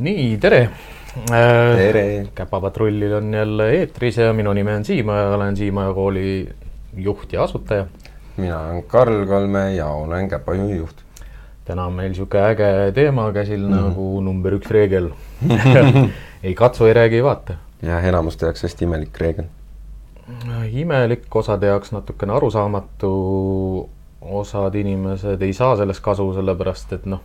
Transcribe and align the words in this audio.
nii, 0.00 0.38
tere! 0.40 0.70
tere! 1.76 2.04
käpapatrullil 2.34 3.12
on 3.18 3.34
jälle 3.34 3.70
eetris 3.76 4.16
ja 4.16 4.32
minu 4.32 4.52
nimi 4.56 4.72
on 4.72 4.84
Siim 4.84 5.08
ja 5.08 5.28
olen 5.34 5.56
Siimaja 5.56 5.92
kooli 5.94 6.48
juht 6.96 7.32
ja 7.32 7.42
asutaja. 7.42 7.86
mina 8.36 8.60
olen 8.60 8.82
Karl 8.82 9.26
Kalme 9.26 9.74
ja 9.74 9.86
olen 9.86 10.28
Käpajuhi 10.28 10.76
juht. 10.76 10.96
täna 11.64 11.86
on 11.86 11.92
meil 11.92 12.08
niisugune 12.08 12.44
äge 12.48 12.92
teema 12.94 13.32
käsil 13.32 13.66
mm 13.66 13.76
nagu 13.76 14.20
number 14.20 14.56
üks 14.56 14.70
reegel 14.70 15.10
ei 16.42 16.54
katsu, 16.54 16.86
ei 16.86 16.94
räägi, 16.94 17.20
ei 17.20 17.24
vaata. 17.24 17.54
ja 17.82 18.00
enamuste 18.00 18.46
jaoks 18.46 18.62
hästi 18.62 18.84
imelik 18.84 19.20
reegel. 19.20 19.44
imelik, 20.72 21.36
osade 21.36 21.66
jaoks 21.66 21.92
natukene 21.92 22.32
arusaamatu, 22.32 23.10
osad 24.20 24.74
inimesed 24.74 25.42
ei 25.42 25.52
saa 25.52 25.76
sellest 25.76 26.00
kasu, 26.00 26.32
sellepärast 26.34 26.92
et 26.92 27.06
noh 27.06 27.20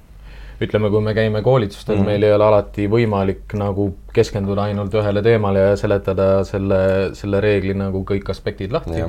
ütleme, 0.62 0.90
kui 0.92 1.04
me 1.04 1.14
käime 1.16 1.42
koolitustel 1.44 1.96
mm, 1.96 2.02
-hmm. 2.02 2.06
meil 2.06 2.24
ei 2.24 2.34
ole 2.34 2.46
alati 2.46 2.88
võimalik 2.92 3.56
nagu 3.60 3.90
keskenduda 4.14 4.70
ainult 4.70 4.94
ühele 4.96 5.24
teemale 5.24 5.60
ja 5.60 5.76
seletada 5.80 6.44
selle, 6.48 6.80
selle 7.14 7.42
reegli 7.44 7.74
nagu 7.76 8.04
kõik 8.08 8.30
aspektid 8.32 8.72
lahti. 8.72 9.04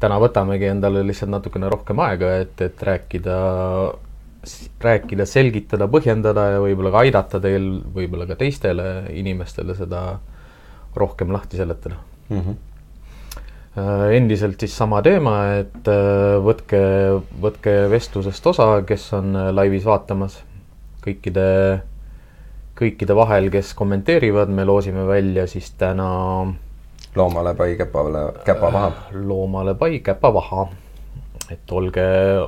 täna 0.00 0.20
võtamegi 0.20 0.68
endale 0.68 1.02
lihtsalt 1.06 1.30
natukene 1.30 1.68
rohkem 1.68 1.98
aega, 2.00 2.36
et, 2.40 2.60
et 2.60 2.82
rääkida, 2.82 3.36
rääkida, 4.80 5.26
selgitada, 5.26 5.88
põhjendada 5.88 6.46
ja 6.54 6.60
võib-olla 6.60 6.90
ka 6.90 7.04
aidata 7.04 7.40
teil, 7.40 7.70
võib-olla 7.94 8.26
ka 8.26 8.36
teistele 8.36 9.04
inimestele 9.12 9.74
seda 9.74 10.18
rohkem 10.96 11.32
lahti 11.32 11.56
seletada 11.56 11.96
mm. 12.28 12.40
-hmm 12.40 12.66
endiselt 14.10 14.60
siis 14.60 14.76
sama 14.76 14.98
teema, 15.02 15.34
et 15.60 15.88
äh, 15.88 16.42
võtke, 16.42 16.80
võtke 17.40 17.74
vestlusest 17.90 18.46
osa, 18.46 18.82
kes 18.82 19.12
on 19.14 19.36
äh, 19.36 19.52
laivis 19.54 19.84
vaatamas 19.86 20.40
kõikide, 21.04 21.46
kõikide 22.78 23.16
vahel, 23.16 23.50
kes 23.52 23.72
kommenteerivad, 23.78 24.52
me 24.52 24.66
loosime 24.68 25.06
välja 25.08 25.46
siis 25.50 25.72
täna 25.80 26.10
loomale 27.16 27.54
pai, 27.58 27.74
käpale, 27.76 28.24
käpa 28.44 28.72
vaha. 28.72 28.92
loomale 29.12 29.74
pai, 29.74 29.98
käpa 30.04 30.32
vaha. 30.34 30.68
et 31.50 31.72
olge, 31.72 32.04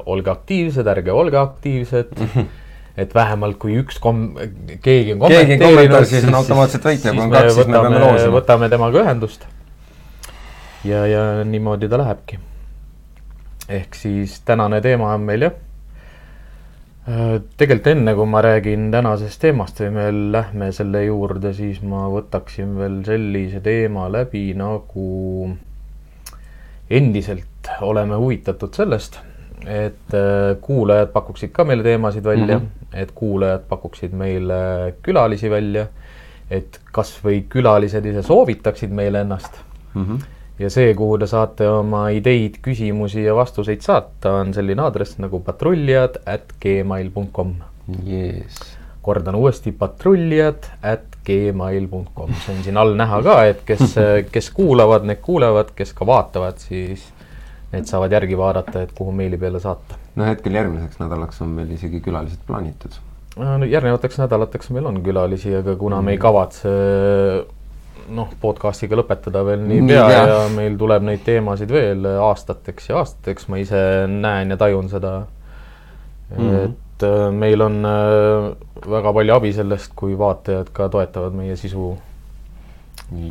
olge 0.06 0.30
aktiivsed, 0.30 0.86
ärge 0.86 1.12
olge 1.12 1.38
aktiivsed 1.38 2.12
et 3.02 3.14
vähemalt 3.14 3.58
kui 3.58 3.74
üks 3.80 3.98
kom-, 3.98 4.36
keegi 4.84 5.16
on 5.16 5.24
kommentaar, 5.24 6.06
siis 6.06 6.28
on 6.28 6.38
automaatselt 6.38 6.86
võitja, 6.86 7.16
kui 7.16 7.24
on 7.24 7.34
kaks, 7.34 7.56
siis 7.56 7.66
me 7.66 7.80
peame 7.80 7.98
loosima. 7.98 8.36
võtame 8.36 8.70
temaga 8.70 9.02
ühendust. 9.02 9.48
ja, 10.84 11.04
ja 11.06 11.26
niimoodi 11.44 11.90
ta 11.90 11.98
lähebki. 11.98 12.38
ehk 13.68 13.94
siis 13.98 14.40
tänane 14.46 14.80
teema 14.84 15.14
on 15.16 15.26
meil 15.26 15.48
jah 15.48 15.60
Äh, 15.60 15.71
tegelikult 17.02 17.88
enne, 17.90 18.14
kui 18.14 18.28
ma 18.30 18.40
räägin 18.44 18.90
tänasest 18.94 19.40
teemast 19.42 19.80
või 19.82 19.90
me 19.96 20.04
lähme 20.36 20.68
selle 20.74 21.02
juurde, 21.04 21.50
siis 21.56 21.80
ma 21.82 22.04
võtaksin 22.12 22.76
veel 22.78 23.00
sellise 23.06 23.62
teema 23.64 24.06
läbi, 24.12 24.52
nagu 24.54 25.50
endiselt 26.92 27.72
oleme 27.82 28.18
huvitatud 28.20 28.74
sellest, 28.76 29.18
et 29.66 30.14
äh, 30.14 30.52
kuulajad 30.62 31.10
pakuksid 31.14 31.50
ka 31.54 31.64
meile 31.66 31.82
teemasid 31.86 32.24
välja 32.26 32.58
mm, 32.58 32.66
-hmm. 32.66 33.02
et 33.02 33.10
kuulajad 33.14 33.66
pakuksid 33.68 34.14
meile 34.18 34.94
külalisi 35.02 35.50
välja, 35.50 35.86
et 36.50 36.80
kas 36.92 37.16
või 37.24 37.42
külalised 37.48 38.06
ise 38.06 38.22
soovitaksid 38.22 38.90
meile 38.90 39.26
ennast 39.26 39.58
mm. 39.94 40.04
-hmm 40.04 40.41
ja 40.62 40.70
see, 40.72 40.92
kuhu 40.98 41.18
te 41.20 41.28
saate 41.30 41.66
oma 41.68 42.06
ideid, 42.14 42.60
küsimusi 42.64 43.24
ja 43.26 43.34
vastuseid 43.36 43.82
saata, 43.84 44.36
on 44.42 44.52
selline 44.54 44.84
aadress 44.84 45.18
nagu 45.22 45.42
patrullijad 45.44 46.20
at 46.28 46.54
gmail 46.62 47.10
.com 47.34 47.56
yes.. 48.06 48.60
kordan 49.02 49.38
uuesti, 49.38 49.72
patrullijad 49.76 50.68
at 50.86 51.08
gmail 51.26 51.88
.com, 52.14 52.34
see 52.44 52.56
on 52.56 52.62
siin 52.66 52.78
all 52.78 52.96
näha 52.98 53.22
ka, 53.26 53.38
et 53.50 53.62
kes, 53.66 53.96
kes 54.34 54.50
kuulavad, 54.54 55.06
need 55.08 55.22
kuulevad, 55.24 55.72
kes 55.78 55.94
ka 55.98 56.06
vaatavad, 56.08 56.60
siis 56.62 57.08
need 57.72 57.88
saavad 57.88 58.12
järgi 58.12 58.36
vaadata, 58.38 58.84
et 58.84 58.92
kuhu 58.96 59.14
meili 59.16 59.38
peale 59.40 59.62
saata. 59.62 59.98
no 60.16 60.28
hetkel 60.28 60.58
järgmiseks 60.58 61.00
nädalaks 61.00 61.40
on 61.42 61.56
meil 61.56 61.70
isegi 61.72 62.02
külalised 62.04 62.44
plaanitud. 62.46 63.00
no 63.38 63.64
järgnevateks 63.64 64.20
nädalateks 64.22 64.70
meil 64.76 64.86
on 64.90 65.02
külalisi, 65.02 65.54
aga 65.56 65.76
kuna 65.76 66.00
mm. 66.00 66.10
me 66.10 66.16
ei 66.16 66.22
kavatse 66.22 66.76
noh, 68.08 68.30
podcast'iga 68.40 68.96
lõpetada 68.98 69.44
veel 69.46 69.62
niipea 69.66 70.06
ja. 70.10 70.22
ja 70.28 70.38
meil 70.54 70.76
tuleb 70.78 71.04
neid 71.06 71.22
teemasid 71.26 71.70
veel 71.72 72.06
aastateks 72.12 72.90
ja 72.90 72.98
aastateks, 73.02 73.48
ma 73.48 73.60
ise 73.62 73.82
näen 74.10 74.54
ja 74.54 74.56
tajun 74.60 74.88
seda 74.92 75.20
mm. 76.36 76.38
-hmm. 76.38 76.64
et 76.64 77.06
äh, 77.08 77.30
meil 77.32 77.62
on 77.62 77.84
äh, 77.84 78.90
väga 78.90 79.12
palju 79.12 79.34
abi 79.34 79.52
sellest, 79.52 79.92
kui 79.96 80.18
vaatajad 80.18 80.72
ka 80.72 80.88
toetavad 80.88 81.32
meie 81.32 81.56
sisu 81.56 81.96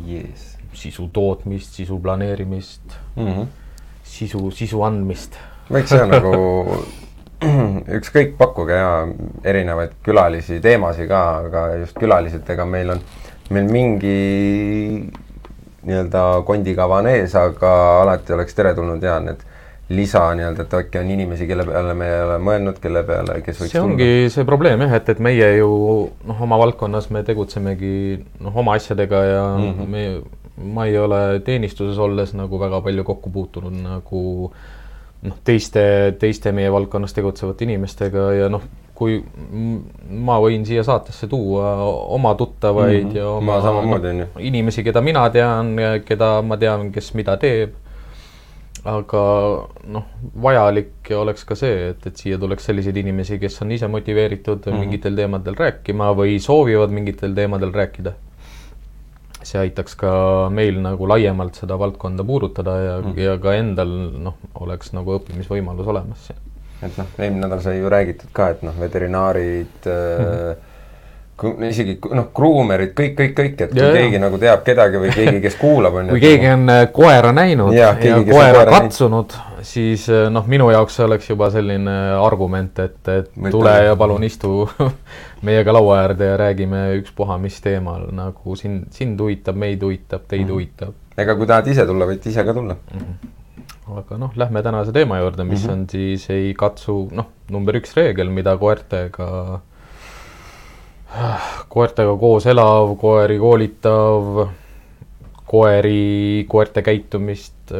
yes., 0.08 0.56
sisu 0.72 1.08
tootmist, 1.12 1.74
sisu 1.74 1.98
planeerimist 1.98 2.96
mm, 3.16 3.26
-hmm. 3.26 3.46
sisu, 4.02 4.50
sisu 4.50 4.82
andmist. 4.82 5.36
võiks 5.70 5.88
see 5.88 6.06
nagu 6.06 6.76
ükskõik, 7.98 8.36
pakkuge 8.38 8.74
ja 8.74 9.08
erinevaid 9.44 9.90
külalisi, 10.02 10.60
teemasid 10.60 11.08
ka, 11.08 11.22
aga 11.46 11.66
just 11.82 11.98
külalisetega 11.98 12.66
meil 12.66 12.90
on 12.90 13.00
meil 13.52 13.70
mingi 13.70 14.16
nii-öelda 15.82 16.42
kondikava 16.46 17.00
on 17.02 17.08
ees, 17.10 17.34
aga 17.38 17.72
alati 18.02 18.36
oleks 18.36 18.54
teretulnud 18.58 19.02
ja 19.02 19.18
need 19.22 19.42
lisa 19.92 20.22
nii-öelda, 20.36 20.64
et 20.64 20.74
äkki 20.78 21.00
on 21.00 21.10
inimesi, 21.10 21.46
kelle 21.46 21.64
peale 21.68 21.94
me 21.98 22.08
ei 22.08 22.20
ole 22.24 22.36
mõelnud, 22.46 22.78
kelle 22.82 23.02
peale, 23.06 23.40
kes 23.44 23.58
võiks 23.60 23.74
see 23.74 23.82
ongi 23.82 24.06
tulla. 24.06 24.34
see 24.36 24.46
probleem 24.48 24.84
jah, 24.86 24.94
et, 24.98 25.10
et 25.12 25.22
meie 25.22 25.48
ju 25.58 25.72
noh, 26.28 26.44
oma 26.46 26.58
valdkonnas 26.62 27.10
me 27.14 27.24
tegutsemegi 27.26 27.96
noh, 28.44 28.60
oma 28.62 28.76
asjadega 28.78 29.24
ja 29.26 29.42
mm 29.56 29.72
-hmm. 29.72 29.90
me, 29.96 30.04
ma 30.76 30.86
ei 30.86 30.96
ole 30.98 31.40
teenistuses 31.44 31.98
olles 31.98 32.32
nagu 32.38 32.60
väga 32.60 32.80
palju 32.80 33.04
kokku 33.04 33.30
puutunud 33.34 33.74
nagu 33.82 34.22
noh, 35.22 35.36
teiste, 35.44 36.14
teiste 36.18 36.52
meie 36.52 36.72
valdkonnas 36.72 37.12
tegutsevate 37.18 37.66
inimestega 37.68 38.32
ja 38.38 38.48
noh, 38.48 38.62
kui 39.02 39.18
ma 40.26 40.38
võin 40.42 40.64
siia 40.66 40.84
saatesse 40.86 41.26
tuua 41.30 41.74
oma 42.14 42.34
tuttavaid 42.38 43.04
mm 43.04 43.10
-hmm. 43.10 43.18
ja 43.18 43.28
oma 43.34 43.60
samamoodi, 43.64 44.26
inimesi, 44.50 44.84
keda 44.86 45.02
mina 45.02 45.28
tean, 45.34 45.76
keda 46.06 46.34
ma 46.42 46.56
tean, 46.56 46.90
kes 46.94 47.14
mida 47.18 47.36
teeb. 47.36 47.78
aga 48.84 49.20
noh, 49.94 50.06
vajalik 50.42 51.10
oleks 51.14 51.44
ka 51.46 51.54
see, 51.54 51.90
et, 51.90 52.06
et 52.06 52.16
siia 52.18 52.38
tuleks 52.38 52.64
selliseid 52.66 52.96
inimesi, 52.98 53.38
kes 53.38 53.62
on 53.62 53.70
ise 53.72 53.86
motiveeritud 53.88 54.58
mm 54.58 54.72
-hmm. 54.72 54.78
mingitel 54.80 55.16
teemadel 55.16 55.54
rääkima 55.54 56.10
või 56.18 56.38
soovivad 56.42 56.90
mingitel 56.90 57.34
teemadel 57.34 57.72
rääkida. 57.72 58.12
see 59.42 59.60
aitaks 59.60 59.94
ka 59.98 60.10
meil 60.50 60.80
nagu 60.82 61.08
laiemalt 61.08 61.54
seda 61.54 61.78
valdkonda 61.78 62.24
puudutada 62.24 62.76
ja 62.78 63.00
mm, 63.00 63.12
-hmm. 63.12 63.20
ja 63.20 63.38
ka 63.38 63.54
endal 63.54 63.92
noh, 64.26 64.34
oleks 64.54 64.92
nagu 64.92 65.18
õppimisvõimalus 65.18 65.86
olemas 65.86 66.30
et 66.82 66.98
noh, 66.98 67.14
eelmine 67.18 67.46
nädal 67.46 67.62
sai 67.64 67.78
ju 67.78 67.90
räägitud 67.92 68.30
ka, 68.32 68.52
et 68.56 68.62
noh, 68.66 68.76
veterinaarid 68.80 69.88
mm, 69.88 70.28
-hmm 70.28 70.68
isegi 71.42 71.96
noh, 72.14 72.28
kruumerid, 72.34 72.92
kõik, 72.96 73.14
kõik, 73.18 73.32
kõik, 73.34 73.54
et 73.64 73.72
kui 73.72 73.80
ja, 73.80 73.90
keegi 73.96 74.18
ja. 74.18 74.20
nagu 74.22 74.38
teab 74.38 74.62
kedagi 74.66 75.00
või 75.02 75.10
keegi, 75.14 75.40
kes 75.42 75.56
kuulab, 75.58 75.96
on 75.98 76.10
ju. 76.10 76.14
kui 76.14 76.22
keegi 76.22 76.50
on 76.52 76.70
äh, 76.70 76.82
koera 76.94 77.32
näinud 77.34 77.74
ja, 77.74 77.92
keegi, 77.98 78.30
ja 78.30 78.36
koera 78.36 78.62
katsunud, 78.68 79.34
siis 79.66 80.06
äh, 80.12 80.28
noh, 80.32 80.46
minu 80.50 80.70
jaoks 80.74 81.00
see 81.00 81.06
oleks 81.08 81.32
juba 81.32 81.50
selline 81.54 81.96
argument, 82.20 82.78
et, 82.84 83.00
et 83.08 83.34
Mõtle. 83.34 83.54
tule 83.56 83.74
ja 83.88 83.98
palun 83.98 84.28
istu 84.28 84.68
meiega 85.46 85.74
laua 85.74 86.02
äärde 86.04 86.30
ja 86.30 86.38
räägime 86.44 86.86
ükspuha 87.00 87.40
mis 87.42 87.58
teemal, 87.64 88.06
nagu 88.14 88.58
sind, 88.58 88.86
sind 88.94 89.20
huvitab, 89.20 89.58
meid 89.58 89.82
huvitab, 89.82 90.28
teid 90.28 90.44
mm 90.44 90.48
-hmm. 90.48 90.52
huvitab. 90.52 90.98
ega 91.18 91.36
kui 91.36 91.46
tahad 91.46 91.74
ise 91.74 91.86
tulla, 91.86 92.06
võite 92.06 92.30
ise 92.30 92.44
ka 92.44 92.54
tulla 92.54 92.76
mm. 92.78 93.00
-hmm 93.00 93.38
aga 93.90 94.18
noh, 94.18 94.30
lähme 94.38 94.62
tänase 94.62 94.92
teema 94.94 95.18
juurde, 95.18 95.44
mis 95.44 95.64
mm 95.64 95.68
-hmm. 95.68 95.72
on 95.72 95.86
siis 95.90 96.30
ei 96.30 96.54
katsu, 96.54 97.08
noh, 97.12 97.26
number 97.50 97.76
üks 97.76 97.96
reegel, 97.96 98.30
mida 98.30 98.56
koertega, 98.56 99.60
koertega 101.68 102.16
koos 102.18 102.46
elav, 102.46 102.96
koeri 103.00 103.38
koolitav, 103.38 104.48
koeri, 105.46 106.46
koerte 106.48 106.82
käitumist, 106.82 107.74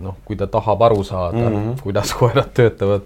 noh, 0.00 0.16
kui 0.24 0.36
ta 0.36 0.46
tahab 0.46 0.82
aru 0.82 1.04
saada 1.04 1.48
mm, 1.48 1.56
-hmm. 1.56 1.82
kuidas 1.82 2.14
koerad 2.14 2.54
töötavad, 2.54 3.02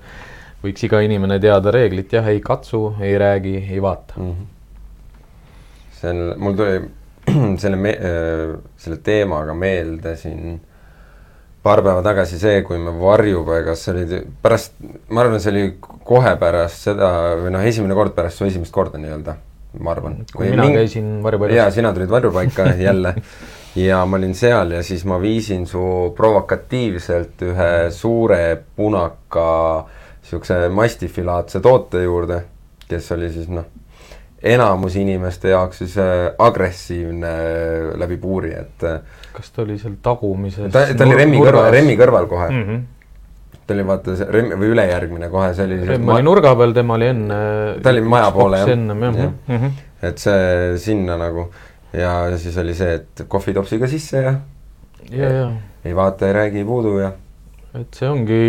võiks 0.62 0.84
iga 0.84 1.00
inimene 1.00 1.40
teada 1.40 1.70
reeglit, 1.70 2.12
jah, 2.12 2.28
ei 2.28 2.40
katsu, 2.40 2.94
ei 3.00 3.18
räägi, 3.18 3.56
ei 3.70 3.82
vaata 3.82 4.14
mm. 4.16 4.32
-hmm. 4.32 4.46
on, 6.10 6.34
mul 6.38 6.52
tuli 6.52 6.90
selle 7.62 7.76
me-, 7.76 7.98
selle 8.76 8.96
teemaga 8.96 9.54
meelde 9.54 10.16
siin 10.16 10.60
paar 11.68 11.82
päeva 11.84 12.02
tagasi 12.06 12.40
see, 12.40 12.62
kui 12.64 12.80
me 12.80 12.94
varjupaigas, 12.96 13.84
see 13.84 13.94
oli 13.94 14.22
pärast, 14.42 14.78
ma 15.12 15.24
arvan, 15.24 15.42
see 15.42 15.52
oli 15.52 15.66
kohe 16.08 16.32
pärast 16.40 16.88
seda 16.88 17.12
või 17.42 17.52
noh, 17.54 17.68
esimene 17.68 17.96
kord 17.98 18.16
pärast 18.16 18.40
su 18.40 18.48
esimest 18.48 18.72
korda 18.74 19.00
nii-öelda, 19.02 19.36
ma 19.84 19.92
arvan. 19.92 20.22
kui 20.32 20.48
mina 20.48 20.64
mingi... 20.64 20.80
käisin 20.80 21.14
varjupaigas. 21.24 21.60
jaa, 21.60 21.70
sina 21.76 21.92
tulid 21.96 22.12
varjupaika 22.12 22.70
jälle 22.88 23.14
ja 23.78 24.00
ma 24.08 24.16
olin 24.16 24.34
seal 24.34 24.72
ja 24.78 24.82
siis 24.82 25.04
ma 25.08 25.20
viisin 25.20 25.66
su 25.68 25.82
provokatiivselt 26.16 27.44
ühe 27.50 27.72
suure 27.94 28.42
punaka 28.76 29.48
niisuguse 30.22 30.68
mastifilaadse 30.72 31.60
toote 31.64 32.02
juurde, 32.02 32.42
kes 32.88 33.12
oli 33.16 33.30
siis 33.32 33.48
noh, 33.52 33.68
enamus 34.42 34.96
inimeste 35.00 35.52
jaoks 35.52 35.84
siis 35.84 35.96
äh, 36.00 36.28
agressiivne 36.38 37.32
läbi 38.00 38.16
puuri, 38.20 38.52
et 38.56 38.84
kas 39.38 39.50
ta 39.54 39.64
oli 39.64 39.78
seal 39.80 39.96
tagumises 40.02 40.72
ta, 40.74 40.84
ta 40.92 41.06
oli 41.06 41.18
Remmi 41.22 41.42
kõrval, 41.42 41.70
Remmi 41.74 41.98
kõrval 42.00 42.30
kohe 42.30 42.48
mm. 42.52 42.64
-hmm 42.68 42.86
ta 43.68 43.74
oli 43.76 43.84
vaata 43.84 44.14
see 44.16 44.26
Remm 44.32 44.54
või 44.56 44.70
ülejärgmine 44.72 45.28
kohe, 45.28 45.48
see 45.56 45.66
oli 45.68 45.76
Remm 45.84 46.12
oli 46.14 46.24
nurga 46.24 46.54
peal, 46.56 46.72
tema 46.76 46.96
oli 46.96 47.10
enne 47.12 47.38
ta 47.84 47.92
oli 47.92 48.00
maja 48.00 48.30
poole 48.32 48.62
jah. 48.62 48.70
ennem 48.72 49.02
jah 49.04 49.18
ja. 49.20 49.30
mm. 49.30 49.56
-hmm. 49.56 49.82
et 50.08 50.22
see 50.24 50.78
sinna 50.80 51.18
nagu 51.20 51.50
ja 51.92 52.12
siis 52.40 52.56
oli 52.58 52.74
see, 52.74 52.94
et 53.00 53.24
kohvitopsiga 53.28 53.88
sisse 53.88 54.22
ja 54.22 54.34
ja, 55.10 55.32
ja 55.32 55.48
ei 55.84 55.96
vaata, 55.96 56.26
ei 56.26 56.32
räägi, 56.32 56.64
ei 56.64 56.64
puudu 56.64 56.98
ja 56.98 57.12
et 57.76 58.00
see 58.00 58.08
ongi, 58.08 58.40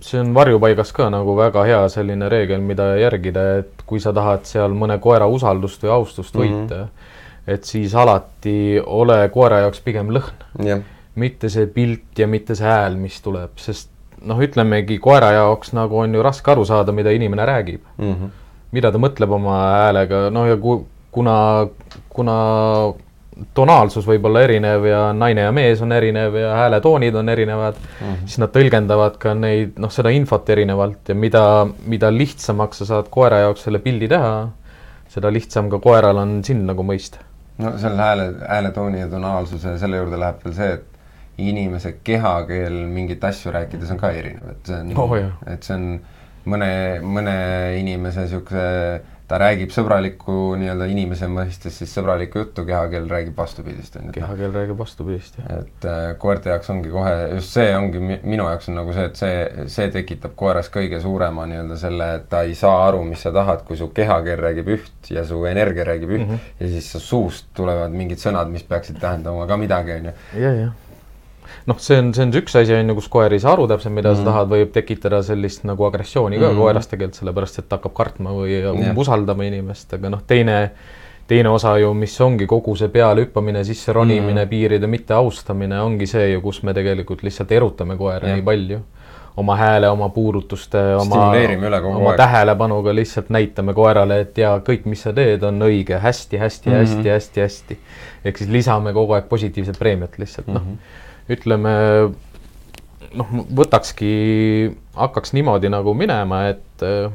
see 0.00 0.20
on 0.20 0.32
varjupaigas 0.34 0.92
ka 0.94 1.08
nagu 1.10 1.34
väga 1.36 1.64
hea 1.66 1.82
selline 1.92 2.28
reegel, 2.30 2.62
mida 2.64 2.92
järgida, 3.00 3.44
et 3.62 3.86
kui 3.86 4.00
sa 4.00 4.12
tahad 4.14 4.46
seal 4.48 4.74
mõne 4.78 4.98
koera 5.02 5.26
usaldust 5.26 5.82
või 5.84 5.94
austust 5.98 6.38
võita 6.38 6.54
mm, 6.54 6.84
-hmm. 6.84 7.16
Et 7.48 7.64
siis 7.64 7.94
alati 7.96 8.80
ole 8.84 9.20
koera 9.34 9.62
jaoks 9.64 9.80
pigem 9.84 10.12
lõhn 10.14 10.64
yeah.. 10.64 10.82
mitte 11.18 11.48
see 11.52 11.66
pilt 11.72 12.18
ja 12.20 12.28
mitte 12.28 12.56
see 12.58 12.68
hääl, 12.68 12.98
mis 13.00 13.18
tuleb, 13.24 13.56
sest 13.60 13.90
noh, 14.28 14.40
ütlemegi 14.42 14.98
koera 15.02 15.32
jaoks 15.36 15.72
nagu 15.76 16.02
on 16.02 16.14
ju 16.14 16.22
raske 16.24 16.52
aru 16.52 16.66
saada, 16.68 16.92
mida 16.92 17.14
inimene 17.14 17.46
räägib 17.48 17.82
mm. 17.96 18.12
-hmm. 18.14 18.30
mida 18.76 18.92
ta 18.92 19.00
mõtleb 19.02 19.34
oma 19.40 19.58
häälega, 19.72 20.28
no 20.30 20.46
ja 20.46 20.56
ku-, 20.56 20.86
kuna, 21.10 21.36
kuna 22.08 22.38
tonaalsus 23.54 24.06
võib 24.06 24.26
olla 24.26 24.42
erinev 24.46 24.86
ja 24.88 25.00
naine 25.14 25.46
ja 25.46 25.52
mees 25.54 25.82
on 25.84 25.92
erinev 25.94 26.34
ja 26.34 26.54
hääletoonid 26.58 27.14
on 27.14 27.28
erinevad 27.28 27.76
mm, 27.78 28.06
-hmm. 28.06 28.26
siis 28.26 28.38
nad 28.42 28.52
tõlgendavad 28.54 29.18
ka 29.18 29.34
neid, 29.34 29.78
noh, 29.78 29.92
seda 29.94 30.10
infot 30.10 30.50
erinevalt 30.50 31.08
ja 31.08 31.14
mida, 31.14 31.44
mida 31.86 32.10
lihtsamaks 32.12 32.82
sa 32.82 32.86
saad 32.92 33.10
koera 33.10 33.44
jaoks 33.46 33.62
selle 33.68 33.78
pildi 33.78 34.08
teha, 34.08 34.48
seda 35.08 35.32
lihtsam 35.32 35.70
ka 35.70 35.78
koeral 35.78 36.16
on 36.16 36.44
sind 36.44 36.66
nagu 36.66 36.82
mõista. 36.82 37.22
No 37.58 37.72
selle 37.78 38.02
hääle, 38.02 38.28
hääletooni 38.48 39.00
ja 39.00 39.08
tonaalsuse, 39.08 39.78
selle 39.78 40.00
juurde 40.00 40.20
läheb 40.20 40.44
veel 40.44 40.54
see, 40.54 40.70
et 40.78 40.98
inimese 41.38 41.92
kehakeel 42.04 42.80
mingit 42.90 43.24
asju 43.24 43.52
rääkides 43.54 43.90
on 43.94 44.00
ka 44.00 44.10
erinev, 44.14 44.54
et 44.54 44.70
see 44.70 44.80
on 44.82 44.92
oh,, 44.98 45.14
et 45.46 45.66
see 45.66 45.76
on 45.76 45.86
mõne, 46.48 46.70
mõne 47.04 47.36
inimese 47.78 48.24
niisuguse, 48.26 48.64
ta 49.28 49.38
räägib 49.40 49.72
sõbralikku 49.74 50.34
nii-öelda 50.60 50.86
inimese 50.88 51.28
mõistes 51.30 51.76
siis 51.82 51.92
sõbralikku 51.92 52.40
juttu, 52.42 52.64
kehakeel 52.68 53.08
räägib 53.10 53.36
vastupidist, 53.36 53.98
on 54.00 54.08
ju. 54.08 54.14
kehakeel 54.16 54.54
räägib 54.54 54.80
vastupidist, 54.80 55.36
jah. 55.40 55.60
et 55.60 55.88
äh, 55.88 56.06
koerte 56.22 56.52
jaoks 56.52 56.72
ongi 56.72 56.92
kohe, 56.92 57.12
just 57.34 57.52
see 57.58 57.68
ongi 57.76 58.00
minu 58.00 58.48
jaoks 58.48 58.70
on 58.72 58.80
nagu 58.80 58.96
see, 58.96 59.04
et 59.10 59.20
see, 59.20 59.68
see 59.76 59.92
tekitab 59.98 60.34
koeras 60.38 60.72
kõige 60.72 61.02
suurema 61.04 61.44
nii-öelda 61.50 61.78
selle, 61.80 62.10
et 62.20 62.26
ta 62.32 62.42
ei 62.48 62.56
saa 62.58 62.80
aru, 62.86 63.04
mis 63.10 63.22
sa 63.26 63.34
tahad, 63.36 63.66
kui 63.68 63.76
su 63.80 63.90
kehakeel 63.94 64.40
räägib 64.48 64.72
üht 64.78 65.12
ja 65.12 65.26
su 65.28 65.44
energia 65.50 65.84
räägib 65.88 66.16
üht 66.16 66.24
mm 66.24 66.34
-hmm. 66.34 66.52
ja 66.60 66.74
siis 66.74 66.92
su 66.96 67.04
suust 67.04 67.52
tulevad 67.54 67.92
mingid 67.92 68.24
sõnad, 68.24 68.48
mis 68.48 68.64
peaksid 68.64 69.00
tähendama 69.00 69.46
ka 69.46 69.56
midagi, 69.56 70.00
on 70.00 70.12
ju. 70.12 70.18
jah, 70.40 70.60
jah 70.64 70.76
noh, 71.66 71.78
see 71.78 71.98
on, 71.98 72.12
see 72.14 72.24
on 72.26 72.34
üks 72.40 72.56
asi, 72.58 72.74
on 72.76 72.92
ju, 72.92 72.96
kus 72.98 73.08
koer 73.12 73.34
ei 73.34 73.42
saa 73.42 73.54
aru 73.56 73.66
täpselt, 73.70 73.94
mida 73.94 74.12
mm 74.12 74.14
-hmm. 74.14 74.18
sa 74.18 74.22
mhm. 74.22 74.30
tahad, 74.30 74.48
võib 74.48 74.72
tekitada 74.72 75.22
sellist 75.22 75.64
nagu 75.64 75.84
agressiooni 75.84 76.38
ka 76.38 76.46
mm 76.46 76.52
-hmm. 76.52 76.58
koeras 76.58 76.86
tegelikult, 76.86 77.20
sellepärast 77.20 77.58
et 77.58 77.68
ta 77.68 77.76
hakkab 77.76 77.94
kartma 77.94 78.30
või 78.30 78.62
umbusaldama 78.72 79.42
yeah. 79.42 79.54
inimest, 79.54 79.94
aga 79.94 80.10
noh, 80.10 80.22
teine, 80.26 80.70
teine 81.26 81.48
osa 81.48 81.78
ju, 81.78 81.94
mis 81.94 82.20
ongi 82.20 82.46
kogu 82.46 82.76
see 82.76 82.88
peale 82.88 83.24
hüppamine, 83.24 83.64
sisse 83.64 83.92
ronimine 83.92 84.32
mm, 84.32 84.38
-hmm. 84.38 84.48
piiride 84.48 84.86
mitteaustamine, 84.86 85.80
ongi 85.80 86.06
see 86.06 86.32
ju, 86.32 86.40
kus 86.40 86.62
me 86.62 86.74
tegelikult 86.74 87.22
lihtsalt 87.22 87.52
erutame 87.52 87.96
koera 87.96 88.26
yeah. 88.26 88.36
nii 88.36 88.44
palju 88.44 88.80
oma 89.38 89.56
hääle, 89.56 89.88
oma 89.88 90.08
puudutuste, 90.08 90.78
oma, 90.96 91.30
oma 91.94 92.14
tähelepanuga 92.16 92.94
lihtsalt 92.94 93.28
näitame 93.30 93.74
koerale, 93.74 94.20
et 94.20 94.38
jaa, 94.38 94.58
kõik, 94.58 94.82
mis 94.84 95.02
sa 95.02 95.12
teed, 95.12 95.42
on 95.42 95.62
õige 95.62 95.98
hästi, 95.98 96.38
hästi, 96.38 96.70
hästi, 96.70 96.96
hästi, 96.96 97.10
hästi, 97.10 97.40
hästi. 97.40 97.78
ehk 98.24 98.38
siis 98.38 98.50
lisame 98.50 98.92
kogu 98.92 99.12
aeg 99.12 99.28
positiivset 99.28 99.78
preemiat 99.78 100.18
lihtsalt 100.18 100.46
mm, 100.46 100.54
-hmm. 100.54 100.58
noh 100.58 100.66
mhm 100.66 101.06
ütleme 101.28 101.72
noh, 103.16 103.32
võtakski, 103.60 104.10
hakkaks 104.98 105.34
niimoodi 105.36 105.70
nagu 105.72 105.94
minema, 105.96 106.44
et 106.52 106.84
äh, 106.84 107.08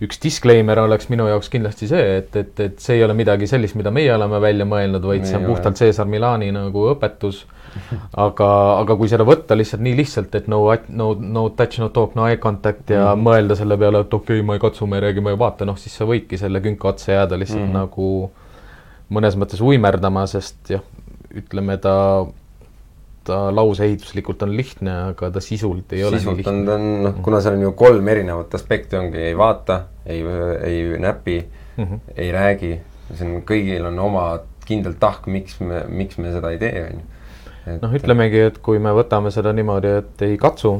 üks 0.00 0.20
disclaimer 0.22 0.80
oleks 0.80 1.10
minu 1.12 1.26
jaoks 1.28 1.50
kindlasti 1.52 1.88
see, 1.90 2.04
et, 2.20 2.36
et, 2.36 2.52
et 2.64 2.78
see 2.80 2.96
ei 2.98 3.04
ole 3.04 3.14
midagi 3.16 3.48
sellist, 3.50 3.76
mida 3.78 3.92
meie 3.94 4.12
oleme 4.14 4.40
välja 4.42 4.66
mõelnud, 4.68 5.04
vaid 5.04 5.26
see 5.28 5.36
on 5.36 5.46
puhtalt 5.50 5.80
Cesar 5.80 6.08
Milani 6.08 6.50
nagu 6.56 6.86
õpetus. 6.94 7.44
aga, 8.18 8.46
aga 8.80 8.94
kui 8.98 9.06
seda 9.06 9.22
võtta 9.22 9.54
lihtsalt 9.54 9.84
nii 9.86 9.94
lihtsalt, 10.00 10.32
et 10.34 10.48
no, 10.50 10.64
no, 10.88 11.12
no 11.14 11.44
touch, 11.54 11.78
no 11.78 11.86
talk, 11.94 12.16
no 12.18 12.24
eye 12.26 12.40
contact 12.42 12.90
ja 12.90 13.12
mm. 13.12 13.22
mõelda 13.22 13.54
selle 13.60 13.76
peale, 13.78 14.00
et 14.02 14.16
okei 14.16 14.40
okay,, 14.40 14.46
ma 14.46 14.56
ei 14.56 14.62
katsu, 14.64 14.88
ma 14.90 14.98
ei 14.98 15.04
räägi, 15.04 15.22
ma 15.22 15.30
ei 15.30 15.38
vaata, 15.38 15.68
noh, 15.68 15.78
siis 15.78 15.94
sa 15.94 16.08
võidki 16.08 16.40
selle 16.40 16.58
künka 16.64 16.90
otsa 16.90 17.12
jääda 17.14 17.38
lihtsalt 17.38 17.68
mm. 17.68 17.76
nagu 17.76 18.08
mõnes 19.14 19.38
mõttes 19.38 19.62
uimerdama, 19.62 20.24
sest 20.30 20.72
jah, 20.74 20.82
ütleme 21.30 21.78
ta 21.78 21.94
ta 23.30 23.38
lauseehituslikult 23.54 24.42
on 24.46 24.54
lihtne, 24.56 24.96
aga 25.12 25.30
ta 25.34 25.42
sisult 25.44 25.94
ei 25.96 26.04
ole 26.06 26.18
sisult 26.18 26.46
on 26.50 26.62
ta 26.66 26.76
on, 26.76 26.86
noh, 27.06 27.16
kuna 27.24 27.40
seal 27.44 27.58
on 27.58 27.66
ju 27.68 27.72
kolm 27.78 28.12
erinevat 28.12 28.54
aspekti, 28.58 28.98
ongi 28.98 29.22
ei 29.30 29.36
vaata, 29.38 29.80
ei, 30.06 30.22
ei 30.66 30.84
näpi 31.00 31.38
mm, 31.40 31.84
-hmm. 31.84 32.14
ei 32.16 32.30
räägi, 32.34 32.72
see 33.14 33.26
on, 33.26 33.42
kõigil 33.46 33.86
on 33.90 33.98
oma 33.98 34.26
kindel 34.66 34.94
tahk, 35.00 35.26
miks 35.26 35.58
me, 35.60 35.84
miks 35.88 36.18
me 36.18 36.32
seda 36.34 36.52
ei 36.54 36.62
tee, 36.62 36.86
on 36.86 37.02
ju. 37.02 37.76
noh, 37.82 37.98
ütlemegi, 37.98 38.46
et 38.50 38.58
kui 38.64 38.78
me 38.82 38.94
võtame 38.96 39.32
seda 39.34 39.52
niimoodi, 39.56 39.94
et 40.02 40.26
ei 40.26 40.38
katsu, 40.40 40.78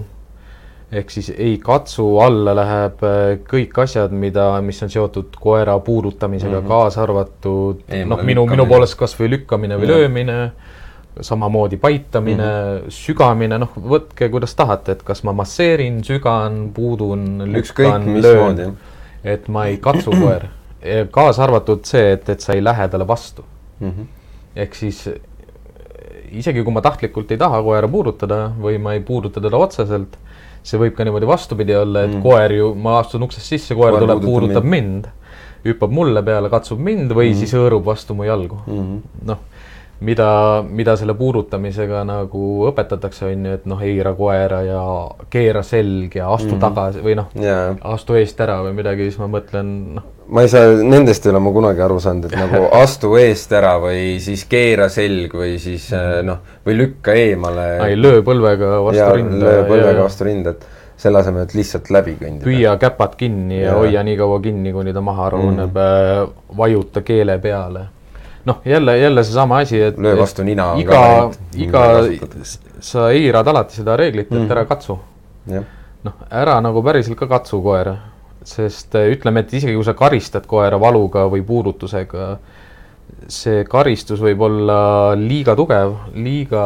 ehk 0.90 1.10
siis 1.14 1.30
ei 1.36 1.58
katsu 1.62 2.06
alla 2.22 2.54
läheb 2.56 3.04
äh, 3.06 3.36
kõik 3.46 3.78
asjad, 3.82 4.10
mida, 4.10 4.50
mis 4.66 4.82
on 4.82 4.90
seotud 4.90 5.38
koera 5.40 5.78
puudutamisega 5.78 6.60
mm, 6.60 6.64
-hmm. 6.64 6.68
kaasa 6.68 7.02
arvatud 7.02 7.84
noh, 8.06 8.22
minu, 8.26 8.46
minu 8.50 8.66
poolest 8.66 8.98
kas 8.98 9.14
või 9.20 9.30
lükkamine 9.36 9.78
või 9.78 9.86
mm 9.86 9.90
-hmm. 9.90 10.00
löömine 10.00 10.69
samamoodi 11.20 11.76
paitamine 11.76 12.42
mm, 12.42 12.78
-hmm. 12.78 12.90
sügamine, 12.90 13.58
noh, 13.58 13.74
võtke 13.76 14.28
kuidas 14.30 14.54
tahate, 14.54 14.92
et 14.92 15.02
kas 15.02 15.22
ma 15.24 15.32
masseerin, 15.32 16.04
sügan, 16.04 16.70
puudun, 16.74 17.42
lükkan, 17.52 18.06
löön, 18.22 18.76
et 19.24 19.48
ma 19.48 19.66
ei 19.66 19.76
katsu 19.76 20.10
koer. 20.10 20.48
kaasa 21.10 21.44
arvatud 21.44 21.84
see, 21.84 22.12
et, 22.12 22.28
et 22.28 22.40
sa 22.40 22.54
ei 22.56 22.64
lähe 22.64 22.88
talle 22.88 23.06
vastu 23.08 23.44
mm. 23.80 23.90
-hmm. 23.90 24.06
ehk 24.56 24.74
siis 24.74 25.08
isegi 26.30 26.62
kui 26.64 26.72
ma 26.72 26.80
tahtlikult 26.80 27.30
ei 27.30 27.38
taha 27.38 27.62
koera 27.62 27.88
puudutada 27.88 28.50
või 28.62 28.78
ma 28.78 28.94
ei 28.94 29.00
puuduta 29.00 29.40
teda 29.40 29.56
otseselt, 29.56 30.16
see 30.62 30.80
võib 30.80 30.94
ka 30.96 31.04
niimoodi 31.04 31.26
vastupidi 31.26 31.76
olla, 31.76 32.04
et 32.06 32.14
mm. 32.14 32.22
koer 32.22 32.52
ju, 32.52 32.74
ma 32.74 32.98
astun 32.98 33.22
uksest 33.26 33.46
sisse, 33.46 33.74
koer 33.74 33.98
tuleb, 33.98 34.22
puudutab 34.24 34.64
mind, 34.64 35.06
mind, 35.06 35.08
hüppab 35.64 35.92
mulle 35.92 36.22
peale, 36.22 36.48
katsub 36.52 36.78
mind 36.78 37.12
või 37.16 37.32
mm. 37.32 37.40
siis 37.42 37.54
hõõrub 37.56 37.84
vastu 37.84 38.14
mu 38.14 38.24
jalgu 38.28 38.60
mm 38.66 38.80
-hmm.. 38.80 39.24
noh 39.28 39.49
mida, 40.00 40.64
mida 40.64 40.94
selle 40.96 41.14
puudutamisega 41.16 42.02
nagu 42.08 42.44
õpetatakse, 42.70 43.26
on 43.28 43.44
ju, 43.46 43.56
et 43.58 43.66
noh, 43.68 43.82
eira 43.84 44.14
koera 44.16 44.62
ja 44.64 44.80
keera 45.32 45.62
selg 45.66 46.16
ja 46.16 46.30
astu 46.32 46.54
mm 46.54 46.56
-hmm. 46.56 46.62
tagasi 46.64 47.04
või 47.04 47.16
noh 47.18 47.28
yeah., 47.36 47.76
astu 47.94 48.16
eest 48.16 48.40
ära 48.40 48.60
või 48.64 48.72
midagi, 48.80 49.10
siis 49.10 49.20
ma 49.20 49.28
mõtlen, 49.28 49.68
noh. 49.98 50.08
ma 50.28 50.46
ei 50.46 50.48
saa, 50.48 50.72
nendest 50.80 51.26
ei 51.26 51.34
ole 51.34 51.44
ma 51.44 51.52
kunagi 51.52 51.84
aru 51.84 52.00
saanud, 52.00 52.30
et 52.30 52.38
nagu 52.38 52.64
astu 52.82 53.14
eest 53.20 53.52
ära 53.52 53.76
või 53.82 54.18
siis 54.24 54.44
keera 54.48 54.88
selg 54.88 55.36
või 55.36 55.58
siis 55.58 55.90
mm 55.92 55.98
-hmm. 55.98 56.26
noh, 56.32 56.38
või 56.66 56.76
lükka 56.80 57.12
eemale. 57.12 57.70
ei, 57.88 58.02
löö 58.02 58.22
põlvega 58.22 58.80
vastu 58.84 59.04
ja, 59.04 59.12
rinda. 59.12 59.44
löö 59.46 59.62
põlvega 59.68 59.96
ja, 59.98 60.02
vastu 60.02 60.24
rinda, 60.24 60.50
et 60.50 60.66
selle 60.96 61.18
asemel, 61.18 61.42
et 61.42 61.54
lihtsalt 61.54 61.90
läbi 61.90 62.16
kõndida. 62.16 62.44
püüa 62.44 62.76
käpad 62.80 63.16
kinni 63.16 63.60
ja, 63.60 63.70
ja 63.70 63.76
hoia 63.76 64.02
nii 64.02 64.16
kaua 64.16 64.40
kinni, 64.40 64.72
kuni 64.72 64.92
ta 64.92 65.00
maha 65.00 65.30
rahuneb 65.30 65.74
mm, 65.74 65.76
-hmm. 65.76 66.56
vajuta 66.56 67.02
keele 67.02 67.38
peale 67.38 67.88
noh, 68.44 68.60
jälle, 68.64 68.98
jälle 68.98 69.24
seesama 69.24 69.58
asi, 69.58 69.82
et 69.82 69.98
löö 69.98 70.16
vastu 70.18 70.42
nina. 70.42 70.72
iga, 70.76 71.30
iga, 71.56 71.84
sa 72.80 73.10
eirad 73.10 73.46
alati 73.46 73.80
seda 73.80 73.96
reeglit, 73.96 74.30
et 74.30 74.38
mm. 74.38 74.50
ära 74.50 74.64
katsu. 74.68 74.98
noh, 76.04 76.22
ära 76.30 76.60
nagu 76.64 76.82
päriselt 76.82 77.18
ka 77.18 77.28
katsu 77.28 77.60
koera, 77.62 77.96
sest 78.46 78.94
eh, 78.96 79.10
ütleme, 79.14 79.44
et 79.44 79.52
isegi 79.54 79.76
kui 79.76 79.84
sa 79.84 79.94
karistad 79.94 80.46
koera 80.48 80.80
valuga 80.80 81.26
või 81.28 81.44
puudutusega, 81.46 82.30
see 83.28 83.64
karistus 83.68 84.22
võib 84.22 84.40
olla 84.46 84.80
liiga 85.18 85.56
tugev, 85.58 85.96
liiga, 86.14 86.64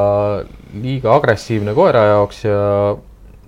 liiga 0.78 1.16
agressiivne 1.16 1.75
koera 1.75 2.04
jaoks 2.12 2.45
ja 2.45 2.61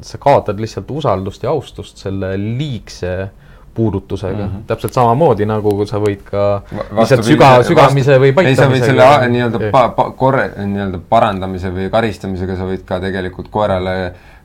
sa 0.02 0.18
kaotad 0.21 0.59
lihtsalt 0.61 0.90
usaldust 0.90 1.45
ja 1.45 1.52
austust 1.54 2.02
selle 2.02 2.35
liigse 2.37 3.12
äh, 3.23 3.46
puudutusega 3.76 4.37
mm, 4.37 4.52
-hmm. 4.52 4.66
täpselt 4.66 4.97
samamoodi 4.97 5.47
nagu 5.49 5.75
sa 5.87 6.00
võid 6.02 6.23
ka 6.30 6.47
lihtsalt 6.73 7.26
süga, 7.28 7.50
sügamise 7.66 8.16
või 8.23 8.33
paitamisega. 8.33 8.49
ei, 8.49 8.56
sa 8.56 8.71
võid 8.73 8.87
selle 8.88 9.28
nii-öelda 9.35 9.73
pa-, 9.75 9.90
pa-, 9.97 10.11
korre-, 10.16 10.52
nii-öelda 10.56 11.02
parandamise 11.09 11.73
või 11.75 11.90
karistamisega 11.92 12.56
sa 12.56 12.71
võid 12.71 12.87
ka 12.88 13.00
tegelikult 13.04 13.52
koerale 13.52 13.97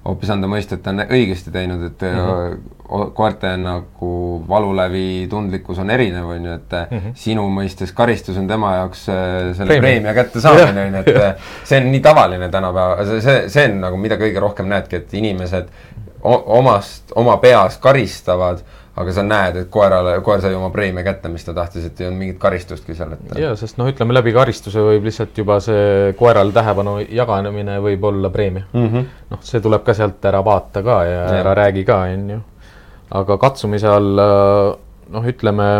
hoopis 0.05 0.31
anda 0.33 0.49
mõista, 0.49 0.77
et 0.77 0.83
ta 0.83 0.93
on 0.93 1.03
õigesti 1.03 1.51
teinud, 1.53 1.83
et 1.85 2.03
mm 2.07 2.21
-hmm. 2.21 3.11
koerte 3.13 3.51
nagu 3.57 4.11
valulävi 4.49 5.27
tundlikkus 5.29 5.79
on 5.79 5.89
erinev, 5.89 6.25
on 6.25 6.45
ju, 6.45 6.53
et 6.53 6.71
mm 6.71 6.97
-hmm. 6.97 7.11
sinu 7.13 7.47
mõistes 7.49 7.93
karistus 7.93 8.37
on 8.37 8.47
tema 8.47 8.75
jaoks 8.75 9.09
äh, 9.09 9.15
selle 9.55 9.67
Preemia, 9.67 9.81
preemia 9.81 10.13
kättesaamine, 10.13 10.85
on 10.85 10.93
ju, 10.93 10.99
et 10.99 11.23
äh, 11.23 11.35
see 11.63 11.81
on 11.81 11.91
nii 11.91 11.99
tavaline 11.99 12.49
tänapäeval, 12.49 13.05
see, 13.05 13.21
see, 13.21 13.49
see 13.49 13.65
on 13.71 13.81
nagu, 13.81 13.97
mida 13.97 14.15
kõige 14.15 14.39
rohkem 14.39 14.67
näedki, 14.67 14.95
et 14.95 15.13
inimesed 15.13 15.67
omast, 16.23 17.11
oma 17.15 17.37
peas 17.37 17.77
karistavad 17.77 18.59
aga 18.99 19.13
sa 19.15 19.23
näed, 19.23 19.55
et 19.61 19.69
koerale, 19.71 20.17
koer 20.25 20.41
sai 20.43 20.55
oma 20.57 20.67
preemia 20.73 21.03
kätte, 21.05 21.29
mis 21.31 21.45
ta 21.47 21.53
tahtis, 21.55 21.85
et 21.87 21.99
ei 22.01 22.09
olnud 22.09 22.19
mingit 22.19 22.39
karistustki 22.41 22.95
seal, 22.97 23.13
et 23.15 23.37
jaa, 23.39 23.53
sest 23.59 23.79
noh, 23.79 23.87
ütleme 23.87 24.15
läbi 24.15 24.33
karistuse 24.35 24.83
võib 24.83 25.05
lihtsalt 25.07 25.37
juba 25.39 25.61
see 25.63 26.11
koerale 26.19 26.51
tähelepanu 26.55 26.97
jagamine 27.07 27.77
võib 27.83 28.03
olla 28.09 28.31
preemia 28.33 28.65
mm. 28.67 28.87
-hmm. 28.87 29.05
noh, 29.31 29.43
see 29.47 29.63
tuleb 29.63 29.85
ka 29.87 29.95
sealt 29.95 30.25
ära 30.27 30.43
vaata 30.43 30.83
ka 30.83 30.97
ja, 31.07 31.21
ja. 31.21 31.39
ära 31.39 31.55
räägi 31.61 31.85
ka, 31.87 32.01
on 32.11 32.29
ju. 32.35 32.39
aga 33.21 33.37
katsumise 33.39 33.87
all 33.87 34.11
noh, 34.19 35.27
ütleme 35.27 35.71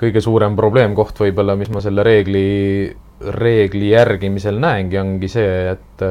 kõige 0.00 0.20
suurem 0.20 0.56
probleemkoht 0.58 1.20
võib-olla, 1.22 1.54
mis 1.56 1.70
ma 1.70 1.80
selle 1.80 2.02
reegli, 2.02 2.90
reegli 3.38 3.92
järgimisel 3.92 4.58
näengi, 4.58 4.98
ongi 4.98 5.30
see, 5.30 5.76
et 5.76 6.02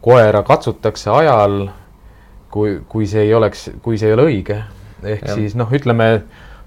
koera 0.00 0.40
katsutakse 0.42 1.10
ajal, 1.12 1.68
kui, 2.50 2.78
kui 2.88 3.06
see 3.06 3.26
ei 3.28 3.34
oleks, 3.36 3.68
kui 3.84 4.00
see 4.00 4.08
ei 4.08 4.16
ole 4.16 4.26
õige 4.30 4.58
ehk 5.06 5.24
ja. 5.26 5.38
siis 5.38 5.56
noh, 5.58 5.70
ütleme, 5.72 6.10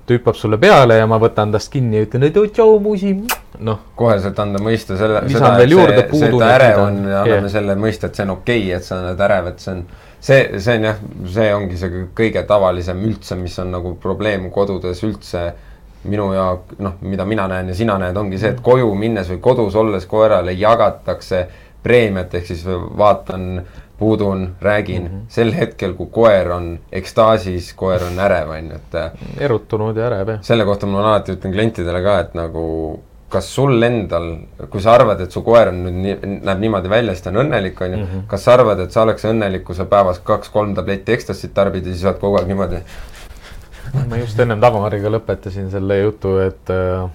ta 0.06 0.18
hüppab 0.18 0.38
sulle 0.38 0.58
peale 0.62 0.98
ja 0.98 1.08
ma 1.10 1.20
võtan 1.22 1.54
tast 1.54 1.72
kinni 1.74 2.00
ja 2.00 2.08
ütlen, 2.08 2.26
et 2.26 2.38
tšau, 2.40 2.80
musi, 2.84 3.14
noh. 3.66 3.82
koheselt 4.00 4.40
anda 4.42 4.62
mõista 4.64 4.98
selle, 4.98 5.24
seda, 5.30 5.56
et 5.60 5.70
see, 5.70 5.96
see, 6.18 6.30
et 6.32 6.38
ta 6.40 6.52
ärev 6.56 6.84
on 6.84 7.02
ja 7.06 7.24
anname 7.24 7.52
selle 7.54 7.76
mõista, 7.80 8.10
et 8.10 8.20
see 8.20 8.26
on 8.26 8.36
okei 8.40 8.64
okay,, 8.66 8.78
et 8.80 8.88
sa 8.88 9.02
oled 9.04 9.26
ärev, 9.28 9.52
et 9.54 9.66
see 9.66 9.76
on 9.76 9.84
see, 10.20 10.60
see 10.60 10.78
on 10.80 10.88
jah, 10.90 11.02
see 11.36 11.50
ongi 11.56 11.80
see 11.80 12.04
kõige 12.18 12.44
tavalisem 12.50 13.02
üldse, 13.08 13.38
mis 13.40 13.58
on 13.62 13.74
nagu 13.78 13.96
probleem 14.02 14.50
kodudes 14.54 15.04
üldse 15.08 15.48
minu 16.10 16.30
jaoks, 16.34 16.78
noh, 16.80 16.96
mida 17.04 17.26
mina 17.28 17.48
näen 17.52 17.72
ja 17.72 17.76
sina 17.76 17.98
näed, 18.00 18.18
ongi 18.18 18.40
see, 18.40 18.54
et 18.56 18.62
koju 18.64 18.92
minnes 18.96 19.28
või 19.34 19.42
kodus 19.44 19.76
olles 19.80 20.06
koerale 20.08 20.56
jagatakse 20.56 21.44
preemiat, 21.84 22.34
ehk 22.36 22.48
siis 22.48 22.64
vaatan 22.68 23.62
puudun, 24.00 24.56
räägin 24.62 25.02
mm, 25.02 25.08
-hmm. 25.08 25.26
sel 25.28 25.54
hetkel, 25.54 25.94
kui 25.94 26.08
koer 26.12 26.52
on 26.52 26.80
ekstaasis, 26.92 27.74
koer 27.74 28.04
on 28.04 28.20
ärev, 28.20 28.50
on 28.50 28.72
ju, 28.72 28.76
et 28.76 28.96
äh, 28.96 29.12
erutunud 29.40 29.98
ja 29.98 30.08
ärev, 30.08 30.30
jah. 30.30 30.42
selle 30.42 30.66
kohta 30.66 30.88
ma 30.88 31.00
alati 31.00 31.36
ütlen 31.36 31.54
klientidele 31.54 32.04
ka, 32.04 32.20
et 32.20 32.34
nagu 32.34 32.66
kas 33.30 33.46
sul 33.56 33.84
endal, 33.84 34.32
kui 34.70 34.82
sa 34.82 34.96
arvad, 34.98 35.22
et 35.22 35.32
su 35.32 35.44
koer 35.46 35.70
on 35.70 35.84
nüüd 35.86 36.00
nii, 36.04 36.34
näeb 36.48 36.64
niimoodi 36.64 36.90
välja, 36.90 37.14
siis 37.14 37.28
ta 37.28 37.30
on 37.34 37.44
õnnelik, 37.44 37.78
on 37.86 37.94
ju, 37.94 38.02
mhm. 38.02 38.26
kas 38.32 38.44
sa 38.48 38.58
arvad, 38.58 38.82
et 38.86 38.96
sa 38.96 39.06
oleks 39.06 39.26
õnnelik, 39.30 39.64
kui 39.68 39.78
sa 39.78 39.86
päevas 39.90 40.20
kaks-kolm 40.26 40.74
tabletti 40.78 41.14
ekstasit 41.14 41.54
tarbid 41.54 41.86
ja 41.86 41.94
siis 41.94 42.08
oled 42.10 42.22
kogu 42.24 42.42
aeg 42.42 42.50
niimoodi? 42.50 42.84
ma 44.10 44.18
just 44.20 44.40
ennem 44.40 44.62
Dagmariga 44.62 45.10
lõpetasin 45.14 45.70
selle 45.74 45.98
jutu, 46.02 46.36
et 46.44 46.74
äh, 46.74 47.10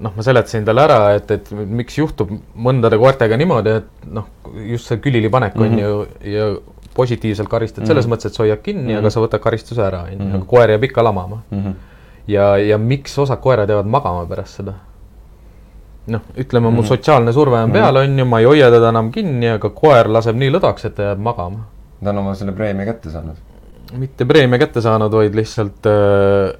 noh, 0.00 0.14
ma 0.16 0.24
seletasin 0.24 0.64
talle 0.66 0.82
ära, 0.82 0.98
et, 1.18 1.30
et 1.30 1.50
miks 1.52 1.98
juhtub 1.98 2.32
mõndade 2.56 2.98
koertega 2.98 3.36
niimoodi, 3.40 3.76
et 3.82 4.08
noh, 4.14 4.26
just 4.72 4.90
see 4.90 5.00
külili 5.04 5.30
panek 5.30 5.56
on 5.58 5.68
mm 5.68 5.78
-hmm. 5.78 6.24
ju 6.24 6.32
ja 6.32 6.48
positiivselt 6.94 7.48
karistad 7.48 7.82
mm 7.82 7.84
-hmm. 7.84 7.88
selles 7.88 8.08
mõttes, 8.10 8.26
et 8.26 8.34
sa 8.34 8.42
hoiad 8.42 8.62
kinni 8.62 8.82
mm, 8.82 8.88
-hmm. 8.88 8.98
aga 8.98 9.10
sa 9.10 9.20
võtad 9.20 9.38
karistuse 9.38 9.82
ära, 9.82 10.02
on 10.02 10.12
ju, 10.12 10.34
aga 10.36 10.44
koer 10.46 10.70
jääb 10.70 10.84
ikka 10.84 11.04
lamama 11.04 11.42
mm. 11.50 11.58
-hmm. 11.64 11.74
ja, 12.26 12.56
ja 12.58 12.78
miks 12.78 13.18
osad 13.18 13.40
koerad 13.40 13.68
jäävad 13.68 13.86
magama 13.86 14.26
pärast 14.26 14.54
seda? 14.60 14.74
noh, 16.06 16.20
ütleme 16.36 16.66
mm, 16.66 16.72
-hmm. 16.72 16.76
mu 16.76 16.82
mhm. 16.82 16.88
sotsiaalne 16.88 17.32
surve 17.32 17.62
on 17.62 17.72
peal, 17.72 17.96
on 17.96 18.18
ju, 18.18 18.24
ma 18.24 18.38
ei 18.38 18.44
hoia 18.44 18.70
teda 18.70 18.88
enam 18.88 19.12
kinni, 19.12 19.48
aga 19.48 19.70
koer 19.70 20.08
laseb 20.08 20.36
nii 20.36 20.50
lõdvaks, 20.50 20.86
et 20.86 20.94
ta 20.94 21.02
jääb 21.02 21.18
magama. 21.18 21.66
ta 22.04 22.10
on 22.10 22.18
oma 22.18 22.34
selle 22.34 22.52
preemia 22.52 22.86
kätte 22.86 23.10
saanud? 23.10 23.36
mitte 23.92 24.24
preemia 24.24 24.58
kätte 24.58 24.80
saanud, 24.80 25.12
vaid 25.12 25.34
lihtsalt 25.34 25.86
äh, 25.86 26.56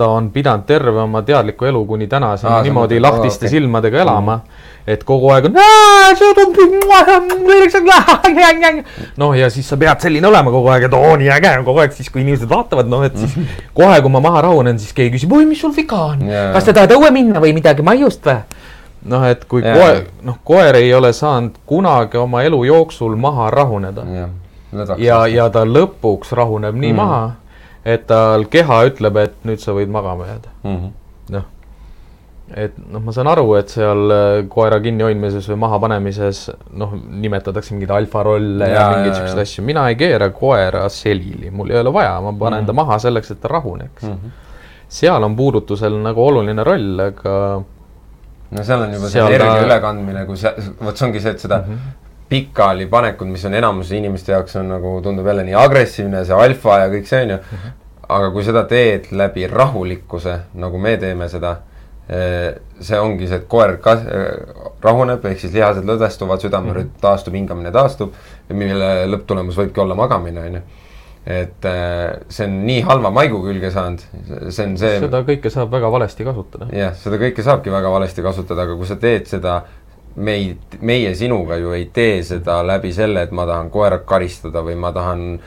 ta 0.00 0.08
on 0.16 0.30
pidanud 0.32 0.64
terve 0.68 1.02
oma 1.02 1.22
teadliku 1.26 1.68
elu 1.68 1.84
kuni 1.86 2.08
tänaseni 2.08 2.52
Aa, 2.54 2.62
niimoodi 2.64 2.96
mõtled, 2.96 3.06
lahtiste 3.06 3.46
okay. 3.46 3.56
silmadega 3.58 4.00
elama 4.04 4.36
mm., 4.40 4.68
et 4.90 5.02
kogu 5.04 5.28
aeg 5.34 5.48
on 5.50 5.58
noh, 9.20 9.34
ja 9.36 9.50
siis 9.52 9.68
sa 9.68 9.76
pead 9.80 10.00
selline 10.06 10.28
olema 10.30 10.52
kogu 10.54 10.70
aeg, 10.72 10.88
et 10.88 10.96
oo 10.96 11.12
nii 11.20 11.30
äge 11.36 11.52
on 11.58 11.66
kogu 11.68 11.82
aeg, 11.84 11.92
siis 11.96 12.08
kui 12.12 12.24
inimesed 12.24 12.48
vaatavad, 12.50 12.88
noh, 12.90 13.04
et 13.06 13.18
siis 13.20 13.36
kohe, 13.78 14.00
kui 14.00 14.14
ma 14.14 14.22
maha 14.24 14.46
rahunen, 14.48 14.80
siis 14.80 14.96
keegi 14.96 15.18
küsib, 15.18 15.36
oi, 15.36 15.48
mis 15.48 15.60
sul 15.60 15.74
viga 15.76 16.00
on 16.14 16.24
yeah., 16.28 16.50
kas 16.56 16.70
sa 16.70 16.76
tahad 16.76 16.96
õue 16.96 17.12
minna 17.14 17.42
või 17.42 17.52
midagi 17.56 17.84
maiust 17.86 18.24
või? 18.26 18.40
noh, 19.12 19.26
et 19.28 19.44
kui 19.50 19.64
yeah. 19.64 19.76
koer, 19.76 20.02
noh, 20.26 20.40
koer 20.44 20.80
ei 20.80 20.94
ole 20.96 21.12
saanud 21.16 21.60
kunagi 21.68 22.20
oma 22.20 22.44
elu 22.48 22.64
jooksul 22.70 23.16
maha 23.20 23.50
rahuneda 23.52 24.06
yeah. 24.08 24.96
ja, 24.96 25.20
ja 25.28 25.50
ta 25.52 25.66
lõpuks 25.68 26.32
rahuneb 26.36 26.76
nii 26.76 26.92
mm. 26.94 27.04
maha 27.04 27.22
et 27.84 28.04
tal 28.06 28.44
keha 28.52 28.82
ütleb, 28.90 29.16
et 29.22 29.48
nüüd 29.48 29.62
sa 29.62 29.74
võid 29.76 29.90
magama 29.92 30.28
jääda 30.28 30.52
mm 30.62 30.76
-hmm.. 30.76 30.92
noh, 31.36 31.46
et 32.64 32.76
noh, 32.82 33.02
ma 33.04 33.14
saan 33.14 33.30
aru, 33.30 33.46
et 33.58 33.72
seal 33.72 34.14
äh, 34.14 34.28
koera 34.52 34.80
kinnihoidmises 34.84 35.48
või 35.52 35.60
mahapanemises 35.64 36.42
noh, 36.82 36.94
nimetatakse 36.94 37.74
mingeid 37.74 37.94
alfarolle 37.96 38.68
ja, 38.68 38.74
ja 38.74 38.86
mingeid 38.96 39.16
siukseid 39.16 39.42
asju, 39.44 39.64
mina 39.64 39.88
ei 39.88 39.96
keera 40.00 40.30
koera 40.34 40.88
selili, 40.88 41.50
mul 41.50 41.70
ei 41.70 41.80
ole 41.80 41.92
vaja, 41.92 42.20
ma 42.20 42.32
panen 42.32 42.60
mm 42.60 42.62
-hmm. 42.62 42.66
ta 42.66 42.72
maha 42.72 42.98
selleks, 42.98 43.30
et 43.30 43.40
ta 43.40 43.48
rahuneks 43.48 44.02
mm. 44.02 44.10
-hmm. 44.10 44.30
seal 44.88 45.22
on 45.22 45.36
puudutusel 45.36 46.02
nagu 46.02 46.26
oluline 46.26 46.64
roll, 46.64 47.00
aga 47.00 47.62
no 48.50 48.64
seal 48.64 48.82
on 48.82 48.94
juba 48.94 49.08
see 49.08 49.22
energia 49.22 49.54
ta... 49.54 49.66
ülekandmine, 49.66 50.26
kui 50.26 50.36
see, 50.36 50.54
vot 50.84 50.96
see 50.96 51.08
ongi 51.08 51.20
see, 51.20 51.30
et 51.30 51.48
seda 51.48 51.58
mm 51.66 51.72
-hmm 51.72 51.99
pikali 52.30 52.86
panekud, 52.90 53.28
mis 53.30 53.44
on 53.48 53.56
enamuse 53.58 53.96
inimeste 53.98 54.32
jaoks 54.32 54.56
on 54.60 54.70
nagu 54.70 54.96
tundub 55.02 55.26
jälle 55.26 55.44
nii 55.48 55.56
agressiivne, 55.58 56.24
see 56.26 56.36
alfa 56.36 56.78
ja 56.84 56.90
kõik 56.92 57.08
see 57.10 57.24
on 57.24 57.34
ju. 57.34 57.38
-hmm. 57.42 57.78
aga 58.08 58.30
kui 58.34 58.44
seda 58.44 58.64
teed 58.70 59.10
läbi 59.10 59.46
rahulikkuse, 59.46 60.38
nagu 60.54 60.78
me 60.78 60.96
teeme 60.96 61.28
seda, 61.28 61.56
eh, 62.08 62.54
see 62.80 63.00
ongi 63.00 63.28
see, 63.28 63.36
et 63.36 63.48
koer 63.48 63.76
kas-, 63.82 64.06
rahuneb, 64.82 65.24
ehk 65.24 65.40
siis 65.40 65.52
lihased 65.54 65.86
lõdvestuvad, 65.86 66.42
südamerütm 66.42 66.88
mm 66.88 66.94
-hmm. 66.96 67.00
taastub, 67.00 67.34
hingamine 67.34 67.72
taastub, 67.72 68.14
mille 68.48 69.06
lõpptulemus 69.06 69.58
võibki 69.58 69.80
olla 69.80 69.94
magamine, 69.94 70.46
on 70.46 70.54
ju 70.54 70.62
et 71.26 71.64
eh, 71.68 72.20
see 72.32 72.46
on 72.48 72.54
nii 72.64 72.80
halva 72.88 73.10
maigu 73.12 73.42
külge 73.44 73.68
saanud, 73.70 74.00
see 74.48 74.64
on 74.64 74.76
see. 74.80 74.94
seda 75.02 75.20
kõike 75.26 75.52
saab 75.52 75.72
väga 75.74 75.90
valesti 75.92 76.24
kasutada. 76.24 76.70
jah, 76.72 76.94
seda 76.96 77.18
kõike 77.20 77.44
saabki 77.44 77.72
väga 77.72 77.92
valesti 77.92 78.24
kasutada, 78.24 78.64
aga 78.64 78.76
kui 78.78 78.88
sa 78.88 78.96
teed 79.00 79.28
seda 79.28 79.58
meid, 80.16 80.78
meie 80.80 81.14
sinuga 81.14 81.56
ju 81.60 81.72
ei 81.76 81.86
tee 81.94 82.22
seda 82.26 82.60
läbi 82.66 82.92
selle, 82.92 83.22
et 83.22 83.32
ma 83.36 83.46
tahan 83.46 83.70
koera 83.70 84.00
karistada 84.06 84.62
või 84.66 84.76
ma 84.80 84.92
tahan 84.92 85.40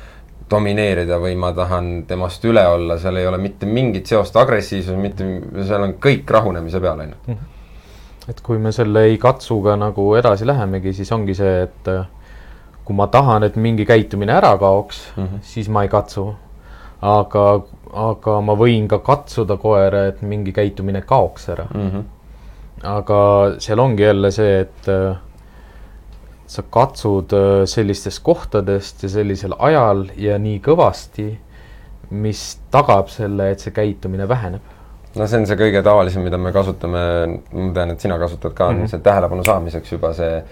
domineerida 0.52 1.18
või 1.22 1.36
ma 1.40 1.52
tahan 1.56 2.04
temast 2.08 2.44
üle 2.46 2.64
olla, 2.68 2.98
seal 3.02 3.18
ei 3.18 3.28
ole 3.28 3.40
mitte 3.42 3.66
mingit 3.66 4.10
seost 4.10 4.36
agressiivsus, 4.38 4.96
mitte, 5.00 5.28
seal 5.64 5.88
on 5.88 5.98
kõik 6.04 6.30
rahunemise 6.30 6.82
peal 6.84 7.04
ainult. 7.06 7.28
-hmm. 7.28 8.30
et 8.30 8.42
kui 8.42 8.58
me 8.58 8.72
selle 8.72 9.06
ei 9.10 9.18
katsuga 9.18 9.76
nagu 9.76 10.16
edasi 10.16 10.48
lähemegi, 10.48 10.94
siis 10.94 11.12
ongi 11.12 11.36
see, 11.36 11.62
et 11.64 11.88
äh, 11.88 12.06
kui 12.86 12.96
ma 12.96 13.08
tahan, 13.08 13.44
et 13.44 13.56
mingi 13.56 13.86
käitumine 13.86 14.34
ära 14.34 14.58
kaoks 14.58 15.12
mm, 15.16 15.24
-hmm. 15.24 15.40
siis 15.42 15.70
ma 15.70 15.84
ei 15.84 15.90
katsu. 15.90 16.34
aga, 17.02 17.62
aga 17.94 18.42
ma 18.42 18.54
võin 18.56 18.88
ka 18.88 19.00
katsuda 19.00 19.58
koera, 19.58 20.06
et 20.08 20.22
mingi 20.22 20.52
käitumine 20.52 21.02
kaoks 21.02 21.50
ära 21.50 21.66
mm. 21.74 21.90
-hmm 21.90 22.04
aga 22.84 23.20
seal 23.64 23.80
ongi 23.80 24.04
jälle 24.04 24.32
see, 24.32 24.60
et 24.66 24.90
äh, 24.92 25.16
sa 26.48 26.64
katsud 26.70 27.34
äh, 27.34 27.64
sellistest 27.70 28.24
kohtadest 28.24 29.04
ja 29.04 29.10
sellisel 29.10 29.56
ajal 29.60 30.06
ja 30.20 30.38
nii 30.42 30.60
kõvasti, 30.64 31.30
mis 32.14 32.44
tagab 32.74 33.10
selle, 33.10 33.54
et 33.54 33.64
see 33.64 33.74
käitumine 33.74 34.28
väheneb. 34.30 34.72
no 35.16 35.28
see 35.28 35.40
on 35.40 35.48
see 35.50 35.58
kõige 35.58 35.84
tavalisem, 35.86 36.26
mida 36.26 36.38
me 36.42 36.52
kasutame, 36.54 37.02
ma 37.54 37.72
tean, 37.74 37.96
et 37.96 38.04
sina 38.04 38.20
kasutad 38.20 38.54
ka 38.54 38.70
mm, 38.72 38.80
-hmm. 38.82 38.92
see 38.92 39.00
tähelepanu 39.00 39.44
saamiseks 39.46 39.92
juba 39.92 40.14
see 40.14 40.44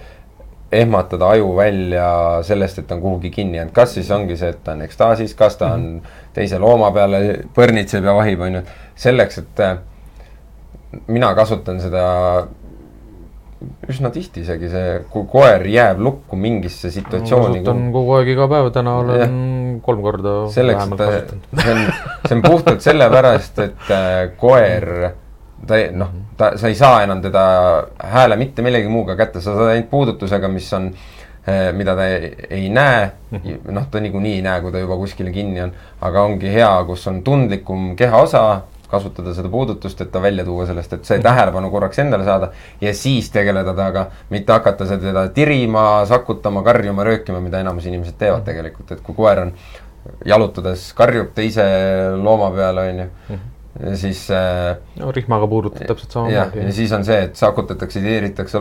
ehmatada 0.71 1.27
aju 1.35 1.55
välja 1.55 2.39
sellest, 2.47 2.79
et 2.79 2.87
ta 2.87 2.95
on 2.95 3.01
kuhugi 3.01 3.29
kinni 3.29 3.57
jäänud, 3.57 3.73
kas 3.73 3.93
siis 3.93 4.11
ongi 4.11 4.37
see, 4.37 4.49
et 4.49 4.63
ta 4.63 4.71
on 4.71 4.81
ekstaasis, 4.81 5.33
kas 5.35 5.57
ta 5.57 5.73
on 5.73 5.81
-hmm. 5.81 6.29
teise 6.33 6.59
looma 6.59 6.91
peale 6.91 7.43
põrnitseb 7.55 8.05
ja 8.05 8.13
vahib, 8.15 8.41
on 8.41 8.55
ju, 8.55 8.61
selleks, 8.95 9.37
et 9.37 9.59
äh, 9.59 9.77
mina 11.07 11.31
kasutan 11.35 11.79
seda 11.83 12.07
üsna 13.91 14.09
tihti 14.13 14.41
isegi 14.45 14.69
see, 14.71 14.91
kui 15.11 15.25
koer 15.29 15.63
jääb 15.69 16.01
lukku 16.01 16.37
mingisse 16.39 16.91
situatsiooni. 16.93 17.61
kasutan 17.61 17.89
kogu 17.93 18.15
aeg 18.17 18.31
iga 18.33 18.47
päev, 18.51 18.69
täna 18.73 18.95
olen 19.01 19.21
ja. 19.21 19.29
kolm 19.85 20.01
korda 20.05 20.35
selleks, 20.53 20.87
et 20.87 20.97
ta, 20.97 21.09
see 21.61 21.75
on, 21.75 21.81
see 22.25 22.37
on 22.37 22.43
puhtalt 22.45 22.85
sellepärast, 22.85 23.61
et 23.65 23.93
äh, 23.93 24.19
koer, 24.41 24.87
ta 25.69 25.81
noh, 25.97 26.13
ta, 26.37 26.53
sa 26.61 26.71
ei 26.71 26.77
saa 26.77 27.03
enam 27.05 27.21
teda 27.23 27.43
hääle 28.15 28.37
mitte 28.41 28.65
millegi 28.65 28.89
muuga 28.91 29.17
kätte, 29.19 29.43
sa 29.43 29.55
saad 29.57 29.75
ainult 29.75 29.91
puudutusega, 29.93 30.49
mis 30.51 30.69
on 30.77 30.89
äh, 30.89 31.69
mida 31.77 31.95
ta 31.97 32.09
ei, 32.09 32.33
ei 32.49 32.69
näe, 32.73 33.07
mhm. 33.35 33.71
noh, 33.77 33.87
ta 33.93 34.01
niikuinii 34.01 34.39
ei 34.39 34.45
näe, 34.47 34.65
kui 34.65 34.73
ta 34.73 34.81
juba 34.81 34.97
kuskile 35.01 35.33
kinni 35.35 35.61
on, 35.67 35.75
aga 36.01 36.25
ongi 36.31 36.49
hea, 36.53 36.73
kus 36.89 37.05
on 37.11 37.21
tundlikum 37.27 37.91
kehaosa, 37.99 38.45
kasutada 38.91 39.33
seda 39.35 39.49
puudutust, 39.49 40.01
et 40.01 40.11
ta 40.11 40.21
välja 40.21 40.45
tuua 40.45 40.65
sellest, 40.69 40.93
et 40.97 41.07
see 41.07 41.21
tähelepanu 41.23 41.71
korraks 41.73 42.01
endale 42.03 42.27
saada 42.27 42.51
ja 42.81 42.93
siis 42.97 43.29
tegeleda 43.33 43.73
temaga, 43.77 44.07
mitte 44.29 44.53
hakata 44.53 44.87
teda 44.91 45.27
tirima, 45.35 45.85
sakutama, 46.09 46.63
karjuma, 46.67 47.05
röökima, 47.07 47.39
mida 47.43 47.63
enamus 47.63 47.87
inimesed 47.89 48.19
teevad 48.19 48.43
tegelikult, 48.47 48.91
et 48.91 49.01
kui 49.05 49.15
koer 49.15 49.45
on 49.45 49.55
jalutades 50.25 50.91
karjub 50.97 51.33
teise 51.37 51.63
looma 52.17 52.51
peale, 52.55 52.87
on 52.91 53.03
ju, 53.05 53.09
mhm. 53.29 53.49
Siis 53.95 54.25
äh, 54.31 54.77
no 54.99 55.11
rihmaga 55.11 55.47
puudutad 55.47 55.87
täpselt 55.87 56.11
samamoodi. 56.11 56.59
ja 56.65 56.73
siis 56.75 56.91
on 56.91 57.05
see, 57.07 57.21
et 57.27 57.35
sakutatakse, 57.39 58.01
tiiritakse, 58.03 58.59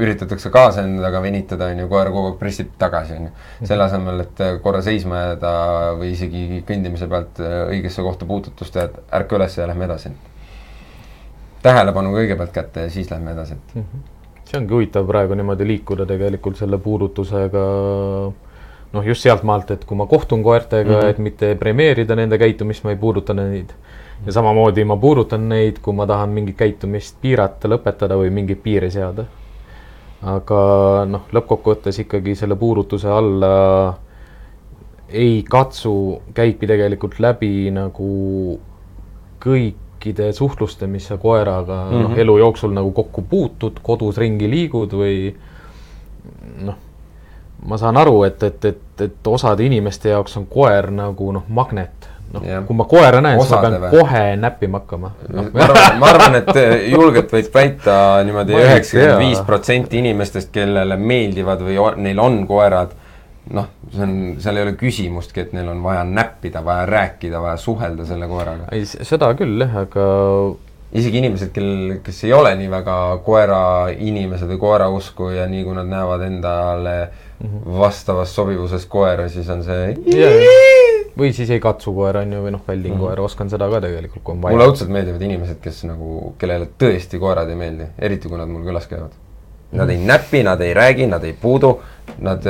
üritatakse 0.00 0.50
kaasa 0.50 0.86
endaga 0.88 1.20
venitada, 1.22 1.68
on 1.72 1.82
ju, 1.82 1.88
koer 1.90 2.10
kogu 2.14 2.30
aeg 2.30 2.38
pressib 2.40 2.70
tagasi, 2.80 3.18
on 3.18 3.28
ju. 3.28 3.68
selle 3.68 3.84
asemel, 3.84 4.22
et 4.24 4.40
korra 4.64 4.80
seisma 4.84 5.20
jääda 5.20 5.52
või 6.00 6.14
isegi 6.14 6.62
kõndimise 6.68 7.10
pealt 7.12 7.42
õigesse 7.44 8.04
kohta 8.06 8.28
puudutust 8.28 8.80
et 8.80 8.96
ärka 9.20 9.36
üles 9.36 9.58
ja 9.58 9.68
lähme 9.68 9.84
edasi. 9.84 10.14
tähelepanu 11.62 12.14
kõigepealt 12.16 12.54
kätte 12.56 12.86
ja 12.86 12.90
siis 12.90 13.10
lähme 13.10 13.36
edasi, 13.36 13.52
et 13.52 13.74
mm. 13.74 13.82
-hmm. 13.82 14.40
see 14.44 14.60
ongi 14.60 14.74
huvitav 14.74 15.06
praegu 15.06 15.34
niimoodi 15.34 15.66
liikuda 15.66 16.06
tegelikult 16.06 16.56
selle 16.56 16.78
puudutusega 16.78 17.66
noh, 18.92 19.04
just 19.04 19.22
sealtmaalt, 19.22 19.70
et 19.70 19.84
kui 19.84 19.96
ma 19.96 20.06
kohtun 20.06 20.42
koertega 20.42 20.90
mm, 20.90 21.00
-hmm. 21.00 21.10
et 21.10 21.18
mitte 21.18 21.54
premeerida 21.54 22.16
nende 22.16 22.38
käitumist, 22.38 22.84
ma 22.84 22.90
ei 22.90 22.96
puuduta 22.96 23.34
neid 23.34 23.74
ja 24.24 24.32
samamoodi 24.32 24.84
ma 24.84 24.96
puudutan 24.96 25.48
neid, 25.48 25.80
kui 25.82 25.94
ma 25.94 26.06
tahan 26.06 26.32
mingit 26.32 26.56
käitumist 26.56 27.18
piirata, 27.20 27.68
lõpetada 27.68 28.16
või 28.18 28.30
mingeid 28.30 28.62
piire 28.62 28.90
seada. 28.90 29.26
aga 30.26 30.60
noh, 31.06 31.26
lõppkokkuvõttes 31.32 32.00
ikkagi 32.02 32.34
selle 32.34 32.56
puudutuse 32.56 33.08
alla 33.12 33.96
ei 35.08 35.44
katsu, 35.48 36.22
käibki 36.34 36.66
tegelikult 36.66 37.20
läbi 37.20 37.70
nagu 37.70 38.08
kõikide 39.44 40.32
suhtluste, 40.32 40.86
mis 40.86 41.06
sa 41.06 41.18
koeraga 41.20 41.84
mm 41.84 41.90
-hmm. 41.90 42.02
noh, 42.02 42.10
mhm. 42.10 42.18
elu 42.18 42.38
jooksul 42.38 42.72
nagu 42.72 42.90
kokku 42.90 43.22
puutud, 43.22 43.78
kodus 43.82 44.18
ringi 44.18 44.50
liigud 44.50 44.92
või 44.92 45.34
noh, 46.64 46.74
ma 47.66 47.78
saan 47.78 47.96
aru, 47.96 48.22
et, 48.22 48.42
et, 48.42 48.64
et, 48.64 49.00
et 49.00 49.26
osade 49.26 49.64
inimeste 49.64 50.08
jaoks 50.08 50.36
on 50.36 50.46
koer 50.46 50.90
nagu 50.90 51.32
noh, 51.32 51.44
magnet 51.48 51.95
noh, 52.34 52.44
kui 52.66 52.76
ma 52.76 52.86
koera 52.88 53.22
näen, 53.22 53.40
siis 53.40 53.54
ma 53.54 53.62
pean 53.62 53.78
või? 53.84 53.90
kohe 53.94 54.22
näppima 54.40 54.82
hakkama 54.82 55.12
no.. 55.30 55.46
ma 55.54 55.64
arvan, 55.66 55.96
ma 56.02 56.10
arvan, 56.12 56.38
et 56.40 56.52
eh, 56.60 56.74
julgelt 56.92 57.32
võid 57.32 57.50
väita 57.54 57.96
niimoodi 58.26 58.56
üheksakümmend 58.58 59.22
viis 59.22 59.42
protsenti 59.46 60.00
inimestest, 60.02 60.52
kellele 60.54 60.98
meeldivad 61.00 61.64
või 61.66 61.78
on, 61.82 61.98
neil 62.06 62.22
on 62.22 62.38
koerad, 62.48 62.94
noh, 63.56 63.70
see 63.92 64.06
on, 64.06 64.14
seal 64.42 64.60
ei 64.60 64.66
ole 64.66 64.76
küsimustki, 64.78 65.46
et 65.46 65.56
neil 65.56 65.70
on 65.72 65.82
vaja 65.84 66.04
näppida, 66.08 66.64
vaja 66.66 66.86
rääkida, 66.90 67.42
vaja 67.42 67.58
suhelda 67.62 68.08
selle 68.08 68.30
koeraga. 68.30 68.70
ei, 68.74 68.86
seda 68.86 69.32
küll 69.38 69.62
jah, 69.62 69.82
aga 69.86 70.08
isegi 70.96 71.20
inimesed, 71.20 71.52
kel, 71.54 72.00
kes 72.04 72.24
ei 72.26 72.32
ole 72.34 72.54
nii 72.58 72.70
väga 72.72 72.96
koera 73.26 73.60
inimesed 73.92 74.48
või 74.54 74.60
koera 74.62 74.90
usku 74.94 75.30
ja 75.34 75.46
nii 75.50 75.66
kui 75.66 75.76
nad 75.76 75.90
näevad 75.90 76.26
endale 76.26 76.96
-hmm. 77.42 77.78
vastavas 77.78 78.34
sobivuses 78.34 78.86
koera, 78.86 79.28
siis 79.28 79.50
on 79.50 79.64
see 79.66 79.94
yeah 80.06 80.75
või 81.18 81.32
siis 81.32 81.50
ei 81.50 81.60
katsu 81.60 81.92
koera, 81.96 82.22
on 82.26 82.32
ju, 82.32 82.40
või 82.44 82.54
noh, 82.54 82.62
väldin 82.66 82.92
mm 82.92 82.96
-hmm. 82.96 83.04
koera, 83.08 83.22
oskan 83.22 83.50
seda 83.50 83.68
ka 83.72 83.80
tegelikult, 83.80 84.22
kui 84.22 84.34
on 84.34 84.42
vaja. 84.42 84.56
mulle 84.56 84.70
õudselt 84.70 84.90
meeldivad 84.92 85.22
inimesed, 85.22 85.60
kes 85.62 85.84
nagu, 85.88 86.34
kellele 86.38 86.68
tõesti 86.78 87.20
koerad 87.20 87.48
ei 87.48 87.60
meeldi, 87.60 87.86
eriti 87.98 88.28
kui 88.28 88.38
nad 88.38 88.48
mul 88.48 88.64
külas 88.64 88.88
käivad. 88.90 89.14
Nad 89.76 89.90
ei 89.90 89.98
näpi, 89.98 90.42
nad 90.46 90.60
ei 90.60 90.74
räägi, 90.74 91.06
nad 91.10 91.24
ei 91.24 91.32
puudu, 91.32 91.72
nad, 92.22 92.44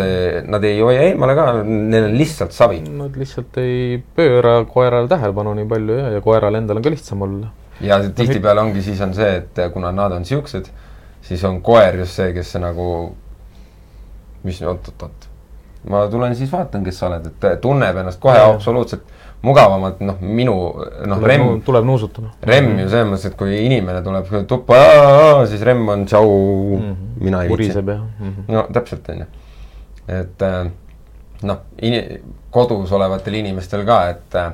nad 0.46 0.64
ei 0.64 0.80
hoia 0.80 1.06
eemale 1.08 1.34
ka, 1.34 1.46
neil 1.64 2.10
on 2.10 2.18
lihtsalt 2.18 2.52
savi. 2.52 2.80
Nad 2.80 3.16
lihtsalt 3.16 3.56
ei 3.58 4.02
pööra 4.16 4.58
koerale 4.64 5.08
tähelepanu 5.08 5.54
nii 5.54 5.68
palju 5.70 5.96
ja, 5.98 6.10
ja 6.16 6.20
koeral 6.20 6.54
endal 6.54 6.76
on 6.76 6.82
ka 6.82 6.90
lihtsam 6.90 7.22
olla. 7.22 7.52
ja 7.80 8.00
tihtipeale 8.08 8.60
ongi, 8.60 8.82
siis 8.82 9.00
on 9.00 9.14
see, 9.14 9.36
et 9.36 9.72
kuna 9.72 9.92
nad 9.92 10.12
on 10.12 10.24
siuksed, 10.24 10.68
siis 11.22 11.44
on 11.44 11.62
koer 11.62 11.96
just 11.96 12.20
see, 12.20 12.32
kes 12.32 12.54
nagu, 12.60 13.16
mis 14.42 14.62
oot-oot-oot 14.62 15.25
ma 15.90 16.06
tulen 16.10 16.36
siis 16.36 16.50
vaatan, 16.52 16.84
kes 16.84 16.98
sa 16.98 17.06
oled, 17.10 17.26
et 17.30 17.60
tunneb 17.62 17.96
ennast 18.02 18.20
kohe 18.22 18.36
ja. 18.38 18.48
absoluutselt 18.50 19.02
mugavamalt, 19.46 20.00
noh, 20.02 20.16
minu, 20.20 20.54
noh, 21.06 21.22
Remm 21.22 21.60
tuleb 21.64 21.84
nuusutama. 21.86 22.32
Remm 22.46 22.80
ju 22.80 22.88
selles 22.90 23.08
mõttes, 23.10 23.26
et 23.30 23.36
kui 23.38 23.58
inimene 23.66 24.00
tuleb 24.04 24.24
tuppa, 24.50 24.76
siis 25.50 25.62
Remm 25.66 25.88
on 25.92 26.06
tšau 26.08 26.30
mm, 26.30 26.82
-hmm. 26.82 26.96
mina 27.24 27.42
ei 27.42 27.48
viitsi. 27.48 27.56
puriseb 27.56 27.88
jah 27.88 28.00
mm. 28.00 28.32
-hmm. 28.32 28.52
no 28.54 28.66
täpselt, 28.72 29.08
on 29.08 29.18
ju. 29.18 29.26
et 30.08 30.42
äh, 30.42 30.70
noh, 31.42 31.58
kodus 32.50 32.92
olevatel 32.92 33.34
inimestel 33.34 33.84
ka, 33.84 34.08
et 34.08 34.34
äh, 34.34 34.52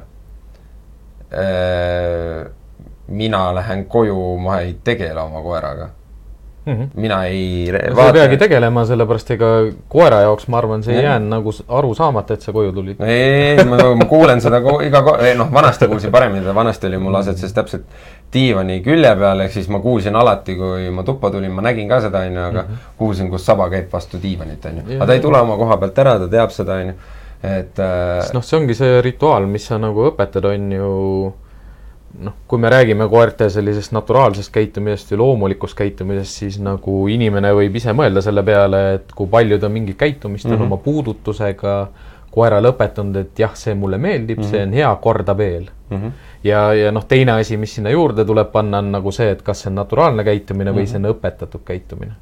mina 3.08 3.54
lähen 3.54 3.86
koju, 3.86 4.38
ma 4.38 4.60
ei 4.60 4.76
tegele 4.84 5.20
oma 5.20 5.42
koeraga 5.42 5.88
Mm 6.66 6.72
-hmm. 6.72 6.88
mina 6.94 7.24
ei 7.24 7.72
vaata. 7.72 8.06
sa 8.06 8.12
peagi 8.12 8.36
tegelema, 8.36 8.84
sellepärast 8.86 9.30
ega 9.30 9.46
koera 9.88 10.20
jaoks, 10.20 10.46
ma 10.48 10.58
arvan, 10.58 10.82
see 10.82 10.94
ei 10.94 11.04
jäänud 11.04 11.28
nagu 11.28 11.50
aru 11.68 11.94
saamata, 11.94 12.34
et 12.34 12.40
sa 12.40 12.52
koju 12.52 12.72
tulid. 12.72 13.00
ei, 13.00 13.64
ma, 13.64 13.76
ma 13.94 14.04
kuulen 14.04 14.40
seda 14.40 14.60
iga, 14.86 15.02
noh, 15.36 15.52
vanasti 15.52 15.88
kuulsin 15.88 16.10
paremini, 16.10 16.54
vanasti 16.54 16.86
oli 16.86 16.98
mul 16.98 17.14
asetses 17.14 17.52
täpselt 17.52 17.82
diivani 18.32 18.80
külje 18.80 19.16
peal, 19.16 19.40
ehk 19.40 19.52
siis 19.52 19.68
ma 19.68 19.80
kuulsin 19.80 20.16
alati, 20.16 20.54
kui 20.56 20.90
ma 20.90 21.02
tuppa 21.02 21.30
tulin, 21.30 21.50
ma 21.50 21.62
nägin 21.62 21.88
ka 21.88 22.00
seda, 22.00 22.18
onju, 22.18 22.40
aga 22.40 22.62
mm 22.62 22.68
-hmm. 22.68 22.94
kuulsin, 22.96 23.30
kus 23.30 23.46
saba 23.46 23.68
käib 23.70 23.92
vastu 23.92 24.22
diivanit, 24.22 24.64
onju. 24.64 24.82
aga 24.96 25.06
ta 25.06 25.12
ei 25.12 25.20
tule 25.20 25.40
oma 25.40 25.56
koha 25.56 25.76
pealt 25.76 25.98
ära, 25.98 26.18
ta 26.18 26.28
teab 26.28 26.50
seda, 26.50 26.72
onju, 26.74 26.94
et 27.42 27.78
äh.... 27.78 28.32
noh, 28.34 28.42
see 28.42 28.60
ongi 28.60 28.74
see 28.74 29.02
rituaal, 29.02 29.46
mis 29.46 29.66
sa 29.66 29.78
nagu 29.78 30.06
õpetad, 30.12 30.46
on 30.54 30.72
ju 30.72 31.34
noh, 32.20 32.34
kui 32.48 32.58
me 32.60 32.70
räägime 32.70 33.08
koerte 33.08 33.48
sellisest 33.50 33.92
naturaalsest 33.92 34.52
käitumisest 34.52 35.10
ja 35.10 35.18
loomulikust 35.18 35.76
käitumisest, 35.78 36.40
siis 36.42 36.58
nagu 36.60 37.06
inimene 37.08 37.52
võib 37.56 37.76
ise 37.80 37.94
mõelda 37.96 38.22
selle 38.24 38.44
peale, 38.46 38.82
et 38.98 39.14
kui 39.16 39.30
palju 39.32 39.58
ta 39.60 39.70
mingit 39.72 39.96
käitumist 39.98 40.44
mm 40.44 40.50
-hmm. 40.50 40.54
on 40.54 40.66
mhm. 40.66 40.72
oma 40.72 40.82
puudutusega 40.84 41.76
koerale 42.30 42.68
õpetanud, 42.72 43.16
et 43.16 43.38
jah, 43.38 43.54
see 43.54 43.74
mulle 43.74 43.98
meeldib 43.98 44.38
mm, 44.38 44.44
-hmm. 44.44 44.50
see 44.50 44.62
on 44.62 44.72
hea, 44.72 44.96
korda 45.00 45.36
veel 45.36 45.66
mm. 45.90 45.96
-hmm. 45.96 46.12
ja, 46.44 46.74
ja 46.74 46.92
noh, 46.92 47.04
teine 47.04 47.32
asi, 47.32 47.56
mis 47.56 47.74
sinna 47.74 47.90
juurde 47.90 48.24
tuleb 48.24 48.52
panna, 48.52 48.78
on 48.78 48.92
nagu 48.92 49.12
see, 49.12 49.30
et 49.30 49.42
kas 49.42 49.60
see 49.60 49.70
on 49.70 49.74
naturaalne 49.74 50.24
käitumine 50.24 50.70
mm 50.70 50.76
-hmm. 50.76 50.80
või 50.80 50.86
see 50.86 50.96
on 50.96 51.02
mhm. 51.02 51.10
õpetatud 51.10 51.60
käitumine. 51.64 52.12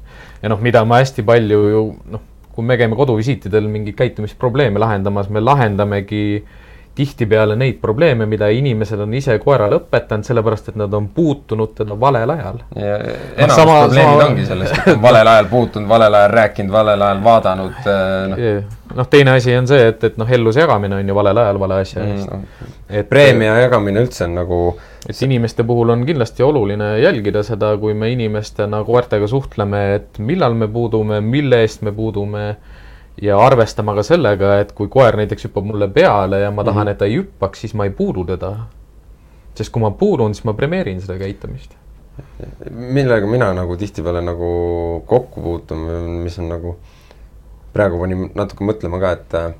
ja 0.41 0.49
noh, 0.49 0.61
mida 0.61 0.85
ma 0.85 0.97
hästi 0.97 1.23
palju 1.23 1.69
ju 1.69 1.95
noh, 2.11 2.21
kui 2.51 2.65
me 2.65 2.77
käime 2.77 2.95
koduvisiitidel 2.95 3.67
mingeid 3.67 3.95
käitumisprobleeme 3.95 4.79
lahendamas, 4.79 5.29
me 5.29 5.39
lahendamegi 5.39 6.43
äh, 6.45 6.51
tihtipeale 6.95 7.55
neid 7.55 7.77
probleeme, 7.81 8.25
mida 8.27 8.49
inimesed 8.51 8.99
on 8.99 9.13
ise 9.15 9.37
koerale 9.39 9.77
õpetanud, 9.79 10.27
sellepärast 10.27 10.71
et 10.73 10.79
nad 10.79 10.93
on 10.93 11.07
puutunud 11.15 11.71
teda 11.77 11.95
valel 11.99 12.33
ajal. 12.35 12.59
ja 12.75 12.97
enamus 13.37 13.57
no, 13.57 13.65
probleemid 13.65 14.11
sama... 14.11 14.25
ongi 14.25 14.45
sellest, 14.49 14.77
et 14.81 14.93
on 14.95 15.01
valel 15.01 15.31
ajal 15.33 15.49
puutunud, 15.53 15.89
valel 15.89 16.19
ajal 16.19 16.35
rääkinud, 16.35 16.73
valel 16.75 17.05
ajal 17.07 17.23
vaadanud, 17.23 17.79
äh, 17.85 18.33
noh. 18.33 18.75
noh, 18.99 19.09
teine 19.13 19.37
asi 19.39 19.55
on 19.55 19.71
see, 19.71 19.87
et, 19.93 20.03
et 20.11 20.19
noh, 20.19 20.35
elluse 20.39 20.65
jagamine 20.65 20.99
on 20.99 21.13
ju 21.13 21.15
valel 21.15 21.43
ajal 21.45 21.61
vale 21.63 21.79
asja 21.85 22.03
eest 22.03 22.27
mm, 22.27 22.43
no.. 22.43 22.71
et 22.89 23.09
preemia 23.09 23.55
jagamine 23.61 24.03
üldse 24.03 24.27
on 24.27 24.35
nagu 24.41 24.61
et 25.09 25.23
inimeste 25.25 25.63
puhul 25.63 25.95
on 25.95 26.03
kindlasti 26.05 26.43
oluline 26.43 26.91
jälgida 26.99 27.43
seda, 27.43 27.71
kui 27.79 27.95
me 27.97 28.11
inimestena 28.11 28.83
koertega 28.83 29.31
suhtleme, 29.31 29.81
et 29.95 30.19
millal 30.19 30.59
me 30.59 30.67
puudume, 30.67 31.21
mille 31.23 31.63
eest 31.63 31.87
me 31.87 31.95
puudume 31.95 32.45
ja 33.21 33.39
arvestama 33.39 33.95
ka 33.97 34.03
sellega, 34.05 34.55
et 34.63 34.71
kui 34.77 34.89
koer 34.91 35.17
näiteks 35.19 35.47
hüppab 35.47 35.67
mulle 35.69 35.87
peale 35.93 36.41
ja 36.41 36.51
ma 36.51 36.63
tahan 36.63 36.85
mm, 36.85 36.87
-hmm. 36.87 36.91
et 36.91 36.97
ta 36.97 37.05
ei 37.05 37.17
hüppaks, 37.19 37.61
siis 37.61 37.73
ma 37.73 37.85
ei 37.85 37.89
puudu 37.89 38.25
teda. 38.25 38.55
sest 39.55 39.71
kui 39.71 39.81
ma 39.81 39.91
puudun, 39.91 40.33
siis 40.33 40.45
ma 40.45 40.53
premeerin 40.53 41.01
seda 41.01 41.17
käitumist. 41.19 41.75
millega 42.69 43.27
mina 43.27 43.53
nagu 43.53 43.77
tihtipeale 43.77 44.21
nagu 44.21 45.03
kokku 45.05 45.41
puutun, 45.41 45.77
mis 46.23 46.39
on 46.39 46.49
nagu, 46.49 46.77
praegu 47.73 47.99
panin 47.99 48.31
natuke 48.35 48.63
mõtlema 48.63 48.99
ka, 48.99 49.11
et 49.11 49.33
äh, 49.33 49.53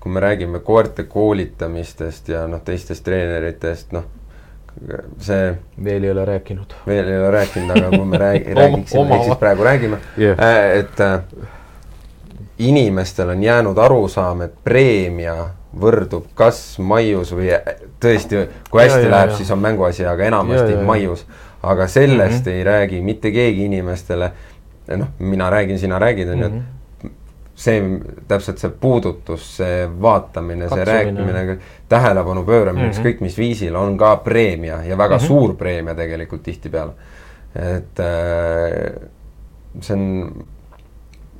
kui 0.00 0.12
me 0.12 0.20
räägime 0.20 0.60
koerte 0.60 1.04
koolitamistest 1.04 2.28
ja 2.28 2.46
noh, 2.46 2.60
teistest 2.60 3.04
treeneritest, 3.04 3.92
noh, 3.92 4.04
see 5.18 5.54
veel 5.84 6.04
ei 6.04 6.10
ole 6.10 6.24
rääkinud. 6.24 6.74
veel 6.86 7.08
ei 7.08 7.18
ole 7.18 7.30
rääkinud, 7.30 7.70
aga 7.70 7.90
kui 7.96 8.04
me 8.04 8.18
räägi, 8.18 8.54
räägiksime, 8.60 9.14
ehk 9.14 9.24
siis 9.24 9.38
praegu 9.38 9.64
räägime 9.64 9.98
yeah., 10.18 10.38
äh, 10.38 10.78
et 10.78 11.00
äh, 11.00 11.20
inimestel 12.68 13.28
on 13.28 13.42
jäänud 13.42 13.78
arusaam, 13.78 14.42
et 14.42 14.54
preemia 14.64 15.36
võrdub 15.80 16.26
kas 16.36 16.60
maius 16.82 17.32
või 17.32 17.48
tõesti, 18.02 18.44
kui 18.70 18.82
hästi 18.82 18.98
ja, 19.00 19.06
ja, 19.06 19.12
läheb, 19.14 19.32
siis 19.38 19.50
on 19.54 19.62
mänguasi, 19.62 20.04
aga 20.08 20.28
enamasti 20.28 20.74
ja, 20.74 20.78
ja, 20.78 20.84
maius. 20.86 21.26
aga 21.62 21.86
sellest 21.86 22.44
mm 22.44 22.50
-hmm. 22.50 22.56
ei 22.56 22.64
räägi 22.64 23.00
mitte 23.00 23.30
keegi 23.30 23.64
inimestele, 23.64 24.32
noh, 24.96 25.08
mina 25.18 25.50
räägin, 25.50 25.78
sina 25.78 25.98
räägid, 25.98 26.28
on 26.28 26.38
ju, 26.38 26.46
et 26.46 26.52
mhm. 26.52 27.10
see, 27.54 27.82
täpselt 28.28 28.58
see 28.58 28.70
puudutus, 28.70 29.56
see 29.56 29.88
vaatamine, 30.02 30.68
see 30.68 30.84
rääkimine, 30.84 31.58
tähelepanu 31.88 32.44
pööramine 32.44 32.86
mm, 32.86 32.90
-hmm. 32.90 32.98
ükskõik 32.98 33.20
mis 33.20 33.38
viisil, 33.38 33.76
on 33.76 33.98
ka 33.98 34.16
preemia 34.16 34.82
ja 34.84 34.98
väga 34.98 35.16
mm 35.16 35.22
-hmm. 35.22 35.26
suur 35.26 35.54
preemia 35.54 35.94
tegelikult 35.94 36.42
tihtipeale. 36.42 36.92
et 37.54 38.00
äh, 38.00 39.08
see 39.80 39.96
on 39.96 40.32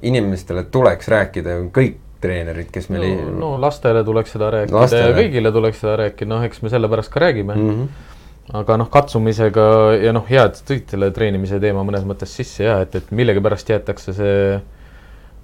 inimestele 0.03 0.65
tuleks 0.73 1.09
rääkida, 1.09 1.59
kõik 1.75 1.99
treenerid, 2.23 2.71
kes 2.73 2.89
meil 2.93 3.03
no, 3.03 3.11
ei 3.11 3.37
no 3.41 3.51
lastele 3.61 4.05
tuleks 4.07 4.35
seda 4.37 4.51
rääkida 4.55 4.79
lastele. 4.79 5.09
ja 5.11 5.17
kõigile 5.17 5.53
tuleks 5.55 5.81
seda 5.83 5.97
rääkida, 6.05 6.31
noh, 6.31 6.45
eks 6.47 6.63
me 6.63 6.71
sellepärast 6.73 7.13
ka 7.13 7.23
räägime 7.25 7.57
mm. 7.57 7.71
-hmm. 7.71 8.13
aga 8.61 8.77
noh, 8.79 8.91
katsumisega 8.93 9.65
ja 10.03 10.13
noh, 10.15 10.29
hea, 10.29 10.45
et 10.51 10.63
tõid 10.69 10.95
selle 10.95 11.11
treenimise 11.15 11.59
teema 11.63 11.83
mõnes 11.89 12.07
mõttes 12.07 12.37
sisse 12.39 12.65
ja 12.69 12.79
et, 12.85 12.95
et 12.95 13.11
millegipärast 13.11 13.75
jäetakse 13.75 14.15
see 14.15 14.39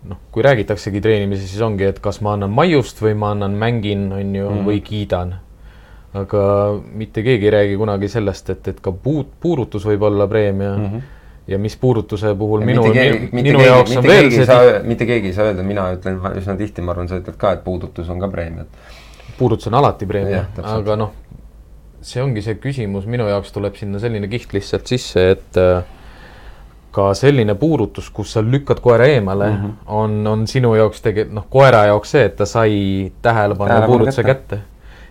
noh, 0.08 0.22
kui 0.30 0.46
räägitaksegi 0.46 1.02
treenimisest, 1.02 1.50
siis 1.54 1.66
ongi, 1.66 1.88
et 1.90 1.98
kas 2.00 2.22
ma 2.22 2.36
annan 2.38 2.54
maiust 2.54 3.02
või 3.02 3.16
ma 3.18 3.34
annan 3.34 3.58
mängin, 3.58 4.08
on 4.12 4.34
ju 4.34 4.48
mm, 4.48 4.56
-hmm. 4.56 4.66
või 4.70 4.80
kiidan. 4.80 5.36
aga 6.14 6.42
mitte 6.92 7.22
keegi 7.22 7.44
ei 7.44 7.50
räägi 7.50 7.76
kunagi 7.76 8.08
sellest, 8.08 8.50
et, 8.50 8.68
et 8.68 8.80
ka 8.80 8.90
puut-, 8.90 9.34
puurutus 9.40 9.84
võib 9.86 10.02
olla 10.02 10.26
preemia 10.26 10.76
mm. 10.76 10.84
-hmm 10.86 11.17
ja 11.48 11.58
mis 11.58 11.76
puurutuse 11.76 12.34
puhul 12.34 12.60
ja 12.60 12.66
minu, 12.66 12.84
minu, 12.92 13.28
minu 13.32 13.64
jaoks 13.64 13.96
on 13.96 14.04
veel 14.04 14.30
see 14.32 14.46
saa, 14.46 14.80
mitte 14.84 15.06
keegi 15.08 15.32
ei 15.32 15.36
saa 15.36 15.48
öelda, 15.50 15.64
mina 15.64 15.88
ütlen 15.96 16.20
üsna 16.36 16.56
tihti, 16.58 16.84
ma 16.84 16.92
arvan, 16.92 17.08
sa 17.08 17.20
ütled 17.22 17.38
ka, 17.40 17.54
et 17.56 17.64
puudutus 17.64 18.10
on 18.12 18.20
ka 18.20 18.28
preemia. 18.32 18.66
puudutus 19.38 19.70
on 19.70 19.78
alati 19.80 20.06
preemia, 20.06 20.44
aga 20.62 20.98
noh, 21.00 21.14
see 22.04 22.22
ongi 22.22 22.44
see 22.44 22.58
küsimus, 22.60 23.08
minu 23.08 23.28
jaoks 23.30 23.54
tuleb 23.54 23.78
sinna 23.80 24.00
selline 24.02 24.28
kiht 24.28 24.52
lihtsalt 24.52 24.92
sisse, 24.92 25.24
et 25.36 25.60
äh, 25.60 25.80
ka 26.92 27.10
selline 27.16 27.56
puurutus, 27.58 28.10
kus 28.12 28.36
sa 28.36 28.44
lükkad 28.44 28.82
koera 28.84 29.08
eemale 29.08 29.50
mm, 29.50 29.60
-hmm. 29.62 29.74
on, 29.86 30.26
on 30.26 30.46
sinu 30.46 30.74
jaoks 30.76 31.00
tege-, 31.04 31.28
noh, 31.32 31.48
koera 31.50 31.86
jaoks 31.88 32.16
see, 32.16 32.24
et 32.28 32.36
ta 32.36 32.46
sai 32.46 33.12
tähelepanu 33.22 33.86
puurutuse 33.86 34.22
kätte. 34.22 34.56
kätte. 34.56 34.64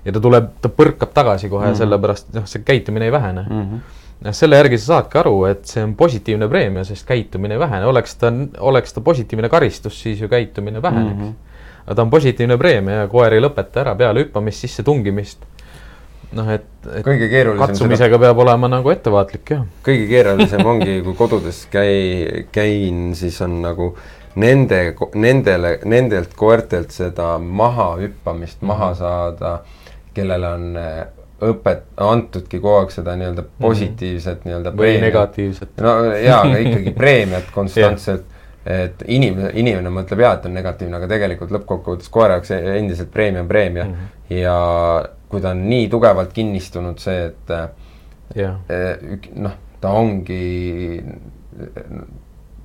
ja 0.06 0.14
ta 0.14 0.20
tuleb, 0.20 0.54
ta 0.62 0.70
põrkab 0.70 1.14
tagasi 1.14 1.50
kohe 1.50 1.66
mm 1.66 1.72
-hmm. 1.72 1.78
sellepärast, 1.78 2.34
noh, 2.34 2.46
see 2.46 2.62
käitumine 2.62 3.06
ei 3.06 3.12
vähene 3.12 3.48
mm. 3.50 3.64
-hmm 3.64 4.06
noh, 4.26 4.34
selle 4.34 4.62
järgi 4.62 4.80
sa 4.82 4.94
saadki 4.94 5.20
aru, 5.22 5.36
et 5.52 5.66
see 5.70 5.84
on 5.84 5.96
positiivne 6.00 6.48
preemia, 6.52 6.86
sest 6.88 7.08
käitumine 7.08 7.58
ei 7.58 7.62
vähene, 7.62 7.86
oleks 7.86 8.16
ta, 8.22 8.32
oleks 8.60 8.94
ta 8.94 9.04
positiivne 9.06 9.50
karistus, 9.50 10.02
siis 10.02 10.22
ju 10.22 10.30
käitumine 10.32 10.82
väheneks 10.82 11.18
mm. 11.18 11.28
-hmm. 11.28 11.86
aga 11.86 11.96
ta 11.96 12.02
on 12.02 12.10
positiivne 12.10 12.58
preemia 12.58 13.04
ja 13.04 13.08
koer 13.08 13.34
ei 13.34 13.44
lõpeta 13.44 13.84
ära 13.86 13.96
peale 13.96 14.26
hüppamist, 14.26 14.66
sisse 14.66 14.84
tungimist 14.84 15.46
noh, 16.36 16.50
et, 16.52 16.68
et 16.92 17.06
kõige 17.06 17.30
keerulisem 17.32 17.64
katsumisega 17.66 18.16
seda... 18.16 18.22
peab 18.26 18.42
olema 18.44 18.70
nagu 18.72 18.92
ettevaatlik, 18.92 19.52
jah. 19.56 19.66
kõige 19.86 20.08
keerulisem 20.12 20.66
ongi, 20.66 21.00
kui 21.06 21.16
kodudes 21.18 21.66
käi-, 21.72 22.48
käin, 22.52 23.12
siis 23.16 23.40
on 23.46 23.62
nagu 23.64 23.92
nende, 24.40 24.82
nendele, 25.16 25.78
nendelt 25.86 26.34
koertelt 26.38 26.92
seda 26.96 27.38
mahahüppamist 27.40 28.62
mm 28.62 28.66
-hmm. 28.66 28.74
maha 28.74 28.94
saada, 28.96 29.60
kellele 30.14 30.48
on 30.48 30.78
äh, 30.78 31.06
õpet-, 31.42 31.86
antudki 32.02 32.60
kogu 32.60 32.80
aeg 32.80 32.96
seda 32.96 33.16
nii-öelda 33.20 33.42
mhm. 33.42 33.62
positiivset 33.62 34.34
mm 34.34 34.40
-hmm. 34.40 34.48
nii-öelda 34.50 34.72
või 34.78 35.02
negatiivset. 35.02 35.70
no 35.82 35.94
jaa, 36.14 36.42
aga 36.42 36.58
ikkagi 36.58 36.96
preemiat 37.02 37.54
konstantselt 37.54 38.26
et 38.68 39.04
inimene, 39.08 39.52
inimene 39.56 39.90
mõtleb 39.90 40.20
jaa, 40.20 40.34
et 40.34 40.46
on 40.46 40.58
negatiivne, 40.58 40.98
aga 40.98 41.08
tegelikult 41.08 41.54
lõppkokkuvõttes 41.56 42.10
koera 42.12 42.34
jaoks 42.38 42.52
endiselt 42.52 43.12
preemia 43.12 43.42
on 43.42 43.48
preemia 43.48 43.86
mm. 43.86 43.94
-hmm. 43.94 44.40
ja 44.42 44.58
kui 45.30 45.42
ta 45.42 45.54
on 45.56 45.70
nii 45.70 45.88
tugevalt 45.90 46.34
kinnistunud 46.34 47.00
see, 47.00 47.26
et 47.26 47.54
yeah. 48.36 48.60
Eh, 48.70 49.20
noh, 49.36 49.56
ta 49.82 49.90
ongi, 49.90 51.04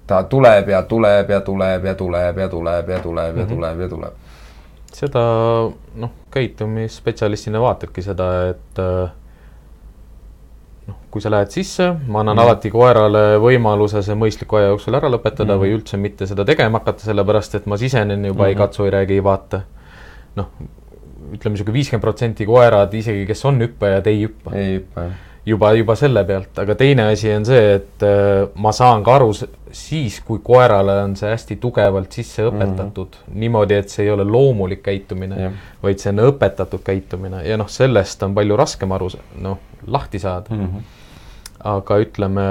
ta 0.06 0.22
tuleb 0.22 0.68
ja 0.68 0.82
tuleb 0.82 1.30
ja 1.30 1.40
tuleb 1.40 1.84
ja 1.84 1.94
tuleb 1.94 2.38
ja 2.38 2.48
tuleb 2.48 2.88
ja 2.88 2.98
tuleb 2.98 3.38
ja 3.38 3.46
tuleb 3.46 3.80
ja 3.80 3.88
tuleb. 3.88 4.21
Seda 4.96 5.24
noh, 6.02 6.14
käitumisspetsialistina 6.32 7.60
vaatabki 7.62 8.04
seda, 8.04 8.28
et 8.50 8.80
noh, 10.88 10.98
kui 11.12 11.22
sa 11.24 11.32
lähed 11.32 11.52
sisse, 11.54 11.88
ma 12.06 12.22
annan 12.22 12.36
mm. 12.36 12.44
alati 12.44 12.72
koerale 12.74 13.24
võimaluse 13.42 14.02
see 14.04 14.16
mõistliku 14.18 14.60
aja 14.60 14.72
jooksul 14.72 14.98
ära 14.98 15.10
lõpetada 15.12 15.54
mm. 15.54 15.62
või 15.64 15.74
üldse 15.78 16.00
mitte 16.00 16.28
seda 16.30 16.46
tegema 16.48 16.82
hakata, 16.82 17.06
sellepärast 17.06 17.58
et 17.60 17.66
ma 17.70 17.78
sisenen 17.80 18.24
juba 18.24 18.44
mm, 18.44 18.46
-hmm. 18.46 18.54
ei 18.54 18.60
katsu, 18.62 18.86
ei 18.86 18.94
räägi, 18.98 19.18
ei 19.20 19.24
vaata. 19.24 19.62
noh 20.36 20.54
ütleme 21.32 21.54
niisugune 21.54 21.76
viiskümmend 21.76 22.04
protsenti 22.04 22.46
koerad, 22.48 22.94
isegi 22.94 23.26
kes 23.28 23.44
on 23.48 23.60
hüppajad, 23.64 24.08
ei 24.10 24.24
hüppa. 24.26 24.54
ei 24.58 24.74
hüppa, 24.76 25.06
jah. 25.06 25.28
Juba, 25.46 25.72
juba 25.74 25.96
selle 25.98 26.24
pealt, 26.24 26.58
aga 26.62 26.76
teine 26.78 27.08
asi 27.12 27.32
on 27.34 27.46
see, 27.46 27.74
et 27.78 28.06
äh, 28.06 28.46
ma 28.62 28.72
saan 28.76 29.02
ka 29.06 29.16
aru 29.18 29.32
siis, 29.72 30.20
kui 30.26 30.42
koerale 30.44 30.98
on 31.02 31.16
see 31.18 31.30
hästi 31.32 31.56
tugevalt 31.62 32.12
sisse 32.12 32.44
mhm. 32.44 32.54
õpetatud 32.54 33.18
mm 33.18 33.26
-hmm. 33.26 33.40
niimoodi, 33.44 33.74
et 33.74 33.90
see 33.90 34.06
ei 34.06 34.10
ole 34.10 34.24
loomulik 34.24 34.82
käitumine, 34.82 35.52
vaid 35.82 35.98
see 35.98 36.12
on 36.12 36.24
õpetatud 36.28 36.82
käitumine 36.84 37.44
ja 37.48 37.56
noh, 37.56 37.68
sellest 37.68 38.22
on 38.22 38.34
palju 38.34 38.56
raskem 38.56 38.92
aru, 38.92 39.10
noh, 39.40 39.58
lahti 39.86 40.18
saada 40.18 40.54
mm. 40.54 40.66
-hmm. 40.66 40.82
aga 41.64 41.98
ütleme, 41.98 42.42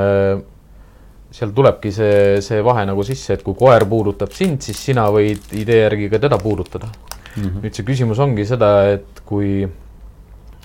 seal 1.31 1.51
tulebki 1.55 1.91
see, 1.91 2.41
see 2.41 2.63
vahe 2.63 2.85
nagu 2.85 3.03
sisse, 3.03 3.33
et 3.33 3.43
kui 3.43 3.55
koer 3.55 3.85
puudutab 3.85 4.31
sind, 4.35 4.61
siis 4.61 4.85
sina 4.85 5.07
võid 5.07 5.53
idee 5.55 5.83
järgi 5.83 6.09
ka 6.09 6.19
teda 6.19 6.37
puudutada 6.37 6.87
mm. 6.87 7.43
-hmm. 7.43 7.61
nüüd 7.63 7.73
see 7.73 7.85
küsimus 7.87 8.19
ongi 8.19 8.45
seda, 8.45 8.89
et 8.91 9.23
kui, 9.25 9.67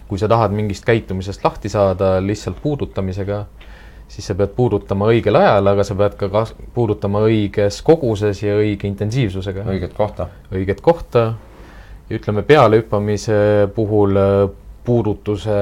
kui 0.09 0.19
sa 0.19 0.29
tahad 0.29 0.55
mingist 0.55 0.85
käitumisest 0.87 1.45
lahti 1.45 1.69
saada 1.69 2.17
lihtsalt 2.23 2.61
puudutamisega, 2.63 3.45
siis 4.09 4.27
sa 4.27 4.37
pead 4.39 4.55
puudutama 4.57 5.09
õigel 5.11 5.39
ajal, 5.41 5.67
aga 5.73 5.85
sa 5.85 5.97
pead 5.99 6.15
ka 6.21 6.29
kas-, 6.33 6.55
puudutama 6.75 7.25
õiges 7.27 7.83
koguses 7.87 8.43
ja 8.43 8.55
õige 8.61 8.87
intensiivsusega. 8.87 9.67
õiget 9.75 9.95
kohta. 9.97 10.29
õiget 10.53 10.81
kohta 10.81 11.27
ja 12.09 12.19
ütleme, 12.19 12.43
pealehüppamise 12.47 13.69
puhul 13.75 14.17
äh, 14.17 14.49
puudutuse 14.87 15.61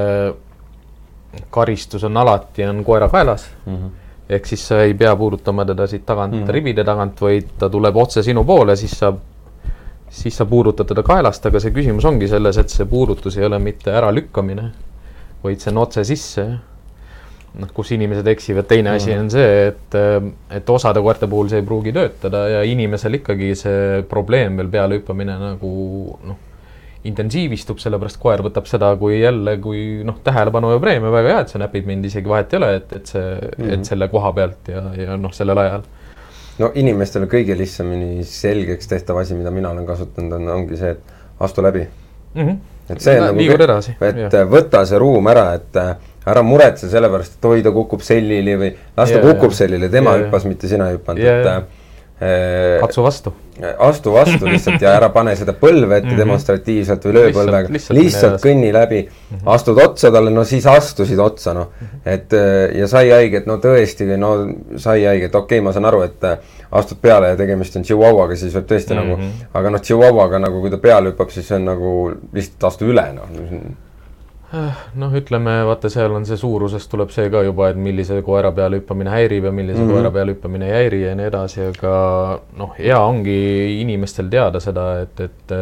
karistus 1.51 2.05
on 2.05 2.17
alati, 2.17 2.67
on 2.69 2.85
koera 2.85 3.09
kaelas 3.09 3.51
mm. 3.67 3.77
-hmm 3.77 4.01
ehk 4.29 4.47
siis 4.47 4.69
sa 4.69 4.83
ei 4.83 4.95
pea 4.95 5.17
puudutama 5.17 5.65
teda 5.65 5.87
siit 5.87 6.07
tagant 6.07 6.33
mm 6.33 6.45
-hmm. 6.45 6.51
ribide 6.51 6.85
tagant, 6.85 7.21
vaid 7.21 7.49
ta 7.59 7.69
tuleb 7.69 7.97
otse 7.97 8.23
sinu 8.23 8.45
poole, 8.45 8.77
siis 8.77 8.99
sa 8.99 9.13
siis 10.15 10.37
sa 10.37 10.47
puudutad 10.47 10.89
teda 10.89 11.03
kaelast, 11.07 11.47
aga 11.49 11.61
see 11.63 11.75
küsimus 11.75 12.07
ongi 12.09 12.29
selles, 12.31 12.59
et 12.61 12.73
see 12.73 12.87
puudutus 12.89 13.39
ei 13.39 13.49
ole 13.49 13.59
mitte 13.63 13.93
äralükkamine, 13.95 14.69
vaid 15.43 15.63
see 15.63 15.73
on 15.75 15.83
otse 15.83 16.07
sisse. 16.07 16.47
noh, 17.55 17.69
kus 17.71 17.93
inimesed 17.95 18.27
eksivad, 18.27 18.67
teine 18.67 18.97
asi 18.97 19.13
on 19.15 19.29
see, 19.31 19.51
et, 19.69 19.93
et 20.57 20.71
osade 20.75 20.99
koerte 20.99 21.29
puhul 21.31 21.47
see 21.53 21.61
ei 21.63 21.67
pruugi 21.67 21.93
töötada 21.95 22.41
ja 22.51 22.63
inimesel 22.67 23.21
ikkagi 23.21 23.53
see 23.55 24.01
probleem 24.11 24.59
veel 24.59 24.73
pealehüppamine 24.73 25.37
nagu 25.39 25.71
noh, 26.27 26.41
intensiivistub, 27.07 27.79
sellepärast 27.79 28.19
koer 28.19 28.43
võtab 28.43 28.67
seda 28.67 28.89
kui 28.99 29.21
jälle, 29.21 29.55
kui 29.63 29.85
noh, 30.09 30.19
tähelepanu 30.27 30.73
ja 30.73 30.81
preemia, 30.83 31.13
väga 31.15 31.31
hea, 31.31 31.45
et 31.45 31.55
sa 31.55 31.61
näpid 31.63 31.87
mind, 31.87 32.09
isegi 32.11 32.33
vahet 32.33 32.57
ei 32.57 32.59
ole, 32.59 32.73
et, 32.81 32.97
et 32.99 33.15
see 33.15 33.23
mm, 33.23 33.39
-hmm. 33.39 33.69
et 33.69 33.79
mhm. 33.79 33.87
selle 33.93 34.11
koha 34.11 34.33
pealt 34.33 34.73
ja, 34.75 34.83
ja 34.99 35.21
noh, 35.21 35.35
sellel 35.37 35.63
ajal 35.63 35.87
no 36.59 36.71
inimestele 36.75 37.29
kõige 37.31 37.57
lihtsamini 37.59 38.25
selgeks 38.29 38.91
tehtav 38.91 39.19
asi, 39.23 39.37
mida 39.39 39.51
mina 39.55 39.73
olen 39.75 39.87
kasutanud, 39.87 40.39
on, 40.39 40.49
ongi 40.59 40.81
see, 40.81 40.95
et 40.95 41.45
astu 41.45 41.63
läbi 41.63 41.85
mm. 41.85 42.43
-hmm. 42.43 42.59
et 42.91 43.01
see 43.01 43.21
on 43.21 43.31
nagu, 43.33 43.63
edasi, 43.69 43.97
et 44.01 44.27
ja. 44.27 44.45
võta 44.49 44.85
see 44.87 44.99
ruum 44.99 45.27
ära, 45.33 45.47
et 45.59 45.81
äh, 45.81 45.95
ära 46.27 46.43
muretse 46.43 46.89
selle 46.91 47.11
pärast, 47.13 47.39
et 47.39 47.45
oi, 47.45 47.63
ta 47.63 47.73
kukub 47.73 48.03
sellili 48.03 48.59
või 48.61 48.75
las 48.97 49.13
ta 49.13 49.23
kukub 49.23 49.53
sellili, 49.53 49.89
tema 49.93 50.17
hüppas, 50.19 50.47
mitte 50.49 50.69
sina 50.71 50.91
ei 50.91 50.99
hüpanud, 50.99 51.25
et 51.25 51.83
Äh, 52.21 52.81
katsu 52.81 53.03
vastu. 53.03 53.33
Astu 53.63 54.13
vastu 54.13 54.49
lihtsalt 54.49 54.83
ja 54.83 54.97
ära 54.99 55.09
pane 55.15 55.35
seda 55.39 55.53
põlve 55.55 55.99
ette 55.99 56.09
mm 56.09 56.13
-hmm. 56.13 56.19
demonstratiivselt 56.19 57.05
või 57.07 57.13
löö 57.15 57.31
põlvega, 57.37 57.71
lihtsalt, 57.73 57.99
lihtsalt 57.99 58.43
kõnni 58.43 58.73
läbi 58.75 59.03
mm, 59.03 59.37
-hmm. 59.37 59.53
astud 59.55 59.79
otsa 59.79 60.11
talle, 60.11 60.31
no 60.31 60.45
siis 60.45 60.67
astusid 60.67 61.19
otsa, 61.19 61.55
noh. 61.55 61.69
-hmm. 61.81 62.01
et 62.05 62.33
äh, 62.33 62.77
ja 62.81 62.89
sai 62.89 63.11
haiget, 63.11 63.47
no 63.47 63.57
tõesti, 63.63 64.09
no 64.19 64.35
sai 64.77 65.05
haiget, 65.05 65.35
okei 65.35 65.59
okay,, 65.59 65.65
ma 65.65 65.73
saan 65.73 65.85
aru, 65.85 66.03
et 66.03 66.25
äh, 66.25 66.39
astud 66.73 66.99
peale 67.01 67.29
ja 67.29 67.37
tegemist 67.37 67.77
on 67.77 67.83
tšihuahuaga, 67.83 68.37
siis 68.37 68.55
võib 68.55 68.67
tõesti 68.73 68.95
mm 68.95 69.01
-hmm. 69.01 69.31
nagu, 69.31 69.49
aga 69.55 69.71
noh, 69.71 69.81
tšihuahuaga 69.81 70.39
nagu 70.39 70.61
kui 70.61 70.71
ta 70.71 70.79
peale 70.79 71.15
hüppab, 71.15 71.31
siis 71.31 71.49
see 71.49 71.57
on 71.57 71.65
nagu 71.65 72.13
lihtsalt 72.33 72.71
astu 72.73 72.91
üle, 72.91 73.13
noh 73.13 73.29
noh, 75.01 75.15
ütleme 75.19 75.55
vaata, 75.69 75.91
seal 75.93 76.15
on 76.15 76.27
see 76.29 76.39
suurusest 76.41 76.91
tuleb 76.91 77.13
see 77.15 77.31
ka 77.33 77.43
juba, 77.47 77.71
et 77.73 77.81
millise 77.81 78.21
koera 78.27 78.53
peale 78.57 78.81
hüppamine 78.81 79.13
häirib 79.13 79.49
ja 79.49 79.53
millise 79.53 79.81
mm 79.81 79.89
-hmm. 79.89 79.97
koera 79.97 80.11
peale 80.11 80.35
hüppamine 80.35 80.69
ei 80.69 80.77
häiri 80.79 81.03
ja 81.03 81.15
nii 81.15 81.27
edasi, 81.31 81.61
aga 81.73 81.95
noh, 82.59 82.75
hea 82.79 83.01
ongi 83.01 83.41
inimestel 83.81 84.29
teada 84.31 84.61
seda, 84.61 84.87
et, 85.03 85.21
et 85.21 85.57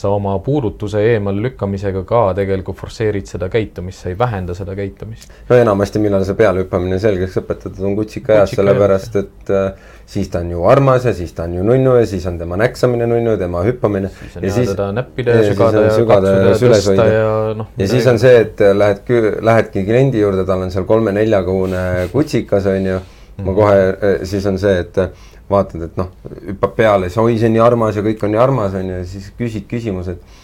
sa 0.00 0.10
oma 0.14 0.32
puudutuse 0.44 1.02
eemallükkamisega 1.12 2.02
ka 2.08 2.22
tegelikult 2.38 2.78
forsseerid 2.80 3.28
seda 3.28 3.50
käitumist, 3.52 4.04
sa 4.04 4.10
ei 4.12 4.18
vähenda 4.18 4.56
seda 4.56 4.74
käitumist. 4.78 5.32
no 5.48 5.58
enamasti, 5.60 6.02
millal 6.02 6.24
see 6.28 6.38
pealehüppamine 6.38 6.98
selgeks 7.02 7.36
õpetatud, 7.42 7.82
on 7.86 7.96
kutsikaeas, 7.98 8.54
sellepärast 8.56 9.18
et 9.20 9.52
äh, 9.54 9.90
siis 10.10 10.30
ta 10.32 10.42
on 10.44 10.50
ju 10.54 10.64
armas 10.70 11.04
ja 11.08 11.14
siis 11.16 11.32
ta 11.36 11.46
on 11.48 11.54
ju 11.58 11.66
nunnu 11.66 11.94
ja 12.00 12.06
siis 12.08 12.26
on 12.30 12.38
tema 12.40 12.58
näksamine 12.60 13.06
nunnu, 13.10 13.36
tema 13.40 13.62
hüppamine. 13.66 14.10
siis 14.16 14.36
on 14.36 14.48
ja 14.48 14.54
hea 14.56 14.66
teda 14.72 14.90
näppida 14.96 15.36
ja 15.36 15.48
sügada 15.52 15.86
ja 15.86 15.94
katsuda 15.96 16.36
ja 16.50 16.58
tõsta 16.74 17.08
ja 17.12 17.32
noh. 17.60 17.72
ja 17.78 17.88
siis 17.88 18.06
on 18.10 18.20
see, 18.22 18.44
et 18.46 18.64
lähed, 18.74 19.16
lähedki 19.50 19.84
kliendi 19.88 20.24
juurde, 20.24 20.46
tal 20.48 20.64
on 20.66 20.72
seal 20.74 20.88
kolme-neljakuune 20.88 21.82
kutsikas, 22.12 22.68
on 22.72 22.88
ju, 22.94 23.02
ma 23.44 23.56
kohe, 23.56 23.82
äh, 23.92 24.22
siis 24.28 24.48
on 24.48 24.58
see, 24.62 24.80
et 24.86 25.04
vaatad, 25.50 25.82
et 25.88 25.96
noh, 25.98 26.12
hüppab 26.46 26.76
peale, 26.76 27.08
siis 27.08 27.18
oi, 27.22 27.38
see 27.38 27.50
on 27.50 27.56
nii 27.58 27.64
armas 27.64 27.98
ja 27.98 28.04
kõik 28.06 28.22
on 28.26 28.34
nii 28.34 28.40
armas, 28.40 28.76
on 28.78 28.92
ju, 28.92 29.00
ja 29.02 29.08
siis 29.08 29.32
küsid 29.38 29.66
küsimuse, 29.70 30.16
et 30.16 30.38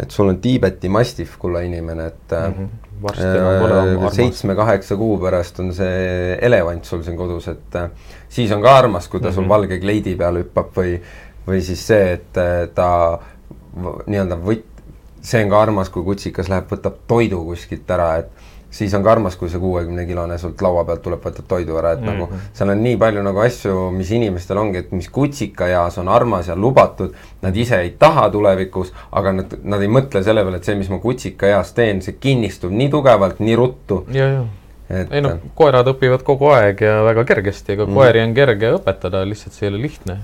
et 0.00 0.10
sul 0.10 0.26
on 0.26 0.40
Tiibeti 0.42 0.88
mastiff, 0.90 1.36
kulla 1.38 1.60
inimene, 1.62 2.06
et 2.06 2.32
mm 2.32 2.68
-hmm. 3.02 4.10
seitsme-kaheksa 4.12 4.96
kuu 4.96 5.18
pärast 5.18 5.60
on 5.60 5.74
see 5.74 6.38
elevant 6.42 6.84
sul 6.84 7.02
siin 7.02 7.16
kodus, 7.16 7.48
et 7.48 7.76
äh, 7.76 7.90
siis 8.28 8.52
on 8.52 8.62
ka 8.62 8.76
armas, 8.78 9.08
kui 9.08 9.20
ta 9.20 9.26
mm 9.26 9.30
-hmm. 9.30 9.34
sul 9.34 9.42
mhm. 9.42 9.50
valge 9.50 9.78
kleidi 9.78 10.16
peal 10.16 10.42
hüppab 10.42 10.74
või, 10.76 11.00
või 11.46 11.60
siis 11.60 11.86
see, 11.86 12.12
et 12.12 12.36
äh, 12.36 12.68
ta 12.74 13.18
nii-öelda 14.06 14.36
võt-, 14.36 14.82
see 15.20 15.44
on 15.44 15.50
ka 15.50 15.62
armas, 15.62 15.88
kui 15.88 16.04
kutsikas 16.04 16.48
läheb, 16.48 16.64
võtab 16.70 16.92
toidu 17.06 17.44
kuskilt 17.44 17.90
ära, 17.90 18.16
et 18.16 18.28
siis 18.74 18.94
on 18.94 19.04
ka 19.04 19.12
armas, 19.12 19.36
kui 19.38 19.50
see 19.50 19.60
kuuekümne 19.62 20.06
kilone 20.08 20.38
sult 20.40 20.62
laua 20.64 20.82
pealt 20.88 21.02
tuleb, 21.04 21.22
võtad 21.22 21.46
toidu 21.48 21.76
ära, 21.78 21.92
et 21.94 22.00
mm 22.02 22.08
-hmm. 22.08 22.32
nagu 22.34 22.56
seal 22.58 22.72
on 22.74 22.82
nii 22.82 22.96
palju 22.98 23.22
nagu 23.22 23.44
asju, 23.44 23.74
mis 23.94 24.10
inimestel 24.16 24.58
ongi, 24.58 24.82
et 24.82 24.92
mis 24.92 25.08
kutsikaeas 25.18 25.98
on 26.02 26.10
armas 26.10 26.48
ja 26.50 26.56
lubatud, 26.56 27.14
nad 27.42 27.56
ise 27.56 27.80
ei 27.80 27.94
taha 27.98 28.28
tulevikus, 28.30 28.92
aga 29.12 29.32
nad, 29.38 29.54
nad 29.62 29.82
ei 29.82 29.92
mõtle 29.98 30.24
selle 30.24 30.42
peale, 30.42 30.56
et 30.56 30.64
see, 30.70 30.74
mis 30.80 30.90
ma 30.90 30.98
kutsikaeas 30.98 31.72
teen, 31.78 32.02
see 32.02 32.18
kinnistub 32.20 32.74
nii 32.74 32.90
tugevalt, 32.90 33.40
nii 33.40 33.56
ruttu. 33.56 34.04
et 34.90 35.12
ei 35.12 35.22
noh, 35.24 35.38
koerad 35.54 35.86
õpivad 35.94 36.26
kogu 36.26 36.50
aeg 36.52 36.80
ja 36.80 36.98
väga 37.04 37.24
kergesti, 37.24 37.72
ega 37.72 37.86
mm. 37.86 37.94
koeri 37.94 38.20
on 38.26 38.34
kerge 38.34 38.74
õpetada, 38.80 39.22
lihtsalt 39.28 39.54
see 39.54 39.68
ei 39.68 39.72
ole 39.72 39.82
lihtne. 39.86 40.18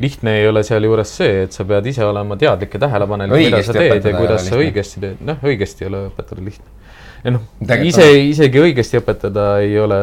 lihtne 0.00 0.38
ei 0.40 0.48
ole 0.48 0.62
sealjuures 0.64 1.16
see, 1.16 1.42
et 1.44 1.52
sa 1.52 1.64
pead 1.64 1.86
ise 1.86 2.04
olema 2.04 2.36
teadlik 2.36 2.74
ja 2.74 2.80
tähelepanelik, 2.80 3.44
mida 3.44 3.62
sa 3.62 3.72
teed 3.76 4.04
ja 4.04 4.16
kuidas 4.16 4.48
sa 4.48 4.56
õigesti 4.56 5.00
teed, 5.00 5.20
noh, 5.20 5.36
õigesti 5.44 5.84
ei 5.84 5.92
ole 5.92 6.06
õpetada 6.08 6.44
lihtne 6.44 6.80
ja 7.24 7.34
noh, 7.34 7.44
ise, 7.84 8.06
isegi 8.30 8.62
õigesti 8.62 9.00
õpetada 9.00 9.46
ei 9.64 9.76
ole 9.80 10.00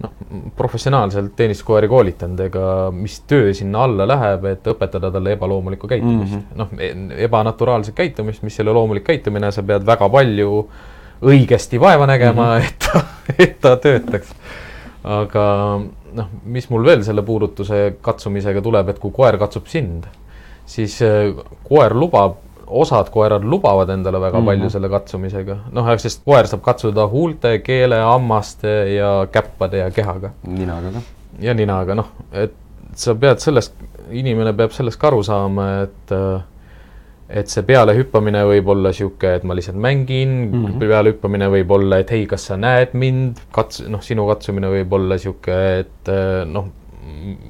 noh, 0.00 0.14
professionaalselt 0.56 1.34
teenistuskoeri 1.38 1.88
koolitanud, 1.90 2.40
ega 2.46 2.64
mis 2.94 3.20
töö 3.30 3.52
sinna 3.56 3.84
alla 3.86 4.06
läheb, 4.08 4.46
et 4.52 4.70
õpetada 4.72 5.12
talle 5.12 5.34
ebaloomulikku 5.36 5.90
käitumist 5.90 6.36
mm 6.36 6.40
-hmm.. 6.40 6.58
noh, 6.60 6.72
e-, 6.78 7.24
ebanaturaalset 7.26 7.94
käitumist, 7.94 8.42
mis 8.46 8.58
ei 8.58 8.64
ole 8.66 8.76
loomulik 8.78 9.04
käitumine, 9.04 9.52
sa 9.52 9.62
pead 9.62 9.86
väga 9.86 10.08
palju 10.08 10.64
õigesti 11.20 11.80
vaeva 11.80 12.06
nägema 12.06 12.54
mm, 12.54 12.60
-hmm. 12.60 12.68
et 12.68 12.78
ta, 12.78 13.04
et 13.38 13.60
ta 13.60 13.76
töötaks. 13.76 14.34
aga 15.04 15.44
noh, 16.14 16.28
mis 16.44 16.68
mul 16.70 16.84
veel 16.84 17.04
selle 17.04 17.22
puudutuse 17.22 17.96
katsumisega 18.02 18.62
tuleb, 18.62 18.88
et 18.88 18.98
kui 18.98 19.10
koer 19.10 19.38
katsub 19.38 19.66
sind, 19.66 20.06
siis 20.66 21.00
äh, 21.02 21.34
koer 21.68 21.94
lubab 21.94 22.36
osad 22.70 23.10
koerad 23.10 23.44
lubavad 23.44 23.90
endale 23.90 24.20
väga 24.20 24.38
mm 24.38 24.42
-hmm. 24.42 24.46
palju 24.46 24.70
selle 24.70 24.88
katsumisega, 24.88 25.56
noh, 25.72 25.90
sest 25.98 26.22
koer 26.24 26.46
saab 26.46 26.62
katsuda 26.62 27.06
huulte, 27.08 27.58
keele, 27.58 28.00
hammaste 28.00 28.74
ja 28.94 29.26
käppade 29.32 29.78
ja 29.78 29.90
kehaga. 29.90 30.30
ninaga 30.46 30.92
ka. 30.92 31.02
ja 31.40 31.54
ninaga, 31.54 31.94
noh, 31.94 32.06
et 32.32 32.54
sa 32.94 33.14
pead 33.14 33.38
sellest, 33.38 33.74
inimene 34.10 34.52
peab 34.52 34.70
sellest 34.70 35.00
ka 35.00 35.06
aru 35.06 35.22
saama, 35.22 35.68
et 35.82 36.16
et 37.30 37.46
see 37.46 37.62
pealehüppamine 37.62 38.40
võib 38.44 38.68
olla 38.68 38.90
niisugune, 38.90 39.36
et 39.36 39.44
ma 39.44 39.54
lihtsalt 39.54 39.76
mängin 39.78 40.28
mm, 40.28 40.64
-hmm. 40.64 40.78
pealehüppamine 40.78 41.48
võib 41.48 41.70
olla, 41.70 41.98
et 41.98 42.10
hei, 42.10 42.26
kas 42.26 42.46
sa 42.46 42.56
näed 42.56 42.88
mind, 42.92 43.38
kats-, 43.54 43.86
noh, 43.88 44.02
sinu 44.02 44.26
katsumine 44.26 44.66
võib 44.66 44.92
olla 44.92 45.14
niisugune, 45.14 45.78
et 45.78 46.10
noh, 46.46 46.66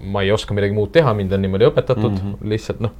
ma 0.04 0.22
ei 0.22 0.32
oska 0.32 0.54
midagi 0.54 0.74
muud 0.74 0.92
teha, 0.92 1.14
mind 1.14 1.32
on 1.32 1.42
niimoodi 1.42 1.64
õpetatud 1.64 2.10
mm, 2.10 2.16
-hmm. 2.16 2.48
lihtsalt 2.52 2.80
noh 2.80 2.90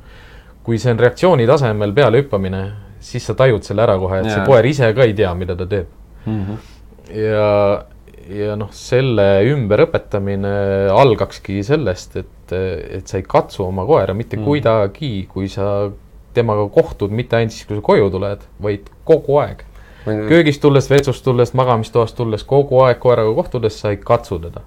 kui 0.64 0.78
see 0.80 0.92
on 0.92 1.00
reaktsiooni 1.00 1.46
tasemel 1.48 1.94
pealehüppamine, 1.96 2.64
siis 3.00 3.24
sa 3.26 3.36
tajud 3.38 3.64
selle 3.66 3.84
ära 3.86 3.96
kohe, 4.00 4.20
et 4.20 4.28
ja. 4.28 4.36
see 4.36 4.48
koer 4.48 4.68
ise 4.68 4.90
ka 4.96 5.06
ei 5.06 5.14
tea, 5.16 5.30
mida 5.38 5.56
ta 5.56 5.66
teeb 5.68 5.88
mm. 6.26 6.42
-hmm. 6.42 6.58
ja, 7.16 7.48
ja 8.42 8.58
noh, 8.60 8.68
selle 8.76 9.26
ümberõpetamine 9.54 10.52
algakski 10.92 11.62
sellest, 11.66 12.20
et, 12.20 12.52
et 12.98 13.08
sa 13.08 13.18
ei 13.18 13.26
katsu 13.26 13.64
oma 13.64 13.86
koera 13.86 14.14
mitte 14.14 14.36
mm 14.36 14.42
-hmm. 14.42 14.46
kuidagi, 14.46 15.28
kui 15.32 15.48
sa 15.48 15.90
temaga 16.34 16.68
kohtud, 16.68 17.10
mitte 17.10 17.36
ainult 17.36 17.52
siis, 17.52 17.66
kui 17.66 17.76
sa 17.76 17.82
koju 17.82 18.10
tuled, 18.10 18.46
vaid 18.62 18.90
kogu 19.04 19.38
aeg. 19.38 19.64
köögist 20.04 20.60
tulles, 20.60 20.90
vetsust 20.90 21.24
tulles, 21.24 21.54
magamistoast 21.54 22.16
tulles, 22.16 22.44
kogu 22.44 22.80
aeg 22.80 22.98
koeraga 22.98 23.34
kohtudes 23.34 23.80
sa 23.80 23.90
ei 23.90 23.96
katsu 23.96 24.38
teda 24.38 24.60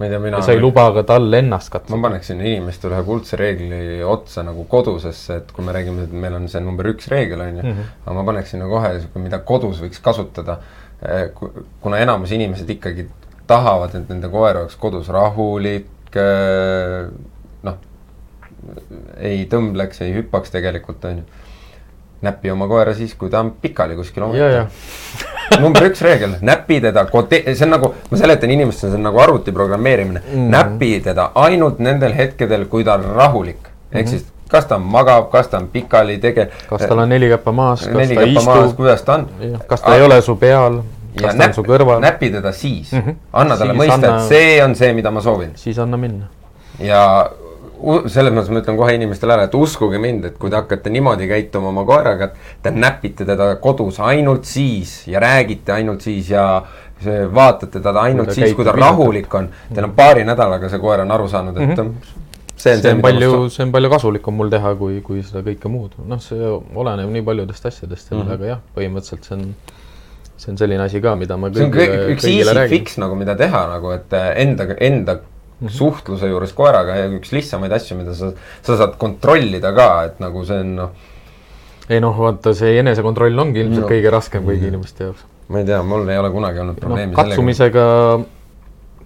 ma 0.00 0.06
ei 0.06 0.10
tea, 0.10 0.18
mina. 0.18 0.40
sa 0.40 0.52
ei 0.52 0.60
luba 0.60 0.86
ka 0.96 1.02
tal 1.04 1.32
ennast 1.36 1.68
katsuda. 1.68 1.96
ma 1.96 2.08
paneksin 2.08 2.40
inimestele 2.40 2.96
ühe 2.96 3.04
kuldse 3.04 3.36
reegli 3.36 4.00
otsa 4.00 4.42
nagu 4.46 4.64
kodusesse, 4.68 5.36
et 5.42 5.50
kui 5.52 5.64
me 5.66 5.74
räägime, 5.76 6.06
et 6.08 6.14
meil 6.24 6.38
on 6.38 6.48
see 6.48 6.62
number 6.64 6.88
üks 6.88 7.10
reegel, 7.12 7.42
on 7.44 7.58
ju, 7.60 7.64
mhm. 7.66 7.90
aga 8.06 8.14
ma 8.16 8.24
paneksin 8.30 8.64
nagu 8.64 8.78
kohe, 8.78 8.94
mida 9.20 9.42
kodus 9.44 9.82
võiks 9.84 10.00
kasutada. 10.04 10.56
Eh, 11.04 11.26
kuna 11.84 12.00
enamus 12.00 12.32
inimesed 12.32 12.68
ikkagi 12.76 13.06
tahavad, 13.48 13.92
et 13.96 14.08
nende 14.08 14.32
koer 14.32 14.62
oleks 14.62 14.80
kodus 14.80 15.12
rahulik, 15.12 15.92
eh, 16.16 17.12
noh, 17.68 17.78
ei 19.20 19.44
tõmbleks, 19.52 20.00
ei 20.06 20.16
hüppaks 20.16 20.56
tegelikult, 20.56 21.04
on 21.12 21.20
ju 21.20 21.28
näpi 22.22 22.50
oma 22.50 22.68
koera 22.68 22.94
siis, 22.94 23.14
kui 23.14 23.30
ta 23.30 23.40
on 23.40 23.54
pikali 23.62 23.96
kuskil 23.96 24.22
omaette. 24.22 24.66
number 25.62 25.86
üks 25.88 26.02
reegel, 26.04 26.36
näpi 26.46 26.80
teda, 26.80 27.06
see 27.32 27.64
on 27.66 27.72
nagu, 27.74 27.94
ma 28.10 28.18
seletan 28.20 28.50
inimestele, 28.54 28.92
see 28.92 29.00
on 29.00 29.08
nagu 29.08 29.22
arvuti 29.22 29.52
programmeerimine 29.52 30.20
mm. 30.20 30.34
-hmm. 30.34 30.50
näpi 30.50 31.00
teda 31.04 31.30
ainult 31.34 31.78
nendel 31.78 32.14
hetkedel, 32.14 32.66
kui 32.66 32.84
ta 32.84 32.94
on 32.94 33.04
rahulik 33.14 33.56
mm. 33.56 33.70
-hmm. 33.70 33.98
ehk 33.98 34.06
mhm. 34.06 34.10
siis 34.10 34.26
kas 34.50 34.66
ta 34.66 34.78
magab, 34.78 35.30
kas 35.30 35.48
ta 35.48 35.58
on 35.58 35.68
pikali 35.68 36.18
tege-. 36.18 36.48
kas 36.68 36.82
tal 36.82 36.98
on 36.98 37.08
neli 37.08 37.28
käppa 37.28 37.52
maas, 37.52 37.86
kas 37.86 38.08
ta 38.14 38.22
istub. 38.22 38.76
kuidas 38.76 39.02
ta 39.02 39.14
on. 39.14 39.28
kas 39.66 39.80
ta 39.80 39.94
ei 39.94 40.02
ole 40.02 40.22
su 40.22 40.36
peal, 40.36 40.80
kas 41.20 41.34
ta 41.34 41.44
on 41.44 41.54
su 41.54 41.62
kõrval. 41.62 42.00
näpi 42.00 42.30
teda 42.30 42.52
siis 42.52 42.92
mm, 42.92 43.00
-hmm. 43.00 43.14
anna 43.32 43.56
talle 43.56 43.72
siis 43.72 43.82
mõista 43.82 43.94
anna..., 43.94 44.16
et 44.16 44.28
see 44.28 44.64
on 44.64 44.74
see, 44.74 44.92
mida 44.92 45.10
ma 45.10 45.20
soovin. 45.20 45.52
siis 45.54 45.78
anna 45.78 45.96
minna. 45.96 46.26
ja 46.78 47.30
selles 48.10 48.34
mõttes 48.34 48.52
ma 48.52 48.60
ütlen 48.62 48.78
kohe 48.78 48.94
inimestele 48.96 49.36
ära, 49.36 49.48
et 49.48 49.54
uskuge 49.54 49.98
mind, 50.02 50.24
et 50.30 50.38
kui 50.40 50.50
te 50.52 50.58
hakkate 50.58 50.92
niimoodi 50.92 51.28
käituma 51.30 51.70
oma 51.72 51.84
koeraga, 51.88 52.30
et 52.30 52.62
te 52.62 52.72
näpite 52.74 53.26
teda 53.28 53.54
kodus 53.62 54.00
ainult 54.04 54.48
siis 54.48 55.02
ja 55.10 55.22
räägite 55.22 55.72
ainult 55.76 56.06
siis 56.06 56.30
ja 56.30 56.46
see, 57.00 57.26
vaatate 57.34 57.80
teda 57.80 58.06
ainult 58.08 58.32
siis, 58.36 58.54
kui 58.56 58.66
ta 58.66 58.74
rahulik 58.76 59.34
on. 59.34 59.48
Teil 59.74 59.88
on 59.88 59.94
paari 59.96 60.24
nädalaga 60.28 60.68
see 60.68 60.82
koer 60.82 61.04
on 61.06 61.14
aru 61.16 61.28
saanud, 61.28 61.56
et 61.56 61.68
mm 61.68 61.76
-hmm 61.76 62.18
see 62.60 62.74
on, 62.74 62.82
see 62.82 62.92
on 62.92 63.00
palju, 63.00 63.48
see 63.48 63.64
on 63.64 63.72
palju 63.72 63.90
kasulikum 63.90 64.36
mul 64.36 64.50
teha, 64.52 64.74
kui, 64.76 65.00
kui 65.04 65.22
seda 65.24 65.42
kõike 65.46 65.70
muud. 65.72 65.96
noh, 66.08 66.20
see 66.20 66.50
oleneb 66.82 67.12
nii 67.14 67.24
paljudest 67.24 67.66
asjadest, 67.66 68.10
mm 68.10 68.20
-hmm. 68.20 68.32
aga 68.34 68.50
jah, 68.52 68.60
põhimõtteliselt 68.76 69.28
see 69.28 69.36
on, 69.38 69.54
see 70.36 70.52
on 70.52 70.58
selline 70.58 70.82
asi 70.84 71.00
ka, 71.00 71.16
mida 71.16 71.36
ma 71.36 71.48
kõigile, 71.48 71.58
see 71.58 71.66
on 71.66 71.76
kõik, 71.78 72.16
üks 72.16 72.28
easy 72.28 72.68
fix 72.74 72.98
nagu, 73.00 73.16
mida 73.16 73.36
teha 73.36 73.66
nagu, 73.74 73.94
et 73.96 74.18
enda, 74.44 74.68
enda 74.90 75.18
mm 75.60 75.66
-hmm. 75.66 75.76
suhtluse 75.76 76.28
juures 76.28 76.52
koeraga 76.56 76.96
ja 76.96 77.08
üks 77.12 77.32
lihtsamaid 77.32 77.72
asju, 77.72 77.96
mida 78.00 78.14
sa, 78.14 78.32
sa 78.62 78.76
saad 78.76 78.96
kontrollida 78.98 79.72
ka, 79.76 79.88
et 80.08 80.20
nagu 80.20 80.44
see 80.44 80.60
on 80.64 80.74
noh. 80.76 80.90
ei 81.88 82.00
noh, 82.00 82.16
vaata 82.16 82.54
see 82.54 82.78
enesekontroll 82.80 83.38
ongi 83.38 83.60
ilmselt 83.60 83.86
no. 83.86 83.92
kõige 83.92 84.10
raskem 84.10 84.44
kõigi 84.44 84.56
mm 84.56 84.64
-hmm. 84.64 84.74
inimeste 84.74 85.04
jaoks. 85.04 85.24
ma 85.48 85.58
ei 85.58 85.64
tea, 85.64 85.82
mul 85.82 86.08
ei 86.08 86.18
ole 86.18 86.30
kunagi 86.30 86.58
olnud 86.58 86.76
noh, 86.76 86.80
probleemi 86.80 87.12
no, 87.12 87.22
katsumisega 87.22 87.86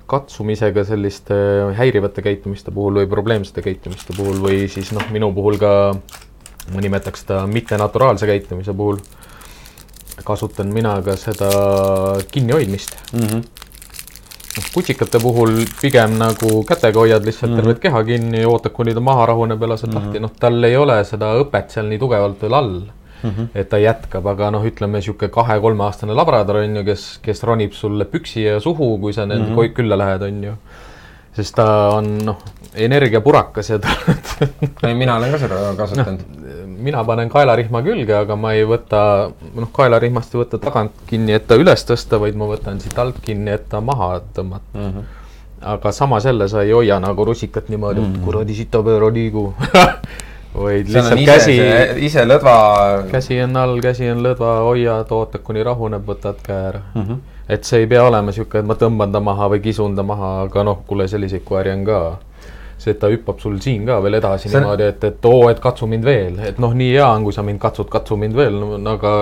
katsumisega 0.06 0.84
selliste 0.84 1.34
häirivate 1.78 2.22
käitumiste 2.22 2.70
puhul 2.70 3.00
või 3.00 3.08
probleemsete 3.08 3.62
käitumiste 3.62 4.12
puhul 4.16 4.36
või 4.42 4.68
siis 4.68 4.92
noh, 4.92 5.04
minu 5.10 5.32
puhul 5.32 5.56
ka 5.58 5.94
ma 6.72 6.80
nimetaks 6.80 7.24
seda 7.24 7.46
mittenaturaalse 7.46 8.26
käitumise 8.28 8.72
puhul 8.76 9.00
kasutan 10.24 10.70
mina 10.72 10.94
ka 11.04 11.16
seda 11.16 11.50
kinnihoidmist 12.30 12.96
mm. 13.12 13.20
-hmm 13.20 13.63
noh, 14.56 14.66
kutsikate 14.74 15.20
puhul 15.22 15.56
pigem 15.80 16.18
nagu 16.18 16.62
kätega 16.68 17.00
hoiad 17.00 17.24
lihtsalt 17.26 17.50
mm 17.50 17.56
-hmm. 17.56 17.62
tervet 17.62 17.80
keha 17.86 18.04
kinni, 18.04 18.44
ootad, 18.46 18.72
kuni 18.72 18.94
ta 18.94 19.00
maha 19.00 19.26
rahuneb 19.32 19.62
ja 19.62 19.68
lased 19.68 19.88
mm 19.88 19.94
-hmm. 19.94 20.04
lahti, 20.04 20.20
noh, 20.20 20.32
tal 20.40 20.64
ei 20.64 20.76
ole 20.76 20.98
seda 21.04 21.34
õpet 21.42 21.68
seal 21.76 21.90
nii 21.90 21.98
tugevalt 21.98 22.42
veel 22.42 22.54
all 22.54 22.74
mm. 22.80 23.30
-hmm. 23.30 23.48
et 23.54 23.68
ta 23.68 23.78
jätkab, 23.78 24.26
aga 24.26 24.50
noh, 24.50 24.64
ütleme 24.64 24.98
niisugune 24.98 25.30
kahe-kolmeaastane 25.30 26.14
labrador 26.14 26.56
on 26.62 26.76
ju, 26.76 26.84
kes, 26.84 27.18
kes 27.22 27.42
ronib 27.42 27.72
sulle 27.72 28.04
püksi 28.04 28.44
ja 28.44 28.60
suhu, 28.60 28.98
kui 28.98 29.12
sa 29.12 29.26
nende 29.26 29.50
mm 29.50 29.56
-hmm. 29.56 29.72
külla 29.74 29.98
lähed, 29.98 30.22
on 30.22 30.44
ju 30.44 30.56
sest 31.34 31.56
ta 31.58 31.66
on 31.96 32.18
noh, 32.24 32.38
energiapurakas 32.74 33.70
ja 33.70 33.78
ta 33.82 33.90
ei, 34.88 34.94
mina 34.94 35.16
olen 35.16 35.34
ka 35.34 35.38
seda 35.42 35.74
kasutanud 35.78 36.20
no,. 36.20 36.73
Mina 36.84 37.02
panen 37.06 37.30
kaelarihma 37.32 37.82
külge, 37.86 38.14
aga 38.18 38.36
ma 38.36 38.52
ei 38.56 38.66
võta, 38.68 39.00
noh, 39.54 39.70
kaelarihmast 39.74 40.34
ei 40.34 40.42
võta 40.42 40.60
tagant 40.62 41.04
kinni, 41.08 41.34
et 41.36 41.48
ta 41.48 41.58
üles 41.60 41.86
tõsta, 41.88 42.20
vaid 42.22 42.38
ma 42.38 42.48
võtan 42.50 42.80
siit 42.82 42.98
alt 43.00 43.20
kinni, 43.24 43.52
et 43.56 43.66
ta 43.72 43.80
maha 43.84 44.18
tõmmata 44.36 44.78
mm. 44.78 44.92
-hmm. 44.92 45.10
aga 45.74 45.92
samas 45.92 46.28
jälle 46.28 46.48
sa 46.48 46.62
ei 46.62 46.72
hoia 46.76 47.00
nagu 47.00 47.24
rusikat 47.24 47.68
niimoodi 47.68 48.00
mm 48.00 48.14
-hmm., 48.14 48.24
kuradi 48.24 48.54
sitapööra 48.54 49.12
liigu 49.12 49.52
vaid 50.64 50.88
lihtsalt 50.88 51.20
ise, 51.20 51.32
käsi. 51.32 51.60
ise 52.06 52.24
lõdva. 52.24 52.56
käsi 53.10 53.42
on 53.42 53.56
all, 53.56 53.80
käsi 53.80 54.10
on 54.10 54.22
lõdva, 54.22 54.58
hoiad, 54.68 55.10
ootad, 55.10 55.42
kuni 55.42 55.62
rahuneb, 55.62 56.06
võtad 56.06 56.42
käe 56.42 56.68
ära 56.72 56.82
mm. 56.94 57.02
-hmm 57.02 57.22
et 57.48 57.64
see 57.64 57.82
ei 57.84 57.86
pea 57.86 58.04
olema 58.04 58.32
niisugune, 58.32 58.62
et 58.62 58.68
ma 58.68 58.76
tõmban 58.80 59.12
ta 59.12 59.20
maha 59.20 59.48
või 59.52 59.60
kisun 59.64 59.96
ta 59.96 60.04
maha, 60.06 60.30
aga 60.46 60.64
noh, 60.64 60.80
kuule, 60.88 61.08
selliseid 61.08 61.44
koeri 61.44 61.74
on 61.74 61.84
ka. 61.84 61.98
See, 62.84 62.94
et 62.94 63.00
ta 63.00 63.10
hüppab 63.12 63.40
sul 63.42 63.56
siin 63.64 63.86
ka 63.88 63.98
veel 64.04 64.18
edasi 64.20 64.48
see... 64.48 64.60
niimoodi, 64.60 64.88
et, 64.92 65.06
et 65.08 65.28
oo, 65.30 65.48
et 65.50 65.60
katsu 65.62 65.88
mind 65.90 66.06
veel, 66.06 66.38
et 66.50 66.60
noh, 66.62 66.74
nii 66.76 66.92
hea 66.94 67.08
on, 67.08 67.26
kui 67.26 67.36
sa 67.36 67.44
mind 67.46 67.60
katsud, 67.62 67.88
katsu 67.92 68.18
mind 68.20 68.36
veel 68.38 68.58
no,, 68.60 68.78
aga 68.94 69.14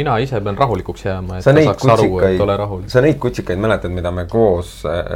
mina 0.00 0.18
ise 0.24 0.40
pean 0.44 0.58
rahulikuks 0.60 1.06
jääma, 1.06 1.40
et 1.40 1.46
sa 1.46 1.54
ta 1.56 1.64
saaks 1.70 1.88
aru, 1.96 2.10
et 2.26 2.44
ole 2.46 2.58
rahulik. 2.60 2.92
sa 2.92 3.04
neid 3.04 3.20
kutsikaid 3.22 3.60
mäletad, 3.60 3.92
mida 3.94 4.12
me 4.14 4.26
koos, 4.30 4.80
äh, 4.88 5.10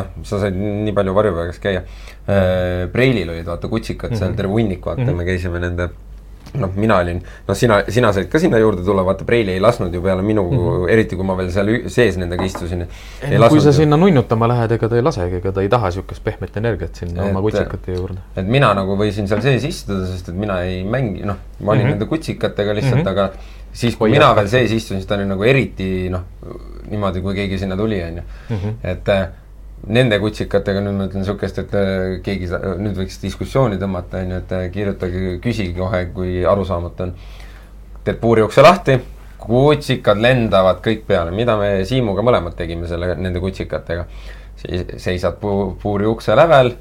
noh, 0.00 0.12
sa 0.26 0.42
said 0.44 0.56
nii 0.60 0.96
palju 0.96 1.16
varjupaigas 1.16 1.60
käia. 1.62 1.84
Äh, 2.30 2.86
Preilil 2.92 3.32
olid 3.32 3.48
vaata 3.48 3.68
kutsikad 3.68 4.10
mm 4.10 4.14
-hmm. 4.14 4.18
seal, 4.18 4.30
mhm. 4.30 4.36
terve 4.36 4.52
hunnik, 4.52 4.86
vaata 4.86 5.02
mm, 5.02 5.08
-hmm. 5.08 5.16
me 5.16 5.24
käisime 5.24 5.60
nende 5.60 5.88
noh, 6.58 6.70
mina 6.76 6.96
olin, 7.02 7.20
noh, 7.48 7.56
sina, 7.56 7.80
sina 7.88 8.12
said 8.16 8.28
ka 8.32 8.40
sinna 8.42 8.58
juurde 8.58 8.82
tulla, 8.86 9.04
vaata 9.06 9.24
Preili 9.28 9.54
ei 9.56 9.62
lasknud 9.62 9.94
ju 9.94 10.02
peale 10.02 10.22
minu 10.22 10.44
mm, 10.50 10.58
-hmm. 10.58 10.90
eriti 10.94 11.16
kui 11.16 11.26
ma 11.26 11.36
veel 11.38 11.52
seal 11.52 11.70
sees 11.86 12.16
nendega 12.16 12.44
istusin. 12.44 12.86
kui 13.48 13.60
sa 13.60 13.72
sinna 13.72 13.96
nunnutama 13.96 14.48
lähed, 14.48 14.72
ega 14.72 14.88
ta 14.88 14.96
ei 14.96 15.02
lasegi, 15.02 15.36
ega 15.36 15.52
ta 15.52 15.62
ei 15.62 15.68
taha 15.68 15.90
niisugust 15.90 16.24
pehmet 16.24 16.56
energiat 16.56 16.94
sinna 16.94 17.24
et, 17.24 17.30
oma 17.30 17.40
kutsikate 17.40 17.94
juurde. 17.94 18.18
et 18.36 18.46
mina 18.46 18.74
nagu 18.74 18.96
võisin 18.96 19.28
seal 19.28 19.42
sees 19.42 19.64
istuda, 19.64 20.06
sest 20.06 20.28
et 20.28 20.36
mina 20.36 20.62
ei 20.62 20.84
mängi, 20.84 21.24
noh, 21.24 21.36
ma 21.60 21.72
olin 21.72 21.82
mm 21.82 21.86
-hmm. 21.86 21.90
nende 21.90 22.06
kutsikatega 22.06 22.74
lihtsalt 22.74 23.02
mm, 23.02 23.06
-hmm. 23.06 23.10
aga 23.10 23.30
siis, 23.72 23.96
kui 23.96 24.10
Hoia. 24.10 24.18
mina 24.18 24.34
veel 24.36 24.48
sees 24.48 24.72
istusin, 24.72 25.00
siis 25.00 25.06
ta 25.06 25.14
oli 25.14 25.26
nagu 25.26 25.42
eriti 25.42 26.08
noh, 26.10 26.22
niimoodi, 26.90 27.20
kui 27.20 27.34
keegi 27.34 27.58
sinna 27.58 27.76
tuli, 27.76 28.02
on 28.02 28.16
ju. 28.16 28.22
Mhm. 28.48 28.74
et 28.82 29.08
äh, 29.08 29.28
nende 29.88 30.18
kutsikatega 30.20 30.82
nüüd 30.84 30.96
ma 30.96 31.06
ütlen 31.08 31.24
niisugust, 31.24 31.60
et 31.62 31.72
äh, 31.76 32.18
keegi 32.24 32.50
nüüd 32.82 32.98
võiks 33.00 33.20
diskussiooni 33.22 33.78
tõmmata, 33.80 34.20
on 34.20 34.34
ju, 34.34 34.40
et 34.42 34.52
äh, 34.56 34.66
kirjutage, 34.74 35.38
küsige 35.44 35.76
kohe, 35.78 36.04
kui 36.14 36.40
arusaamatu 36.46 37.08
on. 37.08 37.14
teed 38.04 38.20
puuri 38.20 38.42
ukse 38.42 38.62
lahti, 38.64 38.98
kutsikad 39.40 40.20
lendavad 40.20 40.80
kõik 40.84 41.04
peale, 41.08 41.32
mida 41.36 41.56
me 41.60 41.84
Siimuga 41.88 42.24
mõlemad 42.24 42.56
tegime 42.56 42.88
selle, 42.88 43.14
nende 43.16 43.40
kutsikatega. 43.40 44.06
siis 44.60 44.84
seisad 45.00 45.38
puu, 45.40 45.76
puuri 45.82 46.06
ukse 46.06 46.36
lävel, 46.36 46.74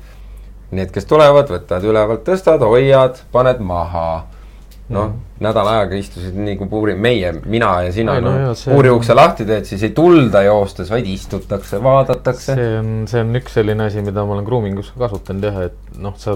need, 0.71 0.91
kes 0.91 1.05
tulevad, 1.07 1.47
võtad 1.49 1.83
ülevalt, 1.83 2.25
tõstad, 2.27 2.63
hoiad, 2.63 3.21
paned 3.31 3.63
maha 3.63 4.25
noh 4.89 5.09
mm., 5.09 5.25
nädala 5.39 5.77
ajaga 5.77 5.95
istusid 5.95 6.35
nii 6.35 6.57
kui 6.59 6.67
puuri, 6.67 6.95
meie, 6.99 7.31
mina 7.47 7.69
ja 7.85 7.91
sina, 7.95 8.17
no, 8.23 8.33
no 8.43 8.55
puuri 8.59 8.91
ukse 8.91 9.15
lahti 9.15 9.45
teed, 9.47 9.67
siis 9.69 9.85
ei 9.87 9.93
tulda 9.95 10.41
joostes, 10.43 10.89
vaid 10.91 11.07
istutakse, 11.07 11.79
vaadatakse. 11.83 12.55
see 12.57 12.71
on, 12.79 12.89
see 13.07 13.21
on 13.23 13.39
üks 13.39 13.55
selline 13.59 13.87
asi, 13.87 14.03
mida 14.05 14.25
ma 14.25 14.35
olen 14.35 14.47
grooming 14.47 14.81
us 14.81 14.91
kasutanud 14.99 15.47
jah, 15.47 15.61
et 15.69 16.01
noh, 16.01 16.17
sa 16.19 16.35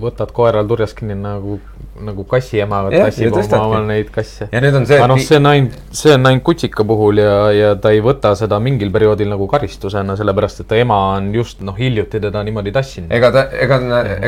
võtad 0.00 0.30
koeral 0.32 0.68
turjast 0.68 0.96
kinni 0.96 1.14
nagu, 1.18 1.58
nagu 2.02 2.24
kassiema 2.28 2.82
tassib 2.92 3.34
oma 3.58 3.82
neid 3.84 4.10
kasse. 4.14 4.48
ja 4.52 4.62
nüüd 4.64 4.76
on 4.78 4.86
see. 4.88 4.98
aga 4.98 5.08
noh, 5.12 5.20
see 5.20 5.38
on 5.38 5.48
ainult, 5.50 5.76
see 5.98 6.14
on 6.16 6.30
ainult 6.30 6.44
kutsika 6.46 6.86
puhul 6.88 7.20
ja, 7.20 7.34
ja 7.52 7.72
ta 7.80 7.92
ei 7.94 8.00
võta 8.04 8.32
seda 8.38 8.60
mingil 8.62 8.92
perioodil 8.94 9.32
nagu 9.32 9.48
karistusena, 9.50 10.16
sellepärast 10.18 10.64
et 10.64 10.70
ta 10.72 10.78
ema 10.80 10.98
on 11.16 11.32
just 11.36 11.60
noh, 11.66 11.76
hiljuti 11.78 12.22
teda 12.22 12.44
niimoodi 12.46 12.72
tassinud. 12.74 13.12
ega 13.12 13.32
ta, 13.34 13.44
ega, 13.52 13.80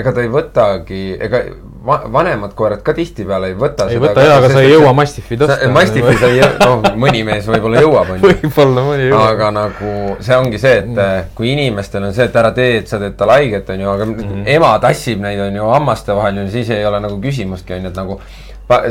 ega 0.03 0.13
ta 0.13 0.25
ei 0.25 0.33
võtagi, 0.33 1.03
ega 1.29 1.45
va 1.87 1.99
vanemad 2.13 2.55
koerad 2.57 2.83
ka 2.85 2.95
tihtipeale 2.97 3.51
ei 3.53 3.57
võta 3.59 3.87
ei 3.89 3.99
seda. 3.99 4.07
võta 4.07 4.25
jaa, 4.25 4.39
aga 4.41 4.51
sa 4.53 4.63
ei 4.65 4.71
jõua 4.73 4.93
Mastiffi 4.97 5.39
tõsta. 5.41 5.69
Mastiffi 5.75 6.15
sa 6.21 6.31
ei 6.31 6.39
jõua, 6.41 6.53
noh, 6.63 6.87
mõni 7.05 7.21
mees 7.27 7.49
võib-olla 7.51 7.83
jõuab, 7.85 8.15
on 8.15 8.23
ju. 8.23 8.31
võib-olla 8.31 8.87
mõni 8.89 9.09
jõuab. 9.11 9.27
aga 9.35 9.51
nagu 9.59 9.93
see 10.25 10.39
ongi 10.39 10.61
see, 10.63 10.79
et 10.81 10.89
mm. 10.91 11.35
kui 11.37 11.53
inimestel 11.53 12.09
on 12.09 12.17
see, 12.17 12.29
et 12.31 12.41
ära 12.41 12.55
tee, 12.57 12.81
et 12.81 12.91
sa 12.91 13.01
teed 13.03 13.19
talle 13.21 13.37
haiget, 13.41 13.75
on 13.75 13.85
ju, 13.85 13.93
aga 13.93 14.09
mm. 14.09 14.49
ema 14.57 14.73
tassib 14.83 15.21
neid, 15.25 15.43
on 15.45 15.61
ju, 15.61 15.69
hammaste 15.75 16.17
vahel, 16.17 16.41
siis 16.55 16.73
ei 16.73 16.89
ole 16.89 17.03
nagu 17.05 17.21
küsimustki, 17.23 17.77
on 17.77 17.89
ju, 17.89 17.93
et 17.93 18.01
nagu 18.01 18.19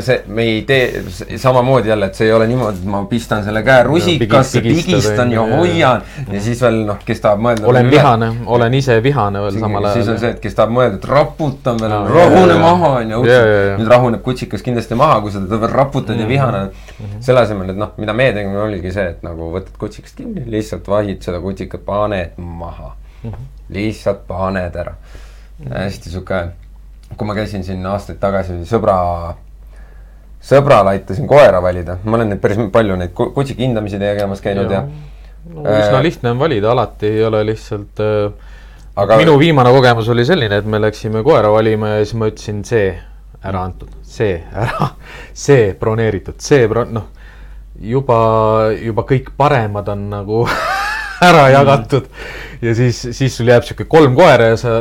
see, 0.00 0.22
me 0.26 0.42
ei 0.42 0.62
tee 0.62 1.04
samamoodi 1.36 1.88
jälle, 1.88 2.06
et 2.06 2.14
see 2.14 2.26
ei 2.26 2.32
ole 2.32 2.46
niimoodi, 2.46 2.82
et 2.82 2.90
ma 2.90 3.04
pistan 3.10 3.44
selle 3.44 3.62
käe 3.66 3.82
rusikasse, 3.86 4.60
pigistan 4.62 5.32
ja 5.32 5.42
hoian 5.42 6.02
ja 6.32 6.40
siis 6.40 6.62
veel 6.62 6.82
noh, 6.88 6.98
kes 7.04 7.22
tahab 7.24 7.42
mõelda. 7.46 7.66
olen 7.70 7.90
vihane, 7.90 8.30
olen 8.46 8.74
ise 8.74 8.98
vihane 9.02 9.42
veel 9.46 9.58
samal 9.60 9.84
ajal. 9.84 9.98
siis 9.98 10.12
on 10.14 10.20
see, 10.22 10.30
et 10.36 10.40
kes 10.42 10.58
tahab 10.58 10.74
mõelda, 10.74 11.00
et 11.00 11.08
raputan 11.10 11.80
veel, 11.80 11.96
rahune 12.14 12.58
maha 12.62 12.92
on 13.00 13.16
ju. 13.16 13.22
nüüd 13.24 13.90
rahuneb 13.90 14.22
kutsikas 14.26 14.62
kindlasti 14.66 14.98
maha, 14.98 15.20
kui 15.24 15.34
sa 15.34 15.42
teda 15.42 15.60
veel 15.66 15.74
raputad 15.74 16.20
ja 16.20 16.28
vihane 16.28 16.64
oled. 16.64 16.82
Mhm. 16.98 17.20
selle 17.20 17.40
asemel, 17.40 17.70
et 17.70 17.76
noh, 17.76 17.92
mida 17.98 18.12
me 18.12 18.32
tegime, 18.32 18.58
oligi 18.62 18.92
see, 18.94 19.06
et 19.16 19.22
nagu 19.26 19.50
võtad 19.52 19.74
kutsikast 19.78 20.16
kinni, 20.16 20.44
lihtsalt 20.50 20.88
vahid 20.88 21.22
seda 21.26 21.40
kutsikat, 21.42 21.84
paned 21.86 22.38
maha. 22.38 22.94
Mhm. 23.22 23.48
lihtsalt 23.74 24.26
paned 24.28 24.76
ära. 24.76 24.94
hästi 25.70 26.10
sihuke, 26.10 26.38
kui 27.16 27.26
ma 27.26 27.34
käisin 27.34 27.64
siin 27.64 27.86
aastaid 27.86 28.18
tagasi 28.18 28.56
sõbra 28.66 28.96
sõbrale 30.44 30.94
aitasin 30.94 31.28
koera 31.28 31.62
valida, 31.64 31.98
ma 32.04 32.18
olen 32.18 32.34
neid 32.34 32.42
päris 32.42 32.60
palju 32.72 32.98
neid 33.00 33.14
kutsika 33.16 33.62
hindamisi 33.62 34.00
tegemas 34.00 34.42
käinud 34.44 34.72
ja, 34.72 34.82
ja. 34.84 35.54
no 35.54 35.64
üsna 35.64 36.00
äh, 36.00 36.04
lihtne 36.04 36.34
on 36.34 36.42
valida, 36.42 36.72
alati 36.74 37.08
ei 37.16 37.24
ole 37.24 37.40
lihtsalt 37.48 38.02
äh, 38.04 38.52
aga 39.00 39.18
minu 39.20 39.38
viimane 39.40 39.72
kogemus 39.74 40.08
oli 40.12 40.26
selline, 40.28 40.60
et 40.60 40.68
me 40.68 40.80
läksime 40.82 41.24
koera 41.26 41.50
valima 41.52 41.94
ja 41.94 42.04
siis 42.04 42.14
ma 42.20 42.28
ütlesin 42.30 42.62
see 42.68 42.92
ära 43.44 43.64
antud, 43.66 43.90
see 44.08 44.38
ära, 44.56 44.90
see 45.36 45.72
broneeritud, 45.80 46.38
see 46.40 46.68
bro-, 46.70 46.86
noh, 46.88 47.10
juba, 47.80 48.18
juba 48.78 49.04
kõik 49.08 49.32
paremad 49.36 49.88
on 49.92 50.08
nagu 50.12 50.44
ära 51.28 51.48
jagatud 51.52 52.08
ja 52.64 52.72
siis, 52.76 53.00
siis 53.16 53.36
sul 53.36 53.48
jääb 53.50 53.64
sihuke 53.66 53.84
kolm 53.90 54.14
koera 54.16 54.50
ja 54.52 54.56
sa 54.60 54.72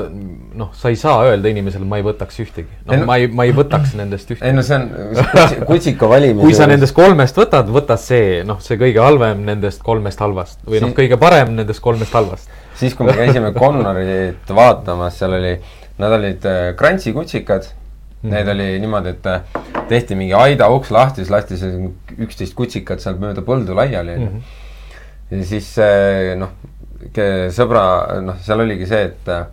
noh, 0.57 0.69
sa 0.77 0.91
ei 0.93 0.97
saa 0.99 1.25
öelda 1.27 1.51
inimesele, 1.51 1.85
ma 1.89 1.99
ei 1.99 2.05
võtaks 2.05 2.39
ühtegi. 2.43 2.69
noh 2.87 3.01
no,, 3.01 3.07
ma 3.09 3.17
ei, 3.19 3.27
ma 3.27 3.45
ei 3.47 3.53
võtaks 3.55 3.95
nendest 3.99 4.31
ühtegi. 4.31 4.47
ei 4.47 4.55
no 4.55 4.63
see 4.65 4.79
on 4.79 4.89
kutsika 5.69 6.09
valimine. 6.09 6.43
kui 6.45 6.55
sa 6.57 6.67
nendest 6.69 6.95
kolmest 6.97 7.37
võtad, 7.39 7.69
võta 7.73 7.97
see, 7.99 8.41
noh, 8.47 8.61
see 8.63 8.79
kõige 8.81 9.03
halvem 9.03 9.43
nendest 9.49 9.83
kolmest 9.85 10.23
halvast 10.23 10.61
või 10.67 10.83
noh, 10.83 10.95
kõige 10.95 11.19
parem 11.21 11.55
nendest 11.57 11.83
kolmest 11.83 12.15
halvast. 12.15 12.51
siis, 12.79 12.95
kui 12.97 13.09
me 13.09 13.15
käisime 13.17 13.53
Connorit 13.61 14.53
vaatamas, 14.61 15.17
seal 15.19 15.39
oli, 15.39 15.55
nad 16.01 16.19
olid 16.19 16.49
äh, 16.49 16.67
krantsikutsikad 16.79 17.71
Mm 18.23 18.29
-hmm. 18.29 18.35
Need 18.35 18.47
oli 18.47 18.79
niimoodi, 18.79 19.09
et 19.09 19.25
äh, 19.27 19.41
tehti 19.87 20.15
mingi 20.15 20.33
aida 20.33 20.69
uks 20.71 20.91
lahti, 20.91 21.15
siis 21.15 21.29
lasti 21.29 21.57
see 21.59 21.89
üksteist 22.23 22.53
kutsikat 22.55 23.03
sealt 23.03 23.19
mööda 23.19 23.41
põldu 23.43 23.75
laiali, 23.75 24.13
onju. 24.15 24.29
Mhm. 24.29 24.37
ja 25.31 25.45
siis 25.45 25.75
noh, 26.39 26.53
sõbra, 27.53 27.83
noh, 28.23 28.39
seal 28.43 28.63
oligi 28.63 28.87
see, 28.89 29.03
et 29.09 29.29
äh, 29.31 29.45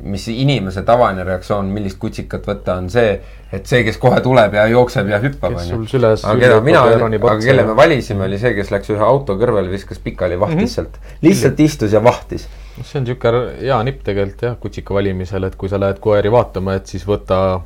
mis 0.00 0.28
inimese 0.30 0.82
tavaline 0.86 1.24
reaktsioon, 1.26 1.70
millist 1.74 1.98
kutsikat 1.98 2.46
võtta, 2.46 2.76
on 2.78 2.90
see, 2.92 3.16
et 3.52 3.66
see, 3.66 3.82
kes 3.86 3.98
kohe 4.02 4.20
tuleb 4.22 4.54
ja 4.54 4.66
jookseb 4.70 5.10
ja 5.10 5.18
hüppab, 5.22 5.56
on 5.58 5.72
ju. 5.72 5.80
aga 6.04 6.34
keda 6.38 6.60
mina, 6.64 6.84
aga 6.84 7.38
kelle 7.42 7.64
me 7.66 7.74
valisime, 7.78 8.28
oli 8.28 8.38
see, 8.38 8.54
kes 8.58 8.70
läks 8.74 8.92
ühe 8.94 9.04
auto 9.04 9.34
kõrvale, 9.40 9.70
viskas 9.72 9.98
pikali, 10.04 10.38
vahtis 10.38 10.56
mm 10.56 10.64
-hmm. 10.64 10.74
sealt. 10.74 11.18
lihtsalt 11.22 11.60
istus 11.60 11.92
ja 11.92 12.04
vahtis. 12.04 12.48
see 12.82 13.00
on 13.00 13.04
niisugune 13.04 13.40
hea 13.60 13.82
nipp 13.82 14.04
tegelikult 14.06 14.42
jah, 14.42 14.56
kutsika 14.60 14.94
valimisel, 14.94 15.44
et 15.44 15.56
kui 15.56 15.68
sa 15.68 15.80
lähed 15.80 15.98
koeri 15.98 16.30
vaatama, 16.30 16.74
et 16.74 16.86
siis 16.86 17.06
võta 17.06 17.60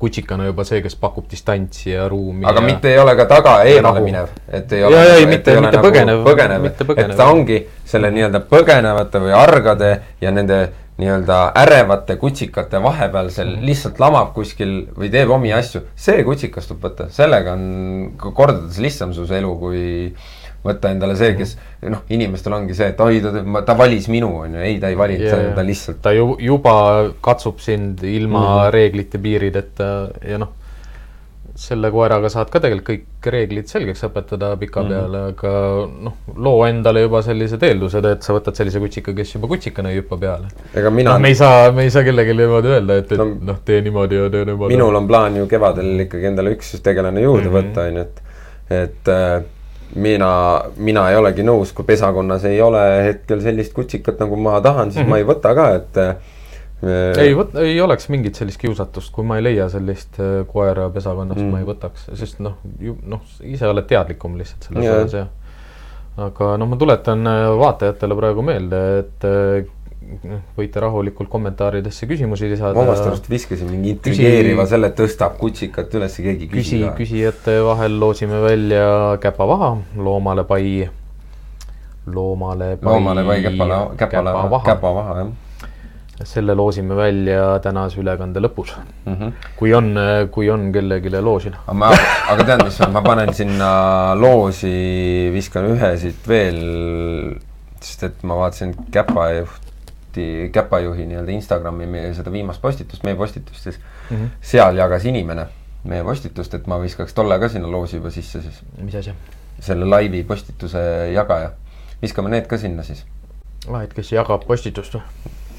kutsikana 0.00 0.46
juba 0.48 0.64
see, 0.68 0.80
kes 0.84 0.96
pakub 1.00 1.28
distantsi 1.30 1.90
ja 1.92 2.08
ruumi. 2.08 2.44
aga 2.46 2.60
ja... 2.60 2.66
mitte 2.66 2.92
ei 2.92 2.98
ole 3.02 3.16
ka 3.18 3.28
taga 3.30 3.58
eemale 3.68 4.02
minev, 4.04 4.32
et 4.48 4.72
ei 4.72 4.84
ole. 4.84 4.96
ja, 4.96 5.14
ei, 5.16 5.28
mitte, 5.30 5.54
mitte 5.60 5.76
nagu 5.78 5.86
põgenev. 5.88 6.24
põgenev, 6.26 6.66
et 6.70 7.14
ta 7.16 7.28
ongi 7.32 7.60
selle 7.84 8.10
nii-öelda 8.14 8.42
põgenevate 8.50 9.22
või 9.26 9.36
argade 9.36 9.92
ja 10.20 10.34
nende 10.34 10.60
nii-öelda 10.96 11.40
ärevate 11.60 12.16
kutsikate 12.16 12.80
vahepealsel 12.82 13.50
mm. 13.50 13.66
lihtsalt 13.68 14.00
lamab 14.00 14.32
kuskil 14.36 14.78
või 14.96 15.10
teeb 15.12 15.30
omi 15.34 15.52
asju, 15.52 15.82
see 15.92 16.24
kutsikas 16.24 16.70
tuleb 16.70 16.86
võtta, 16.88 17.10
sellega 17.12 17.52
on 17.52 18.16
kordades 18.24 18.80
lihtsam 18.80 19.12
su 19.16 19.26
elu, 19.28 19.52
kui 19.60 19.82
võtta 20.66 20.92
endale 20.94 21.16
see, 21.18 21.32
kes 21.38 21.56
noh, 21.92 22.04
inimestel 22.12 22.58
ongi 22.58 22.76
see, 22.76 22.90
et 22.92 23.00
oi, 23.00 23.22
ta, 23.24 23.62
ta 23.66 23.78
valis 23.78 24.10
minu, 24.12 24.32
on 24.44 24.58
ju, 24.58 24.66
ei, 24.66 24.78
ta 24.82 24.92
ei 24.92 24.98
valinud 24.98 25.26
yeah,, 25.26 25.48
ta 25.56 25.64
lihtsalt. 25.66 26.02
ta 26.04 26.12
ju 26.16 26.36
juba 26.42 26.76
katsub 27.24 27.58
sind 27.64 28.04
ilma 28.04 28.40
mm 28.40 28.52
-hmm. 28.52 28.70
reeglite 28.78 29.18
piirideta 29.18 29.90
ja 30.26 30.38
noh 30.42 30.54
selle 31.56 31.88
koeraga 31.92 32.28
saad 32.32 32.50
ka 32.52 32.60
tegelikult 32.60 32.86
kõik 32.86 33.28
reeglid 33.32 33.70
selgeks 33.70 34.04
õpetada 34.06 34.50
pikapeale 34.60 35.18
mm, 35.18 35.30
-hmm. 35.30 35.32
aga 35.32 36.04
noh, 36.06 36.16
loo 36.46 36.60
endale 36.68 37.02
juba 37.06 37.22
sellised 37.24 37.62
eeldused, 37.64 38.04
et 38.10 38.26
sa 38.26 38.36
võtad 38.36 38.58
sellise 38.58 38.80
kutsika, 38.82 39.14
kes 39.16 39.34
juba 39.34 39.50
kutsikana 39.50 39.92
ei 39.92 40.02
hüppa 40.02 40.18
peale. 40.20 40.52
ega 40.76 40.92
mina 40.92 41.16
no, 41.16 41.22
me 41.24 41.32
ei 41.32 41.38
saa, 41.38 41.72
me 41.72 41.88
ei 41.88 41.94
saa 41.94 42.04
kellelegi 42.06 42.36
niimoodi 42.36 42.72
öelda, 42.76 43.00
et, 43.00 43.12
et 43.12 43.22
no, 43.22 43.28
noh, 43.50 43.60
tee 43.64 43.80
niimoodi 43.86 44.20
ja 44.20 44.28
tee 44.30 44.44
niimoodi. 44.50 44.76
minul 44.76 45.00
on 45.00 45.08
plaan 45.08 45.40
ju 45.40 45.48
kevadel 45.50 46.06
ikkagi 46.06 46.30
endale 46.32 46.52
üks 46.58 46.76
tegelane 46.82 47.24
juurde 47.24 47.48
mm 47.48 47.54
-hmm. 47.54 47.72
võtta, 47.72 47.88
on 47.88 48.00
ju, 48.00 48.06
et 48.06 48.22
et 48.84 49.08
äh, 49.08 49.42
mina, 49.96 50.30
mina 50.76 51.08
ei 51.10 51.16
olegi 51.16 51.44
nõus, 51.46 51.72
kui 51.76 51.86
pesakonnas 51.88 52.44
ei 52.48 52.60
ole 52.62 52.82
hetkel 53.08 53.40
sellist 53.44 53.74
kutsikat, 53.76 54.20
nagu 54.22 54.38
ma 54.40 54.60
tahan, 54.60 54.92
siis 54.92 55.04
mm 55.04 55.06
-hmm. 55.06 55.10
ma 55.10 55.18
ei 55.18 55.28
võta 55.28 55.54
ka, 55.56 55.68
et 55.74 56.00
äh, 56.02 56.16
ei 57.22 57.34
võt-, 57.34 57.56
ei 57.62 57.80
oleks 57.80 58.08
mingit 58.12 58.34
sellist 58.34 58.60
kiusatust, 58.60 59.12
kui 59.12 59.24
ma 59.24 59.38
ei 59.40 59.46
leia 59.48 59.68
sellist 59.72 60.20
äh, 60.20 60.44
koera 60.46 60.90
pesakonnast 60.90 61.40
mm., 61.40 61.50
ma 61.50 61.62
ei 61.62 61.68
võtaks, 61.68 62.10
sest 62.14 62.38
noh, 62.44 62.58
noh, 63.02 63.24
ise 63.42 63.68
oled 63.68 63.86
teadlikum 63.88 64.36
lihtsalt 64.38 64.68
selles 64.68 64.90
osas 64.90 65.18
ja 65.20 65.26
aga 66.16 66.56
noh, 66.56 66.68
ma 66.68 66.76
tuletan 66.80 67.26
äh, 67.26 67.46
vaatajatele 67.58 68.16
praegu 68.16 68.42
meelde, 68.42 68.82
et 68.98 69.26
äh, 70.24 70.42
võite 70.58 70.82
rahulikult 70.82 71.30
kommentaaridesse 71.32 72.08
küsimusi 72.10 72.50
lisada. 72.50 72.74
ma 72.76 72.84
omast 72.86 73.06
arust 73.06 73.30
viskasin 73.30 73.70
mingi 73.70 73.94
intrigeeriva 73.94 74.64
küsi... 74.64 74.74
selle, 74.74 74.92
tõstab 75.00 75.38
kutsikat 75.40 75.96
üles, 75.98 76.18
keegi 76.28 76.50
küsi, 76.52 76.82
küsijate 76.98 77.58
vahel 77.66 77.98
loosime 78.02 78.42
välja 78.44 78.86
käpavaha, 79.22 79.72
loomale 79.96 80.46
pai, 80.48 80.68
loomale 82.06 82.76
pai. 82.76 82.92
loomale 82.92 83.26
pai, 83.30 83.42
käpale, 83.48 83.82
käpale, 84.04 84.38
käpavaha, 84.70 85.18
jah 85.22 85.34
selle 86.24 86.54
loosime 86.56 86.96
välja 86.96 87.58
tänase 87.62 88.00
ülekande 88.00 88.40
lõpus 88.40 88.72
mm. 89.04 89.14
-hmm. 89.14 89.32
kui 89.56 89.74
on, 89.74 89.94
kui 90.30 90.50
on 90.50 90.72
kellelegi 90.72 91.10
loosida. 91.20 91.56
aga, 91.66 92.44
tead, 92.44 92.64
mis 92.64 92.80
on, 92.80 92.92
ma 92.92 93.02
panen 93.02 93.34
sinna 93.34 93.70
loosi, 94.14 95.30
viskan 95.32 95.68
ühe 95.74 95.92
siit 96.00 96.28
veel, 96.28 96.60
sest 97.80 98.02
et 98.02 98.22
ma 98.22 98.38
vaatasin 98.40 98.74
käpajuhti, 100.16 100.50
käpajuhi 100.52 101.06
nii-öelda 101.06 101.32
Instagrami 101.32 101.86
meie 101.86 102.14
seda 102.14 102.32
viimast 102.32 102.60
postitust, 102.62 103.04
meie 103.04 103.16
postitust 103.16 103.62
siis 103.62 103.78
mm. 103.78 104.16
-hmm. 104.16 104.28
seal 104.40 104.76
jagas 104.76 105.04
inimene 105.04 105.46
meie 105.84 106.04
postitust, 106.04 106.54
et 106.54 106.66
ma 106.66 106.80
viskaks 106.82 107.14
tolle 107.14 107.38
ka 107.38 107.48
sinna 107.48 107.70
loosi 107.70 107.96
juba 107.96 108.10
sisse 108.10 108.42
siis. 108.42 108.62
mis 108.78 108.94
asja? 108.94 109.14
selle 109.60 109.84
laivi 109.84 110.24
postituse 110.24 110.78
jagaja. 111.12 111.50
viskame 112.02 112.30
need 112.30 112.46
ka 112.46 112.58
sinna 112.58 112.82
siis. 112.82 113.04
aa, 113.68 113.82
et 113.82 113.94
kes 113.94 114.12
jagab 114.12 114.46
postitust 114.46 114.94
või? 114.94 115.02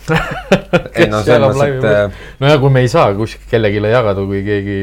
ei 0.95 1.07
no 1.07 1.23
selles 1.23 1.55
mõttes, 1.55 1.83
et. 1.83 2.39
Nojah, 2.39 2.59
kui 2.59 2.69
me 2.69 2.79
ei 2.79 2.87
saa 2.87 3.13
kuskil 3.13 3.49
kellelegi 3.49 3.91
jagada, 3.91 4.23
kui 4.25 4.43
keegi 4.43 4.77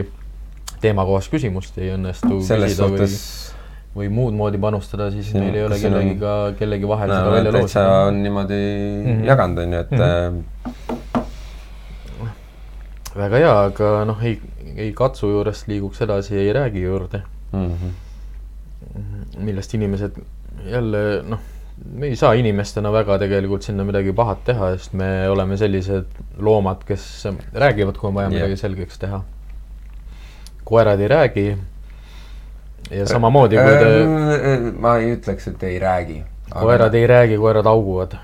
teemakohast 0.81 1.33
küsimust 1.33 1.79
ei 1.79 1.95
õnnestu 1.95 2.43
selles 2.45 2.77
suhtes 2.77 3.14
või, 3.16 3.43
või 3.95 4.09
muud 4.11 4.34
moodi 4.34 4.59
panustada, 4.59 5.11
siis 5.14 5.28
siin, 5.30 5.45
meil 5.45 5.55
ei 5.59 5.64
ole 5.68 5.78
kellegiga, 5.78 6.32
kellegi 6.59 6.88
vahel 6.90 7.09
no, 7.11 7.14
seda 7.20 7.30
välja 7.36 7.53
loosida. 7.55 7.84
on 8.09 8.22
niimoodi 8.22 8.59
mm 8.59 9.07
-hmm. 9.07 9.24
jaganud, 9.30 9.59
on 9.62 9.72
ju, 9.72 9.78
et 9.80 9.90
mm. 9.90 9.99
-hmm. 10.01 10.82
väga 13.16 13.36
hea, 13.45 13.55
aga 13.64 14.05
noh, 14.11 14.24
ei, 14.24 14.40
ei 14.76 14.92
katsu 14.92 15.30
juurest 15.30 15.68
liiguks 15.68 16.03
edasi, 16.03 16.36
ei 16.38 16.53
räägi 16.53 16.82
juurde 16.82 17.22
mm. 17.53 17.70
-hmm. 17.70 17.90
millest 19.38 19.74
inimesed 19.74 20.12
jälle 20.70 21.22
noh, 21.28 21.38
me 21.95 22.07
ei 22.07 22.16
saa 22.16 22.32
inimestena 22.32 22.92
väga 22.92 23.18
tegelikult 23.18 23.62
sinna 23.62 23.84
midagi 23.84 24.12
pahat 24.12 24.45
teha, 24.45 24.76
sest 24.76 24.92
me 24.92 25.28
oleme 25.28 25.57
sellised 25.57 26.07
loomad, 26.38 26.84
kes 26.86 27.26
räägivad, 27.55 27.97
kui 27.99 28.09
on 28.09 28.14
vaja 28.14 28.28
yeah. 28.28 28.42
midagi 28.42 28.57
selgeks 28.57 28.99
teha 28.99 29.22
koerad 30.64 31.01
ei 31.01 31.09
räägi. 31.09 31.59
Ja 32.91 33.07
samamoodi, 33.07 33.57
kui 33.57 33.76
te. 33.80 33.91
Äh, 34.01 34.64
ma 34.80 34.97
ei 35.01 35.14
ütleks, 35.16 35.49
et 35.53 35.62
ei 35.62 35.78
räägi. 35.78 36.22
koerad 36.55 36.95
ei 36.95 37.07
räägi, 37.07 37.39
koerad 37.41 37.66
auguvad. 37.66 38.18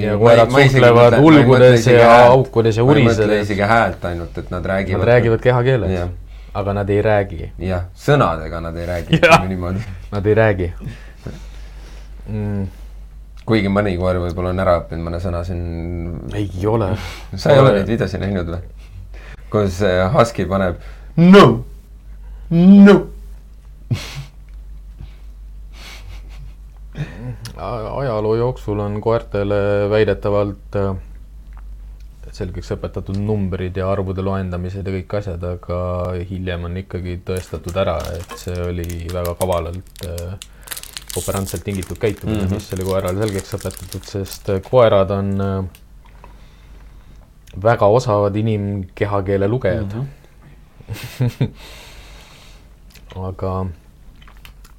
ja 0.00 0.16
koerad 0.18 0.50
suhtlevad 0.50 1.18
ulgudes 1.18 1.86
ja 1.86 2.10
aukudes 2.26 2.76
ja 2.76 2.84
urisedes. 2.84 3.18
ma 3.18 3.22
ei 3.22 3.28
mõtle 3.28 3.40
isegi 3.42 3.68
häält 3.74 4.04
ainult, 4.04 4.38
et 4.38 4.50
nad 4.50 4.66
räägivad. 4.66 4.98
Nad 5.00 5.08
räägivad 5.14 5.40
kehakeeles, 5.40 6.10
aga 6.54 6.74
nad 6.80 6.90
ei 6.90 7.02
räägi. 7.02 7.52
jah, 7.58 7.86
sõnadega 7.94 8.60
nad 8.60 8.76
ei 8.76 8.86
räägi, 8.86 9.22
ütleme 9.22 9.48
niimoodi. 9.54 9.86
Nad 10.10 10.26
ei 10.26 10.34
räägi 10.34 10.72
mm 12.26 12.68
kuigi 13.50 13.70
mõni 13.72 13.96
koer 13.98 14.20
võib-olla 14.22 14.52
on 14.52 14.62
ära 14.62 14.76
õppinud 14.78 15.06
mõne 15.08 15.18
sõna 15.22 15.40
siin. 15.46 15.62
ei 16.38 16.66
ole. 16.70 16.92
sa 17.34 17.50
ei 17.50 17.58
ole 17.58 17.72
neid 17.78 17.88
videosid 17.90 18.22
näinud 18.22 18.52
või? 18.52 18.60
kus 19.50 19.80
Husky 20.14 20.46
paneb 20.46 20.78
no 21.18 21.64
no 22.50 22.94
ajaloo 28.00 28.34
jooksul 28.34 28.78
on 28.78 29.00
koertele 29.00 29.90
väidetavalt 29.90 30.76
äh, 30.76 30.96
selgeks 32.32 32.70
õpetatud 32.76 33.18
numbrid 33.18 33.76
ja 33.76 33.88
arvude 33.90 34.22
loendamised 34.22 34.86
ja 34.86 34.92
kõik 34.94 35.16
asjad, 35.18 35.42
aga 35.56 35.80
hiljem 36.28 36.68
on 36.68 36.76
ikkagi 36.82 37.18
tõestatud 37.26 37.76
ära, 37.82 37.98
et 38.14 38.36
see 38.38 38.56
oli 38.62 38.86
väga 39.10 39.34
kavalalt 39.40 40.04
äh, 40.06 40.34
operantselt 41.18 41.64
tingitud 41.66 41.98
käitumine 41.98 42.44
mm, 42.44 42.46
-hmm. 42.46 42.54
mis 42.54 42.72
oli 42.76 42.84
koerale 42.86 43.18
selgeks 43.24 43.54
õpetatud, 43.58 44.04
sest 44.06 44.50
äh, 44.54 44.62
koerad 44.70 45.10
on 45.10 45.28
väga 47.62 47.86
osavad 47.86 48.36
inimkehakeele 48.36 49.48
lugejad 49.48 49.94
mm. 49.94 50.00
-hmm. 50.00 51.48
aga 53.28 53.66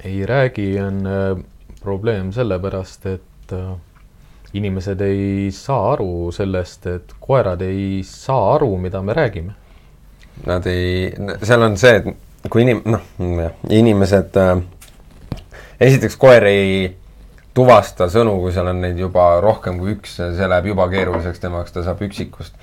ei 0.06 0.26
räägi, 0.26 0.68
on 0.82 1.08
äh, 1.08 1.44
probleem 1.84 2.32
sellepärast, 2.34 3.06
et 3.06 3.54
äh, 3.54 3.74
inimesed 4.54 5.02
ei 5.02 5.50
saa 5.56 5.94
aru 5.94 6.32
sellest, 6.36 6.88
et 6.88 7.16
koerad 7.20 7.62
ei 7.66 8.02
saa 8.08 8.56
aru, 8.56 8.76
mida 8.78 9.02
me 9.02 9.14
räägime. 9.14 9.54
Nad 10.46 10.66
ei, 10.66 11.12
seal 11.44 11.62
on 11.62 11.78
see, 11.78 12.02
et 12.02 12.50
kui 12.50 12.66
inim-, 12.66 12.84
noh, 12.90 13.04
inimesed 13.70 14.38
äh,, 14.42 14.56
esiteks 15.80 16.18
koer 16.18 16.48
ei 16.50 16.74
tuvasta 17.54 18.08
sõnu, 18.12 18.38
kui 18.42 18.54
seal 18.56 18.72
on 18.72 18.80
neid 18.84 19.00
juba 19.00 19.34
rohkem 19.44 19.80
kui 19.82 19.98
üks, 19.98 20.16
see 20.22 20.48
läheb 20.48 20.72
juba 20.72 20.88
keeruliseks 20.92 21.44
tema 21.44 21.62
jaoks, 21.62 21.76
ta 21.76 21.84
saab 21.86 22.02
üksikust 22.08 22.56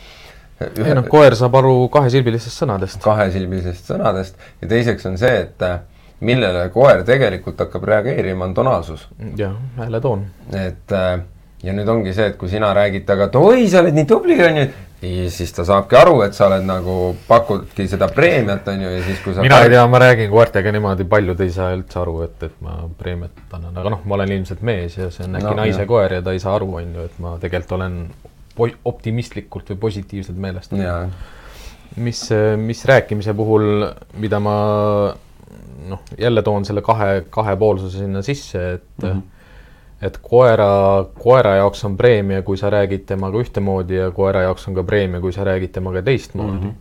Ühe... 0.58 0.88
ei 0.88 0.96
noh, 0.96 1.04
koer 1.06 1.36
saab 1.38 1.54
aru 1.60 1.74
kahesilbilistest 1.92 2.64
sõnadest. 2.64 2.98
kahesilbilistest 3.04 3.92
sõnadest 3.92 4.40
ja 4.62 4.70
teiseks 4.70 5.06
on 5.06 5.18
see, 5.20 5.44
et 5.44 5.62
äh, 5.62 5.76
millele 6.20 6.68
koer 6.74 7.04
tegelikult 7.06 7.60
hakkab 7.64 7.84
reageerima, 7.88 8.44
on 8.44 8.54
tonaalsus. 8.54 9.08
jah, 9.36 9.54
hääletoon. 9.76 10.26
et 10.52 10.92
äh, 10.92 11.20
ja 11.62 11.74
nüüd 11.74 11.88
ongi 11.90 12.12
see, 12.14 12.32
et 12.32 12.36
kui 12.38 12.50
sina 12.50 12.70
räägid 12.76 13.06
temaga, 13.06 13.30
et 13.30 13.40
oi, 13.40 13.66
sa 13.70 13.82
oled 13.82 13.96
nii 13.96 14.06
tubli, 14.08 14.36
on 14.44 14.60
ju, 14.60 14.66
ja 15.02 15.30
siis 15.34 15.52
ta 15.54 15.64
saabki 15.66 15.98
aru, 15.98 16.20
et 16.26 16.34
sa 16.36 16.46
oled 16.48 16.66
nagu, 16.66 16.96
pakudki 17.28 17.88
seda 17.90 18.10
preemiat, 18.14 18.66
on 18.72 18.84
ju, 18.84 18.92
ja 18.96 19.04
siis 19.06 19.22
kui 19.24 19.34
sa 19.34 19.46
mina 19.46 19.60
ei 19.66 19.72
tea, 19.74 19.84
ma 19.90 20.02
räägin 20.02 20.30
koertega 20.32 20.74
niimoodi, 20.74 21.06
paljud 21.10 21.42
ei 21.44 21.54
saa 21.54 21.72
üldse 21.76 22.02
aru, 22.02 22.16
et, 22.26 22.48
et 22.50 22.58
ma 22.64 22.80
preemiat 22.98 23.56
annan, 23.58 23.74
aga 23.82 23.94
noh, 23.94 24.04
ma 24.06 24.18
olen 24.18 24.36
ilmselt 24.38 24.62
mees 24.66 24.98
ja 24.98 25.10
see 25.14 25.26
on 25.26 25.38
äkki 25.38 25.50
no, 25.50 25.56
naise 25.62 25.82
jah. 25.82 25.90
koer 25.90 26.18
ja 26.18 26.24
ta 26.26 26.34
ei 26.34 26.42
saa 26.42 26.54
aru, 26.58 26.72
on 26.82 26.94
ju, 26.98 27.06
et 27.10 27.22
ma 27.22 27.36
tegelikult 27.42 27.78
olen 27.78 28.00
optimistlikult 28.90 29.70
või 29.70 29.82
positiivselt 29.86 30.38
meelestatud. 30.42 30.82
mis, 32.02 32.24
mis 32.58 32.84
rääkimise 32.90 33.34
puhul, 33.38 33.86
mida 34.18 34.40
ma 34.42 34.56
noh, 35.88 36.00
jälle 36.18 36.42
toon 36.42 36.64
selle 36.64 36.82
kahe, 36.82 37.24
kahepoolsuse 37.30 37.98
sinna 37.98 38.22
sisse, 38.22 38.72
et 38.72 39.02
mm 39.02 39.08
-hmm. 39.08 39.22
et 40.02 40.18
koera, 40.22 41.04
koera 41.18 41.56
jaoks 41.56 41.84
on 41.84 41.96
preemia, 41.96 42.42
kui 42.42 42.56
sa 42.56 42.70
räägid 42.70 43.06
temaga 43.06 43.38
ühtemoodi 43.38 43.94
ja 43.94 44.10
koera 44.10 44.42
jaoks 44.42 44.68
on 44.68 44.74
ka 44.74 44.82
preemia, 44.82 45.20
kui 45.20 45.32
sa 45.32 45.44
räägid 45.44 45.72
temaga 45.72 46.02
teistmoodi 46.02 46.52
mm. 46.52 46.70
-hmm. 46.70 46.74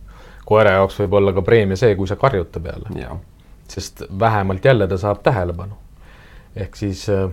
koera 0.44 0.70
jaoks 0.70 1.00
võib 1.00 1.12
olla 1.12 1.32
ka 1.32 1.42
preemia 1.42 1.76
see, 1.76 1.94
kui 1.94 2.06
sa 2.06 2.16
karjud 2.16 2.50
ta 2.52 2.60
peale. 2.60 3.16
sest 3.68 4.02
vähemalt 4.18 4.64
jälle 4.64 4.88
ta 4.88 4.96
saab 4.96 5.22
tähelepanu. 5.22 5.74
ehk 6.56 6.76
siis 6.76 7.08
äh, 7.08 7.30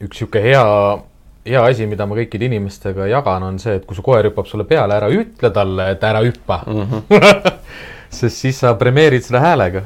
üks 0.00 0.20
niisugune 0.20 0.42
hea 0.42 0.98
hea 1.46 1.62
asi, 1.64 1.86
mida 1.86 2.06
ma 2.08 2.16
kõikide 2.18 2.48
inimestega 2.50 3.06
jagan, 3.10 3.46
on 3.46 3.58
see, 3.62 3.76
et 3.78 3.86
kui 3.86 3.96
su 3.96 4.04
koer 4.06 4.26
hüppab 4.30 4.48
sulle 4.50 4.66
peale, 4.68 4.96
ära 4.98 5.10
ütle 5.12 5.50
talle, 5.54 5.90
et 5.94 6.04
ära 6.04 6.22
hüppa 6.24 6.62
mm. 6.66 6.82
-hmm. 6.82 7.52
sest 8.18 8.36
siis 8.36 8.60
sa 8.60 8.74
premeerid 8.74 9.24
seda 9.24 9.40
häälega. 9.40 9.82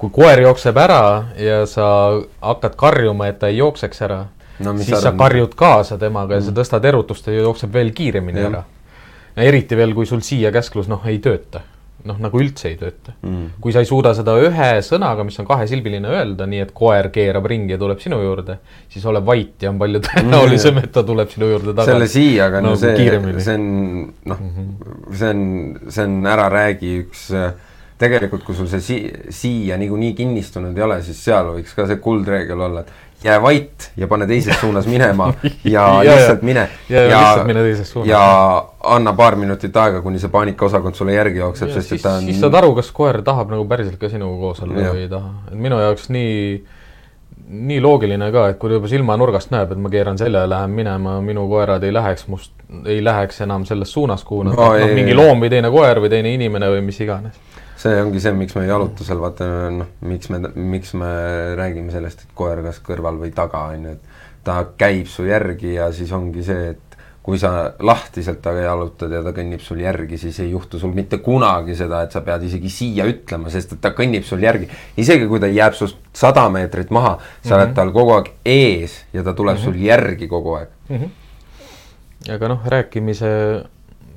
Kui 0.00 0.12
koer 0.14 0.40
jookseb 0.46 0.76
ära 0.80 1.02
ja 1.38 1.62
sa 1.68 1.86
hakkad 2.40 2.76
karjuma, 2.80 3.28
et 3.30 3.40
ta 3.40 3.50
ei 3.52 3.58
jookseks 3.60 4.06
ära 4.06 4.22
no,, 4.64 4.76
siis 4.78 4.94
arvan? 4.94 5.02
sa 5.04 5.12
karjud 5.18 5.56
kaasa 5.58 5.98
temaga 6.00 6.38
ja 6.38 6.44
mm 6.44 6.48
sa 6.50 6.56
tõstad 6.60 6.86
erutust 6.88 7.28
ja 7.28 7.40
jookseb 7.40 7.74
veel 7.74 7.92
kiiremini 7.96 8.40
ja. 8.40 8.52
ära. 8.52 8.62
eriti 9.36 9.76
veel, 9.76 9.94
kui 9.94 10.08
sul 10.08 10.24
siia 10.24 10.52
käsklus 10.54 10.88
noh, 10.88 11.04
ei 11.08 11.20
tööta 11.22 11.62
noh, 12.08 12.16
nagu 12.20 12.40
üldse 12.40 12.70
ei 12.70 12.76
tööta 12.80 13.12
mm.. 13.20 13.60
kui 13.60 13.74
sa 13.74 13.82
ei 13.82 13.88
suuda 13.88 14.12
seda 14.16 14.36
ühe 14.40 14.68
sõnaga, 14.84 15.24
mis 15.26 15.36
on 15.42 15.48
kahesilbiline 15.48 16.08
öelda, 16.08 16.46
nii 16.48 16.62
et 16.64 16.72
koer 16.76 17.10
keerab 17.12 17.48
ringi 17.50 17.74
ja 17.74 17.80
tuleb 17.80 18.00
sinu 18.00 18.20
juurde, 18.22 18.56
siis 18.92 19.04
ole 19.10 19.22
vait 19.26 19.60
ja 19.60 19.72
on 19.72 19.80
palju 19.80 20.02
tõenäolisem 20.06 20.78
mm., 20.78 20.88
et 20.88 20.94
ta 20.96 21.04
tuleb 21.06 21.32
sinu 21.32 21.50
juurde 21.52 21.74
tagasi. 21.74 21.92
selle 21.92 22.08
siiaga, 22.10 22.62
no, 22.64 22.72
no 22.72 22.80
see, 22.80 22.94
see 23.44 23.56
on 23.58 23.66
noh 24.32 24.40
mm 24.40 24.54
-hmm., 24.54 25.18
see 25.20 25.34
on, 25.34 25.42
see 25.88 26.06
on 26.08 26.30
ära 26.32 26.48
räägi 26.52 26.94
üks 27.04 27.26
tegelikult, 28.00 28.44
kui 28.46 28.56
sul 28.56 28.68
see 28.70 28.80
si 28.84 28.98
siia 29.34 29.76
niikuinii 29.80 30.14
kinnistunud 30.18 30.76
ei 30.76 30.84
ole, 30.86 30.98
siis 31.04 31.20
seal 31.24 31.52
võiks 31.58 31.76
ka 31.76 31.86
see 31.88 32.00
kuldreegel 32.02 32.66
olla, 32.66 32.84
et 32.84 33.24
jää 33.24 33.36
vait 33.42 33.90
ja 34.00 34.08
pane 34.08 34.26
teises 34.26 34.56
suunas 34.62 34.88
minema 34.88 35.32
ja, 35.64 35.84
ja 36.04 36.16
lihtsalt 36.16 36.42
mine. 36.42 36.68
ja, 36.88 37.04
ja, 37.10 37.44
mine 37.44 37.64
ja 38.08 38.22
anna 38.94 39.12
paar 39.12 39.36
minutit 39.36 39.76
aega, 39.76 40.00
kuni 40.02 40.18
see 40.18 40.32
paanikaosakond 40.32 40.96
sulle 40.96 41.14
järgi 41.14 41.42
jookseb, 41.42 41.72
sest 41.74 41.92
siis, 41.92 42.00
et 42.00 42.08
ta 42.08 42.16
on. 42.16 42.28
siis 42.28 42.40
saad 42.40 42.56
aru, 42.62 42.74
kas 42.80 42.90
koer 42.96 43.20
tahab 43.26 43.52
nagu 43.52 43.66
päriselt 43.68 44.00
ka 44.00 44.08
sinuga 44.08 44.40
koos 44.40 44.62
olla 44.64 44.92
või 44.92 45.04
ei 45.04 45.10
taha, 45.12 45.34
et 45.52 45.58
minu 45.68 45.80
jaoks 45.80 46.08
nii 46.16 46.36
nii 47.50 47.80
loogiline 47.82 48.30
ka, 48.30 48.46
et 48.52 48.58
kui 48.62 48.70
ta 48.70 48.76
juba 48.78 48.88
silmanurgast 48.88 49.50
näeb, 49.50 49.72
et 49.74 49.78
ma 49.82 49.90
keeran 49.90 50.18
selja 50.18 50.44
ja 50.44 50.50
lähen 50.50 50.70
minema, 50.70 51.16
minu 51.24 51.48
koerad 51.50 51.82
ei 51.82 51.92
läheks 51.92 52.28
must, 52.30 52.52
ei 52.86 53.00
läheks 53.04 53.42
enam 53.42 53.64
selles 53.66 53.92
suunas, 53.92 54.22
kuhu 54.24 54.44
nad 54.46 54.54
no,, 54.54 54.68
noh, 54.78 54.92
mingi 54.94 55.16
loom 55.18 55.42
või 55.42 55.50
teine 55.50 55.72
koer 55.74 55.98
või 56.00 56.12
teine 56.12 56.30
inimene 56.36 56.70
või 56.70 56.84
mis 56.86 57.00
iganes 57.02 57.49
see 57.80 58.02
ongi 58.02 58.20
see, 58.20 58.34
miks 58.36 58.56
me 58.58 58.66
jalutusel 58.68 59.20
vaata 59.22 59.46
noh, 59.72 59.88
miks 60.04 60.28
me, 60.32 60.42
miks 60.54 60.92
me 61.00 61.10
räägime 61.58 61.92
sellest, 61.94 62.26
et 62.26 62.36
koer 62.36 62.60
kas 62.66 62.80
kõrval 62.84 63.20
või 63.22 63.32
taga 63.36 63.70
on 63.72 63.88
ju, 63.88 63.96
et 63.96 64.44
ta 64.44 64.60
käib 64.80 65.08
su 65.08 65.24
järgi 65.28 65.76
ja 65.78 65.90
siis 65.94 66.12
ongi 66.16 66.44
see, 66.44 66.74
et 66.74 66.90
kui 67.24 67.38
sa 67.38 67.50
lahtiselt 67.84 68.40
taga 68.42 68.62
jalutad 68.64 69.12
ja 69.12 69.20
ta 69.24 69.32
kõnnib 69.36 69.60
sul 69.64 69.82
järgi, 69.84 70.16
siis 70.18 70.38
ei 70.40 70.52
juhtu 70.54 70.80
sul 70.80 70.92
mitte 70.96 71.20
kunagi 71.24 71.76
seda, 71.76 72.00
et 72.06 72.16
sa 72.16 72.22
pead 72.24 72.46
isegi 72.48 72.72
siia 72.72 73.04
ütlema, 73.08 73.52
sest 73.52 73.76
et 73.76 73.82
ta 73.84 73.92
kõnnib 73.96 74.24
sul 74.28 74.40
järgi. 74.44 74.70
isegi 75.00 75.28
kui 75.28 75.40
ta 75.40 75.48
jääb 75.48 75.76
sinust 75.76 76.00
sada 76.16 76.48
meetrit 76.52 76.90
maha, 76.90 77.18
sa 77.18 77.20
mm 77.20 77.42
-hmm. 77.44 77.54
oled 77.56 77.68
mhm. 77.68 77.74
tal 77.76 77.92
kogu 77.92 78.12
aeg 78.16 78.30
ees 78.44 79.04
ja 79.12 79.22
ta 79.22 79.32
tuleb 79.32 79.56
mm 79.56 79.60
-hmm. 79.60 79.64
sul 79.64 79.76
järgi 79.76 80.28
kogu 80.28 80.54
aeg 80.54 80.68
mm. 80.88 80.96
-hmm. 80.96 82.34
aga 82.34 82.48
noh, 82.48 82.60
rääkimise, 82.66 83.30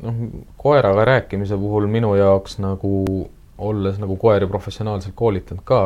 noh, 0.01 0.15
koeraga 0.57 1.05
rääkimise 1.05 1.57
puhul 1.57 1.87
minu 1.87 2.15
jaoks 2.15 2.59
nagu 2.59 3.29
olles 3.57 3.99
nagu 4.01 4.17
koeri 4.17 4.47
professionaalselt 4.47 5.15
koolitanud 5.15 5.63
ka 5.65 5.79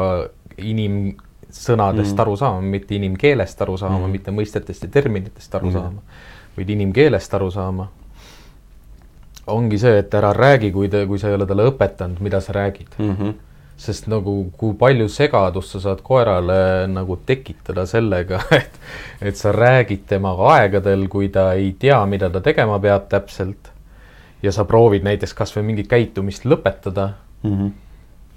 inimsõnadest 0.58 2.16
mm. 2.16 2.22
aru 2.24 2.36
saama, 2.40 2.62
mitte 2.62 2.96
inimkeelest 2.96 3.62
aru 3.62 3.78
saama 3.78 4.06
mm., 4.06 4.12
mitte 4.18 4.34
mõistetest 4.36 4.88
ja 4.88 4.92
terminitest 4.92 5.56
aru 5.56 5.72
mm. 5.72 5.74
saama, 5.74 6.22
vaid 6.58 6.70
inimkeelest 6.78 7.34
aru 7.40 7.50
saama. 7.52 7.90
ongi 9.48 9.78
see, 9.80 10.00
et 10.00 10.14
ära 10.14 10.34
räägi, 10.36 10.72
kui 10.72 10.90
te, 10.90 11.06
kui 11.08 11.20
sa 11.20 11.30
ei 11.30 11.36
ole 11.38 11.46
talle 11.48 11.68
õpetanud, 11.70 12.24
mida 12.24 12.42
sa 12.42 12.54
räägid 12.54 12.98
mm. 13.00 13.14
-hmm 13.16 13.36
sest 13.78 14.08
nagu, 14.10 14.32
kui 14.58 14.74
palju 14.74 15.06
segadust 15.08 15.76
sa 15.76 15.80
saad 15.80 16.02
koerale 16.02 16.88
nagu 16.90 17.20
tekitada 17.26 17.86
sellega, 17.86 18.42
et, 18.60 18.80
et 19.22 19.38
sa 19.38 19.52
räägid 19.54 20.08
temaga 20.10 20.50
aegadel, 20.56 21.08
kui 21.08 21.30
ta 21.30 21.52
ei 21.54 21.76
tea, 21.80 22.00
mida 22.06 22.30
ta 22.30 22.42
tegema 22.42 22.80
peab 22.80 23.08
täpselt. 23.10 23.72
ja 24.42 24.52
sa 24.52 24.66
proovid 24.66 25.04
näiteks 25.04 25.34
kasvõi 25.34 25.64
mingit 25.66 25.88
käitumist 25.90 26.44
lõpetada 26.46 27.08
mm. 27.44 27.52
-hmm 27.52 27.76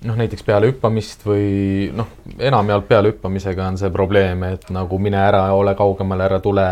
noh, 0.00 0.16
näiteks 0.16 0.42
peale 0.42 0.70
hüppamist 0.70 1.26
või 1.26 1.90
noh, 1.92 2.06
enamjaolt 2.38 2.86
peale 2.88 3.10
hüppamisega 3.12 3.66
on 3.68 3.76
see 3.76 3.90
probleem, 3.92 4.46
et 4.48 4.62
nagu 4.72 4.98
mine 4.98 5.18
ära, 5.20 5.42
ole 5.52 5.74
kaugemale, 5.76 6.24
ära 6.24 6.38
tule, 6.40 6.64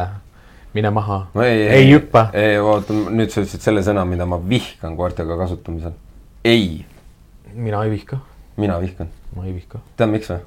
mine 0.73 0.91
maha 0.91 1.19
no, 1.35 1.43
ei, 1.43 1.61
ei, 1.67 1.69
ei 1.69 1.91
hüppa. 1.93 2.31
ei, 2.33 2.57
oota, 2.57 2.97
nüüd 2.97 3.29
sa 3.29 3.43
ütlesid 3.43 3.61
selle 3.61 3.85
sõna, 3.85 4.07
mida 4.09 4.25
ma 4.25 4.41
vihkan 4.41 4.97
koertega 4.97 5.37
kasutamisel. 5.37 5.93
ei. 6.45 6.87
mina 7.53 7.85
ei 7.85 7.91
vihka 7.91 8.17
mina 8.59 8.81
vihkan. 8.81 9.09
ma 9.37 9.45
ei 9.47 9.55
vihka. 9.55 9.79
tead, 9.97 10.11
miks 10.11 10.31
või? 10.33 10.41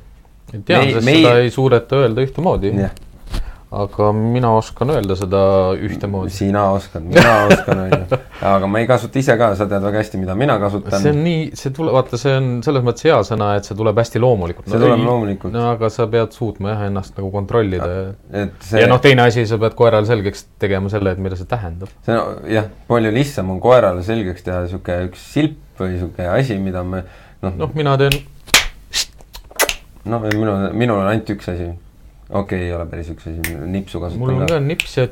tean, 0.67 0.89
sest 0.91 1.05
meie... 1.07 1.23
seda 1.23 1.37
ei 1.39 1.53
suudeta 1.53 2.03
öelda 2.03 2.25
ühtemoodi 2.25 2.73
yeah.. 2.75 2.91
Aga 3.71 4.09
mina 4.11 4.49
oskan 4.57 4.89
öelda 4.91 5.15
seda 5.15 5.41
ühtemoodi. 5.79 6.33
sina 6.35 6.65
oskad, 6.75 7.05
mina 7.07 7.35
oskan 7.47 7.79
öelda. 7.85 8.17
aga 8.53 8.67
ma 8.67 8.81
ei 8.81 8.87
kasuta 8.89 9.19
ise 9.21 9.37
ka, 9.39 9.53
sa 9.55 9.67
tead 9.71 9.85
väga 9.85 10.01
hästi, 10.01 10.19
mida 10.19 10.35
mina 10.35 10.57
kasutan. 10.59 10.99
see 10.99 11.13
on 11.13 11.21
nii, 11.23 11.45
see 11.55 11.71
tuleb, 11.77 11.95
vaata, 11.95 12.19
see 12.19 12.33
on 12.35 12.49
selles 12.65 12.83
mõttes 12.83 13.07
hea 13.07 13.19
sõna, 13.27 13.53
et 13.59 13.69
see 13.69 13.77
tuleb 13.79 14.01
hästi 14.03 14.19
loomulikult. 14.19 14.67
see 14.67 14.75
no, 14.75 14.83
tuleb 14.83 14.99
ei, 14.99 15.05
loomulikult. 15.07 15.55
no 15.55 15.63
aga 15.69 15.91
sa 15.93 16.07
pead 16.11 16.35
suutma 16.35 16.73
jah, 16.73 16.83
ennast 16.89 17.15
nagu 17.15 17.31
kontrollida. 17.31 17.87
See... 18.59 18.81
ja 18.81 18.89
noh, 18.91 18.99
teine 19.03 19.23
asi, 19.29 19.45
sa 19.47 19.59
pead 19.61 19.77
koerale 19.79 20.09
selgeks 20.09 20.49
tegema 20.59 20.91
selle, 20.91 21.15
et 21.15 21.21
mida 21.23 21.39
see 21.39 21.47
tähendab. 21.51 21.93
see 22.07 22.17
on 22.17 22.41
jah, 22.51 22.67
palju 22.91 23.13
lihtsam 23.15 23.53
on 23.55 23.61
koerale 23.63 24.03
selgeks 24.03 24.43
teha 24.49 24.65
niisugune 24.65 25.07
üks 25.07 25.23
silp 25.37 25.79
või 25.79 25.93
niisugune 25.95 26.27
asi, 26.33 26.59
mida 26.59 26.83
me 26.83 27.05
noh 27.41 27.55
no,, 27.55 27.71
mina 27.73 27.95
teen. 28.03 28.19
noh, 30.11 30.27
minul, 30.27 30.67
minul 30.75 30.99
on 30.99 31.07
ainult 31.13 31.31
üks 31.37 31.47
asi. 31.55 31.71
Okei 32.31 32.57
okay,, 32.57 32.65
ei 32.67 32.73
ole 32.75 32.87
päris 32.91 33.11
üks 33.13 33.27
asi, 33.27 33.57
nipsu 33.71 34.01
kasutan 34.03 34.23
mul 34.23 34.33
on 34.35 34.49
ka 34.49 34.59
nips 34.63 34.97
ja. 34.97 35.07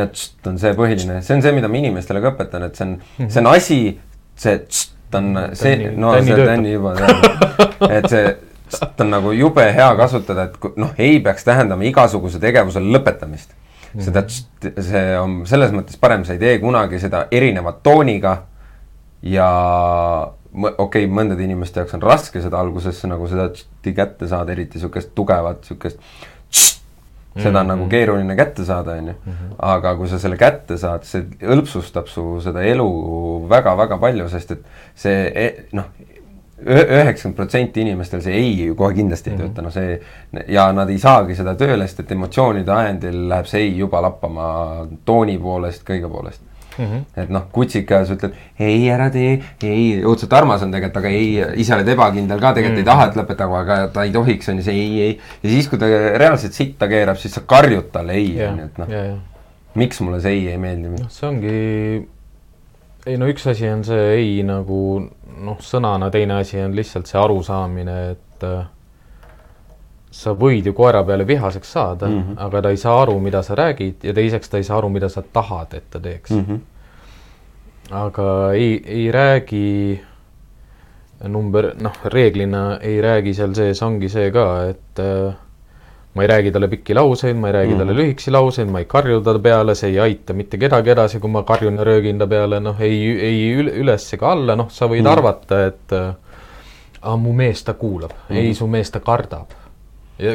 ja 0.00 0.06
tšt 0.12 0.52
on 0.52 0.60
see 0.62 0.76
põhiline, 0.78 1.20
see 1.26 1.38
on 1.38 1.44
see, 1.44 1.54
mida 1.56 1.70
ma 1.72 1.80
inimestele 1.80 2.22
ka 2.24 2.34
õpetan, 2.34 2.66
et 2.68 2.78
see 2.78 2.86
on 2.86 2.94
mm, 2.96 3.16
-hmm. 3.18 3.30
see 3.30 3.44
on 3.44 3.50
asi, 3.54 3.80
see 4.44 4.58
tšt 4.66 5.18
on 5.20 5.32
see, 5.52 5.90
no 5.96 6.14
tänni 6.16 6.36
see 6.36 6.50
tänni 6.52 6.76
juba 6.76 6.94
teab, 6.98 7.88
et 7.90 8.10
see 8.12 8.36
tšt 8.70 9.06
on 9.06 9.16
nagu 9.16 9.32
jube 9.36 9.64
hea 9.74 9.88
kasutada, 9.98 10.50
et 10.50 10.76
noh, 10.76 10.94
ei 10.98 11.18
peaks 11.24 11.44
tähendama 11.48 11.88
igasuguse 11.88 12.38
tegevuse 12.42 12.80
lõpetamist. 12.80 13.56
-hmm. 13.94 14.04
seda 14.04 14.22
tšt, 14.22 14.70
see 14.86 15.06
on 15.18 15.40
selles 15.50 15.72
mõttes 15.74 15.98
parem, 16.00 16.24
sa 16.24 16.36
ei 16.36 16.42
tee 16.42 16.58
kunagi 16.62 17.00
seda 17.02 17.26
erineva 17.34 17.72
tooniga 17.82 18.36
ja 19.22 19.48
okei 20.52 21.04
okay,, 21.04 21.06
mõndade 21.10 21.44
inimeste 21.44 21.82
jaoks 21.82 21.94
on 21.98 22.04
raske 22.04 22.42
seda 22.42 22.60
algusesse 22.60 23.10
nagu 23.10 23.28
seda 23.30 23.50
kätte 23.94 24.28
saada, 24.30 24.52
eriti 24.54 24.78
niisugust 24.78 25.12
tugevat, 25.14 25.62
niisugust 25.64 26.00
seda 27.42 27.60
on 27.60 27.66
-hmm. 27.66 27.68
nagu 27.68 27.88
keeruline 27.88 28.36
kätte 28.36 28.64
saada, 28.64 28.92
on 28.92 29.08
ju. 29.08 29.14
Mhm. 29.26 29.54
aga 29.58 29.94
kui 29.96 30.08
sa 30.08 30.18
selle 30.18 30.36
kätte 30.36 30.78
saad, 30.78 31.04
see 31.04 31.24
hõlpsustab 31.42 32.06
su 32.06 32.40
seda 32.40 32.62
elu 32.62 32.88
väga-väga 33.48 33.98
palju, 33.98 34.28
sest 34.28 34.50
et 34.50 34.62
see 34.94 35.32
e, 35.34 35.64
noh, 35.72 35.84
üheksakümmend 36.66 37.36
protsenti 37.36 37.80
inimestel 37.80 38.20
see 38.20 38.34
ei 38.36 38.74
kohe 38.76 38.94
kindlasti 38.94 39.30
ei 39.30 39.36
mm 39.36 39.42
-hmm. 39.42 39.48
tööta, 39.48 39.62
no 39.62 39.70
see 39.70 40.00
ja 40.48 40.72
nad 40.72 40.90
ei 40.90 40.98
saagi 40.98 41.34
seda 41.34 41.54
tööle, 41.54 41.86
sest 41.86 42.00
et 42.00 42.12
emotsioonide 42.12 42.72
ajendil 42.72 43.28
läheb 43.28 43.46
see 43.46 43.60
ei 43.60 43.78
juba 43.78 44.02
lappama 44.02 44.86
tooni 45.04 45.38
poolest, 45.38 45.84
kõige 45.84 46.08
poolest 46.08 46.49
mm. 46.76 46.84
-hmm. 46.84 47.22
et 47.22 47.32
noh, 47.32 47.46
kutsikas 47.52 48.12
ütled 48.14 48.36
ei, 48.58 48.88
ära 48.90 49.10
tee, 49.10 49.40
ei, 49.62 50.00
õudselt 50.02 50.34
armas 50.36 50.62
on 50.62 50.72
tegelikult, 50.74 51.00
aga 51.02 51.08
ei, 51.08 51.60
ise 51.62 51.74
oled 51.76 51.88
ebakindel 51.94 52.40
ka, 52.40 52.52
tegelikult 52.54 52.76
mm 52.76 52.76
-hmm. 52.76 52.78
ei 52.78 52.90
taha, 52.92 53.08
et 53.08 53.18
lõpetagu, 53.20 53.58
aga 53.58 53.80
ta 53.94 54.04
ei 54.04 54.14
tohiks, 54.14 54.48
on 54.48 54.62
ju, 54.62 54.66
see 54.68 54.74
ei, 54.74 55.02
ei. 55.08 55.18
ja 55.42 55.50
siis, 55.50 55.68
kui 55.68 55.78
ta 55.78 55.90
reaalselt 56.18 56.52
sitta 56.52 56.88
keerab, 56.88 57.16
siis 57.16 57.34
sa 57.34 57.44
karjud 57.46 57.90
talle 57.92 58.12
ei, 58.12 58.32
on 58.46 58.58
ju, 58.58 58.64
et 58.64 58.78
noh. 58.78 58.88
miks 59.74 60.00
mulle 60.00 60.20
see 60.20 60.32
ei 60.32 60.48
ei 60.48 60.58
meeldi? 60.58 60.88
noh, 60.88 61.10
see 61.10 61.28
ongi, 61.28 61.54
ei 63.06 63.16
no 63.16 63.28
üks 63.30 63.46
asi 63.50 63.68
on 63.68 63.84
see 63.84 64.10
ei 64.18 64.42
nagu 64.42 64.80
noh, 65.40 65.58
sõnana, 65.64 66.10
teine 66.10 66.40
asi 66.40 66.60
on 66.60 66.76
lihtsalt 66.76 67.06
see 67.06 67.20
arusaamine, 67.20 67.96
et 68.10 68.44
äh, 68.44 68.66
sa 70.10 70.34
võid 70.34 70.66
ju 70.66 70.72
koera 70.74 71.04
peale 71.06 71.26
vihaseks 71.26 71.72
saada 71.72 72.06
mm, 72.08 72.22
-hmm. 72.22 72.34
aga 72.46 72.62
ta 72.62 72.70
ei 72.70 72.76
saa 72.76 73.02
aru, 73.02 73.18
mida 73.20 73.42
sa 73.42 73.54
räägid 73.54 73.94
ja 74.02 74.14
teiseks 74.14 74.48
ta 74.48 74.56
ei 74.56 74.64
saa 74.64 74.78
aru, 74.78 74.88
mida 74.88 75.08
sa 75.08 75.22
tahad, 75.22 75.74
et 75.74 75.90
ta 75.90 76.00
teeks 76.00 76.30
mm. 76.30 76.44
-hmm. 76.44 76.58
aga 77.90 78.52
ei, 78.52 78.82
ei 78.86 79.12
räägi 79.12 80.00
number, 81.28 81.74
noh, 81.80 81.92
reeglina 82.04 82.78
ei 82.80 83.00
räägi 83.00 83.34
seal 83.34 83.54
sees, 83.54 83.82
ongi 83.82 84.08
see 84.08 84.30
ka, 84.30 84.46
et 84.70 84.98
äh, 84.98 85.34
ma 86.14 86.22
ei 86.22 86.28
räägi 86.28 86.52
talle 86.52 86.68
pikki 86.68 86.94
lauseid, 86.94 87.36
ma 87.36 87.48
ei 87.48 87.52
räägi 87.52 87.74
mm 87.74 87.74
-hmm. 87.74 87.78
talle 87.78 88.02
lühikesi 88.02 88.30
lauseid, 88.30 88.68
ma 88.68 88.78
ei 88.78 88.84
karju 88.84 89.20
ta 89.20 89.38
peale, 89.38 89.74
see 89.74 89.90
ei 89.90 90.00
aita 90.00 90.32
mitte 90.32 90.58
kedagi 90.58 90.90
edasi, 90.90 91.20
kui 91.20 91.30
ma 91.30 91.42
karjun 91.42 91.76
ja 91.76 91.84
röögin 91.84 92.18
ta 92.18 92.26
peale, 92.26 92.60
noh, 92.60 92.80
ei, 92.80 93.20
ei 93.20 93.54
üles 93.54 94.14
ega 94.14 94.32
alla, 94.32 94.56
noh, 94.56 94.70
sa 94.70 94.86
võid 94.86 95.00
mm 95.00 95.06
-hmm. 95.06 95.12
arvata, 95.12 95.66
et 95.66 95.92
äh, 95.92 97.16
mu 97.16 97.32
mees 97.32 97.64
ta 97.64 97.74
kuulab 97.74 98.10
mm, 98.10 98.36
-hmm. 98.36 98.38
ei, 98.38 98.54
su 98.54 98.66
mees 98.66 98.90
ta 98.90 99.00
kardab 99.00 99.59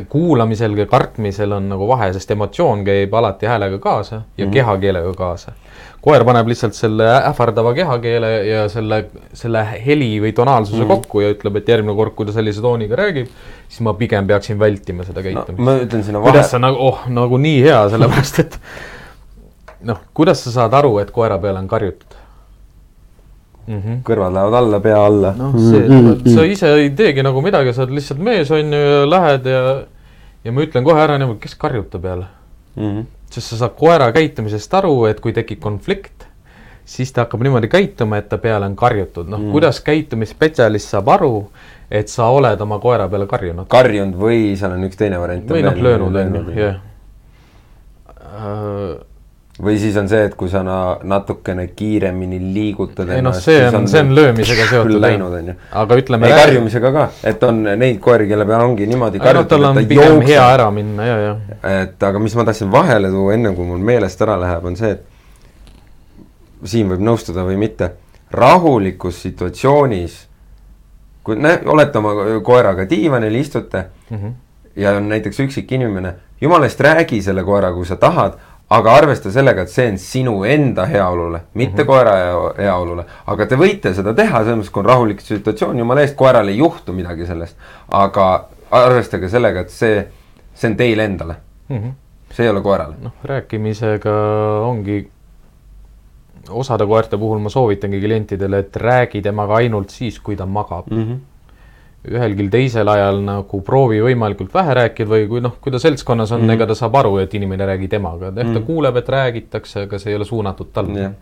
kuulamisel 0.09 0.77
ja 0.77 0.85
kartmisel 0.89 1.51
on 1.51 1.69
nagu 1.69 1.87
vahe, 1.87 2.09
sest 2.13 2.31
emotsioon 2.31 2.83
käib 2.87 3.13
alati 3.13 3.49
häälega 3.49 3.79
kaasa 3.79 4.15
ja 4.15 4.21
mm 4.21 4.49
-hmm. 4.49 4.53
kehakeelega 4.53 5.13
kaasa. 5.13 5.51
koer 6.01 6.23
paneb 6.25 6.47
lihtsalt 6.47 6.73
selle 6.73 7.05
ähvardava 7.17 7.73
kehakeele 7.73 8.31
ja 8.45 8.69
selle, 8.69 9.05
selle 9.33 9.67
heli 9.85 10.19
või 10.21 10.33
tonaalsuse 10.33 10.77
mm 10.77 10.83
-hmm. 10.83 10.87
kokku 10.87 11.21
ja 11.21 11.29
ütleb, 11.33 11.55
et 11.55 11.69
järgmine 11.69 11.95
kord, 11.95 12.13
kui 12.15 12.25
ta 12.25 12.31
sellise 12.31 12.61
tooniga 12.61 12.95
räägib, 12.95 13.27
siis 13.67 13.81
ma 13.81 13.93
pigem 13.93 14.27
peaksin 14.27 14.59
vältima 14.59 15.03
seda 15.03 15.23
käitumist 15.23 15.57
no,. 15.57 15.65
ma 15.65 15.77
ütlen 15.77 16.03
sinna 16.03 16.21
vahe. 16.21 16.31
kuidas 16.31 16.51
sa 16.51 16.59
nagu, 16.59 16.77
oh, 16.77 16.99
nagu 17.07 17.37
nii 17.37 17.63
hea, 17.63 17.89
sellepärast 17.89 18.39
et 18.39 18.59
noh, 19.81 19.97
kuidas 20.13 20.43
sa 20.43 20.51
saad 20.51 20.73
aru, 20.73 20.97
et 20.99 21.11
koera 21.11 21.37
peale 21.37 21.59
on 21.59 21.67
karjutud? 21.67 22.24
Mm. 23.67 23.81
-hmm. 23.81 23.97
kõrvad 24.03 24.33
lähevad 24.33 24.53
alla, 24.53 24.79
pea 24.79 25.05
alla. 25.05 25.33
noh, 25.37 25.57
see 25.59 25.81
mm, 25.87 26.07
-hmm. 26.11 26.35
sa 26.35 26.45
ise 26.45 26.73
ei 26.73 26.89
teegi 26.89 27.23
nagu 27.23 27.41
midagi, 27.41 27.73
sa 27.73 27.83
oled 27.83 27.95
lihtsalt 27.97 28.19
mees, 28.19 28.51
on 28.51 28.73
ju, 28.73 28.79
ja 28.79 29.09
lähed 29.09 29.45
ja, 29.45 29.61
ja 30.43 30.51
ma 30.51 30.61
ütlen 30.61 30.83
kohe 30.83 31.01
ära 31.01 31.17
niimoodi, 31.17 31.39
kes 31.39 31.55
karjub 31.55 31.89
ta 31.89 31.99
peale 31.99 32.25
mm. 32.75 32.91
-hmm. 32.91 33.05
sest 33.29 33.47
sa 33.53 33.57
saad 33.63 33.75
koera 33.79 34.11
käitumisest 34.11 34.73
aru, 34.73 35.05
et 35.05 35.19
kui 35.19 35.33
tekib 35.33 35.59
konflikt, 35.59 36.27
siis 36.85 37.13
ta 37.13 37.25
hakkab 37.25 37.41
niimoodi 37.41 37.67
käituma, 37.67 38.17
et 38.17 38.29
ta 38.29 38.37
peale 38.37 38.65
on 38.65 38.75
karjutud, 38.75 39.27
noh 39.29 39.39
mm 39.39 39.45
-hmm., 39.45 39.51
kuidas 39.51 39.81
käitumisspetsialist 39.81 40.89
saab 40.89 41.07
aru, 41.09 41.49
et 41.91 42.07
sa 42.07 42.27
oled 42.27 42.61
oma 42.61 42.79
koera 42.79 43.09
peale 43.09 43.27
karjunud. 43.27 43.67
karjunud 43.67 44.15
või 44.15 44.55
seal 44.57 44.71
on 44.71 44.83
üks 44.83 44.97
teine 44.97 45.19
variant. 45.19 45.49
või 45.49 45.63
noh, 45.63 45.81
löönud 45.81 46.15
on 46.15 46.35
ju, 46.35 46.59
jah 46.61 46.75
või 49.63 49.77
siis 49.79 49.95
on 49.97 50.09
see, 50.11 50.25
et 50.27 50.33
kui 50.35 50.49
sa 50.51 50.61
na 50.67 50.77
natukene 51.07 51.69
kiiremini 51.77 52.41
liigutad 52.53 53.09
ei 53.15 53.23
noh, 53.23 53.35
see 53.39 53.61
on, 53.69 53.87
see 53.87 54.01
on 54.03 54.11
löömisega 54.15 54.67
seotud. 54.67 54.99
läinud, 54.99 55.33
on 55.37 55.51
ju. 55.51 55.55
aga 55.81 55.97
ütleme. 56.01 56.27
ei, 56.27 56.39
karjumisega 56.41 56.91
ka, 56.91 57.05
et 57.31 57.43
on 57.47 57.61
neid 57.63 58.01
koeri, 58.03 58.27
kelle 58.27 58.47
peal 58.49 58.65
ongi 58.65 58.87
niimoodi 58.89 59.21
karjutud, 59.23 59.61
no, 59.61 59.69
tal 59.69 59.69
on 59.69 59.87
pigem 59.87 60.03
jookseb. 60.03 60.27
hea 60.27 60.47
ära 60.57 60.67
minna, 60.75 61.07
ja, 61.07 61.17
ja. 61.23 61.35
et 61.85 62.03
aga 62.03 62.19
mis 62.19 62.35
ma 62.35 62.43
tahtsin 62.49 62.71
vahele 62.71 63.11
tuua, 63.13 63.35
enne 63.37 63.53
kui 63.55 63.67
mul 63.69 63.85
meelest 63.91 64.25
ära 64.27 64.35
läheb, 64.41 64.67
on 64.67 64.75
see, 64.79 64.91
et 64.97 66.67
siin 66.67 66.91
võib 66.91 67.05
nõustuda 67.07 67.45
või 67.47 67.55
mitte, 67.61 67.93
rahulikus 68.35 69.21
situatsioonis, 69.23 70.17
kui 71.23 71.39
nä-, 71.39 71.61
olete 71.71 72.01
oma 72.01 72.11
koeraga 72.43 72.83
diivanil, 72.89 73.39
istute 73.39 73.85
mm 74.09 74.17
-hmm. 74.17 74.35
ja 74.83 74.97
on 74.99 75.07
näiteks 75.09 75.39
üksik 75.47 75.71
inimene, 75.71 76.13
jumala 76.41 76.67
eest 76.67 76.79
räägi 76.79 77.21
selle 77.21 77.43
koeraga, 77.43 77.75
kui 77.75 77.85
sa 77.85 77.95
tahad 77.95 78.35
aga 78.69 78.93
arvesta 78.97 79.31
sellega, 79.31 79.65
et 79.65 79.69
see 79.69 79.87
on 79.91 79.97
sinu 80.01 80.35
enda 80.49 80.85
heaolule, 80.89 81.41
mitte 81.53 81.73
mm 81.73 81.79
-hmm. 81.79 81.87
koera 81.87 82.53
heaolule. 82.57 83.05
aga 83.27 83.45
te 83.45 83.55
võite 83.55 83.93
seda 83.93 84.13
teha, 84.13 84.43
selles 84.43 84.57
mõttes, 84.59 84.71
kui 84.71 84.79
on 84.79 84.85
rahulik 84.85 85.21
situatsioon, 85.21 85.79
jumala 85.79 86.01
eest, 86.01 86.15
koeral 86.15 86.47
ei 86.47 86.57
juhtu 86.57 86.93
midagi 86.93 87.25
sellest. 87.25 87.57
aga 87.91 88.45
arvestage 88.71 89.29
sellega, 89.29 89.59
et 89.59 89.69
see, 89.69 90.07
see 90.53 90.71
on 90.71 90.77
teile 90.77 91.05
endale 91.05 91.35
mm. 91.69 91.77
-hmm. 91.77 91.91
see 92.33 92.45
ei 92.45 92.49
ole 92.49 92.61
koerale. 92.61 92.95
noh, 93.01 93.13
rääkimisega 93.23 94.15
ongi, 94.65 95.11
osade 96.49 96.85
koerte 96.85 97.17
puhul 97.17 97.39
ma 97.39 97.49
soovitangi 97.49 97.99
klientidele, 97.99 98.59
et 98.59 98.75
räägi 98.75 99.21
temaga 99.21 99.55
ainult 99.55 99.89
siis, 99.89 100.19
kui 100.19 100.35
ta 100.35 100.45
magab 100.45 100.91
mm. 100.91 101.03
-hmm 101.03 101.34
ühelgi 102.11 102.45
teisel 102.51 102.89
ajal 102.91 103.19
nagu 103.25 103.59
proovi 103.65 104.01
võimalikult 104.03 104.53
vähe 104.53 104.75
rääkida 104.77 105.09
või 105.09 105.27
kui 105.29 105.41
noh, 105.43 105.55
kui 105.61 105.73
ta 105.73 105.79
seltskonnas 105.81 106.31
on 106.31 106.41
mm, 106.41 106.47
-hmm. 106.47 106.57
ega 106.57 106.67
ta 106.69 106.77
saab 106.77 106.95
aru, 107.01 107.17
et 107.21 107.33
inimene 107.33 107.65
räägib 107.65 107.91
temaga, 107.91 108.29
et 108.29 108.37
ehk 108.37 108.43
mm 108.43 108.49
-hmm. 108.49 108.53
ta 108.53 108.59
mhm. 108.59 108.67
kuuleb, 108.67 108.97
et 108.97 109.09
räägitakse, 109.09 109.83
aga 109.87 109.99
see 109.99 110.11
ei 110.11 110.15
ole 110.15 110.25
suunatud 110.25 110.71
talle 110.73 110.99
yeah.. 110.99 111.13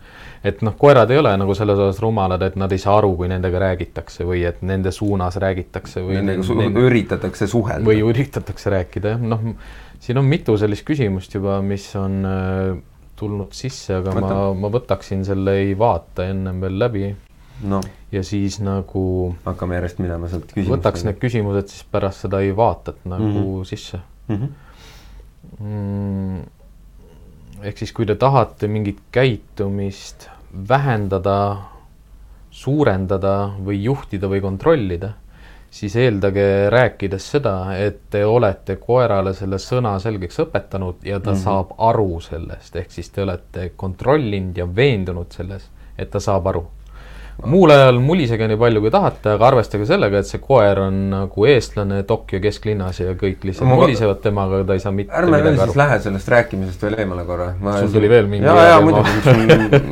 et 0.44 0.62
noh, 0.62 0.76
koerad 0.78 1.12
ei 1.12 1.18
ole 1.18 1.38
nagu 1.38 1.56
selles 1.56 1.80
osas 1.80 2.02
rumalad, 2.02 2.42
et 2.42 2.56
nad 2.56 2.72
ei 2.72 2.78
saa 2.78 2.98
aru, 2.98 3.16
kui 3.16 3.28
nendega 3.28 3.60
räägitakse 3.60 4.26
või 4.26 4.46
et 4.48 4.62
nende 4.62 4.92
suunas 4.92 5.36
räägitakse 5.36 6.02
või 6.02 6.20
nendega 6.20 6.44
su 6.44 6.54
nende... 6.54 6.80
üritatakse 6.80 7.48
suhelda. 7.48 7.86
või 7.90 8.04
üritatakse 8.04 8.70
rääkida, 8.70 9.08
jah, 9.08 9.22
noh, 9.22 9.40
siin 10.00 10.18
on 10.18 10.26
mitu 10.26 10.58
sellist 10.58 10.86
küsimust 10.86 11.34
juba, 11.34 11.62
mis 11.62 11.96
on 11.96 12.26
äh, 12.26 12.78
tulnud 13.16 13.52
sisse, 13.52 13.96
aga 13.96 14.12
Võta. 14.12 14.30
ma, 14.30 14.54
ma 14.54 14.70
võtaksin 14.70 15.24
selle 15.26 15.60
ei 15.64 15.78
vaata 15.78 16.28
ennem 16.28 16.62
veel 16.62 16.80
läbi 16.80 17.16
no 17.64 17.82
ja 18.14 18.24
siis 18.24 18.60
nagu 18.62 19.04
hakkame 19.46 19.80
järjest 19.80 20.02
minema 20.04 20.30
sealt 20.30 20.52
küsimustega. 20.52 20.76
võtaks 20.76 21.06
need 21.08 21.20
küsimused 21.22 21.72
siis 21.72 21.86
pärast 21.92 22.26
seda 22.28 22.42
Ivatat 22.46 23.00
nagu 23.10 23.26
mm 23.26 23.40
-hmm. 23.40 23.64
sisse 23.66 24.00
mm. 24.28 24.36
-hmm. 24.36 24.50
mm, 25.60 26.44
ehk 27.64 27.78
siis, 27.78 27.92
kui 27.92 28.06
te 28.06 28.16
tahate 28.16 28.68
mingit 28.68 29.02
käitumist 29.12 30.30
vähendada, 30.70 31.58
suurendada 32.52 33.54
või 33.66 33.84
juhtida 33.84 34.30
või 34.30 34.42
kontrollida, 34.42 35.14
siis 35.72 35.96
eeldage 35.96 36.70
rääkides 36.70 37.32
seda, 37.32 37.56
et 37.78 37.98
te 38.10 38.26
olete 38.26 38.76
koerale 38.76 39.34
selle 39.34 39.58
sõna 39.58 39.96
selgeks 40.00 40.40
õpetanud 40.40 40.96
ja 41.04 41.20
ta 41.20 41.32
mm 41.32 41.36
-hmm. 41.36 41.44
saab 41.44 41.74
aru 41.78 42.20
sellest, 42.22 42.76
ehk 42.76 42.92
siis 42.92 43.10
te 43.10 43.22
olete 43.22 43.72
kontrollinud 43.76 44.58
ja 44.58 44.76
veendunud 44.76 45.32
selles, 45.32 45.70
et 45.98 46.10
ta 46.10 46.20
saab 46.20 46.48
aru 46.48 46.68
muul 47.46 47.74
ajal 47.74 48.00
mulisege 48.04 48.48
nii 48.48 48.58
palju 48.60 48.82
kui 48.84 48.92
tahate, 48.94 49.34
aga 49.36 49.48
arvestage 49.50 49.88
sellega, 49.90 50.22
et 50.22 50.30
see 50.30 50.42
koer 50.44 50.80
on 50.86 51.00
nagu 51.12 51.48
eestlane 51.50 52.02
Tokyo 52.08 52.40
kesklinnas 52.44 53.02
ja 53.02 53.16
kõik 53.20 53.46
lihtsalt 53.48 53.70
ma... 53.70 53.78
mulisevad 53.82 54.22
temaga, 54.24 54.62
ta 54.68 54.78
ei 54.78 54.84
saa 54.84 54.94
mitte 54.96 55.16
ärme 55.18 55.42
veel 55.44 55.60
siis 55.60 55.78
lähe 55.80 56.00
sellest 56.06 56.32
rääkimisest 56.36 56.88
veel 56.88 56.98
eemale 57.04 57.26
korra. 57.28 57.52
sul 57.80 57.92
tuli 57.94 58.10
veel 58.12 58.30
mingi 58.32 58.48
jaa, 58.48 58.68
jaa 58.72 58.82
muidugi, 58.86 59.16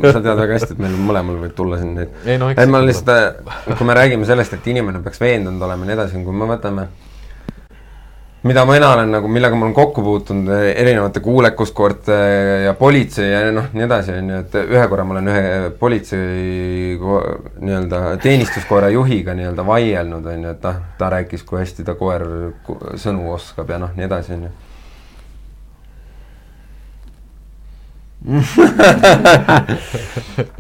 sa 0.08 0.20
tead 0.20 0.44
väga 0.44 0.58
hästi, 0.58 0.78
et 0.78 0.84
meil 0.86 0.98
mõlemal 1.10 1.40
võib 1.46 1.56
tulla 1.58 1.82
siin 1.82 1.96
neid. 1.98 2.18
ei 2.26 2.42
no 2.42 2.52
eks. 2.54 2.62
et 2.64 2.72
ma 2.72 2.84
lihtsalt, 2.86 3.54
kui 3.74 3.90
me 3.90 3.98
räägime 3.98 4.30
sellest, 4.30 4.58
et 4.58 4.74
inimene 4.74 5.04
peaks 5.06 5.22
veendunud 5.22 5.70
olema 5.70 5.88
ja 5.88 5.92
nii 5.92 6.00
edasi, 6.00 6.26
kui 6.26 6.38
me 6.44 6.50
võtame 6.54 6.90
mida 8.44 8.66
mina 8.66 8.90
olen 8.96 9.12
nagu, 9.14 9.28
millega 9.30 9.56
ma 9.56 9.68
olen 9.68 9.76
kokku 9.76 10.02
puutunud 10.02 10.50
eh, 10.56 10.72
erinevate 10.82 11.20
kuulekuskoorte 11.22 12.16
ja 12.66 12.74
politsei 12.78 13.30
ja 13.30 13.52
noh, 13.54 13.68
nii 13.74 13.86
edasi, 13.86 14.16
on 14.18 14.32
ju, 14.34 14.40
et 14.42 14.58
ühe 14.64 14.88
korra 14.90 15.06
ma 15.06 15.14
olen 15.18 15.30
ühe 15.30 15.44
politsei 15.80 16.98
nii-öelda 16.98 18.18
teenistuskoera 18.24 18.90
juhiga 18.96 19.36
nii-öelda 19.38 19.66
vaielnud, 19.68 20.26
on 20.26 20.48
ju, 20.48 20.56
et 20.56 20.66
noh, 20.66 20.82
ta 20.98 21.12
rääkis, 21.14 21.46
kui 21.46 21.62
hästi 21.62 21.86
ta 21.86 21.94
koer 22.00 22.26
sõnu 22.98 23.30
oskab 23.36 23.70
ja 23.70 23.78
noh, 23.86 23.94
nii 23.98 24.10
edasi, 24.10 24.38
on 24.40 24.50
ju. 24.50 24.54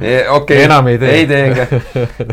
Okei. 0.01 0.25
Okay,, 0.34 0.61
enam 0.65 0.88
ei 0.89 0.97
tee, 0.97 1.11
ei 1.13 1.27
tee, 1.29 1.67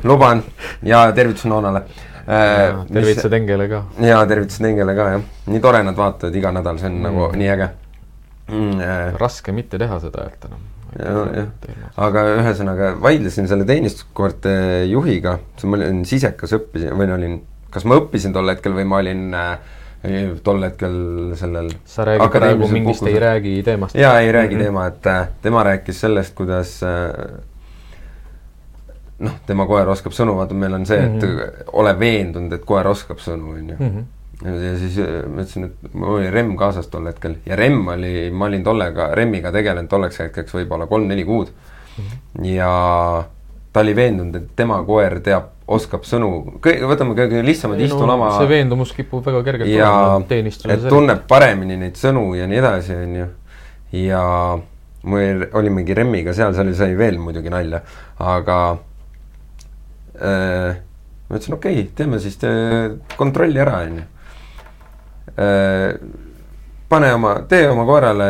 luban. 0.08 0.40
Ja 0.82 1.02
tervitus 1.12 1.44
Noonale 1.44 1.82
Äh, 2.28 2.74
tervitused 2.92 3.32
Engele 3.32 3.68
ka. 3.70 3.84
jaa, 4.04 4.24
tervitused 4.28 4.66
Engele 4.68 4.94
ka, 4.96 5.04
jah. 5.14 5.22
nii 5.48 5.60
tore 5.64 5.80
nad 5.86 5.96
vaatavad 5.96 6.34
iga 6.36 6.50
nädal, 6.52 6.80
see 6.80 6.90
on 6.90 6.98
mm. 6.98 7.06
nagu 7.06 7.28
nii 7.40 7.48
äge 7.54 7.68
mm,. 8.50 8.82
Äh. 8.84 9.14
raske 9.22 9.54
mitte 9.56 9.80
teha 9.80 9.96
seda 10.02 10.26
häält 10.26 10.44
enam. 10.50 10.66
aga 12.08 12.26
ühesõnaga 12.34 12.92
vaidlesin 13.00 13.48
selle 13.48 13.64
teenistuskoorte 13.68 14.52
juhiga, 14.90 15.38
ma 15.64 15.80
olin 15.80 16.04
sisekas, 16.08 16.52
õppisin 16.58 17.00
või 17.00 17.16
olin, 17.16 17.40
kas 17.72 17.88
ma 17.88 17.96
õppisin 18.02 18.36
tol 18.36 18.52
hetkel 18.52 18.76
või 18.76 18.84
ma 18.92 19.00
olin 19.00 19.26
äh, 19.32 19.76
tol 20.44 20.62
hetkel 20.68 20.98
sellel 21.40 21.72
sa 21.88 22.04
räägid 22.06 22.36
praegu 22.36 22.68
mingist 22.68 23.00
puhkusel. 23.00 23.14
ei 23.14 23.22
räägi 23.24 23.54
teemast? 23.66 23.96
jaa, 23.96 24.18
ei 24.20 24.32
räägi 24.36 24.54
mm 24.54 24.60
-hmm. 24.60 24.64
teema, 24.64 24.86
et 24.86 25.06
äh, 25.06 25.28
tema 25.42 25.64
rääkis 25.64 26.00
sellest, 26.00 26.34
kuidas 26.34 26.82
äh, 26.82 27.40
noh, 29.24 29.40
tema 29.46 29.66
koer 29.68 29.88
oskab 29.90 30.14
sõnu, 30.14 30.36
vaata 30.38 30.56
meil 30.58 30.76
on 30.78 30.86
see, 30.86 30.98
et 30.98 31.16
mm 31.16 31.34
-hmm. 31.34 31.72
ole 31.80 31.94
veendunud, 31.98 32.52
et 32.54 32.64
koer 32.64 32.86
oskab 32.86 33.18
sõnu, 33.22 33.54
on 33.54 33.68
ju. 33.74 33.76
Mhm. 33.78 34.06
ja 34.44 34.76
siis 34.78 34.98
äh, 34.98 35.24
ma 35.26 35.42
ütlesin, 35.42 35.64
et 35.64 35.94
mul 35.94 36.20
oli 36.20 36.30
Remm 36.30 36.56
kaasas 36.56 36.86
tol 36.86 37.06
hetkel 37.06 37.36
ja 37.46 37.56
Remm 37.56 37.88
oli, 37.88 38.30
ma 38.30 38.46
olin 38.46 38.62
tollega, 38.64 39.14
Remmiga 39.14 39.52
tegelenud 39.52 39.90
tolleks 39.90 40.18
hetkeks 40.18 40.54
võib-olla 40.54 40.86
kolm-neli 40.86 41.24
kuud 41.24 41.48
mm. 41.48 42.04
-hmm. 42.04 42.44
ja 42.44 43.24
ta 43.72 43.80
oli 43.80 43.96
veendunud, 43.96 44.36
et 44.36 44.48
tema 44.56 44.78
koer 44.86 45.18
teab, 45.20 45.50
oskab 45.66 46.06
sõnu, 46.06 46.30
võtame 46.62 47.16
kõige 47.18 47.42
lihtsamad 47.44 47.82
no,. 47.82 48.30
see 48.38 48.48
veendumus 48.48 48.92
kipub 48.92 49.26
väga 49.26 49.42
kergelt 49.42 49.70
ja 49.70 50.22
et 50.68 50.88
tunneb 50.88 51.26
paremini 51.28 51.76
neid 51.76 51.98
sõnu 51.98 52.34
ja 52.38 52.46
nii 52.46 52.58
edasi, 52.58 52.94
on 52.94 53.16
ju. 53.16 53.26
ja 54.06 54.22
mul 55.02 55.46
olimegi 55.52 55.94
Remmiga 55.94 56.32
seal, 56.32 56.54
seal 56.54 56.72
sai 56.74 56.96
veel 56.98 57.18
muidugi 57.18 57.50
nalja, 57.50 57.82
aga 58.18 58.78
ma 60.20 61.36
ütlesin, 61.36 61.54
okei 61.54 61.80
okay,, 61.80 61.90
teeme 61.96 62.20
siis 62.22 62.36
te, 62.40 62.50
kontrolli 63.16 63.60
ära, 63.60 63.82
on 63.86 64.00
ju. 64.00 64.06
Äh, 65.38 65.94
pane 66.88 67.12
oma, 67.14 67.34
tee 67.48 67.68
oma 67.70 67.84
koerale 67.88 68.28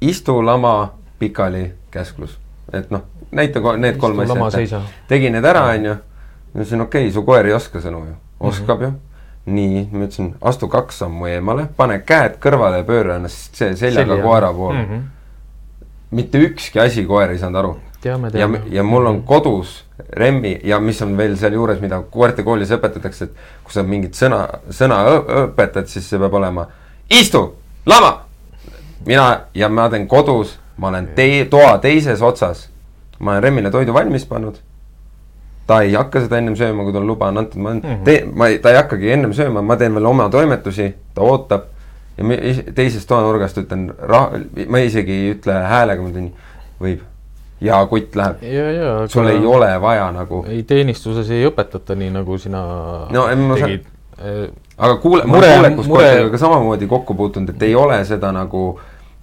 istu, 0.00 0.38
lama, 0.44 0.92
pikali, 1.18 1.66
käsklus, 1.90 2.38
et 2.72 2.90
noh, 2.90 3.06
näita 3.36 3.62
need 3.76 3.98
kolm 4.00 4.24
asja. 4.24 4.82
tegin 5.08 5.36
need 5.36 5.44
ära, 5.44 5.66
on 5.74 5.90
ju. 5.92 5.98
ma 6.52 6.62
ütlesin, 6.62 6.86
okei 6.86 7.08
okay,, 7.08 7.12
su 7.12 7.24
koer 7.24 7.46
ei 7.46 7.56
oska 7.56 7.82
sõnu 7.84 8.06
ju, 8.06 8.16
oskab 8.40 8.80
mm 8.80 8.86
-hmm. 8.86 8.94
ju 8.94 9.06
nii, 9.46 9.88
ma 9.92 10.06
ütlesin, 10.06 10.32
astu 10.42 10.68
kaks 10.68 10.98
sammu 11.04 11.28
eemale, 11.30 11.68
pane 11.76 12.00
käed 12.06 12.40
kõrvale 12.42 12.82
ja 12.82 12.86
pööra 12.86 13.20
ennast 13.20 13.54
seljaga 13.54 14.16
Selja. 14.16 14.22
koera 14.22 14.52
poole 14.52 14.78
mm. 14.78 14.88
-hmm. 14.90 15.02
mitte 16.10 16.38
ükski 16.38 16.80
asi 16.80 17.04
koer 17.06 17.30
ei 17.30 17.38
saanud 17.38 17.58
aru 17.58 17.76
ja, 18.04 18.48
ja 18.70 18.82
mul 18.82 19.06
on 19.06 19.22
kodus 19.22 19.84
Remmi 20.12 20.60
ja 20.64 20.78
mis 20.80 21.00
on 21.02 21.16
veel 21.18 21.34
sealjuures, 21.38 21.80
mida 21.82 21.98
koertekoolis 22.10 22.70
õpetatakse, 22.76 23.26
et 23.26 23.64
kui 23.64 23.74
sa 23.74 23.82
mingit 23.82 24.14
sõna, 24.14 24.44
sõna 24.70 25.00
õpetad, 25.42 25.88
siis 25.90 26.06
see 26.06 26.20
peab 26.22 26.34
olema 26.38 26.66
istu, 27.10 27.42
lama. 27.86 28.12
mina 29.06 29.26
ja 29.54 29.68
ma 29.68 29.88
teen 29.90 30.06
kodus, 30.08 30.56
ma 30.78 30.88
olen 30.88 31.10
tee, 31.14 31.44
toa 31.50 31.78
teises 31.78 32.22
otsas. 32.22 32.68
ma 33.18 33.32
olen 33.32 33.42
Remmile 33.42 33.70
toidu 33.70 33.94
valmis 33.94 34.26
pannud. 34.26 34.54
ta 35.66 35.80
ei 35.82 35.94
hakka 35.94 36.20
seda 36.20 36.38
ennem 36.38 36.54
sööma, 36.54 36.84
kui 36.84 36.92
talle 36.92 37.06
luba 37.06 37.26
on 37.26 37.38
antud, 37.38 37.60
ma 37.60 37.74
mm 37.74 37.80
-hmm. 37.80 38.04
teen, 38.04 38.30
ma 38.34 38.46
ei, 38.48 38.58
ta 38.58 38.70
ei 38.70 38.76
hakkagi 38.76 39.10
ennem 39.10 39.32
sööma, 39.32 39.62
ma 39.62 39.76
teen 39.76 39.94
veel 39.94 40.06
oma 40.06 40.28
toimetusi, 40.28 40.94
ta 41.14 41.22
ootab. 41.22 41.64
ja 42.16 42.24
teisest 42.74 43.08
toanurgast 43.08 43.58
ütlen, 43.58 43.92
ma 44.68 44.78
isegi 44.78 45.12
ei 45.12 45.34
ütle 45.34 45.52
häälega, 45.52 46.02
ma 46.02 46.08
ütlen, 46.08 46.32
võib 46.80 47.00
ja 47.60 47.86
kutt 47.86 48.16
läheb. 48.16 48.42
sul 49.08 49.26
ei 49.26 49.46
ole 49.46 49.80
vaja 49.80 50.10
nagu. 50.12 50.44
ei, 50.48 50.62
teenistuses 50.62 51.30
ei 51.30 51.46
õpetata 51.48 51.96
nii, 51.96 52.10
nagu 52.18 52.38
sina 52.38 52.62
no, 53.12 53.26
tegid. 53.54 53.86
aga 54.76 54.96
kuule, 55.00 55.24
ma 55.24 55.38
olen 55.38 55.54
kuulekusportidega 55.54 56.30
ka 56.34 56.40
samamoodi 56.40 56.88
kokku 56.90 57.14
puutunud, 57.14 57.54
et 57.54 57.62
ei 57.68 57.74
ole 57.74 58.02
seda 58.08 58.32
nagu 58.32 58.68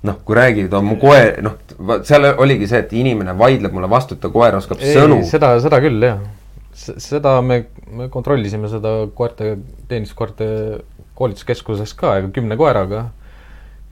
noh, 0.03 0.17
kui 0.25 0.35
räägid, 0.35 0.73
on 0.75 0.85
mu 0.85 0.97
koer, 0.99 1.37
noh, 1.45 1.59
seal 2.03 2.27
oligi 2.33 2.67
see, 2.67 2.81
et 2.83 2.95
inimene 2.99 3.37
vaidleb 3.39 3.71
mulle 3.75 3.87
vastu, 3.91 4.17
et 4.17 4.23
ta 4.23 4.31
koer 4.33 4.57
oskab 4.57 4.81
ei, 4.83 4.95
sõnu. 4.97 5.21
seda, 5.27 5.53
seda 5.63 5.79
küll, 5.83 6.03
jah. 6.03 6.19
seda 6.73 7.37
me, 7.45 7.61
me 7.87 8.09
kontrollisime 8.11 8.67
seda 8.71 8.97
koerte, 9.15 9.53
teenistuskoerte 9.87 10.47
koolituskeskuses 11.15 11.93
ka, 11.95 12.17
kümne 12.35 12.57
koeraga. 12.59 13.11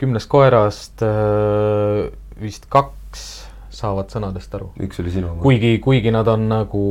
kümnest 0.01 0.27
koerast 0.27 1.03
äh, 1.05 2.09
vist 2.41 2.65
kaks 2.73 3.00
saavad 3.81 4.13
sõnadest 4.13 4.55
aru. 4.57 4.71
üks 4.87 5.01
oli 5.03 5.13
sinu 5.13 5.33
oma. 5.33 5.41
kuigi, 5.41 5.75
kuigi 5.83 6.13
nad 6.13 6.27
on 6.31 6.47
nagu 6.51 6.85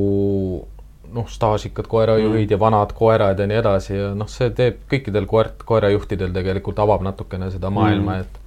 noh, 1.13 1.29
staažikad 1.29 1.89
koerajuhid 1.91 2.47
mm. 2.47 2.53
ja 2.53 2.61
vanad 2.61 2.93
koerad 2.95 3.39
ja 3.39 3.47
nii 3.47 3.59
edasi 3.61 3.97
ja 3.97 4.13
noh, 4.15 4.29
see 4.31 4.51
teeb 4.57 4.85
kõikidel 4.91 5.27
koert, 5.31 5.65
koerajuhtidel 5.67 6.33
tegelikult 6.35 6.79
avab 6.83 7.05
natukene 7.07 7.51
seda 7.55 7.71
maailma 7.75 8.17
mm., 8.17 8.21
et 8.27 8.39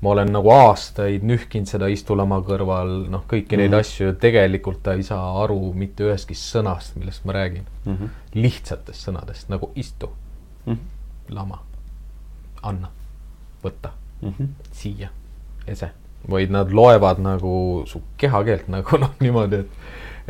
ma 0.00 0.14
olen 0.14 0.32
nagu 0.32 0.48
aastaid 0.54 1.24
nühkinud 1.28 1.68
seda 1.68 1.90
istulama 1.92 2.40
kõrval, 2.46 2.94
noh, 3.12 3.24
kõiki 3.28 3.56
mm. 3.56 3.60
neid 3.64 3.76
asju 3.82 4.10
ja 4.10 4.16
tegelikult 4.20 4.82
ta 4.86 4.96
ei 4.96 5.04
saa 5.06 5.42
aru 5.42 5.74
mitte 5.76 6.08
ühestki 6.08 6.36
sõnast, 6.38 6.96
millest 7.00 7.26
ma 7.28 7.36
räägin 7.36 7.66
mm. 7.84 7.96
-hmm. 7.96 8.16
lihtsatest 8.40 9.08
sõnadest 9.08 9.52
nagu 9.52 9.72
istu 9.74 10.08
mm, 10.64 10.72
-hmm. 10.72 11.36
lama, 11.36 11.62
anna, 12.62 12.92
võta 13.64 13.92
mm, 14.22 14.34
-hmm. 14.38 14.54
siia, 14.72 15.12
ese 15.66 15.92
vaid 16.30 16.52
nad 16.52 16.72
loevad 16.72 17.20
nagu 17.22 17.84
su 17.86 18.02
kehakeelt 18.20 18.68
nagu 18.68 18.98
noh, 19.02 19.14
niimoodi, 19.20 19.64
et 19.64 19.80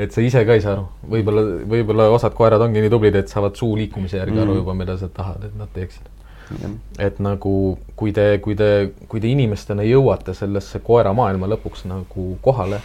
et 0.00 0.14
sa 0.14 0.22
ise 0.24 0.44
ka 0.48 0.56
ei 0.56 0.62
saa 0.64 0.76
aru, 0.78 0.86
võib-olla, 1.12 1.42
võib-olla 1.68 2.06
osad 2.14 2.32
koerad 2.36 2.62
ongi 2.64 2.80
nii 2.80 2.92
tublid, 2.92 3.18
et 3.20 3.28
saavad 3.28 3.58
suu 3.58 3.74
liikumise 3.76 4.16
järgi 4.20 4.38
mm. 4.38 4.44
aru 4.46 4.56
juba, 4.60 4.76
mida 4.78 4.96
sa 4.96 5.10
tahad, 5.12 5.44
et 5.44 5.58
nad 5.58 5.68
teeksid 5.74 6.06
mm.. 6.54 6.78
et 7.08 7.20
nagu, 7.22 7.54
kui 7.98 8.14
te, 8.16 8.38
kui 8.44 8.56
te, 8.56 8.70
kui 9.10 9.20
te 9.20 9.28
inimestena 9.28 9.84
jõuate 9.86 10.34
sellesse 10.36 10.80
koeramaailma 10.86 11.50
lõpuks 11.54 11.84
nagu 11.90 12.26
kohale, 12.44 12.80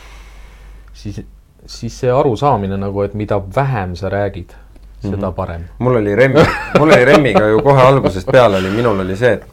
siis, 0.98 1.22
siis 1.66 2.00
see 2.04 2.12
arusaamine 2.12 2.80
nagu, 2.82 3.06
et 3.06 3.16
mida 3.18 3.40
vähem 3.56 3.96
sa 4.00 4.12
räägid, 4.12 4.56
seda 5.02 5.16
mm 5.16 5.24
-hmm. 5.24 5.34
parem. 5.36 5.68
mul 5.80 6.02
oli 6.02 6.16
Remmi, 6.16 6.46
mul 6.80 6.90
oli 6.90 7.06
Remmiga 7.06 7.48
ju 7.48 7.62
kohe 7.62 7.82
algusest 7.82 8.32
peale 8.32 8.58
oli, 8.58 8.70
minul 8.70 9.00
oli 9.00 9.16
see, 9.18 9.34
et 9.34 9.48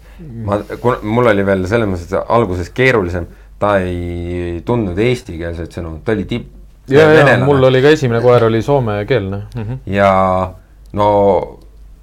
ma, 0.45 0.59
mul 1.03 1.27
oli 1.27 1.47
veel 1.47 1.67
selles 1.67 1.89
mõttes 1.89 2.25
alguses 2.29 2.71
keerulisem 2.71 3.27
ta 3.63 3.77
ei 3.83 4.61
tundnud 4.67 4.99
eestikeelseid 4.99 5.75
sõnu, 5.79 5.97
ta 6.05 6.17
oli 6.17 6.27
tipp. 6.31 6.51
ja, 6.91 7.07
ja 7.15 7.37
mul 7.45 7.63
oli 7.71 7.83
ka 7.85 7.93
esimene 7.95 8.23
koer 8.25 8.49
oli 8.49 8.63
soomekeelne 8.63 9.43
mm. 9.55 9.63
-hmm. 9.63 9.79
ja 9.95 10.11
no 10.99 11.09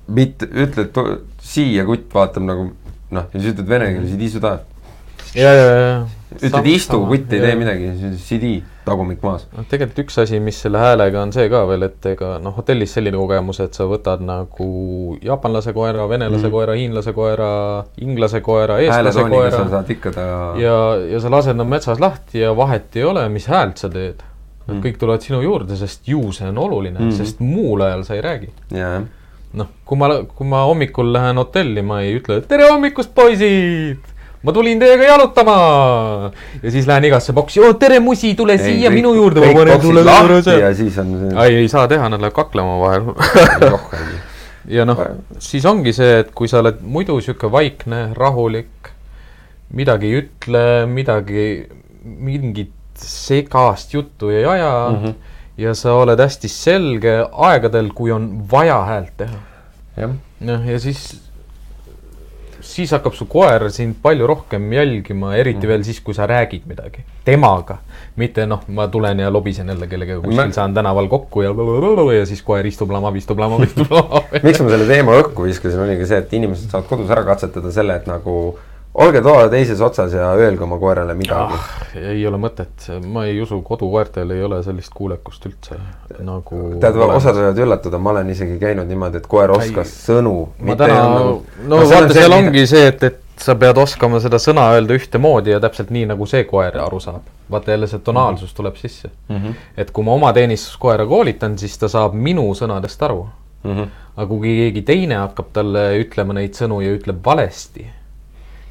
mitte, 0.08 0.48
ütled 0.48 0.96
siia 1.44 1.86
kutt 1.86 2.08
vaatab 2.16 2.46
nagu 2.48 2.70
noh, 3.12 3.28
ja 3.34 3.42
siis 3.42 3.54
ütled 3.54 3.70
vene 3.70 3.92
keeles, 3.94 4.16
iди 4.16 4.30
süda. 4.38 4.54
ja, 5.36 5.52
ja, 5.54 5.68
ja 5.76 5.92
ütled 6.40 6.70
istu, 6.72 7.02
kutt 7.10 7.34
ei 7.34 7.44
tee 7.44 7.56
midagi, 7.60 7.92
CD, 8.22 8.60
tagumik 8.90 9.22
maas. 9.26 9.46
noh, 9.56 9.66
tegelikult 9.70 10.04
üks 10.06 10.20
asi, 10.24 10.40
mis 10.44 10.60
selle 10.64 10.82
häälega 10.82 11.22
on 11.22 11.34
see 11.36 11.50
ka 11.52 11.64
veel, 11.70 11.86
et 11.90 12.08
ega 12.12 12.32
noh, 12.44 12.56
hotellis 12.58 12.96
selline 12.98 13.20
kogemus, 13.20 13.62
et 13.66 13.78
sa 13.78 13.88
võtad 13.90 14.24
nagu 14.26 14.70
jaapanlase 15.26 15.74
koera, 15.76 16.08
venelase 16.12 16.48
mm. 16.48 16.56
koera, 16.56 16.78
hiinlase 16.80 17.14
koera, 17.18 17.52
inglase 18.06 18.42
koera, 18.46 18.80
eestlase 18.86 19.28
koera. 19.30 19.54
sa 19.56 19.68
saad 19.76 19.94
ikka 19.96 20.16
ta. 20.16 20.26
ja, 20.62 20.80
ja 21.14 21.22
sa 21.24 21.32
lased 21.34 21.60
nad 21.60 21.70
metsas 21.70 22.02
lahti 22.04 22.44
ja 22.44 22.56
vahet 22.58 22.98
ei 23.00 23.08
ole, 23.08 23.28
mis 23.34 23.48
häält 23.52 23.82
sa 23.82 23.92
teed. 23.94 24.26
Nad 24.70 24.76
mm. 24.76 24.84
kõik 24.84 25.00
tulevad 25.02 25.24
sinu 25.26 25.40
juurde, 25.42 25.78
sest 25.80 26.06
ju 26.10 26.28
see 26.36 26.50
on 26.52 26.60
oluline 26.62 27.00
mm., 27.00 27.16
sest 27.18 27.40
muul 27.42 27.82
ajal 27.88 28.04
sa 28.06 28.18
ei 28.20 28.26
räägi. 28.26 28.52
jajah 28.76 29.08
noh, 29.58 29.70
kui 29.86 29.98
ma, 29.98 30.12
kui 30.36 30.48
ma 30.48 30.64
hommikul 30.70 31.12
lähen 31.14 31.42
hotelli, 31.42 31.82
ma 31.86 32.04
ei 32.06 32.20
ütle 32.20 32.42
tere 32.46 32.70
hommikust, 32.70 33.14
poisid! 33.18 34.04
Ma 34.44 34.54
tulin 34.56 34.80
teiega 34.80 35.10
jalutama 35.12 35.56
ja 36.64 36.72
siis 36.72 36.88
lähen 36.88 37.10
igasse 37.10 37.36
boksi, 37.36 37.62
oo 37.64 37.74
tere 37.80 38.00
musi, 38.04 38.34
tule 38.40 38.56
ei, 38.56 38.64
siia 38.64 38.90
kõik, 38.90 39.00
minu 39.02 39.14
juurde. 39.18 39.44
ja 40.64 40.74
siis 40.76 40.98
on 41.02 41.16
see. 41.24 41.32
ei, 41.46 41.62
ei 41.64 41.72
saa 41.72 41.88
teha, 41.92 42.10
nad 42.12 42.24
lähevad 42.24 42.38
kaklema 42.38 42.78
vahel 42.80 43.10
ja 44.78 44.88
noh, 44.88 45.04
siis 45.44 45.68
ongi 45.70 45.96
see, 45.96 46.22
et 46.24 46.34
kui 46.36 46.52
sa 46.52 46.64
oled 46.64 46.80
muidu 46.82 47.20
sihuke 47.24 47.52
vaikne, 47.52 48.10
rahulik, 48.18 48.94
midagi 49.76 50.12
ei 50.12 50.22
ütle, 50.24 50.68
midagi, 50.90 51.50
mingit 52.04 52.76
segast 53.00 53.94
juttu 53.96 54.32
ei 54.34 54.46
aja 54.48 54.72
mm. 54.92 55.04
-hmm 55.04 55.36
ja 55.60 55.76
sa 55.76 55.96
oled 56.00 56.20
hästi 56.20 56.50
selge 56.52 57.16
aegadel, 57.32 57.92
kui 57.96 58.14
on 58.16 58.30
vaja 58.52 58.80
häält 58.88 59.16
teha. 59.20 59.40
noh, 60.48 60.68
ja 60.68 60.80
siis, 60.80 61.20
siis 62.62 62.92
hakkab 62.96 63.16
su 63.18 63.26
koer 63.30 63.70
sind 63.74 63.98
palju 64.02 64.28
rohkem 64.28 64.66
jälgima, 64.74 65.34
eriti 65.38 65.66
mm. 65.66 65.72
veel 65.72 65.84
siis, 65.88 66.00
kui 66.04 66.16
sa 66.18 66.28
räägid 66.30 66.68
midagi 66.70 67.04
temaga. 67.26 67.78
mitte 68.20 68.46
noh, 68.46 68.64
ma 68.76 68.88
tulen 68.88 69.20
ja 69.20 69.30
lobisen 69.32 69.68
jälle 69.68 69.88
kellegagi 69.88 70.22
kuskil 70.24 70.52
saan 70.56 70.74
tänaval 70.74 71.08
kokku 71.08 71.42
ja 71.42 71.54
ja 72.18 72.26
siis 72.26 72.42
koer 72.44 72.66
istub, 72.66 72.92
lamab, 72.92 73.16
istub, 73.16 73.40
lamab, 73.40 73.64
istub, 73.64 73.92
lamab 73.92 74.34
miks 74.48 74.60
ma 74.60 74.70
selle 74.70 74.88
teema 74.90 75.16
õhku 75.22 75.48
viskasin, 75.48 75.80
oligi 75.86 76.08
see, 76.10 76.20
et 76.24 76.34
inimesed 76.34 76.72
saavad 76.72 76.90
kodus 76.90 77.14
ära 77.16 77.24
katsetada 77.28 77.72
selle, 77.72 77.96
et 77.96 78.10
nagu 78.10 78.36
olge 78.94 79.22
toa 79.22 79.46
teises 79.50 79.82
otsas 79.82 80.14
ja 80.14 80.32
öelge 80.34 80.64
oma 80.64 80.80
koerale 80.82 81.14
midagi 81.18 81.54
ah,. 81.54 81.70
ei 82.00 82.26
ole 82.28 82.40
mõtet, 82.42 82.90
ma 83.06 83.26
ei 83.30 83.38
usu, 83.42 83.62
kodukoertel 83.66 84.34
ei 84.34 84.44
ole 84.44 84.62
sellist 84.66 84.94
kuulekust 84.96 85.46
üldse 85.50 85.78
nagu. 86.26 86.62
tead, 86.82 86.98
osad 87.06 87.38
võivad 87.38 87.64
üllatuda, 87.66 88.02
ma 88.02 88.14
olen 88.16 88.32
isegi 88.34 88.58
käinud 88.62 88.90
niimoodi, 88.90 89.22
et 89.22 89.28
koer 89.30 89.54
oskas 89.54 89.94
ei, 89.94 90.06
sõnu. 90.10 90.36
ma 90.66 90.78
täna, 90.80 91.02
no, 91.14 91.82
vaata, 91.84 91.90
seal 91.92 92.14
see, 92.18 92.30
ongi 92.40 92.66
see, 92.70 92.86
et, 92.94 93.04
et 93.12 93.26
sa 93.40 93.56
pead 93.60 93.78
oskama 93.80 94.20
seda 94.24 94.40
sõna 94.42 94.66
öelda 94.76 94.98
ühtemoodi 94.98 95.54
ja 95.54 95.62
täpselt 95.64 95.94
nii, 95.96 96.08
nagu 96.10 96.28
see 96.30 96.44
koer 96.50 96.76
aru 96.82 97.00
saab. 97.04 97.30
vaata 97.52 97.76
jälle 97.76 97.88
see 97.92 98.02
tonaalsus 98.04 98.54
tuleb 98.58 98.76
sisse 98.78 99.10
mm. 99.10 99.36
-hmm. 99.36 99.54
et 99.78 99.92
kui 99.92 100.04
ma 100.04 100.18
oma 100.18 100.34
teenistuskoera 100.34 101.06
koolitan, 101.06 101.58
siis 101.58 101.78
ta 101.78 101.88
saab 101.88 102.18
minu 102.18 102.50
sõnadest 102.58 103.06
aru 103.06 103.22
mm. 103.64 103.72
-hmm. 103.72 103.88
aga 104.16 104.28
kui 104.28 104.58
keegi 104.58 104.82
teine 104.82 105.16
hakkab 105.16 105.54
talle 105.54 105.86
ütlema 106.02 106.34
neid 106.34 106.58
sõnu 106.58 106.82
ja 106.82 106.98
ütleb 106.98 107.24
valesti 107.26 107.88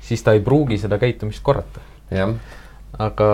siis 0.09 0.25
ta 0.25 0.35
ei 0.37 0.41
pruugi 0.45 0.79
seda 0.81 0.99
käitumist 1.01 1.45
korrata. 1.45 1.85
aga 2.99 3.27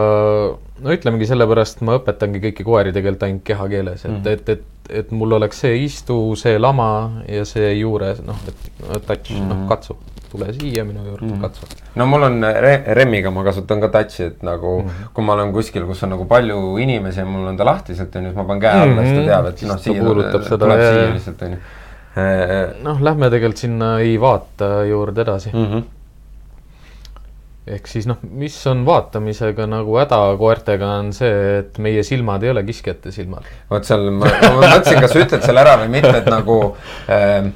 no 0.82 0.94
ütlemegi 0.94 1.28
sellepärast 1.30 1.82
ma 1.86 1.98
õpetangi 2.00 2.40
kõiki 2.42 2.66
koeri 2.66 2.94
tegelikult 2.94 3.28
ainult 3.28 3.44
kehakeeles, 3.46 4.04
et 4.04 4.10
mm, 4.10 4.16
-hmm. 4.16 4.32
et, 4.32 4.48
et, 4.48 4.96
et 5.02 5.12
mul 5.14 5.36
oleks 5.38 5.62
see 5.64 5.76
istu, 5.84 6.16
see 6.36 6.58
lama 6.58 7.22
ja 7.30 7.44
see 7.48 7.70
juures 7.78 8.20
noh, 8.26 8.40
et 8.48 9.06
touch 9.06 9.30
mm, 9.30 9.38
-hmm. 9.38 9.52
noh 9.52 9.68
katsu, 9.70 9.96
tule 10.32 10.50
siia 10.56 10.84
minu 10.84 11.06
juurde 11.06 11.26
mm, 11.26 11.32
-hmm. 11.32 11.40
katsu. 11.40 11.66
no 11.94 12.06
mul 12.06 12.26
on 12.28 12.42
re 12.66 12.74
Remmiga 12.98 13.30
ma 13.30 13.44
kasutan 13.44 13.80
ka 13.80 13.88
touch'i, 13.88 14.26
et 14.26 14.42
nagu 14.42 14.82
mm 14.82 14.88
-hmm. 14.88 15.08
kui 15.14 15.24
ma 15.24 15.32
olen 15.32 15.52
kuskil, 15.52 15.86
kus 15.86 16.02
on 16.02 16.10
nagu 16.10 16.24
palju 16.24 16.76
inimesi 16.78 17.20
ja 17.20 17.26
mul 17.26 17.46
on 17.46 17.56
ta 17.56 17.64
lahtiselt, 17.64 18.16
on 18.16 18.22
ju, 18.22 18.28
siis 18.28 18.36
ma 18.36 18.44
panen 18.44 18.60
käe 18.60 18.70
alla 18.70 18.86
mm, 18.86 18.98
-hmm. 18.98 19.04
siis 19.04 19.18
ta 19.18 19.32
teab, 19.32 19.46
et 19.46 19.62
noh, 19.62 19.78
siia 19.78 20.02
tuleb, 20.58 20.80
siia 20.80 21.14
lihtsalt, 21.14 21.42
on 21.42 21.50
ju. 21.50 21.58
noh, 22.82 23.02
lähme 23.02 23.30
tegelikult 23.30 23.56
sinna 23.58 23.98
ei 23.98 24.20
vaata 24.20 24.84
juurde 24.84 25.20
edasi 25.20 25.50
mm. 25.52 25.66
-hmm 25.66 25.93
ehk 27.64 27.88
siis 27.88 28.06
noh, 28.08 28.20
mis 28.36 28.56
on 28.68 28.84
vaatamisega 28.84 29.66
nagu 29.70 29.96
häda 29.96 30.20
koertega, 30.40 30.90
on 31.00 31.12
see, 31.16 31.34
et 31.62 31.78
meie 31.82 32.04
silmad 32.04 32.44
ei 32.44 32.52
ole 32.52 32.64
kiskjate 32.66 33.12
silmad. 33.14 33.48
vot 33.70 33.88
seal 33.88 34.10
ma, 34.12 34.28
ma 34.28 34.54
mõtlesin, 34.60 35.00
kas 35.00 35.14
sa 35.14 35.22
ütled 35.24 35.46
selle 35.46 35.64
ära 35.64 35.78
või 35.80 35.92
mitte, 35.96 36.12
et 36.20 36.28
nagu 36.28 36.58
äh, 37.08 37.48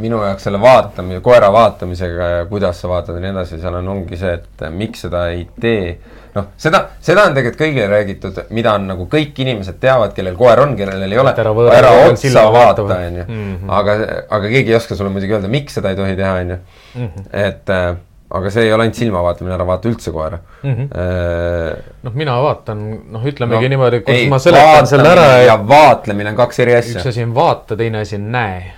minu 0.00 0.20
jaoks 0.22 0.46
selle 0.48 0.60
vaatamise, 0.62 1.20
koera 1.24 1.50
vaatamisega 1.52 2.30
ja 2.36 2.46
kuidas 2.48 2.80
sa 2.80 2.88
vaatad 2.88 3.18
ja 3.18 3.24
nii 3.24 3.34
edasi, 3.34 3.58
seal 3.60 3.76
on, 3.82 3.92
ongi 3.96 4.16
see, 4.16 4.32
et 4.38 4.64
miks 4.72 5.04
seda 5.04 5.26
ei 5.34 5.44
tee. 5.60 5.98
noh, 6.38 6.50
seda, 6.60 6.84
seda 7.04 7.26
on 7.28 7.36
tegelikult 7.36 7.60
kõigile 7.60 7.88
räägitud, 7.90 8.42
mida 8.54 8.74
on 8.78 8.88
nagu 8.92 9.08
kõik 9.12 9.38
inimesed 9.44 9.80
teavad, 9.82 10.16
kellel 10.16 10.36
koer 10.38 10.64
on, 10.64 10.76
kellel 10.78 11.04
ei 11.04 11.20
ole. 11.20 11.34
ära 11.74 11.94
otsa 12.06 12.48
vaata, 12.54 12.84
on 12.96 13.22
ju. 13.22 13.28
Mhm. 13.28 13.70
aga, 13.80 13.96
aga 14.28 14.44
keegi 14.56 14.72
ei 14.72 14.80
oska 14.80 14.96
sulle 14.96 15.12
muidugi 15.12 15.36
öelda, 15.36 15.52
miks 15.52 15.80
seda 15.80 15.92
ei 15.92 15.98
tohi 15.98 16.16
teha, 16.16 16.36
on 16.44 16.54
ju. 16.54 16.60
Mhm. 16.94 17.32
et 17.44 17.74
äh, 17.76 17.96
aga 18.28 18.50
see 18.52 18.66
ei 18.66 18.72
ole 18.72 18.84
ainult 18.84 18.98
silma 18.98 19.22
vaatamine, 19.24 19.54
ära 19.56 19.64
vaata 19.68 19.88
üldse 19.88 20.12
koera 20.12 20.38
mm. 20.38 20.72
-hmm. 20.74 20.88
Eee... 21.02 21.92
noh, 22.04 22.16
mina 22.20 22.34
vaatan, 22.44 22.82
noh, 23.14 23.26
ütlemegi 23.30 23.64
no, 23.68 23.72
niimoodi, 23.74 24.00
kus 24.04 24.14
ei, 24.14 24.26
ma 24.28 24.38
seletan 24.42 24.88
selle 24.90 25.08
ära. 25.14 25.26
ja 25.46 25.56
vaatlemine 25.68 26.34
on 26.34 26.40
kaks 26.42 26.60
eri 26.64 26.74
asja. 26.76 26.98
üks 26.98 27.08
asi 27.08 27.24
on 27.24 27.32
vaata, 27.34 27.76
teine 27.76 28.02
asi 28.04 28.18
on 28.20 28.26
näe. 28.32 28.74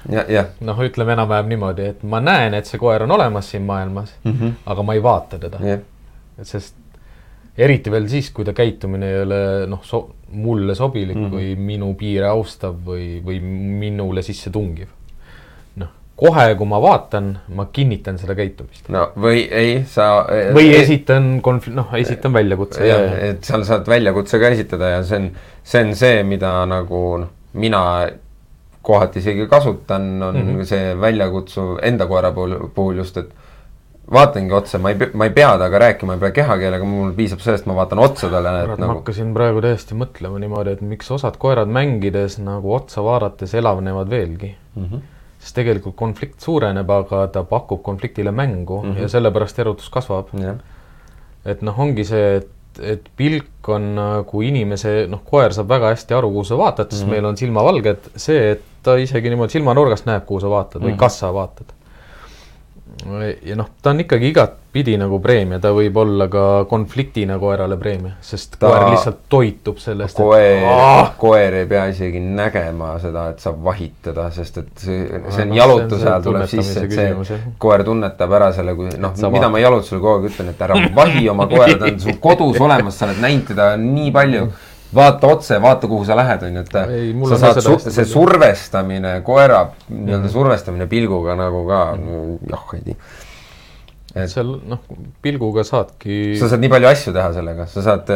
noh, 0.67 0.85
ütleme 0.87 1.17
enam-vähem 1.19 1.51
niimoodi, 1.55 1.89
et 1.95 2.05
ma 2.07 2.23
näen, 2.23 2.55
et 2.55 2.71
see 2.71 2.79
koer 2.79 3.03
on 3.09 3.17
olemas 3.19 3.51
siin 3.51 3.67
maailmas 3.67 4.15
mm, 4.25 4.37
-hmm. 4.37 4.53
aga 4.67 4.87
ma 4.87 4.95
ei 4.95 5.03
vaata 5.03 5.39
teda. 5.43 5.59
et 5.75 6.47
sest 6.47 6.77
eriti 7.59 7.91
veel 7.91 8.07
siis, 8.09 8.31
kui 8.31 8.47
ta 8.47 8.55
käitumine 8.57 9.11
ei 9.11 9.21
ole 9.25 9.43
noh 9.67 9.83
so, 9.85 10.05
mulle 10.31 10.75
sobilik 10.79 11.17
mm 11.17 11.27
-hmm. 11.27 11.35
või 11.35 11.57
minu 11.57 11.95
piire 11.99 12.31
austav 12.31 12.79
või, 12.87 13.19
või 13.25 13.41
minule 13.43 14.23
sisse 14.23 14.51
tungiv 14.51 14.89
kohe, 16.21 16.47
kui 16.59 16.69
ma 16.69 16.81
vaatan, 16.83 17.31
ma 17.57 17.67
kinnitan 17.73 18.19
seda 18.21 18.37
käitumist. 18.39 18.89
no 18.93 19.09
või 19.21 19.45
ei, 19.47 19.77
sa 19.89 20.11
või 20.55 20.69
ei, 20.69 20.81
esitan 20.83 21.33
konfl-, 21.45 21.75
noh, 21.77 21.93
esitan 21.99 22.35
väljakutse. 22.37 22.87
jah, 22.87 23.19
et 23.31 23.45
seal 23.47 23.65
saad 23.69 23.89
väljakutse 23.89 24.41
ka 24.43 24.53
esitada 24.55 24.97
ja 24.97 25.05
see 25.07 25.23
on, 25.23 25.29
see 25.65 25.85
on 25.87 25.95
see, 25.99 26.25
mida 26.29 26.55
nagu 26.71 27.05
noh, 27.25 27.37
mina 27.61 27.83
kohati 28.87 29.21
isegi 29.21 29.47
kasutan, 29.49 30.11
on 30.23 30.37
mm 30.37 30.49
-hmm. 30.49 30.65
see 30.65 30.97
väljakutsuv 31.01 31.79
enda 31.83 32.07
koera 32.07 32.33
puhul, 32.33 32.57
puhul 32.75 32.97
just, 33.03 33.17
et 33.17 33.31
vaatangi 34.13 34.53
otsa, 34.55 34.79
ma 34.79 34.91
ei, 34.91 34.97
ma 35.15 35.25
ei 35.29 35.31
pea 35.31 35.53
temaga 35.59 35.79
rääkima, 35.79 36.15
ei 36.15 36.21
pea 36.21 36.31
kehakeelega, 36.41 36.85
mul 36.85 37.13
piisab 37.15 37.41
sellest, 37.45 37.67
ma 37.67 37.77
vaatan 37.79 37.99
otsa 37.99 38.29
talle. 38.29 38.53
Nagu... 38.67 38.81
ma 38.81 38.95
hakkasin 38.95 39.35
praegu 39.35 39.63
täiesti 39.63 39.95
mõtlema 39.95 40.41
niimoodi, 40.43 40.75
et 40.77 40.81
miks 40.81 41.11
osad 41.11 41.37
koerad 41.39 41.69
mängides 41.69 42.39
nagu 42.43 42.75
otsa 42.75 43.05
vaadates 43.05 43.55
elavnevad 43.55 44.11
veelgi 44.11 44.57
mm. 44.77 44.85
-hmm 44.85 45.09
siis 45.41 45.57
tegelikult 45.57 45.97
konflikt 45.97 46.45
suureneb, 46.45 46.91
aga 46.91 47.25
ta 47.33 47.43
pakub 47.49 47.83
konfliktile 47.83 48.31
mängu 48.31 48.83
mm 48.83 48.93
-hmm. 48.93 49.03
ja 49.03 49.09
sellepärast 49.09 49.59
erutus 49.59 49.91
kasvab 49.91 50.35
yeah.. 50.39 50.57
et 51.45 51.63
noh, 51.63 51.79
ongi 51.79 52.05
see, 52.05 52.37
et, 52.37 52.81
et 52.81 53.11
pilk 53.17 53.69
on 53.69 53.95
nagu 53.95 54.43
inimese, 54.43 55.07
noh, 55.09 55.25
koer 55.25 55.53
saab 55.57 55.69
väga 55.69 55.95
hästi 55.95 56.15
aru, 56.15 56.31
kuhu 56.31 56.45
sa 56.45 56.59
vaatad, 56.59 56.91
sest 56.91 57.03
mm 57.03 57.09
-hmm. 57.09 57.13
meil 57.13 57.25
on 57.25 57.37
silmavalged, 57.37 58.11
see, 58.17 58.51
et 58.53 58.63
ta 58.83 58.97
isegi 58.97 59.29
niimoodi 59.29 59.53
silmanurgast 59.59 60.07
näeb, 60.07 60.25
kuhu 60.27 60.41
sa 60.41 60.51
vaatad 60.51 60.81
mm 60.81 60.85
-hmm. 60.85 60.91
või 60.91 60.93
mhm. 60.93 61.01
kas 61.01 61.19
sa 61.19 61.35
vaatad 61.35 61.73
ja 63.43 63.57
noh, 63.57 63.69
ta 63.83 63.91
on 63.91 64.01
ikkagi 64.01 64.33
igatpidi 64.71 64.97
nagu 64.99 65.19
preemia, 65.21 65.59
ta 65.59 65.73
võib 65.75 65.97
olla 65.99 66.29
ka 66.31 66.65
konfliktina 66.71 67.39
koerale 67.39 67.77
preemia, 67.77 68.15
sest 68.23 68.57
ta, 68.59 68.69
koer 68.69 68.91
lihtsalt 68.93 69.19
toitub 69.29 69.79
sellest. 69.79 70.17
koer 70.17 70.63
et..., 70.63 71.17
koer 71.19 71.55
ei 71.55 71.67
pea 71.67 71.87
isegi 71.91 72.21
nägema 72.21 72.95
seda, 73.01 73.31
et 73.31 73.41
sa 73.41 73.51
vahid 73.51 73.99
teda, 74.03 74.31
sest 74.31 74.59
et 74.59 74.71
see, 74.79 75.23
see 75.29 75.47
on 75.49 75.55
jalutuse 75.57 76.07
ajal 76.07 76.23
tuleb 76.23 76.49
sisse, 76.49 76.85
et 76.85 76.95
see 76.95 77.39
koer 77.59 77.85
tunnetab 77.85 78.33
ära 78.39 78.53
selle, 78.55 78.77
kui 78.79 78.91
noh, 78.97 79.15
mida 79.35 79.51
ma 79.51 79.63
jalutusel 79.63 79.99
kogu 79.99 80.21
aeg 80.21 80.29
ütlen, 80.31 80.53
et 80.55 80.63
ära 80.63 80.79
vahi 80.95 81.29
oma 81.29 81.49
koera, 81.51 81.79
ta 81.81 81.91
on 81.91 82.03
sul 82.05 82.21
kodus 82.23 82.61
olemas, 82.67 82.99
sa 82.99 83.09
oled 83.09 83.23
näinud 83.25 83.49
teda 83.51 83.73
nii 83.81 84.13
palju 84.15 84.51
vaata 84.95 85.29
otse, 85.31 85.59
vaata, 85.63 85.87
kuhu 85.87 86.07
sa 86.07 86.17
lähed, 86.19 86.47
on 86.47 86.57
ju, 86.59 86.63
et 86.67 86.79
ei, 86.91 87.11
sa 87.31 87.39
saad 87.39 87.61
su, 87.63 87.77
see 87.91 88.07
survestamine, 88.07 89.21
koera 89.27 89.65
nii-öelda 89.89 90.25
mm. 90.25 90.33
survestamine 90.35 90.87
pilguga 90.91 91.37
nagu 91.39 91.63
ka 91.69 91.83
mm., 91.95 92.39
jah, 92.51 92.65
ei 92.79 92.87
tea 92.87 93.29
et 94.15 94.31
seal 94.31 94.49
noh, 94.67 94.81
pilguga 95.23 95.63
saadki. 95.67 96.37
sa 96.41 96.49
saad 96.51 96.63
nii 96.65 96.73
palju 96.73 96.89
asju 96.91 97.13
teha 97.15 97.29
sellega, 97.37 97.67
sa 97.71 97.85
saad, 97.85 98.11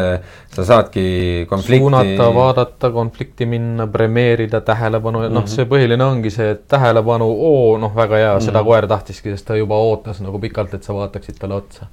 sa 0.56 0.66
saadki 0.70 1.04
konflikti. 1.50 1.82
suunata, 1.84 2.28
vaadata, 2.34 2.90
konflikti 2.94 3.46
minna, 3.46 3.86
premeerida 3.86 4.60
tähelepanu 4.66 5.20
mm, 5.20 5.28
-hmm. 5.28 5.38
noh, 5.38 5.46
see 5.50 5.68
põhiline 5.70 6.04
ongi 6.04 6.34
see 6.34 6.56
tähelepanu, 6.68 7.28
oo, 7.50 7.78
noh, 7.78 7.94
väga 7.96 8.16
hea 8.16 8.32
mm, 8.32 8.38
-hmm. 8.38 8.46
seda 8.46 8.58
mhm. 8.58 8.68
koer 8.68 8.88
tahtiski, 8.90 9.30
sest 9.30 9.46
ta 9.46 9.56
juba 9.56 9.78
ootas 9.78 10.20
nagu 10.20 10.38
pikalt, 10.38 10.74
et 10.74 10.82
sa 10.82 10.94
vaataksid 10.94 11.38
talle 11.38 11.54
otsa 11.62 11.86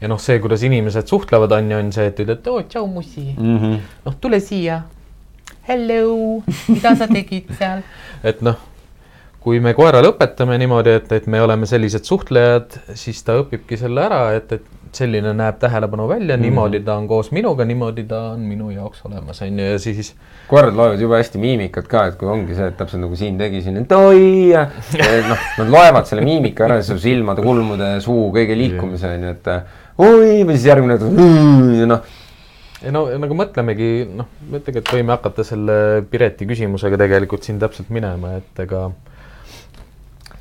ja 0.00 0.08
noh, 0.08 0.20
see, 0.22 0.38
kuidas 0.42 0.62
inimesed 0.62 1.10
suhtlevad, 1.10 1.52
on 1.58 1.70
ju, 1.72 1.82
on 1.82 1.92
see, 1.92 2.06
et 2.12 2.22
ütled, 2.22 2.46
oo, 2.52 2.62
tšau, 2.62 2.86
mussi 2.86 3.26
mm 3.34 3.58
-hmm.. 3.58 3.78
noh, 4.04 4.16
tule 4.20 4.40
siia. 4.40 4.82
Hello, 5.68 6.42
mida 6.68 6.94
sa 6.96 7.06
tegid 7.08 7.50
seal? 7.58 7.82
et 8.30 8.40
noh, 8.42 8.56
kui 9.44 9.60
me 9.64 9.74
koerale 9.76 10.10
õpetame 10.12 10.58
niimoodi, 10.60 10.96
et, 10.98 11.12
et 11.14 11.28
me 11.30 11.40
oleme 11.42 11.68
sellised 11.68 12.08
suhtlejad, 12.08 12.80
siis 12.98 13.22
ta 13.24 13.38
õpibki 13.40 13.78
selle 13.80 14.02
ära, 14.04 14.20
et, 14.36 14.52
et 14.58 14.74
selline 14.98 15.34
näeb 15.36 15.58
tähelepanu 15.60 16.08
välja 16.08 16.36
mm, 16.36 16.40
-hmm. 16.40 16.46
niimoodi 16.46 16.80
ta 16.80 16.96
on 16.96 17.08
koos 17.08 17.30
minuga, 17.32 17.64
niimoodi 17.64 18.04
ta 18.08 18.20
on 18.32 18.40
minu 18.40 18.70
jaoks 18.70 19.04
olemas, 19.04 19.42
on 19.42 19.58
ju, 19.58 19.64
ja 19.64 19.78
siis. 19.78 20.14
koerad 20.48 20.74
loevad 20.74 21.00
jube 21.00 21.16
hästi 21.16 21.38
miimikat 21.38 21.88
ka, 21.88 22.06
et 22.06 22.16
kui 22.20 22.28
ongi 22.28 22.54
see, 22.54 22.68
et 22.68 22.76
täpselt 22.76 23.02
nagu 23.02 23.16
siin 23.16 23.38
tegi 23.38 23.62
siin, 23.62 23.76
et 23.76 23.92
oi 23.92 24.48
ja 24.48 24.68
noh, 25.28 25.44
nad 25.58 25.68
loevad 25.68 26.08
selle 26.08 26.24
miimika 26.24 26.64
ära, 26.64 26.80
su 26.82 26.98
silmade, 26.98 27.42
kulmude, 27.42 28.00
suu, 28.00 28.30
kõige 28.32 28.56
liikumise 28.56 29.12
on 29.16 29.28
ju, 29.28 29.34
et 29.36 29.52
oi 29.98 30.40
või 30.44 30.56
siis 30.56 30.70
järgmine, 30.72 30.96
et 30.96 31.86
noh 31.88 32.16
ei 32.78 32.92
no 32.94 33.04
nagu 33.18 33.34
mõtlemegi, 33.34 34.06
noh, 34.14 34.28
me 34.50 34.60
tegelikult 34.62 34.94
võime 34.94 35.14
hakata 35.16 35.44
selle 35.46 35.78
Pireti 36.10 36.46
küsimusega 36.46 36.98
tegelikult 37.00 37.46
siin 37.46 37.58
täpselt 37.58 37.90
minema, 37.90 38.36
et 38.38 38.60
ega 38.62 38.84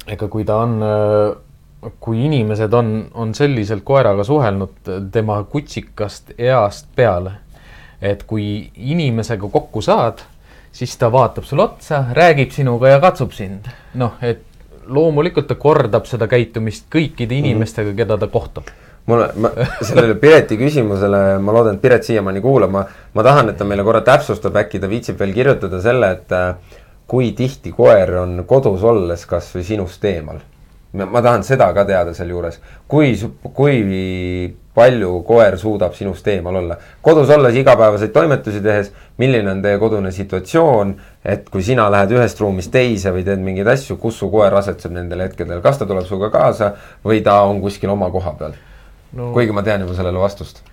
ega 0.08 0.28
kui 0.32 0.46
ta 0.48 0.62
on 0.64 0.80
äh, 0.84 1.36
kui 2.00 2.26
inimesed 2.26 2.74
on, 2.74 2.94
on 3.14 3.34
selliselt 3.38 3.84
koeraga 3.86 4.24
suhelnud 4.24 4.90
tema 5.12 5.42
kutsikast 5.44 6.34
east 6.38 6.90
peale, 6.96 7.32
et 8.02 8.24
kui 8.28 8.72
inimesega 8.76 9.50
kokku 9.54 9.82
saad, 9.86 10.24
siis 10.72 10.98
ta 10.98 11.12
vaatab 11.14 11.46
sulle 11.48 11.68
otsa, 11.68 12.04
räägib 12.18 12.52
sinuga 12.54 12.96
ja 12.96 13.00
katsub 13.04 13.32
sind. 13.32 13.70
noh, 13.94 14.18
et 14.22 14.44
loomulikult 14.88 15.48
ta 15.48 15.56
kordab 15.60 16.06
seda 16.08 16.28
käitumist 16.32 16.88
kõikide 16.94 17.36
mhm. 17.36 17.46
inimestega, 17.46 17.94
keda 17.98 18.18
ta 18.18 18.30
kohtub 18.32 18.70
mulle, 19.08 19.30
ma 19.40 19.52
sellele 19.88 20.18
Pireti 20.20 20.58
küsimusele, 20.60 21.22
ma 21.40 21.54
loodan, 21.56 21.78
et 21.78 21.84
Piret 21.84 22.04
siiamaani 22.04 22.42
kuulab, 22.44 22.74
ma, 22.74 22.82
ma 23.16 23.24
tahan, 23.24 23.54
et 23.54 23.58
ta 23.60 23.68
meile 23.68 23.86
korra 23.88 24.02
täpsustab, 24.04 24.58
äkki 24.60 24.82
ta 24.84 24.90
viitsib 24.92 25.20
veel 25.22 25.32
kirjutada 25.36 25.80
selle, 25.84 26.10
et 26.18 26.36
äh, 26.36 26.82
kui 27.08 27.32
tihti 27.32 27.72
koer 27.72 28.16
on 28.22 28.44
kodus 28.48 28.84
olles 28.84 29.26
kasvõi 29.26 29.64
sinust 29.64 30.06
eemal. 30.06 30.42
Ma 30.98 31.22
tahan 31.22 31.44
seda 31.44 31.68
ka 31.76 31.84
teada 31.86 32.14
sealjuures, 32.16 32.58
kui, 32.90 33.12
kui 33.54 33.76
palju 34.78 35.10
koer 35.28 35.58
suudab 35.60 35.96
sinust 35.98 36.28
eemal 36.32 36.56
olla. 36.62 36.78
kodus 37.04 37.30
olles 37.34 37.56
igapäevaseid 37.60 38.14
toimetusi 38.16 38.62
tehes, 38.64 38.92
milline 39.18 39.52
on 39.52 39.62
teie 39.62 39.80
kodune 39.82 40.12
situatsioon, 40.16 40.96
et 41.26 41.50
kui 41.54 41.64
sina 41.66 41.90
lähed 41.92 42.16
ühest 42.18 42.40
ruumist 42.42 42.72
teise 42.74 43.12
või 43.14 43.26
teed 43.28 43.44
mingeid 43.44 43.68
asju, 43.74 43.98
kus 44.02 44.20
su 44.22 44.32
koer 44.32 44.56
asetseb 44.58 44.96
nendel 44.96 45.26
hetkedel, 45.26 45.62
kas 45.66 45.82
ta 45.82 45.90
tuleb 45.90 46.08
sinuga 46.08 46.32
kaasa 46.34 46.72
või 47.06 47.24
ta 47.26 47.42
on 47.50 47.62
kuskil 47.64 47.94
oma 47.94 48.10
koha 48.14 48.34
peal? 48.40 48.56
No,? 49.14 49.32
kuigi 49.36 49.56
ma 49.56 49.64
tean 49.64 49.84
juba 49.86 49.96
sellele 49.98 50.24
vastust. 50.24 50.64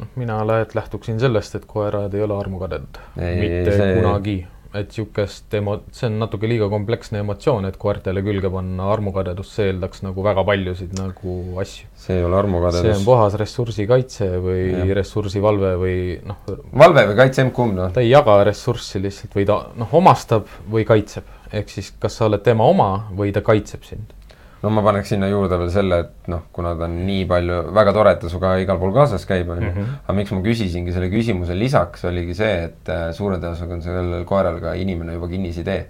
Noh, 0.00 0.08
mina 0.16 0.40
lähtuksin 0.46 1.20
sellest, 1.20 1.58
et 1.58 1.68
koerad 1.68 2.14
ei 2.16 2.24
ole 2.24 2.38
armukadedad, 2.38 3.02
mitte 3.16 3.76
see... 3.76 3.92
kunagi 4.00 4.38
et 4.74 4.90
niisugust 4.90 5.54
emo-, 5.58 5.80
see 5.94 6.06
on 6.06 6.18
natuke 6.22 6.48
liiga 6.50 6.68
kompleksne 6.70 7.22
emotsioon, 7.24 7.66
et 7.68 7.78
koertele 7.80 8.22
külge 8.26 8.50
panna 8.52 8.90
armukadedust, 8.94 9.56
see 9.56 9.70
eeldaks 9.70 10.04
nagu 10.06 10.24
väga 10.24 10.44
paljusid 10.46 10.94
nagu 10.98 11.36
asju. 11.62 11.88
see 12.04 12.20
ei 12.20 12.26
ole 12.26 12.38
armukadedus. 12.38 12.86
see 12.86 12.98
on 13.00 13.08
puhas 13.08 13.36
ressursikaitse 13.40 14.30
või 14.44 14.62
ja. 14.70 14.86
ressursivalve 15.00 15.74
või 15.80 15.98
noh. 16.26 16.46
valve 16.84 17.08
või 17.10 17.18
kaitse, 17.24 17.46
emb-kumb 17.46 17.76
noh. 17.80 17.90
ta 17.94 18.04
ei 18.04 18.12
jaga 18.12 18.38
ressurssi 18.46 19.02
lihtsalt 19.02 19.36
või 19.40 19.48
ta 19.50 19.60
noh, 19.80 19.98
omastab 20.00 20.48
või 20.70 20.86
kaitseb, 20.88 21.26
ehk 21.50 21.74
siis 21.74 21.92
kas 21.98 22.20
sa 22.20 22.30
oled 22.30 22.46
tema 22.46 22.68
oma 22.70 22.92
või 23.10 23.34
ta 23.34 23.42
kaitseb 23.46 23.86
sind 23.88 24.14
no 24.62 24.70
ma 24.74 24.82
paneks 24.84 25.14
sinna 25.14 25.28
juurde 25.30 25.56
veel 25.60 25.70
selle, 25.72 25.98
et 26.04 26.30
noh, 26.32 26.42
kuna 26.52 26.74
ta 26.76 26.84
on 26.86 26.96
nii 27.06 27.24
palju, 27.28 27.60
väga 27.76 27.94
tore, 27.96 28.12
et 28.14 28.20
ta 28.20 28.28
sinuga 28.28 28.52
igal 28.60 28.80
pool 28.80 28.92
kaasas 28.96 29.24
käib, 29.28 29.48
on 29.54 29.62
ju. 29.62 29.70
Mhm. 29.70 29.94
aga 30.04 30.16
miks 30.18 30.34
ma 30.36 30.40
küsisingi 30.44 30.92
selle 30.96 31.08
küsimuse 31.12 31.56
lisaks, 31.56 32.04
oligi 32.10 32.36
see, 32.36 32.52
et 32.68 32.92
äh, 32.92 33.06
suure 33.16 33.38
tõenäosusega 33.40 33.78
on 33.78 33.84
sellel 33.86 34.26
koeral 34.28 34.60
ka 34.60 34.74
inimene 34.76 35.16
juba 35.16 35.30
kinnisidee. 35.32 35.80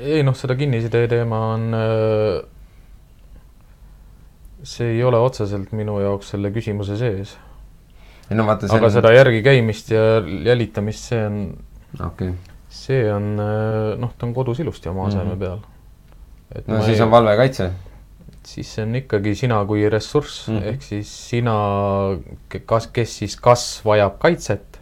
ei 0.00 0.22
noh, 0.24 0.36
seda 0.38 0.56
kinnisidee 0.56 1.08
teema 1.10 1.40
on 1.54 1.76
äh, 1.76 2.40
see 4.62 4.94
ei 4.96 5.04
ole 5.04 5.20
otseselt 5.20 5.72
minu 5.76 5.98
jaoks 6.00 6.32
selle 6.34 6.52
küsimuse 6.54 6.96
sees. 7.00 7.36
No, 8.30 8.44
vaata, 8.46 8.70
aga 8.70 8.86
on... 8.86 8.94
seda 8.94 9.10
järgi 9.12 9.42
käimist 9.42 9.90
ja 9.90 10.22
jälitamist, 10.46 11.10
see 11.10 11.24
on 11.26 11.40
okay., 12.06 12.32
see 12.70 13.02
on 13.12 13.34
äh, 13.42 13.98
noh, 14.00 14.14
ta 14.16 14.28
on 14.28 14.32
kodus 14.36 14.62
ilusti 14.62 14.88
oma 14.88 15.08
aseme 15.10 15.24
mm 15.24 15.34
-hmm. 15.34 15.44
peal 15.44 15.69
no 16.66 16.82
siis 16.84 16.98
ei, 16.98 17.04
on 17.04 17.10
valve 17.10 17.36
kaitse. 17.36 17.70
siis 18.46 18.72
on 18.82 18.96
ikkagi 19.02 19.34
sina 19.38 19.62
kui 19.68 19.88
ressurss 19.88 20.48
mm, 20.48 20.58
-hmm. 20.58 20.68
ehk 20.72 20.82
siis 20.82 21.14
sina, 21.30 21.56
kas, 22.66 22.86
kes 22.86 23.18
siis 23.22 23.36
kas 23.36 23.80
vajab 23.84 24.18
kaitset 24.18 24.80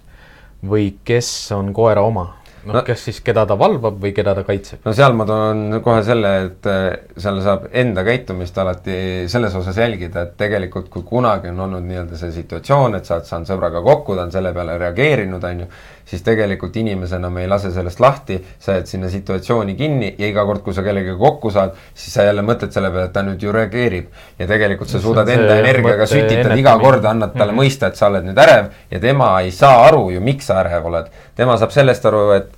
või 0.64 0.92
kes 1.04 1.52
on 1.52 1.72
koera 1.72 2.02
oma 2.02 2.38
noh 2.68 2.74
no,, 2.74 2.82
kes 2.86 3.04
siis, 3.08 3.20
keda 3.24 3.44
ta 3.48 3.56
valvab 3.58 3.98
või 4.02 4.12
keda 4.16 4.34
ta 4.36 4.42
kaitseb? 4.46 4.80
no 4.84 4.92
seal 4.96 5.14
ma 5.16 5.26
toon 5.28 5.78
kohe 5.84 6.02
selle, 6.06 6.32
et 6.48 6.68
äh, 6.70 6.86
seal 7.16 7.40
saab 7.44 7.68
enda 7.82 8.04
käitumist 8.06 8.58
alati 8.58 8.98
selles 9.30 9.54
osas 9.58 9.78
jälgida, 9.78 10.26
et 10.26 10.34
tegelikult 10.40 10.90
kui 10.92 11.06
kunagi 11.06 11.52
on 11.52 11.62
olnud 11.68 11.86
nii-öelda 11.86 12.18
see 12.20 12.32
situatsioon, 12.34 12.98
et 12.98 13.08
sa 13.08 13.18
oled 13.18 13.30
saanud 13.30 13.50
sõbraga 13.50 13.82
kokku, 13.84 14.16
ta 14.18 14.26
on 14.26 14.34
selle 14.34 14.52
peale 14.56 14.76
reageerinud, 14.82 15.44
on 15.50 15.64
ju, 15.64 15.70
siis 16.08 16.22
tegelikult 16.24 16.76
inimesena 16.80 17.28
me 17.30 17.42
ei 17.44 17.48
lase 17.50 17.70
sellest 17.72 18.00
lahti, 18.00 18.38
sa 18.58 18.78
jääd 18.78 18.88
sinna 18.88 19.10
situatsiooni 19.12 19.74
kinni 19.76 20.14
ja 20.18 20.28
iga 20.30 20.44
kord, 20.48 20.62
kui 20.64 20.76
sa 20.76 20.84
kellegagi 20.86 21.18
kokku 21.20 21.50
saad, 21.52 21.74
siis 21.94 22.14
sa 22.16 22.24
jälle 22.24 22.44
mõtled 22.46 22.72
selle 22.72 22.90
peale, 22.94 23.08
et 23.10 23.12
ta 23.12 23.22
nüüd 23.26 23.42
ju 23.44 23.52
reageerib. 23.52 24.06
ja 24.38 24.46
tegelikult 24.46 24.88
sa 24.88 25.00
suudad 25.00 25.28
enda 25.28 25.58
energiaga 25.60 26.06
sütitad 26.06 26.56
iga 26.56 26.78
kord, 26.80 27.04
annad 27.04 27.34
talle 27.36 27.52
-hmm. 27.52 27.60
mõista, 27.60 27.88
et 27.88 27.96
sa 27.96 28.06
oled 28.06 28.24
nüüd 28.24 28.38
ärev 28.38 28.70
ja 28.90 29.00
tema 29.00 29.40
ei 29.40 29.50
saa 29.50 29.84
aru 29.88 30.10
ju, 30.10 30.20
miks 30.20 30.46
sa 30.46 30.60
ärev 30.62 30.86
oled. 30.86 31.10
tema 31.36 31.56
saab 31.56 31.70
sellest 31.70 32.06
aru, 32.06 32.30
et 32.30 32.48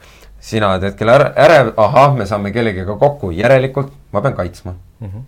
sina 0.40 0.70
oled 0.70 0.82
hetkel 0.82 1.08
ärev, 1.08 1.72
ahah, 1.76 2.14
me 2.16 2.26
saame 2.26 2.52
kellegagi 2.52 2.98
kokku, 2.98 3.30
järelikult 3.30 3.92
ma 4.12 4.20
pean 4.20 4.34
kaitsma 4.34 4.74
mm. 5.00 5.08
-hmm. 5.08 5.22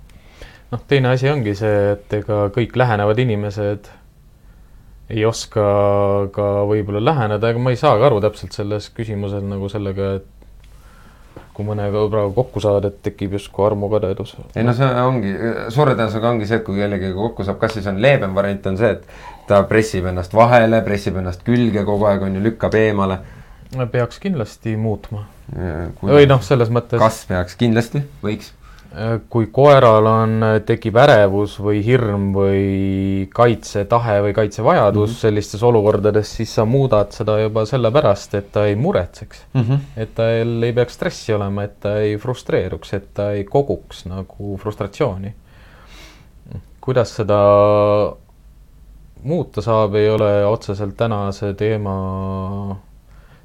noh, 0.71 0.81
teine 0.89 1.09
asi 1.09 1.31
ongi 1.31 1.55
see, 1.55 1.93
et 1.93 2.13
ega 2.13 2.49
kõik 2.55 2.77
lähenevad 2.77 3.19
inimesed 3.19 3.91
ei 5.11 5.25
oska 5.27 5.65
ka 6.35 6.51
võib-olla 6.69 7.03
läheneda, 7.03 7.51
ega 7.51 7.63
ma 7.63 7.73
ei 7.73 7.81
saa 7.81 7.97
ka 7.99 8.07
aru 8.09 8.21
täpselt 8.25 8.55
selles 8.57 8.89
küsimuses 8.95 9.43
nagu 9.45 9.69
sellega, 9.73 10.15
et 10.21 10.29
kui 11.53 11.67
mõnega 11.67 12.07
praegu 12.13 12.33
kokku 12.37 12.63
saad, 12.65 12.87
et 12.89 13.03
tekib 13.05 13.35
justkui 13.37 13.67
armukadedus. 13.67 14.35
ei 14.57 14.65
no 14.65 14.73
see 14.77 14.89
ongi, 15.03 15.35
suure 15.75 15.97
tõenäosusega 15.99 16.31
ongi 16.31 16.49
see, 16.49 16.61
et 16.63 16.65
kui 16.65 16.81
kellegagi 16.81 17.13
kokku 17.17 17.45
saab, 17.45 17.59
kas 17.61 17.77
siis 17.77 17.91
on 17.91 18.01
leebem 18.03 18.35
variant 18.37 18.71
on 18.71 18.81
see, 18.81 18.95
et 18.97 19.47
ta 19.51 19.61
pressib 19.69 20.09
ennast 20.09 20.35
vahele, 20.37 20.81
pressib 20.87 21.19
ennast 21.21 21.45
külge 21.47 21.85
kogu 21.89 22.09
aeg, 22.09 22.25
on 22.25 22.39
ju, 22.39 22.47
lükkab 22.49 22.79
eemale. 22.79 23.21
peaks 23.93 24.21
kindlasti 24.23 24.77
muutma. 24.81 25.27
või 26.01 26.27
noh, 26.31 26.41
selles 26.45 26.73
mõttes. 26.73 27.01
kas 27.03 27.25
peaks, 27.29 27.59
kindlasti, 27.61 28.05
võiks 28.25 28.55
kui 29.33 29.47
koeral 29.53 30.07
on, 30.07 30.33
tekib 30.69 30.97
ärevus 31.01 31.55
või 31.65 31.81
hirm 31.85 32.31
või 32.37 33.27
kaitsetahe 33.33 34.19
või 34.27 34.35
kaitsevajadus 34.37 35.09
mm 35.09 35.13
-hmm. 35.13 35.21
sellistes 35.21 35.63
olukordades, 35.63 36.35
siis 36.37 36.55
sa 36.55 36.65
muudad 36.69 37.13
seda 37.17 37.39
juba 37.41 37.65
sellepärast, 37.67 38.35
et 38.35 38.51
ta 38.53 38.67
ei 38.67 38.77
muretseks 38.77 39.45
mm. 39.55 39.63
-hmm. 39.63 39.79
et 39.97 40.15
tal 40.15 40.63
ei 40.63 40.73
peaks 40.73 40.95
stressi 40.95 41.33
olema, 41.33 41.65
et 41.65 41.81
ta 41.81 41.97
ei 41.99 42.17
frustreeruks, 42.17 42.93
et 42.93 43.15
ta 43.15 43.31
ei 43.33 43.45
koguks 43.45 44.05
nagu 44.07 44.57
frustratsiooni. 44.57 45.35
kuidas 46.81 47.17
seda 47.17 47.39
muuta 49.23 49.63
saab, 49.63 49.95
ei 49.95 50.11
ole 50.11 50.47
otseselt 50.47 50.97
tänase 50.97 51.55
teema, 51.55 52.77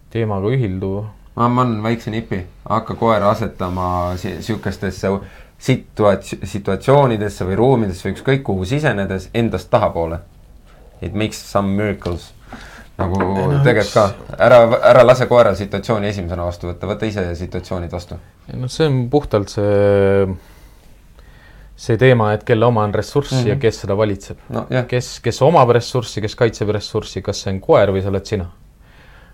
teemaga 0.10 0.48
ühilduv 0.48 1.06
ma, 1.38 1.46
annan 1.46 1.84
väikse 1.84 2.12
nipi, 2.12 2.42
hakka 2.70 2.96
koera 2.98 3.30
asetama 3.30 3.90
sihukestesse 4.18 5.12
situats-, 5.60 6.38
situatsioonidesse 6.44 7.46
või 7.48 7.60
ruumidesse 7.60 8.08
või 8.08 8.16
ükskõik 8.16 8.44
kuhu 8.48 8.66
sisenedes 8.66 9.30
endast 9.38 9.70
tahapoole. 9.74 10.20
It 11.02 11.14
makes 11.14 11.40
some 11.52 11.76
miracles. 11.78 12.34
nagu 12.98 13.20
no, 13.22 13.60
tegelikult 13.62 13.94
ka, 13.94 14.36
ära, 14.42 14.58
ära 14.90 15.04
lase 15.06 15.28
koeral 15.30 15.54
situatsiooni 15.56 16.08
esimesena 16.10 16.48
vastu 16.48 16.72
võtta, 16.72 16.88
võta 16.90 17.06
ise 17.06 17.28
situatsioonid 17.38 17.92
vastu. 17.94 18.18
noh, 18.58 18.72
see 18.74 18.88
on 18.90 19.04
puhtalt 19.14 19.54
see, 19.54 20.24
see 21.78 22.00
teema, 22.02 22.32
et 22.34 22.42
kelle 22.48 22.66
oma 22.66 22.88
on 22.90 22.96
ressurss 22.98 23.36
mm 23.36 23.38
-hmm. 23.38 23.48
ja 23.48 23.54
mhm. 23.54 23.62
kes 23.62 23.82
seda 23.84 23.98
valitseb 23.98 24.38
no,. 24.50 24.66
kes, 24.88 25.20
kes 25.20 25.42
omab 25.46 25.70
ressurssi, 25.78 26.22
kes 26.26 26.36
kaitseb 26.36 26.74
ressurssi, 26.74 27.22
kas 27.22 27.44
see 27.44 27.54
on 27.54 27.62
koer 27.62 27.94
või 27.94 28.02
sa 28.02 28.10
oled 28.10 28.26
sina 28.26 28.50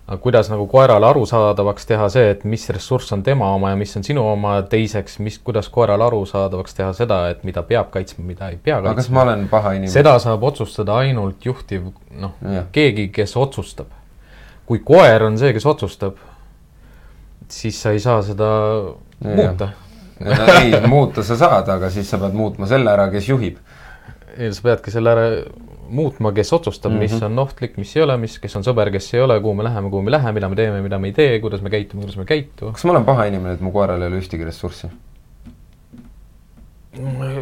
aga 0.06 0.20
kuidas 0.20 0.50
nagu 0.52 0.66
koerale 0.68 1.06
arusaadavaks 1.08 1.86
teha 1.88 2.08
see, 2.12 2.26
et 2.34 2.42
mis 2.48 2.66
ressurss 2.76 3.12
on 3.16 3.22
tema 3.24 3.48
oma 3.56 3.70
ja 3.72 3.78
mis 3.80 3.94
on 3.96 4.04
sinu 4.04 4.26
oma, 4.28 4.58
teiseks, 4.68 5.16
mis, 5.24 5.38
kuidas 5.40 5.70
koerale 5.72 6.04
arusaadavaks 6.04 6.76
teha 6.76 6.90
seda, 6.96 7.22
et 7.32 7.44
mida 7.48 7.62
peab 7.64 7.88
kaitsma, 7.94 8.24
mida 8.28 8.50
ei 8.52 8.58
pea 8.58 8.76
kaitsma. 8.76 8.90
aga 8.90 9.00
kas 9.00 9.08
ma 9.08 9.22
olen 9.24 9.46
paha 9.48 9.72
inimene? 9.78 9.92
seda 9.94 10.18
saab 10.20 10.44
otsustada 10.44 10.98
ainult 11.00 11.46
juhtiv, 11.48 11.88
noh, 12.20 12.36
keegi, 12.72 13.08
kes 13.14 13.36
otsustab. 13.40 13.88
kui 14.68 14.84
koer 14.84 15.24
on 15.24 15.40
see, 15.40 15.52
kes 15.56 15.64
otsustab, 15.72 16.20
siis 17.48 17.80
sa 17.80 17.96
ei 17.96 18.00
saa 18.00 18.20
seda 18.24 18.50
ja, 19.24 19.36
muuta. 19.40 19.70
ei, 20.60 20.80
muuta 20.88 21.24
sa 21.24 21.36
saad, 21.40 21.68
aga 21.68 21.88
siis 21.90 22.10
sa 22.12 22.20
pead 22.20 22.36
muutma 22.36 22.68
selle 22.68 22.92
ära, 22.92 23.08
kes 23.12 23.32
juhib. 23.32 23.56
ei, 24.36 24.52
sa 24.52 24.68
peadki 24.68 24.92
selle 24.92 25.16
ära 25.16 25.30
muutma, 25.94 26.32
kes 26.34 26.52
otsustab 26.56 26.92
mm, 26.92 26.98
-hmm. 26.98 27.00
mis 27.06 27.14
mhm. 27.14 27.24
on 27.24 27.38
ohtlik, 27.44 27.76
mis 27.80 27.96
ei 27.96 28.02
ole, 28.02 28.16
mis, 28.20 28.38
kes 28.42 28.56
on 28.58 28.66
sõber, 28.66 28.90
kes 28.94 29.14
ei 29.14 29.24
ole, 29.24 29.38
kuhu 29.40 29.54
me 29.54 29.66
läheme, 29.66 29.90
kuhu 29.90 30.02
me 30.02 30.12
ei 30.12 30.18
lähe, 30.18 30.32
mida 30.36 30.48
me 30.48 30.58
teeme, 30.60 30.82
mida 30.82 30.98
me 30.98 31.10
ei 31.10 31.16
tee, 31.16 31.40
kuidas 31.40 31.62
me 31.62 31.70
käitume, 31.70 32.04
kuidas 32.04 32.16
me 32.16 32.26
ei 32.26 32.32
käitu. 32.34 32.72
kas 32.72 32.84
ma 32.84 32.96
olen 32.96 33.04
paha 33.04 33.26
inimene, 33.30 33.58
et 33.58 33.64
mu 33.64 33.72
koeral 33.74 34.02
ei 34.02 34.12
ole 34.12 34.22
ühtegi 34.22 34.46
ressurssi? 34.46 34.90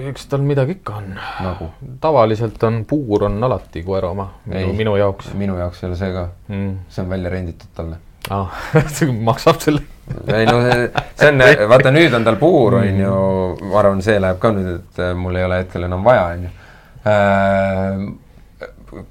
eks 0.09 0.27
tal 0.33 0.41
midagi 0.41 0.79
ikka 0.79 0.95
on. 0.97 1.09
nagu? 1.45 1.71
tavaliselt 2.01 2.63
on 2.65 2.85
puur 2.89 3.25
on 3.29 3.45
alati 3.45 3.83
koera 3.83 4.11
oma, 4.11 4.31
minu, 4.47 4.97
jaoks. 4.97 5.35
minu 5.37 5.59
jaoks 5.59 5.83
ei 5.83 5.91
ole 5.91 5.99
see 6.01 6.13
ka 6.13 6.29
mm.. 6.49 6.71
see 6.89 7.05
on 7.05 7.11
välja 7.11 7.31
renditud 7.31 7.75
talle 7.77 7.99
ah, 8.31 8.63
maksab 9.29 9.61
selle 9.61 9.83
ei 10.35 10.47
no 10.47 10.59
see, 10.63 10.89
see 11.19 11.31
on, 11.31 11.45
vaata 11.71 11.93
nüüd 11.95 12.15
on 12.17 12.25
tal 12.27 12.39
puur, 12.41 12.81
on 12.81 12.99
ju, 13.05 13.15
ma 13.69 13.79
arvan, 13.81 14.03
see 14.05 14.19
läheb 14.21 14.41
ka 14.43 14.51
nüüd, 14.55 14.75
et 14.81 15.01
äh, 15.03 15.15
mul 15.19 15.39
ei 15.39 15.47
ole 15.47 15.63
hetkel 15.63 15.87
enam 15.87 16.05
vaja, 16.07 16.27
on 16.35 16.45
ju. 16.47 16.53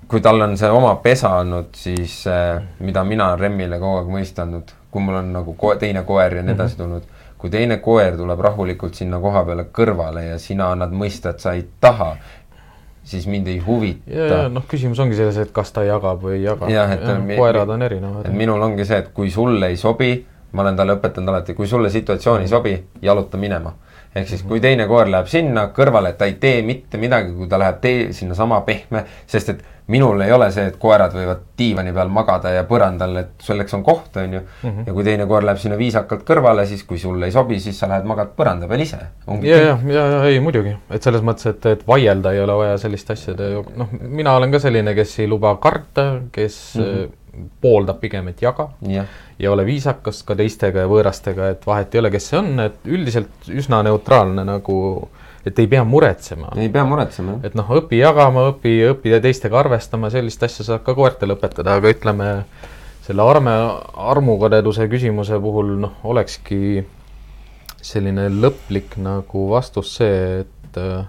Kui 0.08 0.22
tal 0.22 0.42
on 0.42 0.58
see 0.60 0.70
oma 0.70 0.94
pesa 1.02 1.32
olnud, 1.40 1.72
siis 1.78 2.22
äh, 2.30 2.62
mida 2.86 3.04
mina 3.08 3.32
olen 3.32 3.40
Remmile 3.40 3.80
kogu 3.82 4.02
aeg 4.02 4.12
mõistanud, 4.14 4.74
kui 4.94 5.02
mul 5.02 5.18
on 5.22 5.32
nagu 5.34 5.56
ko 5.58 5.74
teine 5.82 6.04
koer 6.06 6.38
ja 6.38 6.44
nii 6.46 6.54
edasi 6.54 6.78
mhm. 6.78 6.84
tulnud, 6.84 7.26
kui 7.42 7.50
teine 7.50 7.80
koer 7.82 8.18
tuleb 8.20 8.44
rahulikult 8.46 9.00
sinna 9.00 9.20
koha 9.24 9.42
peale 9.48 9.66
kõrvale 9.74 10.28
ja 10.28 10.38
sina 10.42 10.70
annad 10.76 10.94
mõista, 10.94 11.34
et 11.34 11.42
sa 11.42 11.56
ei 11.58 11.66
taha, 11.82 12.12
siis 13.04 13.26
mind 13.28 13.50
ei 13.50 13.58
huvita. 13.66 14.44
noh, 14.54 14.68
küsimus 14.70 15.02
ongi 15.02 15.18
selles, 15.18 15.40
et 15.42 15.54
kas 15.56 15.74
ta 15.74 15.86
jagab 15.88 16.22
või 16.22 16.38
ei 16.38 16.44
jaga. 16.44 16.70
jah, 16.70 16.94
et 16.94 17.08
ja, 17.08 17.18
koerad 17.34 17.74
on 17.74 17.82
erinevad. 17.82 18.30
minul 18.38 18.62
ongi 18.62 18.86
see, 18.86 19.02
et 19.02 19.10
kui 19.16 19.34
sulle 19.34 19.74
ei 19.74 19.82
sobi, 19.82 20.14
ma 20.52 20.62
olen 20.62 20.78
talle 20.78 21.00
õpetanud 21.00 21.34
alati, 21.34 21.58
kui 21.58 21.68
sulle 21.68 21.90
situatsioon 21.90 22.46
ei 22.46 22.52
sobi, 22.52 22.76
jaluta 23.02 23.42
minema 23.42 23.74
ehk 24.16 24.28
siis, 24.28 24.44
kui 24.48 24.60
teine 24.64 24.88
koer 24.90 25.10
läheb 25.12 25.30
sinna 25.32 25.70
kõrvale, 25.76 26.14
ta 26.20 26.28
ei 26.28 26.38
tee 26.40 26.62
mitte 26.68 27.00
midagi, 27.02 27.32
kui 27.36 27.48
ta 27.52 27.60
läheb 27.62 27.80
tee 27.84 28.10
sinnasama 28.16 28.62
pehme, 28.68 29.06
sest 29.30 29.54
et 29.54 29.62
minul 29.92 30.22
ei 30.24 30.32
ole 30.32 30.48
see, 30.54 30.68
et 30.70 30.78
koerad 30.80 31.14
võivad 31.16 31.46
diivani 31.60 31.92
peal 31.96 32.12
magada 32.14 32.52
ja 32.54 32.64
põrandal, 32.68 33.16
et 33.22 33.46
selleks 33.46 33.76
on 33.76 33.84
koht, 33.84 34.18
on 34.22 34.36
ju. 34.38 34.42
-hmm. 34.42 34.88
ja 34.88 34.94
kui 34.94 35.04
teine 35.04 35.26
koer 35.28 35.46
läheb 35.48 35.60
sinna 35.60 35.78
viisakalt 35.78 36.24
kõrvale, 36.28 36.66
siis 36.66 36.84
kui 36.88 37.00
sulle 37.00 37.26
ei 37.28 37.36
sobi, 37.36 37.60
siis 37.60 37.80
sa 37.80 37.90
lähed 37.92 38.08
magad 38.08 38.36
põranda 38.38 38.68
peal 38.68 38.84
ise. 38.86 39.00
ja, 39.42 39.58
ja, 39.58 39.78
ja, 39.88 40.06
ja 40.16 40.24
ei 40.30 40.40
muidugi, 40.40 40.76
et 40.90 41.04
selles 41.04 41.22
mõttes, 41.22 41.48
et, 41.50 41.66
et 41.66 41.88
vaielda 41.88 42.32
ei 42.32 42.44
ole 42.44 42.58
vaja 42.64 42.78
selliste 42.78 43.14
asjade, 43.14 43.50
noh, 43.76 43.96
mina 44.02 44.36
olen 44.36 44.52
ka 44.52 44.60
selline, 44.60 44.96
kes 44.96 45.20
ei 45.20 45.28
luba 45.28 45.56
karta, 45.56 46.14
kes 46.32 46.62
mm 46.76 46.84
-hmm 46.84 47.18
pooldab 47.62 48.02
pigem, 48.02 48.28
et 48.32 48.42
jaga 48.44 48.68
ja. 48.88 49.06
ja 49.40 49.52
ole 49.52 49.66
viisakas 49.68 50.22
ka 50.28 50.36
teistega 50.40 50.84
ja 50.84 50.90
võõrastega, 50.92 51.52
et 51.56 51.66
vahet 51.68 51.96
ei 51.96 52.02
ole, 52.02 52.12
kes 52.14 52.30
see 52.32 52.40
on, 52.42 52.52
et 52.66 52.88
üldiselt 52.92 53.50
üsna 53.52 53.82
neutraalne 53.88 54.44
nagu, 54.48 54.78
et 55.48 55.60
ei 55.60 55.70
pea 55.72 55.84
muretsema. 55.88 56.52
ei 56.60 56.70
pea 56.74 56.84
muretsema, 56.88 57.38
jah. 57.38 57.46
et 57.48 57.56
noh, 57.58 57.72
õpi 57.80 58.02
jagama, 58.02 58.50
õpi, 58.52 58.76
õpi 58.92 59.16
teistega 59.24 59.62
arvestama, 59.64 60.12
sellist 60.14 60.44
asja 60.48 60.68
saab 60.68 60.84
ka 60.88 60.96
koertele 60.98 61.38
õpetada, 61.38 61.78
aga 61.80 61.94
ütleme, 61.96 62.32
selle 63.06 63.24
arme, 63.26 63.56
armukadeduse 64.12 64.90
küsimuse 64.92 65.40
puhul 65.42 65.78
noh, 65.86 65.96
olekski 66.12 66.84
selline 67.82 68.28
lõplik 68.30 69.00
nagu 69.02 69.48
vastus 69.50 69.96
see, 69.98 70.44
et 70.44 70.78
äh, 70.78 71.08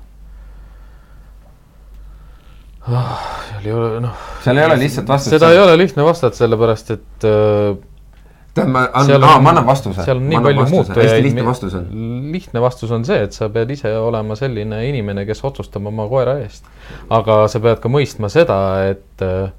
oh, 2.88 3.22
seal 3.52 3.66
ei 3.66 3.72
ole, 3.72 4.00
noh. 4.02 4.26
seal 4.42 4.58
ei 4.58 4.66
ole 4.66 4.76
lihtsalt 4.82 5.08
vastust. 5.08 5.36
seda 5.36 5.52
ei 5.54 5.62
ole 5.62 5.78
lihtne 5.78 6.04
vastata, 6.06 6.36
sellepärast 6.36 6.92
et 6.96 7.26
äh, 7.28 7.76
tead, 8.56 8.68
ma 8.72 8.84
annan, 8.92 9.26
aa, 9.28 9.38
ma 9.42 9.52
annan 9.54 9.66
vastuse. 9.68 10.04
seal 10.04 10.20
on 10.20 10.28
nii 10.30 10.42
palju 10.44 10.66
muutujaid. 10.72 11.08
hästi 11.08 11.24
lihtne 11.28 11.46
vastus 11.46 11.76
on. 11.78 11.88
lihtne 12.34 12.64
vastus 12.64 12.94
on 12.94 13.06
see, 13.08 13.22
et 13.28 13.36
sa 13.36 13.48
pead 13.52 13.70
ise 13.74 13.92
olema 13.98 14.36
selline 14.38 14.82
inimene, 14.88 15.26
kes 15.28 15.44
otsustab 15.48 15.86
oma 15.92 16.08
koera 16.10 16.38
eest. 16.42 16.66
aga 17.10 17.42
sa 17.52 17.62
pead 17.64 17.82
ka 17.82 17.92
mõistma 17.92 18.32
seda, 18.32 18.58
et 18.90 19.26
äh, 19.26 19.52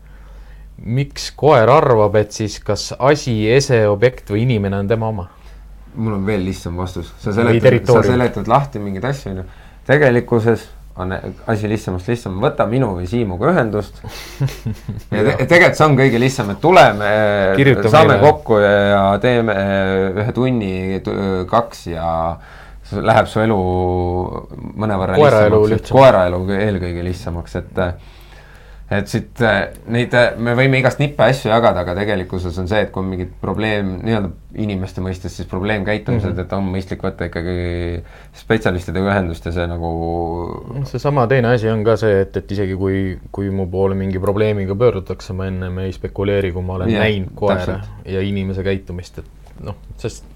miks 0.84 1.32
koer 1.39 1.69
arvab, 1.69 2.17
et 2.19 2.36
siis 2.36 2.59
kas 2.65 2.91
asi, 2.99 3.38
ese, 3.49 3.86
objekt 3.89 4.34
või 4.34 4.43
inimene 4.47 4.84
on 4.84 4.91
tema 4.91 5.09
oma? 5.13 5.30
mul 5.93 6.15
on 6.15 6.24
veel 6.26 6.41
lihtsam 6.41 6.78
vastus, 6.78 7.11
sa 7.21 7.34
seletad, 7.36 7.84
sa 7.86 8.01
seletad 8.05 8.47
lahti 8.49 8.80
mingeid 8.82 9.03
asju, 9.05 9.34
onju. 9.36 9.43
tegelikkuses 9.86 10.63
on 10.95 11.13
asi 11.49 11.69
lihtsamast 11.69 12.09
lihtsam, 12.11 12.35
võta 12.41 12.65
minu 12.69 12.91
või 12.97 13.07
Siimuga 13.09 13.49
ühendust. 13.53 14.01
Ja 15.13 15.23
te 15.25 15.45
tegelikult 15.45 15.77
see 15.77 15.87
on 15.87 15.95
kõige 15.97 16.19
lihtsam, 16.21 16.51
et 16.53 16.59
tuleme, 16.61 17.09
saame 17.85 18.15
meile. 18.15 18.19
kokku 18.21 18.57
ja, 18.61 18.73
ja 18.89 19.03
teeme 19.21 19.55
ühe 20.23 20.35
tunni, 20.35 20.73
kaks 21.49 21.85
ja 21.91 22.07
läheb 22.93 23.29
su 23.29 23.41
elu 23.41 23.59
mõnevõrra 24.81 25.17
koeraelu 25.17 25.61
lihtsamaks, 25.71 25.93
koeraelu 25.95 26.41
eelkõige 26.57 27.05
lihtsamaks, 27.07 27.55
et 27.61 27.81
et 29.01 29.09
siit 29.11 29.41
äh, 29.45 29.59
neid, 29.91 30.13
äh, 30.17 30.33
me 30.37 30.55
võime 30.57 30.79
igast 30.79 30.99
nippe 31.01 31.25
asju 31.25 31.51
jagada, 31.51 31.83
aga 31.83 31.95
tegelikkuses 31.97 32.57
on 32.61 32.67
see, 32.71 32.81
et 32.85 32.91
kui 32.93 33.03
on 33.03 33.09
mingid 33.11 33.31
probleem 33.41 33.95
nii-öelda 34.03 34.31
inimeste 34.63 35.01
mõistes 35.01 35.37
siis 35.37 35.47
probleemkäitumised 35.49 36.29
mm, 36.29 36.35
-hmm. 36.37 36.45
et 36.45 36.53
on 36.53 36.67
mõistlik 36.75 37.05
võtta 37.05 37.29
ikkagi 37.29 38.03
spetsialistidega 38.43 39.13
ühendust 39.13 39.47
ja 39.49 39.55
see 39.55 39.69
nagu. 39.69 39.93
seesama 40.89 41.25
teine 41.27 41.53
asi 41.55 41.69
on 41.71 41.85
ka 41.87 41.97
see, 42.01 42.21
et, 42.25 42.37
et 42.37 42.51
isegi 42.57 42.75
kui, 42.79 42.99
kui 43.31 43.49
mu 43.49 43.67
poole 43.71 43.95
mingi 43.95 44.19
probleemiga 44.19 44.75
pöördutakse, 44.75 45.33
ma 45.33 45.47
ennem 45.49 45.79
ei 45.85 45.95
spekuleeri, 45.95 46.51
kui 46.51 46.65
ma 46.65 46.77
olen 46.81 46.93
yeah, 46.93 47.07
näinud 47.07 47.33
koera 47.35 47.79
ja 48.05 48.21
inimese 48.21 48.63
käitumist, 48.63 49.23
et 49.23 49.59
noh, 49.63 49.79
sest 49.97 50.32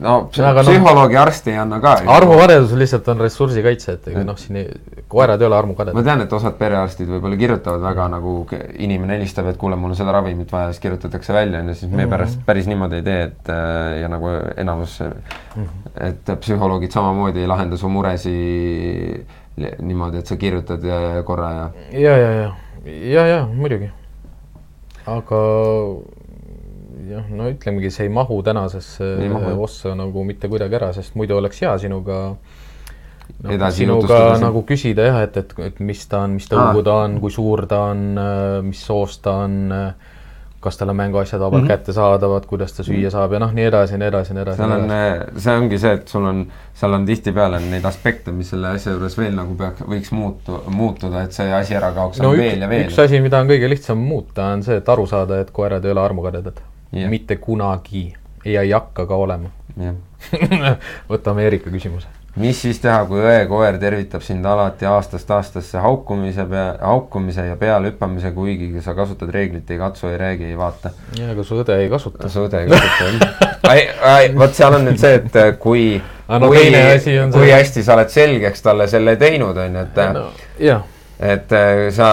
no 0.00 0.14
psühholoogi 0.28 1.16
no, 1.16 1.20
arst 1.22 1.46
ei 1.48 1.56
anna 1.60 1.78
ka. 1.80 1.94
armukadedus 2.12 2.72
lihtsalt 2.76 3.06
on 3.12 3.22
ressursikaitse, 3.24 3.94
et 3.96 4.08
ega 4.12 4.24
noh, 4.26 4.36
siin 4.40 4.58
ei, 4.60 4.66
koerad 5.08 5.40
ei 5.40 5.48
ole 5.48 5.56
armukadedad. 5.56 5.96
ma 5.96 6.04
tean, 6.04 6.24
et 6.26 6.32
osad 6.36 6.58
perearstid 6.58 7.08
võib-olla 7.10 7.38
kirjutavad 7.40 7.84
väga 7.84 8.08
nagu, 8.12 8.34
inimene 8.84 9.16
helistab, 9.16 9.48
et 9.52 9.60
kuule, 9.60 9.78
mul 9.80 9.94
on 9.94 9.98
seda 9.98 10.12
ravimit 10.18 10.52
vaja, 10.52 10.72
siis 10.74 10.84
kirjutatakse 10.84 11.36
välja, 11.36 11.62
on 11.64 11.72
ju, 11.72 11.78
siis 11.80 11.90
me 11.90 11.96
mm 11.96 12.02
-hmm. 12.02 12.10
pärast 12.16 12.44
päris 12.46 12.68
niimoodi 12.68 13.00
ei 13.00 13.06
tee, 13.06 13.22
et 13.30 13.50
äh, 13.54 14.00
ja 14.02 14.08
nagu 14.12 14.32
enamus 14.56 15.00
mm, 15.00 15.62
-hmm. 15.62 16.08
et 16.08 16.40
psühholoogid 16.40 16.90
samamoodi 16.90 17.40
ei 17.40 17.46
lahenda 17.46 17.76
su 17.76 17.88
muresi 17.88 18.36
niimoodi, 19.80 20.18
et 20.18 20.26
sa 20.26 20.36
kirjutad 20.36 20.80
korra 21.24 21.50
ja. 21.52 21.70
ja, 21.92 22.16
ja, 22.16 22.32
ja, 22.32 22.52
ja, 22.84 23.26
ja 23.26 23.46
muidugi. 23.46 23.90
aga 25.06 25.36
jah, 27.04 27.26
no 27.30 27.50
ütlemegi, 27.52 27.90
see 27.92 28.06
ei 28.08 28.12
mahu 28.12 28.38
tänasesse 28.46 29.10
ossa 29.56 29.94
nagu 29.98 30.24
mitte 30.24 30.48
kuidagi 30.52 30.78
ära, 30.78 30.92
sest 30.96 31.16
muidu 31.18 31.36
oleks 31.36 31.60
hea 31.64 31.74
sinuga 31.82 32.20
no, 33.42 33.70
sinuga 33.74 34.20
nagu 34.40 34.64
küsida 34.68 35.10
jah, 35.10 35.22
et, 35.26 35.36
et, 35.42 35.54
et 35.70 35.80
mis 35.84 36.04
ta 36.08 36.24
on, 36.26 36.36
mis 36.40 36.48
tõugu 36.50 36.84
ta 36.86 37.00
on, 37.04 37.20
kui 37.22 37.34
suur 37.34 37.66
ta 37.70 37.86
on, 37.92 38.04
mis 38.66 38.82
soost 38.88 39.24
ta 39.26 39.40
on, 39.44 39.56
kas 40.66 40.80
tal 40.80 40.90
on 40.90 40.96
mänguasjad 40.98 41.38
vabalt 41.38 41.62
mm 41.62 41.68
-hmm. 41.68 41.76
kättesaadavad, 41.76 42.46
kuidas 42.46 42.72
ta 42.72 42.82
süüa 42.82 43.06
-hmm. 43.06 43.12
saab 43.12 43.32
ja 43.32 43.38
noh, 43.38 43.52
nii 43.52 43.64
edasi 43.64 43.94
ja 43.94 43.98
nii 43.98 44.08
edasi 44.08 44.30
ja 44.30 44.34
nii 44.34 44.42
edasi. 44.42 44.56
seal 44.56 44.72
on, 44.72 45.40
see 45.40 45.56
ongi 45.56 45.78
see, 45.78 45.92
et 45.92 46.08
sul 46.08 46.24
on, 46.24 46.46
seal 46.74 46.92
on 46.92 47.06
tihtipeale 47.06 47.60
neid 47.60 47.84
aspekte, 47.84 48.32
mis 48.32 48.50
selle 48.50 48.68
asja 48.68 48.92
juures 48.92 49.18
veel 49.18 49.34
nagu 49.34 49.54
peaks, 49.54 49.82
võiks 49.82 50.12
muutu, 50.12 50.62
muutuda, 50.68 51.22
et 51.22 51.32
see 51.32 51.52
asi 51.54 51.76
ära 51.76 51.92
kaoks 51.92 52.22
no, 52.22 52.32
veel 52.32 52.60
ja 52.60 52.68
veel. 52.68 52.88
üks 52.88 52.98
asi, 53.04 53.20
mida 53.20 53.38
on 53.40 53.52
kõige 53.52 53.68
lihtsam 53.68 53.98
muuta, 53.98 54.46
on 54.46 54.62
see, 54.62 54.76
et 54.76 54.88
aru 54.88 55.06
saada, 55.06 55.40
et 55.40 55.50
koerad 55.50 55.84
ei 55.84 55.90
ole 55.90 56.00
armukadedad 56.00 56.64
yeah.. 56.92 57.10
mitte 57.10 57.36
kunagi 57.36 58.14
ja 58.44 58.62
ei 58.62 58.70
hakka 58.70 59.06
ka 59.06 59.16
olema 59.16 59.50
yeah. 59.80 59.96
võtame 61.10 61.46
Erika 61.46 61.70
küsimuse. 61.70 62.08
mis 62.36 62.60
siis 62.62 62.80
teha, 62.82 62.98
kui 63.08 63.22
õekoer 63.24 63.78
tervitab 63.80 64.24
sind 64.24 64.46
alati 64.46 64.86
aastast 64.86 65.30
aastasse 65.30 65.80
haukumise 65.82 66.46
pea, 66.50 66.66
haukumise 66.80 67.46
ja 67.46 67.56
pealehüppamise, 67.60 68.32
kuigi 68.36 68.82
sa 68.84 68.94
kasutad 68.94 69.30
reeglit, 69.34 69.70
ei 69.70 69.78
katsu, 69.80 70.10
ei 70.10 70.18
räägi, 70.20 70.50
ei 70.50 70.58
vaata? 70.58 70.92
jaa, 71.18 71.30
aga 71.34 71.46
su 71.46 71.62
õde 71.62 71.78
ei 71.82 71.92
kasuta. 71.92 72.28
su 72.32 72.44
õde 72.48 72.64
ei 72.64 72.74
kasuta 72.74 73.76
jah. 73.76 74.34
vot 74.42 74.54
seal 74.54 74.78
on 74.78 74.86
nüüd 74.90 75.00
see, 75.00 75.22
et 75.22 75.40
äh, 75.42 75.54
kui 75.60 75.86
no, 75.98 76.42
kui, 76.50 76.68
kui 77.32 77.54
hästi 77.54 77.86
sa 77.86 77.96
oled 77.98 78.12
selgeks 78.12 78.62
talle 78.62 78.88
selle 78.90 79.16
teinud, 79.20 79.56
on 79.56 79.80
ju, 79.80 79.88
et 79.88 80.04
no, 80.14 80.28
jah 80.62 80.84
et 81.20 81.52
äh, 81.56 81.86
sa, 81.96 82.08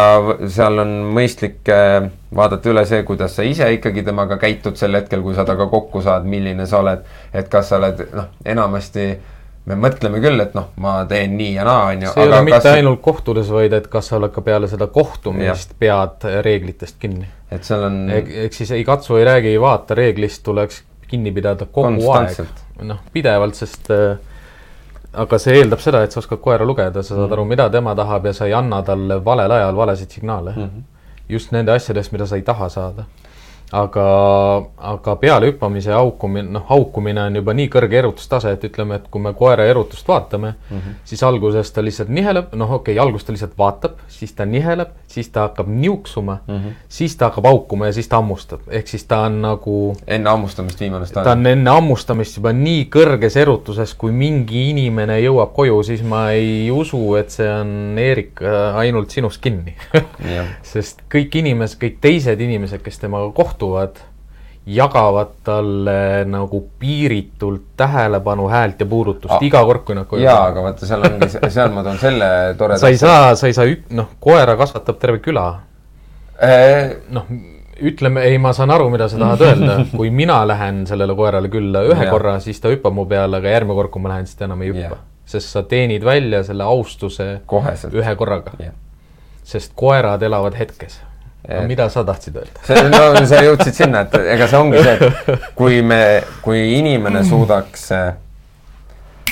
seal 0.48 0.80
on 0.84 0.94
mõistlik 1.16 1.68
äh, 1.72 2.06
vaadata 2.36 2.72
üle 2.72 2.86
see, 2.88 3.04
kuidas 3.08 3.36
sa 3.38 3.44
ise 3.48 3.68
ikkagi 3.76 4.04
temaga 4.08 4.38
käitud 4.42 4.80
sel 4.80 4.96
hetkel, 4.96 5.24
kui 5.26 5.36
sa 5.36 5.46
temaga 5.48 5.68
kokku 5.72 6.02
saad, 6.06 6.28
milline 6.30 6.68
sa 6.70 6.80
oled, 6.84 7.04
et 7.34 7.52
kas 7.52 7.72
sa 7.72 7.82
oled 7.82 8.06
noh, 8.16 8.32
enamasti 8.48 9.08
me 9.70 9.78
mõtleme 9.80 10.20
küll, 10.24 10.40
et 10.44 10.56
noh, 10.58 10.72
ma 10.84 10.98
teen 11.10 11.38
nii 11.40 11.54
ja 11.56 11.68
naa, 11.68 11.92
on 11.92 12.04
ju. 12.04 12.12
see 12.16 12.26
ei 12.26 12.32
ole 12.32 12.42
mitte 12.48 12.60
kas... 12.60 12.80
ainult 12.80 13.04
kohtudes, 13.04 13.52
vaid 13.54 13.76
et 13.76 13.88
kas 13.92 14.12
sa 14.12 14.18
oled 14.20 14.34
ka 14.36 14.44
peale 14.44 14.68
seda 14.72 14.90
kohtumist, 14.92 15.76
pead 15.80 16.28
reeglitest 16.48 17.00
kinni. 17.00 17.28
et 17.52 17.64
seal 17.68 17.88
on 17.88 18.02
e. 18.12 18.24
ehk 18.48 18.56
siis 18.56 18.74
ei 18.76 18.84
katsu, 18.88 19.20
ei 19.20 19.28
räägi, 19.28 19.54
ei 19.56 19.62
vaata, 19.62 19.96
reeglist 20.00 20.44
tuleks 20.48 20.84
kinni 21.08 21.32
pidada 21.36 21.68
kogu 21.72 22.12
aeg. 22.16 22.44
noh, 22.88 23.00
pidevalt, 23.16 23.56
sest 23.60 23.92
äh, 23.94 24.18
aga 25.14 25.40
see 25.40 25.58
eeldab 25.60 25.82
seda, 25.84 26.04
et 26.04 26.12
sa 26.12 26.20
oskad 26.20 26.42
koera 26.42 26.66
lugeda, 26.66 27.04
sa 27.04 27.16
saad 27.16 27.28
mm. 27.28 27.34
aru, 27.36 27.46
mida 27.46 27.70
tema 27.70 27.96
tahab 27.96 28.26
ja 28.26 28.34
sa 28.34 28.48
ei 28.50 28.54
anna 28.58 28.82
talle 28.84 29.20
valel 29.26 29.52
ajal 29.52 29.76
valesid 29.76 30.10
signaale 30.10 30.54
mm. 30.56 30.64
-hmm. 30.64 30.84
just 31.30 31.52
nende 31.52 31.72
asjadest, 31.72 32.12
mida 32.12 32.26
sa 32.28 32.36
ei 32.36 32.42
taha 32.42 32.70
saada. 32.70 33.06
Aga, 33.74 34.06
aga 34.78 35.16
peale 35.22 35.50
hüppamise 35.50 35.94
haukumine, 35.96 36.46
noh, 36.54 36.66
haukumine 36.70 37.24
on 37.26 37.40
juba 37.40 37.56
nii 37.58 37.70
kõrge 37.74 37.98
erutustase, 38.04 38.54
et 38.54 38.66
ütleme, 38.68 39.00
et 39.00 39.08
kui 39.12 39.22
me 39.22 39.34
koera 39.38 39.66
erutust 39.66 40.08
vaatame 40.08 40.54
mm, 40.54 40.78
-hmm. 40.78 41.00
siis 41.10 41.24
alguses 41.24 41.72
ta 41.72 41.82
lihtsalt 41.84 42.10
niheleb, 42.14 42.54
noh, 42.54 42.72
okei 42.78 42.94
okay,, 42.94 43.02
alguses 43.02 43.26
ta 43.26 43.34
lihtsalt 43.34 43.58
vaatab, 43.58 44.04
siis 44.08 44.34
ta 44.34 44.46
niheleb, 44.46 44.92
siis 45.08 45.30
ta 45.30 45.48
hakkab 45.48 45.68
niuksuma 45.68 46.38
mm, 46.48 46.58
-hmm. 46.58 46.76
siis 46.90 47.16
ta 47.18 47.26
hakkab 47.32 47.46
haukuma 47.50 47.86
ja 47.90 47.94
siis 47.94 48.08
ta 48.08 48.16
hammustab, 48.22 48.60
ehk 48.70 48.88
siis 48.88 49.06
ta 49.10 49.20
on 49.26 49.42
nagu 49.42 49.96
enne 50.08 50.30
hammustamist 50.30 50.80
viimane 50.80 51.06
staadium? 51.06 51.34
ta 51.34 51.40
on 51.40 51.46
enne 51.46 51.70
hammustamist 51.70 52.38
juba 52.38 52.54
nii 52.54 52.86
kõrges 52.96 53.38
erutuses, 53.38 53.94
kui 53.94 54.12
mingi 54.12 54.70
inimene 54.70 55.18
jõuab 55.22 55.54
koju, 55.54 55.84
siis 55.84 56.04
ma 56.04 56.30
ei 56.32 56.72
usu, 56.72 57.16
et 57.16 57.30
see 57.30 57.50
on, 57.50 57.98
Eerik, 58.04 58.42
ainult 58.76 59.10
sinust 59.10 59.42
kinni 59.42 59.74
sest 60.74 61.02
kõik 61.10 61.36
inimesed, 61.42 61.80
kõik 61.82 61.98
teised 62.02 62.40
inimesed, 62.40 62.82
kes 62.84 63.00
temaga 63.00 63.32
kohtuvad, 63.32 63.63
kohtuvad, 63.64 63.96
jagavad 64.66 65.28
talle 65.44 66.26
nagu 66.26 66.70
piiritult 66.80 67.62
tähelepanu, 67.78 68.48
häält 68.48 68.80
ja 68.80 68.86
puudutust 68.86 69.34
ah, 69.36 69.44
iga 69.44 69.64
kord, 69.66 69.84
kui 69.84 69.96
nad 69.96 70.08
koju 70.08 70.24
jaa, 70.24 70.46
aga 70.52 70.64
vaata, 70.64 70.88
seal 70.88 71.04
ongi, 71.04 71.28
seal 71.52 71.74
ma 71.76 71.84
toon 71.84 72.00
selle 72.00 72.30
toreda 72.60 72.80
sa 72.80 72.92
ei 72.92 73.00
saa, 73.00 73.34
sa 73.36 73.50
ei 73.50 73.58
saa, 73.58 73.68
noh, 73.92 74.14
koera 74.24 74.56
kasvatab 74.60 75.02
terve 75.02 75.20
küla. 75.24 75.48
Äh.... 76.44 76.96
noh, 77.12 77.28
ütleme, 77.84 78.24
ei, 78.30 78.40
ma 78.40 78.54
saan 78.56 78.72
aru, 78.72 78.88
mida 78.94 79.10
sa 79.12 79.20
tahad 79.20 79.44
öelda, 79.50 79.80
kui 79.92 80.14
mina 80.16 80.40
lähen 80.48 80.86
sellele 80.88 81.16
koerale 81.20 81.52
külla 81.52 81.84
ühe 81.90 82.08
ja. 82.08 82.12
korra, 82.14 82.38
siis 82.44 82.64
ta 82.64 82.72
hüppab 82.72 82.96
mu 82.96 83.08
peale, 83.10 83.44
aga 83.44 83.58
järgmine 83.58 83.82
kord, 83.82 83.92
kui 83.92 84.06
ma 84.06 84.16
lähen, 84.16 84.30
siis 84.30 84.40
ta 84.40 84.48
enam 84.48 84.64
ei 84.64 84.72
hüppa. 84.72 85.04
sest 85.28 85.52
sa 85.52 85.68
teenid 85.68 86.04
välja 86.08 86.44
selle 86.44 86.64
austuse 86.64 87.42
Koheselt. 87.48 87.96
ühe 88.00 88.16
korraga. 88.16 88.56
sest 89.44 89.76
koerad 89.76 90.24
elavad 90.24 90.56
hetkes 90.56 91.02
Et... 91.44 91.68
mida 91.68 91.90
sa 91.92 92.06
tahtsid 92.08 92.38
öelda? 92.40 92.62
see, 92.64 92.84
no 92.88 93.26
sa 93.28 93.42
jõudsid 93.44 93.76
sinna, 93.76 94.06
et 94.06 94.14
ega 94.36 94.48
see 94.48 94.60
ongi 94.60 94.84
see, 94.84 94.94
et 94.96 95.50
kui 95.58 95.82
me, 95.84 96.02
kui 96.46 96.62
inimene 96.78 97.24
suudaks 97.32 97.90
äh, 97.92 98.14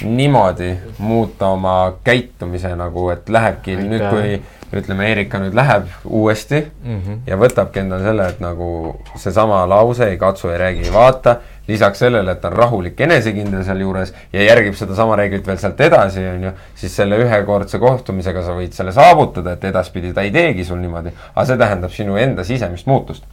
niimoodi 0.03 0.77
muuta 0.97 1.47
oma 1.47 1.93
käitumise 2.03 2.75
nagu, 2.75 3.09
et 3.09 3.29
lähebki 3.29 3.75
Aitäh. 3.75 3.89
nüüd, 3.89 4.09
kui 4.09 4.81
ütleme, 4.81 5.07
Erika 5.11 5.39
nüüd 5.39 5.55
läheb 5.55 5.87
uuesti 6.05 6.61
mm 6.83 6.99
-hmm. 6.99 7.17
ja 7.27 7.37
võtabki 7.37 7.79
endale 7.79 8.03
selle, 8.03 8.27
et 8.27 8.39
nagu 8.39 8.95
seesama 9.15 9.65
lause 9.69 10.09
ei 10.09 10.17
katsu, 10.17 10.49
ei 10.49 10.57
räägi, 10.57 10.85
ei 10.85 10.93
vaata 10.93 11.35
lisaks 11.67 11.99
sellele, 11.99 12.31
et 12.31 12.41
ta 12.41 12.47
on 12.47 12.53
rahulik, 12.57 13.01
enesekindel 13.01 13.63
sealjuures 13.63 14.13
ja 14.33 14.43
järgib 14.43 14.73
sedasama 14.73 15.15
reeglit 15.15 15.47
veel 15.47 15.57
sealt 15.57 15.81
edasi, 15.81 16.25
on 16.27 16.43
ju, 16.43 16.51
siis 16.75 16.95
selle 16.95 17.17
ühekordse 17.17 17.79
kohtumisega 17.79 18.43
sa 18.43 18.55
võid 18.57 18.71
selle 18.71 18.91
saavutada, 18.91 19.51
et 19.51 19.63
edaspidi 19.63 20.13
ta 20.13 20.21
ei 20.21 20.31
teegi 20.31 20.65
sul 20.65 20.77
niimoodi, 20.77 21.13
aga 21.35 21.45
see 21.45 21.57
tähendab 21.57 21.91
sinu 21.91 22.17
enda 22.17 22.43
sisemist 22.43 22.87
muutust 22.87 23.23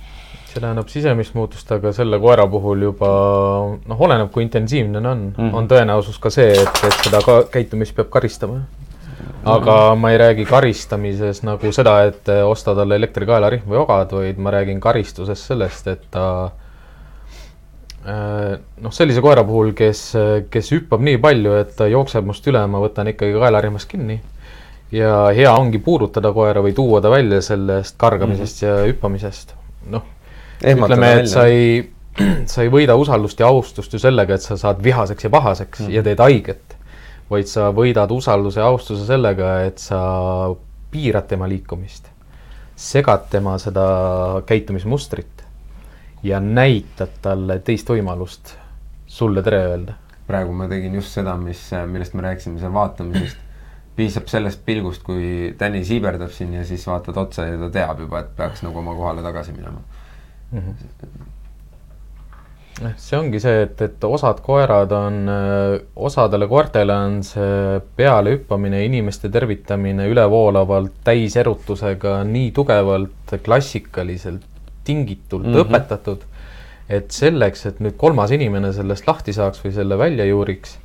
see 0.59 0.65
tähendab 0.65 0.91
sisemist 0.93 1.37
muutust, 1.39 1.71
aga 1.73 1.93
selle 1.97 2.21
koera 2.21 2.47
puhul 2.51 2.83
juba 2.89 3.09
noh, 3.79 4.05
oleneb, 4.09 4.31
kui 4.35 4.45
intensiivne 4.45 5.01
ta 5.01 5.15
on 5.15 5.25
mm, 5.31 5.39
-hmm. 5.39 5.55
on 5.55 5.71
tõenäosus 5.71 6.21
ka 6.21 6.31
see, 6.35 6.53
et, 6.53 6.85
et 6.85 7.01
seda 7.07 7.23
ka 7.25 7.41
käitumist 7.53 7.97
peab 7.97 8.11
karistama. 8.11 8.61
aga 9.45 9.73
mm 9.73 9.93
-hmm. 9.95 9.99
ma 9.99 10.11
ei 10.11 10.19
räägi 10.19 10.45
karistamises 10.45 11.43
nagu 11.43 11.73
seda, 11.73 12.03
et 12.05 12.29
osta 12.45 12.75
talle 12.75 12.97
elektrikaelarihm 12.97 13.71
või 13.71 13.85
ogad, 13.85 14.13
vaid 14.13 14.39
ma 14.39 14.51
räägin 14.51 14.81
karistuses 14.81 15.47
sellest, 15.47 15.87
et 15.87 16.11
ta 16.11 16.51
Äh, 18.09 18.57
noh, 18.81 18.93
sellise 18.95 19.21
koera 19.21 19.43
puhul, 19.45 19.75
kes, 19.77 20.01
kes 20.53 20.71
hüppab 20.73 21.03
nii 21.05 21.19
palju, 21.21 21.57
et 21.59 21.75
ta 21.77 21.89
jookseb 21.91 22.29
must 22.29 22.47
üle, 22.49 22.61
ma 22.71 22.81
võtan 22.81 23.11
ikkagi 23.11 23.35
kaelarihmast 23.37 23.91
kinni. 23.91 24.21
ja 24.89 25.27
hea 25.37 25.51
ongi 25.53 25.77
puudutada 25.85 26.31
koera 26.33 26.63
või 26.65 26.73
tuua 26.73 27.03
ta 27.05 27.11
välja 27.13 27.43
sellest 27.45 27.99
kargamisest 28.01 28.63
mm 28.63 28.69
-hmm. 28.69 28.79
ja 28.79 28.93
hüppamisest. 28.93 29.55
noh, 29.93 30.07
ütleme, 30.63 31.13
et 31.21 31.31
sa 31.31 31.47
ei, 31.51 31.83
sa 32.51 32.65
ei 32.65 32.73
võida 32.73 32.97
usaldust 32.99 33.41
ja 33.41 33.51
austust 33.51 33.95
ju 33.95 34.01
sellega, 34.03 34.39
et 34.39 34.45
sa 34.45 34.59
saad 34.59 34.83
vihaseks 34.85 35.29
ja 35.29 35.31
pahaseks 35.33 35.85
mm 35.85 35.95
ja 35.99 36.03
teed 36.03 36.23
haiget. 36.23 36.77
vaid 37.29 37.45
sa 37.45 37.69
võidad 37.77 38.11
usalduse 38.11 38.61
ja 38.61 38.67
austuse 38.67 39.05
sellega, 39.05 39.61
et 39.69 39.79
sa 39.79 39.99
piirad 40.91 41.27
tema 41.29 41.49
liikumist, 41.49 42.09
segad 42.77 43.27
tema 43.31 43.59
seda 43.61 44.41
käitumismustrit 44.49 45.45
ja 46.25 46.41
näitad 46.41 47.21
talle 47.23 47.59
teist 47.61 47.91
võimalust 47.91 48.55
sulle 49.07 49.43
tere 49.43 49.61
öelda. 49.67 49.99
praegu 50.27 50.53
ma 50.53 50.69
tegin 50.69 50.95
just 50.95 51.13
seda, 51.13 51.37
mis, 51.37 51.61
millest 51.87 52.15
me 52.15 52.25
rääkisime 52.25 52.59
seal 52.59 52.73
vaatamisest. 52.73 53.45
piisab 53.99 54.29
sellest 54.31 54.61
pilgust, 54.65 55.03
kui 55.03 55.55
Tänni 55.59 55.85
siiberdab 55.85 56.31
siin 56.31 56.53
ja 56.55 56.65
siis 56.65 56.87
vaatad 56.87 57.17
otsa 57.17 57.45
ja 57.49 57.57
ta 57.59 57.71
teab 57.71 58.01
juba, 58.01 58.21
et 58.21 58.37
peaks 58.37 58.63
nagu 58.63 58.79
oma 58.79 58.95
kohale 58.95 59.23
tagasi 59.23 59.53
minema 59.53 59.83
mm. 60.53 60.59
-hmm 60.59 61.35
see 62.97 63.19
ongi 63.19 63.41
see, 63.43 63.63
et, 63.65 63.81
et 63.83 64.05
osad 64.07 64.41
koerad 64.45 64.93
on, 64.95 65.19
osadele 66.09 66.49
koertele 66.51 66.95
on 66.95 67.21
see 67.27 67.81
pealehüppamine, 67.99 68.85
inimeste 68.87 69.31
tervitamine 69.35 70.07
ülevoolavalt 70.13 71.01
täiserutusega 71.05 72.21
nii 72.29 72.51
tugevalt 72.57 73.37
klassikaliselt 73.45 74.47
tingitult 74.85 75.47
mm 75.47 75.55
-hmm. 75.55 75.65
õpetatud, 75.67 76.25
et 76.89 77.11
selleks, 77.11 77.67
et 77.67 77.81
nüüd 77.85 77.97
kolmas 77.97 78.31
inimene 78.31 78.73
sellest 78.73 79.07
lahti 79.07 79.33
saaks 79.33 79.65
või 79.65 79.75
selle 79.75 79.99
välja 79.99 80.25
juuriks, 80.25 80.79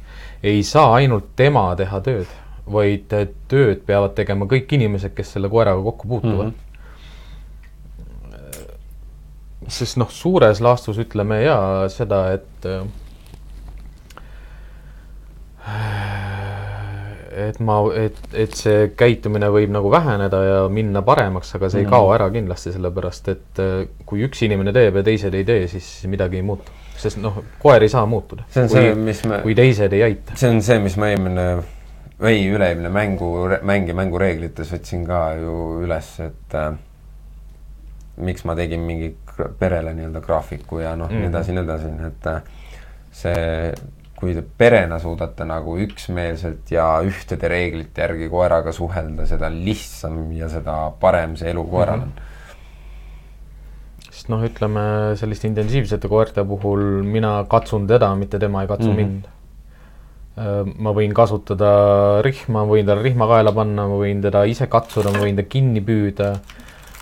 ei 0.44 0.64
saa 0.64 0.94
ainult 1.00 1.36
tema 1.36 1.70
teha 1.76 2.02
tööd, 2.02 2.28
vaid 2.72 3.14
tööd 3.48 3.86
peavad 3.86 4.16
tegema 4.16 4.46
kõik 4.46 4.74
inimesed, 4.76 5.14
kes 5.16 5.34
selle 5.34 5.50
koeraga 5.50 5.82
kokku 5.84 6.08
puutuvad 6.08 6.46
mm. 6.46 6.52
-hmm 6.52 6.73
sest 9.72 10.00
noh, 10.02 10.12
suures 10.12 10.62
laastus 10.64 11.00
ütleme 11.04 11.44
ja 11.44 11.58
seda, 11.92 12.26
et 12.36 12.68
et 17.34 17.60
ma, 17.64 17.78
et, 17.98 18.18
et 18.38 18.56
see 18.58 18.88
käitumine 18.98 19.50
võib 19.54 19.72
nagu 19.74 19.90
väheneda 19.92 20.42
ja 20.44 20.58
minna 20.72 21.02
paremaks, 21.06 21.56
aga 21.58 21.70
see 21.72 21.82
mm. 21.82 21.88
ei 21.88 21.92
kao 21.92 22.12
ära 22.14 22.30
kindlasti, 22.34 22.74
sellepärast 22.76 23.30
et 23.34 23.62
kui 24.08 24.24
üks 24.28 24.44
inimene 24.46 24.74
teeb 24.76 25.00
ja 25.00 25.06
teised 25.06 25.36
ei 25.38 25.48
tee, 25.48 25.68
siis 25.72 25.88
midagi 26.12 26.42
ei 26.42 26.46
muutu. 26.46 26.76
sest 27.00 27.18
noh, 27.20 27.42
koer 27.60 27.84
ei 27.84 27.90
saa 27.92 28.06
muutuda. 28.08 28.46
see 28.54 28.64
on 28.64 28.70
kui, 28.70 28.82
see, 28.82 28.96
mis 29.10 29.24
me. 29.30 29.40
kui 29.44 29.56
teised 29.58 29.96
ei 29.98 30.04
aita. 30.10 30.38
see 30.40 30.52
on 30.54 30.62
see, 30.66 30.80
mis 30.84 30.98
ma 31.00 31.10
eelmine 31.12 31.48
või 32.24 32.46
üle-eelmine 32.54 32.92
mängu, 32.94 33.30
mäng 33.66 33.90
ja 33.90 33.96
mängureeglites 33.98 34.72
võtsin 34.76 35.08
ka 35.08 35.24
ju 35.40 35.56
üles, 35.84 36.14
et 36.24 36.58
äh, 36.60 36.76
miks 38.18 38.46
ma 38.46 38.56
tegin 38.56 38.84
mingi 38.86 39.16
perele 39.60 39.94
nii-öelda 39.98 40.22
graafiku 40.22 40.80
ja 40.84 40.96
noh 40.96 41.10
mm, 41.10 41.16
-hmm. 41.16 41.20
nii 41.20 41.30
edasi, 41.30 41.54
nii 41.56 41.64
edasi, 41.64 41.94
et 42.08 42.28
äh, 42.28 42.42
see 43.12 43.74
kui 44.20 44.36
te 44.36 44.44
perena 44.58 45.00
suudate 45.00 45.46
nagu 45.46 45.78
üksmeelselt 45.84 46.72
ja 46.72 46.86
ühtede 47.04 47.50
reeglite 47.50 48.06
järgi 48.06 48.30
koeraga 48.30 48.72
suhelda, 48.72 49.26
seda 49.28 49.50
lihtsam 49.52 50.32
ja 50.32 50.48
seda 50.50 50.78
parem 51.00 51.36
see 51.36 51.50
elu 51.50 51.66
koeral 51.68 52.00
on 52.00 52.08
mm. 52.08 52.14
-hmm 52.18 52.32
sest 54.14 54.30
noh, 54.32 54.44
ütleme 54.46 55.16
selliste 55.20 55.50
intensiivsete 55.50 56.08
koerte 56.08 56.46
puhul 56.48 57.04
mina 57.04 57.44
katsun 57.50 57.88
teda, 57.90 58.14
mitte 58.16 58.40
tema 58.40 58.62
ei 58.62 58.68
katsu 58.68 58.92
mm 58.92 58.94
-hmm. 58.94 58.98
mind. 58.98 59.26
Äh, 60.38 60.74
ma 60.80 60.94
võin 60.94 61.14
kasutada 61.14 62.22
rihma, 62.22 62.64
võin 62.64 62.86
talle 62.86 63.04
rihma 63.04 63.28
kaela 63.28 63.52
panna, 63.52 63.88
ma 63.88 63.98
võin 64.00 64.22
teda 64.22 64.46
ise 64.46 64.68
katsuda, 64.68 65.12
ma 65.12 65.26
võin 65.26 65.36
ta 65.36 65.44
kinni 65.44 65.82
püüda 65.82 66.38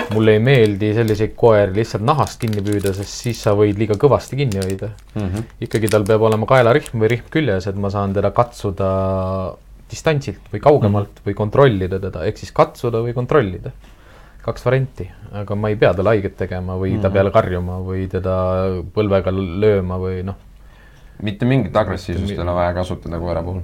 mulle 0.09 0.35
ei 0.37 0.41
meeldi 0.43 0.91
selliseid 0.97 1.33
koeri 1.37 1.73
lihtsalt 1.75 2.03
nahast 2.07 2.39
kinni 2.41 2.63
püüda, 2.65 2.93
sest 2.97 3.25
siis 3.25 3.41
sa 3.45 3.53
võid 3.57 3.79
liiga 3.79 3.97
kõvasti 3.99 4.39
kinni 4.39 4.61
hoida 4.61 4.91
mm. 5.15 5.21
-hmm. 5.21 5.47
ikkagi 5.67 5.91
tal 5.91 6.05
peab 6.07 6.25
olema 6.27 6.49
kaelarihm 6.49 7.03
või 7.03 7.11
rihm 7.15 7.31
küljes, 7.33 7.67
et 7.67 7.79
ma 7.79 7.91
saan 7.93 8.13
teda 8.17 8.31
katsuda 8.35 8.89
distantsilt 9.91 10.51
või 10.53 10.61
kaugemalt 10.63 11.09
mm 11.09 11.15
-hmm. 11.15 11.25
või 11.29 11.39
kontrollida 11.43 11.99
teda, 11.99 12.25
ehk 12.25 12.37
siis 12.37 12.51
katsuda 12.51 13.03
või 13.05 13.13
kontrollida. 13.13 13.71
kaks 14.41 14.63
varianti, 14.65 15.05
aga 15.37 15.55
ma 15.55 15.69
ei 15.69 15.75
pea 15.75 15.93
talle 15.93 16.09
haiget 16.09 16.37
tegema 16.37 16.73
või 16.73 16.89
mm 16.89 16.95
-hmm. 16.95 17.01
ta 17.01 17.07
mhm. 17.09 17.13
peale 17.13 17.31
karjuma 17.31 17.75
või 17.85 18.07
teda 18.09 18.35
põlvega 18.93 19.31
lööma 19.37 19.97
või 20.01 20.23
noh. 20.23 20.35
mitte 21.21 21.45
mingit 21.45 21.75
agressiivsust 21.75 22.31
ei 22.31 22.39
ole 22.39 22.53
vaja 22.53 22.73
kasutada 22.73 23.19
koera 23.19 23.43
puhul 23.43 23.61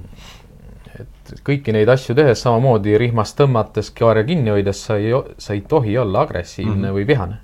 et 1.32 1.42
kõiki 1.44 1.74
neid 1.74 1.88
asju 1.88 2.14
tehes, 2.18 2.40
samamoodi 2.44 2.96
rihmast 3.00 3.36
tõmmates, 3.38 3.90
kaare 3.96 4.24
kinni 4.28 4.50
hoides, 4.54 4.80
sa 4.88 4.96
ei, 4.96 5.12
sa 5.38 5.54
ei 5.56 5.60
tohi 5.60 5.98
olla 5.98 6.24
agressiivne 6.26 6.74
mm 6.74 6.84
-hmm. 6.84 6.96
või 6.98 7.06
vihane. 7.06 7.38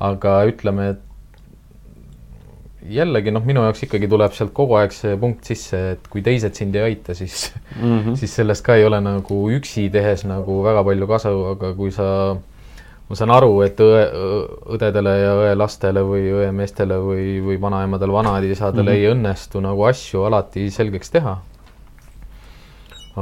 aga 0.00 0.44
ütleme, 0.46 0.90
et 0.90 1.00
jällegi 2.88 3.32
noh, 3.34 3.44
minu 3.44 3.62
jaoks 3.66 3.82
ikkagi 3.82 4.08
tuleb 4.08 4.34
sealt 4.36 4.52
kogu 4.56 4.76
aeg 4.78 4.92
see 4.94 5.16
punkt 5.20 5.48
sisse, 5.48 5.80
et 5.94 6.06
kui 6.10 6.22
teised 6.22 6.54
sind 6.54 6.76
ei 6.76 6.82
aita, 6.92 7.14
siis 7.14 7.52
mm, 7.80 7.98
-hmm. 7.98 8.16
siis 8.20 8.34
sellest 8.34 8.64
ka 8.64 8.74
ei 8.74 8.84
ole 8.84 9.00
nagu 9.00 9.50
üksi 9.50 9.90
tehes 9.90 10.24
nagu 10.24 10.62
väga 10.64 10.84
palju 10.84 11.06
kasu, 11.06 11.34
aga 11.52 11.72
kui 11.74 11.90
sa, 11.90 12.36
ma 13.08 13.16
saan 13.16 13.30
aru, 13.30 13.60
et 13.66 13.80
õe, 13.80 14.04
õdedele 14.76 15.16
ja 15.18 15.34
õelastele 15.42 16.04
või 16.06 16.30
õemeestele 16.40 17.00
või, 17.02 17.26
või 17.44 17.60
vanaemadele, 17.60 18.12
vanaisadele 18.12 18.90
mm 18.90 18.96
-hmm. 18.96 19.04
ei 19.04 19.12
õnnestu 19.12 19.60
nagu 19.60 19.84
asju 19.84 20.24
alati 20.24 20.70
selgeks 20.70 21.10
teha 21.10 21.38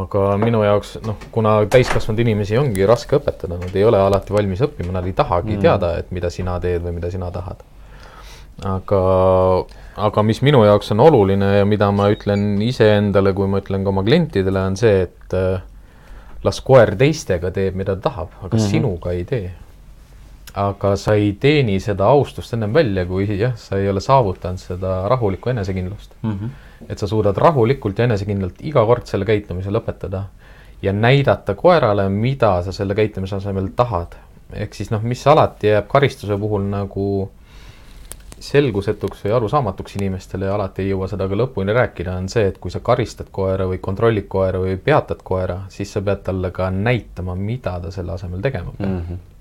aga 0.02 0.24
minu 0.40 0.62
jaoks 0.66 0.97
noh, 1.06 1.16
kuna 1.32 1.59
täiskasvanud 1.70 2.20
inimesi 2.24 2.59
ongi 2.60 2.86
raske 2.89 3.18
õpetada, 3.18 3.59
nad 3.60 3.74
ei 3.77 3.85
ole 3.86 4.01
alati 4.02 4.35
valmis 4.35 4.62
õppima, 4.66 4.93
nad 4.97 5.06
ei 5.06 5.14
tahagi 5.16 5.55
mm. 5.55 5.62
teada, 5.62 5.94
et 6.01 6.12
mida 6.14 6.31
sina 6.32 6.59
teed 6.62 6.85
või 6.85 6.97
mida 6.98 7.10
sina 7.12 7.31
tahad. 7.35 7.62
aga, 8.64 9.01
aga 10.09 10.23
mis 10.24 10.43
minu 10.44 10.64
jaoks 10.64 10.93
on 10.94 11.05
oluline 11.05 11.52
ja 11.59 11.68
mida 11.68 11.90
ma 11.93 12.09
ütlen 12.12 12.56
iseendale, 12.64 13.35
kui 13.36 13.48
ma 13.52 13.60
ütlen 13.62 13.85
ka 13.85 13.93
oma 13.93 14.05
klientidele, 14.06 14.64
on 14.73 14.78
see, 14.81 15.06
et 15.06 15.36
äh, 15.36 15.60
las 16.47 16.60
koer 16.64 16.97
teistega 16.98 17.52
teeb, 17.55 17.77
mida 17.78 17.97
ta 17.97 18.10
tahab, 18.10 18.35
aga 18.43 18.56
mm 18.56 18.59
-hmm. 18.59 18.70
sinuga 18.70 19.12
ei 19.12 19.24
tee. 19.24 19.52
aga 20.56 20.97
sa 20.97 21.14
ei 21.14 21.32
teeni 21.40 21.81
seda 21.81 22.06
austust 22.06 22.55
ennem 22.55 22.73
välja, 22.74 23.05
kui 23.06 23.27
jah, 23.39 23.52
sa 23.56 23.77
ei 23.77 23.90
ole 23.90 24.01
saavutanud 24.01 24.59
seda 24.59 25.09
rahulikku 25.09 25.51
enesekindlust 25.51 26.14
mm. 26.23 26.32
-hmm. 26.32 26.65
Et 26.89 26.98
sa 26.98 27.07
suudad 27.07 27.36
rahulikult 27.36 27.98
ja 27.98 28.05
enesekindlalt 28.05 28.61
iga 28.69 28.85
kord 28.86 29.07
selle 29.09 29.24
käitumise 29.28 29.73
lõpetada 29.73 30.27
ja 30.82 30.93
näidata 30.93 31.55
koerale, 31.55 32.09
mida 32.09 32.59
sa 32.62 32.73
selle 32.73 32.94
käitumise 32.94 33.36
asemel 33.36 33.73
tahad. 33.77 34.16
ehk 34.53 34.74
siis 34.74 34.90
noh, 34.90 35.03
mis 35.03 35.27
alati 35.27 35.73
jääb 35.73 35.89
karistuse 35.89 36.36
puhul 36.39 36.69
nagu 36.70 37.31
selgusetuks 38.40 39.24
või 39.24 39.32
arusaamatuks 39.32 39.97
inimestele 39.97 40.44
ja 40.47 40.55
alati 40.55 40.82
ei 40.82 40.90
jõua 40.90 41.09
seda 41.09 41.27
ka 41.28 41.39
lõpuni 41.40 41.73
rääkida, 41.74 42.15
on 42.20 42.28
see, 42.28 42.44
et 42.51 42.59
kui 42.59 42.70
sa 42.70 42.81
karistad 42.85 43.32
koera 43.32 43.66
või 43.66 43.81
kontrollid 43.82 44.28
koera 44.28 44.61
või 44.61 44.77
peatad 44.77 45.24
koera, 45.24 45.62
siis 45.73 45.93
sa 45.93 46.03
pead 46.05 46.23
talle 46.28 46.51
ka 46.55 46.69
näitama, 46.70 47.35
mida 47.35 47.78
ta 47.81 47.90
selle 47.90 48.12
asemel 48.12 48.44
tegema 48.44 48.77
peab 48.77 48.90
mm. 48.90 49.01
-hmm 49.09 49.35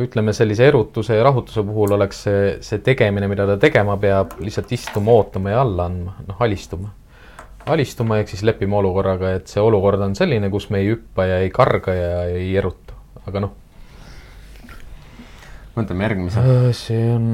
ütleme, 0.00 0.32
sellise 0.34 0.68
erutuse 0.70 1.18
ja 1.18 1.24
rahutuse 1.26 1.62
puhul 1.66 1.96
oleks 1.98 2.22
see, 2.26 2.44
see 2.64 2.80
tegemine, 2.84 3.28
mida 3.30 3.46
ta 3.46 3.58
tegema 3.60 3.96
peab, 4.00 4.38
lihtsalt 4.42 4.72
istuma, 4.74 5.12
ootama 5.12 5.52
ja 5.52 5.60
alla 5.62 5.88
andma, 5.90 6.16
noh, 6.28 6.40
alistuma. 6.46 6.94
alistuma 7.66 8.18
ehk 8.20 8.32
siis 8.32 8.42
leppima 8.44 8.80
olukorraga, 8.80 9.34
et 9.38 9.52
see 9.52 9.62
olukord 9.62 10.00
on 10.04 10.16
selline, 10.16 10.50
kus 10.52 10.70
me 10.70 10.80
ei 10.82 10.90
hüppa 10.94 11.28
ja 11.28 11.38
ei 11.44 11.52
karga 11.52 11.94
ja 11.94 12.24
ei 12.32 12.48
erutu, 12.56 12.96
aga 13.26 13.44
noh. 13.46 13.54
võtame 15.76 16.08
järgmise. 16.08 16.40
Äh, 16.40 16.72
see 16.76 17.06
on 17.12 17.30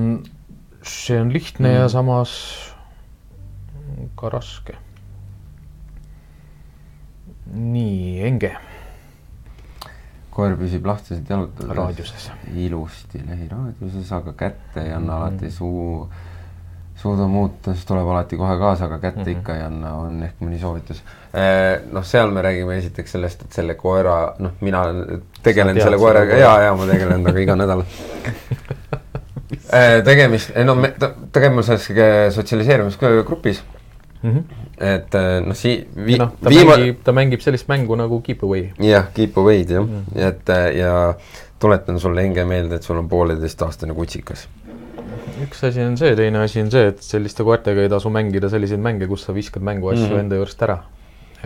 see 0.83 1.21
on 1.21 1.33
lihtne 1.33 1.69
mm. 1.69 1.75
ja 1.75 1.89
samas 1.89 2.33
ka 4.17 4.31
raske. 4.33 4.77
nii, 7.51 8.21
Enge. 8.23 8.53
Koer 10.31 10.57
püsib 10.57 10.87
lahtiselt 10.87 11.31
jalutades. 11.31 11.77
raadiuses. 11.77 12.31
ilusti 12.57 13.23
lehiraadiuses, 13.27 14.13
aga 14.13 14.33
kätte 14.33 14.85
ei 14.85 14.93
anna 14.93 15.13
mm. 15.13 15.17
alati 15.17 15.51
suu, 15.51 16.09
suuda 17.01 17.27
muuta, 17.27 17.75
siis 17.75 17.87
tuleb 17.89 18.09
alati 18.09 18.39
kohe 18.41 18.59
kaasa, 18.59 18.85
aga 18.85 18.99
kätte 18.99 19.25
mm 19.25 19.27
-hmm. 19.27 19.39
ikka 19.39 19.57
ei 19.57 19.63
anna, 19.63 19.95
on 19.95 20.23
ehk 20.23 20.41
mõni 20.41 20.61
soovitus. 20.61 21.03
Noh, 21.93 22.05
seal 22.05 22.31
me 22.31 22.43
räägime 22.43 22.77
esiteks 22.79 23.13
sellest, 23.13 23.43
et 23.43 23.53
selle 23.53 23.75
koera, 23.75 24.35
noh, 24.39 24.57
mina 24.61 24.85
tegelen 25.43 25.81
selle 25.81 25.99
koeraga 25.99 26.37
ja, 26.37 26.55
ja 26.67 26.75
ma 26.75 26.87
tegelen 26.87 27.25
temaga 27.25 27.41
iga 27.41 27.57
nädal 27.57 27.85
Äh, 29.73 30.01
tegemist, 30.07 30.51
no 30.67 30.75
me 30.75 30.93
tegevuses 31.33 31.89
sotsialiseerumisgrupis 32.35 33.63
mm. 34.23 34.31
-hmm. 34.31 34.43
Et 34.81 35.15
äh, 35.15 35.41
noh, 35.45 35.57
sii- 35.57 35.83
noh, 36.19 36.33
ta 36.41 36.53
viima... 36.53 36.77
mängib, 36.77 37.03
ta 37.05 37.13
mängib 37.17 37.45
sellist 37.45 37.69
mängu 37.69 37.99
nagu 38.01 38.21
Keep 38.25 38.45
Away. 38.49 38.71
jah, 38.81 39.11
Keep 39.17 39.37
Away'd 39.39 39.75
jah 39.77 39.85
mm, 39.85 40.21
et 40.29 40.53
äh, 40.55 40.69
ja 40.81 40.95
tuletan 41.61 42.01
sulle, 42.01 42.25
Inge, 42.25 42.45
meelde, 42.49 42.81
et 42.81 42.87
sul 42.87 42.99
on 43.01 43.09
pooleteistaastane 43.09 43.95
kutsikas. 43.95 44.47
üks 45.45 45.65
asi 45.69 45.85
on 45.85 45.99
see, 46.01 46.15
teine 46.17 46.41
asi 46.45 46.63
on 46.65 46.73
see, 46.73 46.89
et 46.93 47.05
selliste 47.05 47.45
koertega 47.45 47.85
ei 47.85 47.93
tasu 47.93 48.13
mängida 48.13 48.49
selliseid 48.53 48.81
mänge, 48.81 49.09
kus 49.09 49.29
sa 49.29 49.37
viskad 49.37 49.65
mänguasju 49.65 50.07
mm 50.07 50.13
-hmm. 50.15 50.25
enda 50.25 50.41
juurest 50.41 50.63
ära 50.69 50.81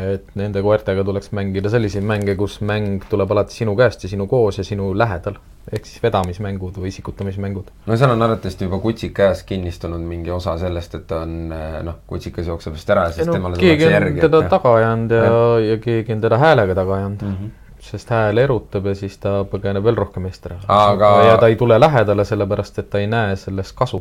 et 0.00 0.30
nende 0.38 0.62
koertega 0.62 1.04
tuleks 1.06 1.30
mängida 1.36 1.70
selliseid 1.70 2.04
mänge, 2.06 2.34
kus 2.38 2.58
mäng 2.66 3.04
tuleb 3.10 3.30
alati 3.30 3.54
sinu 3.54 3.76
käest 3.78 4.02
ja 4.04 4.10
sinu 4.10 4.26
koos 4.30 4.58
ja 4.58 4.64
sinu 4.66 4.92
lähedal. 4.98 5.38
ehk 5.72 5.86
siis 5.88 6.02
vedamismängud 6.02 6.76
või 6.76 6.90
isikutamismängud. 6.90 7.70
no 7.86 7.96
seal 7.96 8.10
on 8.12 8.22
arvatavasti 8.22 8.66
juba 8.66 8.78
kutsik 8.82 9.14
käes 9.16 9.42
kinnistunud 9.48 10.02
mingi 10.04 10.30
osa 10.30 10.58
sellest, 10.58 10.94
et 10.94 11.12
on 11.16 11.54
noh, 11.86 12.00
kutsikas 12.06 12.50
jookseb 12.50 12.74
vast 12.76 12.90
ära 12.90 13.06
ja 13.08 13.14
siis 13.16 13.30
no, 13.30 13.38
temale 13.38 13.60
keegi 13.60 13.86
on 13.86 13.94
järgi, 13.96 14.20
teda 14.26 14.42
et, 14.44 14.50
taga 14.52 14.74
ajanud 14.80 15.14
ja, 15.16 15.24
ja., 15.24 15.44
ja 15.70 15.78
keegi 15.86 16.16
on 16.16 16.24
teda 16.26 16.38
häälega 16.42 16.76
taga 16.80 16.98
ajanud 17.00 17.22
mm. 17.22 17.36
-hmm 17.42 17.60
sest 17.84 18.10
hääl 18.10 18.38
erutab 18.38 18.86
ja 18.86 18.94
siis 18.96 19.18
ta 19.20 19.42
põgeneb 19.44 19.84
veel 19.84 19.98
rohkem 19.98 20.24
eest 20.24 20.46
ära 20.48 20.56
aga.... 20.72 21.10
ja 21.28 21.34
ta 21.40 21.50
ei 21.52 21.56
tule 21.60 21.76
lähedale, 21.80 22.24
sellepärast 22.24 22.78
et 22.80 22.88
ta 22.90 23.02
ei 23.02 23.06
näe 23.06 23.36
sellest 23.36 23.76
kasu. 23.76 24.00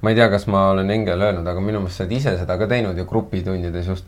ma 0.00 0.12
ei 0.12 0.18
tea, 0.18 0.28
kas 0.30 0.46
ma 0.46 0.68
olen 0.70 0.90
Engele 0.90 1.24
öelnud, 1.30 1.46
aga 1.46 1.60
minu 1.60 1.80
meelest 1.82 1.98
sa 1.98 2.04
oled 2.04 2.14
ise 2.20 2.36
seda 2.38 2.58
ka 2.58 2.68
teinud 2.70 2.98
ju 2.98 3.04
grupitundides 3.04 3.88
just 3.88 4.06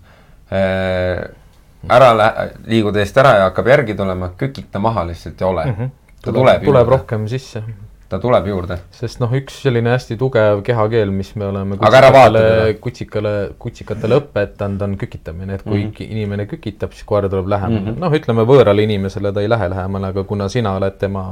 ära 1.87 2.15
lä-, 2.17 2.49
liigud 2.67 2.97
eest 2.99 3.19
ära 3.21 3.35
ja 3.37 3.51
hakkab 3.51 3.69
järgi 3.71 3.97
tulema, 3.99 4.33
kükita 4.39 4.81
maha 4.83 5.07
lihtsalt 5.09 5.41
ja 5.41 5.47
ole 5.47 5.65
mm. 5.65 5.75
-hmm. 5.75 5.91
ta 6.23 6.33
tuleb, 6.33 6.41
tuleb, 6.41 6.65
tuleb 6.65 6.89
rohkem 6.89 7.29
sisse. 7.29 7.63
ta 8.09 8.19
tuleb 8.19 8.47
juurde. 8.47 8.79
sest 8.91 9.21
noh, 9.21 9.33
üks 9.33 9.63
selline 9.63 9.91
hästi 9.91 10.17
tugev 10.17 10.63
kehakeel, 10.65 11.11
mis 11.11 11.35
me 11.37 11.47
oleme 11.47 11.77
kutsikatele, 11.77 12.75
kutsikale, 12.81 13.33
kutsikatele 13.59 14.21
õpetanud, 14.23 14.83
on 14.83 14.97
kükitamine, 14.97 15.55
et 15.55 15.63
kui 15.63 15.85
mm 15.85 15.91
-hmm. 15.91 16.11
inimene 16.11 16.47
kükitab, 16.47 16.93
siis 16.93 17.05
koer 17.05 17.29
tuleb 17.29 17.47
lähemale 17.47 17.81
mm 17.81 17.87
-hmm.. 17.87 18.01
noh, 18.01 18.13
ütleme 18.13 18.43
võõrale 18.43 18.83
inimesele 18.83 19.33
ta 19.33 19.41
ei 19.41 19.49
lähe 19.49 19.71
lähemale, 19.71 20.07
aga 20.07 20.25
kuna 20.25 20.49
sina 20.49 20.73
oled 20.77 20.99
tema 20.99 21.25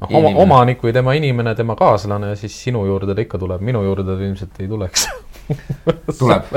noh, 0.00 0.14
oma, 0.14 0.28
omanik 0.42 0.82
või 0.82 0.92
tema 0.92 1.14
inimene, 1.14 1.54
tema 1.54 1.76
kaaslane, 1.76 2.36
siis 2.36 2.62
sinu 2.64 2.86
juurde 2.86 3.14
ta 3.14 3.20
ikka 3.20 3.38
tuleb, 3.38 3.60
minu 3.60 3.82
juurde 3.82 4.16
ta 4.16 4.22
ilmselt 4.22 4.60
ei 4.60 4.68
tuleks 4.68 5.08
tuleb 6.20 6.48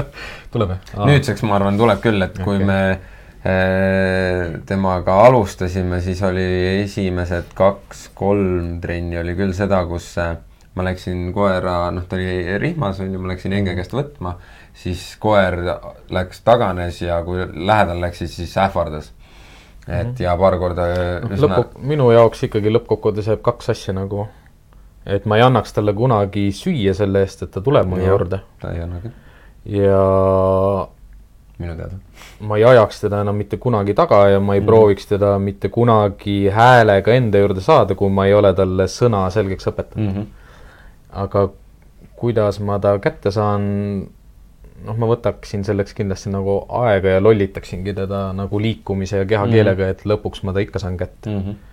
tuleb 0.54 0.74
jah? 0.76 1.04
nüüdseks 1.06 1.46
ma 1.48 1.60
arvan, 1.60 1.78
tuleb 1.80 2.02
küll, 2.04 2.22
et 2.26 2.40
kui 2.40 2.58
okay. 2.60 2.68
me 2.68 2.80
äh, 3.46 4.58
temaga 4.70 5.20
alustasime, 5.28 6.02
siis 6.06 6.22
oli 6.26 6.46
esimesed 6.84 7.54
kaks-kolm 7.58 8.80
trenni 8.84 9.20
oli 9.22 9.38
küll 9.38 9.56
seda, 9.58 9.84
kus 9.90 10.12
äh, 10.22 10.36
ma 10.76 10.86
läksin 10.90 11.30
koera, 11.36 11.90
noh, 11.96 12.06
ta 12.08 12.18
oli 12.20 12.58
rihmas, 12.62 13.00
on 13.04 13.14
ju, 13.14 13.22
ma 13.24 13.32
läksin 13.32 13.56
Enge 13.56 13.76
käest 13.78 13.96
võtma, 13.96 14.36
siis 14.76 15.04
koer 15.24 15.60
läks, 16.14 16.42
taganes 16.48 17.00
ja 17.04 17.22
kui 17.28 17.46
lähedal 17.46 18.02
läksid, 18.04 18.32
siis 18.32 18.56
ähvardas. 18.60 19.14
et 19.86 20.08
mhm. 20.08 20.24
ja 20.24 20.34
paar 20.38 20.58
korda 20.58 20.88
no, 21.22 21.30
üsna... 21.30 21.60
lõpp, 21.60 21.78
minu 21.78 22.10
jaoks 22.12 22.48
ikkagi 22.48 22.74
lõppkokkuvõttes 22.74 23.30
jääb 23.30 23.44
kaks 23.46 23.70
asja 23.76 23.94
nagu 23.94 24.26
et 25.06 25.26
ma 25.30 25.38
ei 25.38 25.46
annaks 25.46 25.74
talle 25.76 25.94
kunagi 25.94 26.48
süüa 26.56 26.96
selle 26.98 27.22
eest, 27.26 27.46
et 27.46 27.52
ta 27.54 27.62
tuleb 27.62 27.90
mu 27.90 28.02
juurde. 28.02 28.42
ta 28.62 28.74
ei 28.74 28.82
anna 28.86 29.02
küll. 29.04 29.14
ja 29.78 30.02
minu 31.60 31.76
teada. 31.78 32.00
ma 32.40 32.58
ei 32.58 32.66
ajaks 32.72 33.04
teda 33.06 33.22
enam 33.26 33.38
mitte 33.40 33.60
kunagi 33.62 33.94
taga 33.98 34.24
ja 34.34 34.40
ma 34.40 34.58
ei 34.58 34.64
mm. 34.64 34.70
prooviks 34.72 35.10
teda 35.12 35.36
mitte 35.40 35.70
kunagi 35.70 36.38
häälega 36.54 37.14
enda 37.14 37.44
juurde 37.44 37.62
saada, 37.62 37.96
kui 37.96 38.10
ma 38.10 38.26
ei 38.26 38.34
ole 38.34 38.54
talle 38.58 38.90
sõna 38.92 39.28
selgeks 39.34 39.70
õpetanud 39.72 40.10
mm. 40.10 40.18
-hmm. 40.18 40.26
aga 41.26 41.48
kuidas 42.16 42.60
ma 42.60 42.80
ta 42.80 42.96
kätte 43.00 43.32
saan, 43.32 43.64
noh, 44.86 44.98
ma 44.98 45.08
võtaksin 45.12 45.64
selleks 45.68 45.94
kindlasti 45.94 46.32
nagu 46.34 46.64
aega 46.82 47.18
ja 47.18 47.24
lollitaksingi 47.24 47.94
teda 47.94 48.32
nagu 48.34 48.60
liikumise 48.60 49.22
ja 49.22 49.26
kehakeelega 49.26 49.84
mm, 49.84 49.88
-hmm. 49.88 49.92
et 49.92 50.12
lõpuks 50.12 50.44
ma 50.44 50.54
ta 50.54 50.66
ikka 50.66 50.80
saan 50.80 50.98
kätte 50.98 51.30
mm. 51.30 51.42
-hmm 51.42 51.64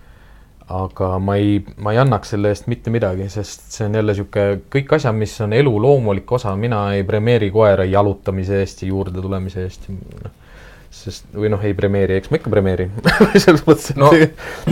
aga 0.71 1.17
ma 1.19 1.35
ei, 1.35 1.57
ma 1.83 1.91
ei 1.91 1.99
annaks 1.99 2.33
selle 2.33 2.53
eest 2.53 2.69
mitte 2.71 2.91
midagi, 2.93 3.27
sest 3.31 3.65
see 3.73 3.87
on 3.87 3.97
jälle 3.99 4.13
niisugune, 4.13 4.61
kõik 4.71 4.93
asjad, 4.95 5.15
mis 5.17 5.33
on 5.43 5.55
elu 5.57 5.73
loomulik 5.81 6.31
osa, 6.37 6.53
mina 6.59 6.85
ei 6.95 7.03
premeeri 7.07 7.49
koera 7.51 7.85
jalutamise 7.87 8.61
eest 8.61 8.85
ja 8.85 8.89
juurde 8.93 9.21
tulemise 9.21 9.65
eest. 9.67 9.89
sest, 10.93 11.25
või 11.35 11.49
noh, 11.49 11.61
ei 11.65 11.73
premeeri, 11.73 12.19
eks 12.19 12.29
ma 12.29 12.37
ikka 12.37 12.51
premeerin 12.53 12.91
selles 13.43 13.63
mõttes, 13.65 13.89
et 13.91 13.99
no, 13.99 14.11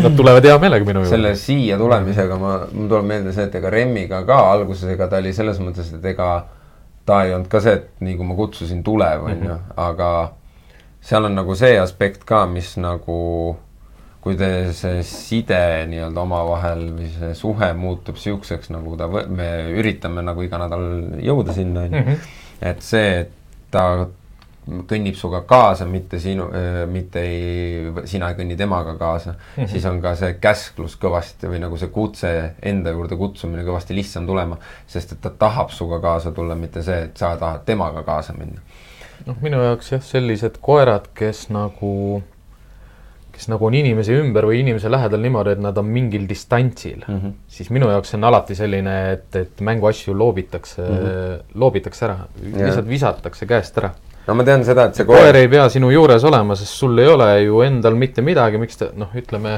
nad 0.04 0.16
tulevad 0.16 0.46
hea 0.46 0.58
meelega 0.62 0.86
minu 0.86 1.02
juurde. 1.02 1.16
selle 1.16 1.32
siia 1.36 1.80
tulemisega 1.82 2.38
ma, 2.40 2.52
mul 2.72 2.92
tuleb 2.92 3.08
meelde 3.10 3.34
see, 3.36 3.48
et 3.50 3.58
ega 3.58 3.72
Remmiga 3.74 4.22
ka 4.28 4.38
alguses, 4.52 4.86
ega 4.94 5.10
ta 5.10 5.20
oli 5.20 5.34
selles 5.36 5.60
mõttes, 5.64 5.90
et 5.98 6.06
ega 6.14 6.30
ta 7.10 7.24
ei 7.26 7.34
olnud 7.34 7.50
ka 7.52 7.60
see, 7.66 7.74
et 7.82 8.06
nii 8.06 8.16
kui 8.20 8.30
ma 8.30 8.38
kutsusin, 8.38 8.84
tuleb, 8.86 9.26
on 9.26 9.36
ju, 9.36 9.50
mhm. 9.50 9.74
aga 9.82 10.12
seal 11.02 11.26
on 11.26 11.36
nagu 11.36 11.58
see 11.58 11.76
aspekt 11.82 12.24
ka, 12.30 12.46
mis 12.48 12.76
nagu 12.80 13.18
kui 14.22 14.38
te 14.38 14.48
see 14.78 15.02
side 15.08 15.60
nii-öelda 15.90 16.22
omavahel 16.22 16.88
või 16.94 17.10
see 17.10 17.34
suhe 17.38 17.72
muutub 17.74 18.20
niisuguseks, 18.20 18.70
nagu 18.74 18.94
ta, 19.00 19.10
me 19.10 19.50
üritame 19.82 20.22
nagu 20.26 20.46
iga 20.46 20.62
nädal 20.62 20.88
jõuda 21.26 21.56
sinna, 21.58 21.88
on 21.88 21.96
ju. 21.98 22.02
Mhm. 22.06 22.34
et 22.72 22.84
see, 22.86 23.14
et 23.24 23.38
ta 23.74 23.86
kõnnib 24.62 25.16
sinuga 25.18 25.42
kaasa, 25.50 25.88
mitte 25.90 26.20
sinu, 26.22 26.46
mitte 26.92 27.22
ei, 27.26 27.94
sina 28.06 28.30
ei 28.30 28.38
kõnni 28.38 28.58
temaga 28.58 28.94
kaasa 29.00 29.32
mm, 29.32 29.40
-hmm. 29.56 29.70
siis 29.72 29.86
on 29.90 30.02
ka 30.02 30.14
see 30.16 30.36
käsklus 30.42 30.98
kõvasti 31.02 31.50
või 31.50 31.64
nagu 31.64 31.78
see 31.82 31.90
kutse 31.90 32.32
enda 32.62 32.94
juurde 32.94 33.18
kutsumine 33.18 33.66
kõvasti 33.66 33.98
lihtsam 33.98 34.28
tulema, 34.28 34.58
sest 34.88 35.16
et 35.18 35.22
ta 35.22 35.30
tahab 35.30 35.74
sinuga 35.74 36.00
kaasa 36.00 36.32
tulla, 36.32 36.56
mitte 36.56 36.84
see, 36.84 37.08
et 37.10 37.18
sa 37.18 37.34
tahad 37.38 37.66
temaga 37.66 38.04
kaasa 38.04 38.34
minna. 38.38 38.62
noh, 39.26 39.36
minu 39.42 39.64
jaoks 39.64 39.92
jah, 39.92 40.04
sellised 40.04 40.62
koerad, 40.62 41.10
kes 41.14 41.50
nagu 41.50 42.22
kes 43.42 43.50
nagu 43.50 43.66
on 43.66 43.74
inimese 43.74 44.14
ümber 44.22 44.46
või 44.46 44.60
inimese 44.62 44.92
lähedal 44.92 45.24
niimoodi, 45.24 45.56
et 45.56 45.62
nad 45.64 45.78
on 45.82 45.88
mingil 45.90 46.28
distantsil 46.30 47.00
mm, 47.02 47.18
-hmm. 47.18 47.34
siis 47.50 47.72
minu 47.74 47.90
jaoks 47.90 48.14
on 48.14 48.28
alati 48.30 48.56
selline, 48.56 48.96
et, 49.16 49.36
et 49.36 49.64
mänguasju 49.66 50.14
loobitakse 50.18 50.82
mm, 50.82 50.98
-hmm. 50.98 51.40
loobitakse 51.64 52.06
ära, 52.06 52.18
lihtsalt 52.44 52.88
visatakse 52.88 53.46
käest 53.50 53.78
ära. 53.82 53.90
no 54.28 54.36
ma 54.38 54.46
tean 54.46 54.66
seda, 54.66 54.86
et 54.86 54.96
see 54.96 55.06
koer, 55.10 55.24
koer 55.24 55.42
ei 55.42 55.50
pea 55.50 55.68
sinu 55.70 55.90
juures 55.90 56.24
olema, 56.24 56.56
sest 56.56 56.78
sul 56.84 57.00
ei 57.00 57.08
ole 57.08 57.32
ju 57.42 57.62
endal 57.66 57.98
mitte 57.98 58.22
midagi, 58.22 58.62
miks 58.62 58.78
ta 58.78 58.92
noh, 58.94 59.10
ütleme 59.18 59.58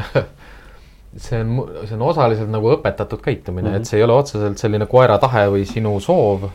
see 1.26 1.42
on, 1.42 1.68
see 1.84 2.00
on 2.00 2.08
osaliselt 2.08 2.50
nagu 2.50 2.72
õpetatud 2.78 3.20
käitumine 3.22 3.68
mm, 3.68 3.76
-hmm. 3.76 3.82
et 3.82 3.92
see 3.92 4.00
ei 4.00 4.08
ole 4.08 4.14
otseselt 4.14 4.58
selline 4.58 4.88
koera 4.88 5.18
tahe 5.20 5.50
või 5.52 5.68
sinu 5.68 6.00
soov. 6.00 6.48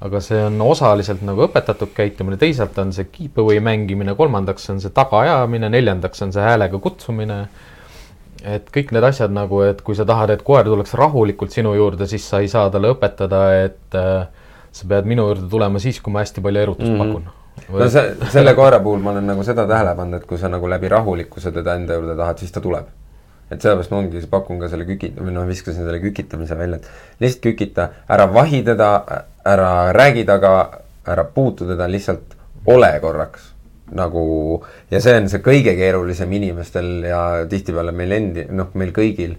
Aga 0.00 0.20
see 0.24 0.38
on 0.46 0.60
osaliselt 0.64 1.24
nagu 1.26 1.44
õpetatud 1.44 1.92
käitumine, 1.96 2.38
teisalt 2.40 2.78
on 2.80 2.92
see 2.96 3.08
keep 3.12 3.38
away 3.42 3.60
mängimine, 3.64 4.14
kolmandaks 4.16 4.70
on 4.72 4.80
see 4.80 4.92
tagaajamine, 4.96 5.68
neljandaks 5.72 6.24
on 6.24 6.32
see 6.36 6.44
häälega 6.44 6.80
kutsumine. 6.80 7.42
et 8.40 8.70
kõik 8.72 8.94
need 8.96 9.04
asjad 9.04 9.32
nagu, 9.36 9.58
et 9.68 9.82
kui 9.84 9.96
sa 9.96 10.06
tahad, 10.08 10.30
et 10.32 10.42
koer 10.42 10.64
tuleks 10.64 10.94
rahulikult 10.96 11.52
sinu 11.52 11.74
juurde, 11.76 12.06
siis 12.08 12.24
sa 12.24 12.40
ei 12.40 12.48
saa 12.48 12.70
talle 12.72 12.94
õpetada, 12.94 13.42
et 13.66 13.98
äh, 13.98 14.30
sa 14.72 14.88
pead 14.88 15.04
minu 15.10 15.26
juurde 15.28 15.50
tulema 15.52 15.82
siis, 15.82 16.00
kui 16.00 16.14
ma 16.14 16.24
hästi 16.24 16.40
palju 16.40 16.62
erutust 16.62 16.88
mm 16.88 16.96
-hmm. 16.96 17.12
pakun 17.12 17.40
no 17.68 17.88
see, 17.92 18.14
selle 18.32 18.54
koera 18.54 18.80
puhul 18.80 19.02
ma 19.04 19.10
olen 19.10 19.26
nagu 19.26 19.44
seda 19.44 19.66
tähele 19.68 19.94
pannud, 19.96 20.22
et 20.22 20.26
kui 20.26 20.38
sa 20.38 20.48
nagu 20.48 20.70
läbi 20.70 20.88
rahulikkuse 20.88 21.52
teda 21.52 21.74
enda 21.74 21.98
juurde 21.98 22.16
tahad, 22.16 22.38
siis 22.38 22.52
ta 22.52 22.60
tuleb 22.60 22.88
et 23.50 23.60
sellepärast 23.60 23.90
ma 23.90 23.98
ongi, 23.98 24.22
pakun 24.30 24.60
ka 24.62 24.68
selle 24.70 24.86
kükit- 24.86 25.18
või 25.18 25.34
noh, 25.34 25.46
viskasin 25.48 25.82
selle 25.82 26.00
kükitamise 26.00 26.58
välja, 26.58 26.76
et 26.76 27.20
lihtsalt 27.20 27.42
kükita, 27.42 27.88
ära 28.08 28.28
vahi 28.32 28.62
teda, 28.62 28.90
ära 29.44 29.92
räägi 29.92 30.24
temaga, 30.24 30.80
ära 31.06 31.24
puutu 31.24 31.66
teda, 31.68 31.88
lihtsalt 31.88 32.36
ole 32.66 32.92
korraks 33.00 33.50
nagu 33.90 34.24
ja 34.90 35.00
see 35.02 35.16
on 35.18 35.28
see 35.30 35.42
kõige 35.42 35.74
keerulisem 35.78 36.32
inimestel 36.38 36.90
ja 37.08 37.22
tihtipeale 37.50 37.92
meil 37.96 38.12
endi, 38.14 38.44
noh, 38.54 38.70
meil 38.78 38.92
kõigil 38.94 39.34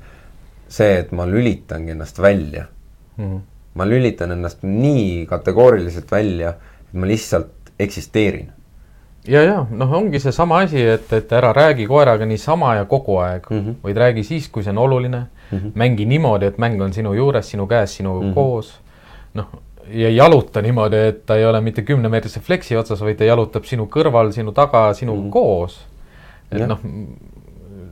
see, 0.71 0.97
et 1.03 1.11
ma 1.15 1.27
lülitangi 1.27 1.93
ennast 1.95 2.19
välja 2.19 2.65
mm. 3.17 3.25
-hmm. 3.25 3.39
ma 3.75 3.87
lülitan 3.87 4.31
ennast 4.31 4.63
nii 4.63 5.25
kategooriliselt 5.29 6.11
välja, 6.11 6.55
et 6.89 6.93
ma 6.93 7.07
lihtsalt 7.07 7.71
eksisteerin 7.79 8.51
ja, 9.27 9.43
ja 9.43 9.65
noh, 9.69 9.93
ongi 9.93 10.19
seesama 10.19 10.61
asi, 10.65 10.81
et, 10.81 11.13
et 11.13 11.31
ära 11.31 11.53
räägi 11.53 11.87
koeraga 11.87 12.25
niisama 12.25 12.75
ja 12.75 12.85
kogu 12.85 13.17
aeg 13.17 13.49
mm, 13.49 13.59
-hmm. 13.59 13.75
vaid 13.83 13.97
räägi 13.97 14.23
siis, 14.23 14.49
kui 14.49 14.63
see 14.63 14.71
on 14.71 14.77
oluline 14.77 15.25
mm. 15.51 15.57
-hmm. 15.57 15.71
mängi 15.75 16.05
niimoodi, 16.05 16.45
et 16.45 16.57
mäng 16.57 16.81
on 16.81 16.93
sinu 16.93 17.13
juures, 17.13 17.49
sinu 17.49 17.67
käes, 17.67 17.95
sinuga 17.95 18.21
mm 18.21 18.31
-hmm. 18.31 18.33
koos. 18.33 18.79
noh, 19.33 19.45
ja 19.87 20.09
jaluta 20.09 20.61
niimoodi, 20.61 21.01
et 21.11 21.25
ta 21.25 21.37
ei 21.39 21.45
ole 21.45 21.61
mitte 21.61 21.85
kümnemeetrise 21.87 22.41
fleksi 22.43 22.77
otsas, 22.77 23.01
vaid 23.01 23.19
ta 23.19 23.27
jalutab 23.27 23.65
sinu 23.69 23.87
kõrval, 23.91 24.31
sinu 24.35 24.53
taga, 24.55 24.89
sinuga 24.97 25.21
mm 25.21 25.31
koos. 25.31 25.77
et 26.51 26.65
noh, 26.67 26.81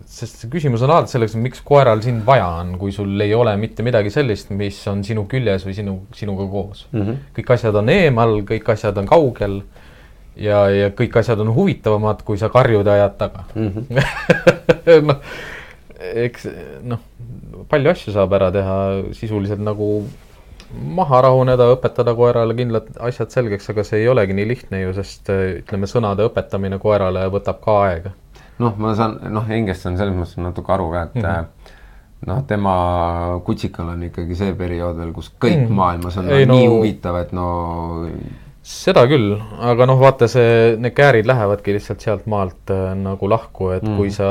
sest 0.10 0.41
see 0.41 0.49
küsimus 0.52 0.82
on 0.84 0.91
alati 0.91 1.14
selles, 1.14 1.36
miks 1.40 1.61
koeral 1.66 2.02
sind 2.03 2.24
vaja 2.28 2.48
on, 2.60 2.74
kui 2.82 2.91
sul 2.91 3.22
ei 3.22 3.34
ole 3.38 3.53
mitte 3.61 3.86
midagi 3.86 4.11
sellist, 4.14 4.49
mis 4.57 4.80
on 4.91 5.03
sinu 5.06 5.26
küljes 5.30 5.68
või 5.68 5.76
sinu, 5.78 5.95
sinuga 6.18 6.48
koos 6.49 6.88
mm. 6.91 7.02
-hmm. 7.02 7.20
kõik 7.38 7.53
asjad 7.56 7.78
on 7.80 7.91
eemal, 7.94 8.40
kõik 8.49 8.72
asjad 8.74 8.98
on 8.98 9.07
kaugel 9.10 9.61
ja, 10.36 10.64
ja 10.74 10.90
kõik 10.98 11.20
asjad 11.22 11.40
on 11.44 11.53
huvitavamad, 11.56 12.24
kui 12.28 12.41
sa 12.41 12.49
karjud 12.49 12.90
ja 12.90 12.98
ajad 12.98 13.18
taga 13.22 13.45
mm. 13.53 13.70
-hmm. 13.70 15.06
noh, 15.11 15.22
eks 16.26 16.48
noh, 16.84 17.06
palju 17.70 17.94
asju 17.94 18.16
saab 18.16 18.34
ära 18.34 18.49
teha 18.52 18.80
sisuliselt 19.14 19.61
nagu 19.61 20.10
maha 20.74 21.22
rahuneda, 21.26 21.70
õpetada 21.74 22.14
koerale 22.16 22.56
kindlad 22.58 22.91
asjad 23.10 23.34
selgeks, 23.34 23.70
aga 23.74 23.84
see 23.88 24.04
ei 24.04 24.08
olegi 24.12 24.36
nii 24.38 24.48
lihtne 24.50 24.82
ju, 24.84 24.94
sest 24.98 25.32
ütleme, 25.34 25.90
sõnade 25.90 26.28
õpetamine 26.30 26.80
koerale 26.82 27.26
võtab 27.34 27.62
ka 27.64 27.82
aega. 27.88 28.14
noh, 28.60 28.76
ma 28.78 28.94
saan, 28.96 29.18
noh, 29.34 29.50
Engest 29.50 29.88
on 29.90 29.98
selles 29.98 30.16
mõttes 30.16 30.38
natuke 30.38 30.74
aru 30.76 30.91
ka, 30.91 31.04
et 31.10 31.16
mm 31.16 31.28
-hmm 31.28 31.76
noh, 32.28 32.44
tema 32.48 32.76
kutsikal 33.46 33.94
on 33.94 34.04
ikkagi 34.10 34.36
see 34.36 34.54
periood 34.60 34.98
veel, 35.00 35.12
kus 35.16 35.32
kõik 35.40 35.62
mm. 35.62 35.76
maailmas 35.76 36.20
on 36.20 36.32
ei, 36.34 36.48
no, 36.50 36.58
nii 36.58 36.68
huvitav, 36.68 37.20
et 37.22 37.32
no 37.36 37.48
seda 38.66 39.06
küll, 39.10 39.38
aga 39.72 39.88
noh, 39.90 40.00
vaata 40.02 40.28
see, 40.32 40.76
need 40.82 40.96
käärid 40.98 41.30
lähevadki 41.30 41.78
lihtsalt 41.78 42.04
sealt 42.06 42.28
maalt 42.30 42.74
äh, 42.76 42.91
nagu 43.00 43.30
lahku, 43.32 43.72
et 43.78 43.86
mm. 43.86 43.96
kui 43.98 44.12
sa 44.14 44.30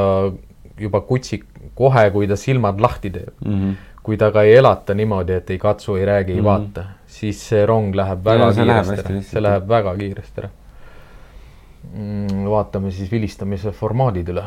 juba 0.79 1.01
kutsik, 1.07 1.47
kohe, 1.79 2.05
kui 2.15 2.29
ta 2.31 2.37
silmad 2.39 2.81
lahti 2.83 3.11
teeb 3.15 3.33
mm, 3.45 3.55
-hmm. 3.55 3.77
Kui 4.09 4.17
ta 4.17 4.31
ka 4.33 4.41
ei 4.49 4.55
elata 4.57 4.95
niimoodi, 4.97 5.35
et 5.37 5.51
ei 5.53 5.59
katsu, 5.61 5.99
ei 6.01 6.07
räägi 6.09 6.33
mm, 6.33 6.39
ei 6.41 6.45
vaata, 6.47 6.85
siis 7.19 7.43
see 7.51 7.67
rong 7.69 7.93
läheb 7.93 8.23
väga 8.25 8.47
ja, 8.47 8.55
kiiresti 8.57 9.03
ära, 9.03 9.21
see 9.29 9.43
läheb 9.45 9.67
väga 9.69 9.93
kiiresti 9.99 10.41
ära. 10.41 10.49
Mm,. 11.89 12.47
vaatame 12.49 12.93
siis 12.97 13.13
vilistamise 13.13 13.73
formaadid 13.77 14.33
üle. 14.33 14.47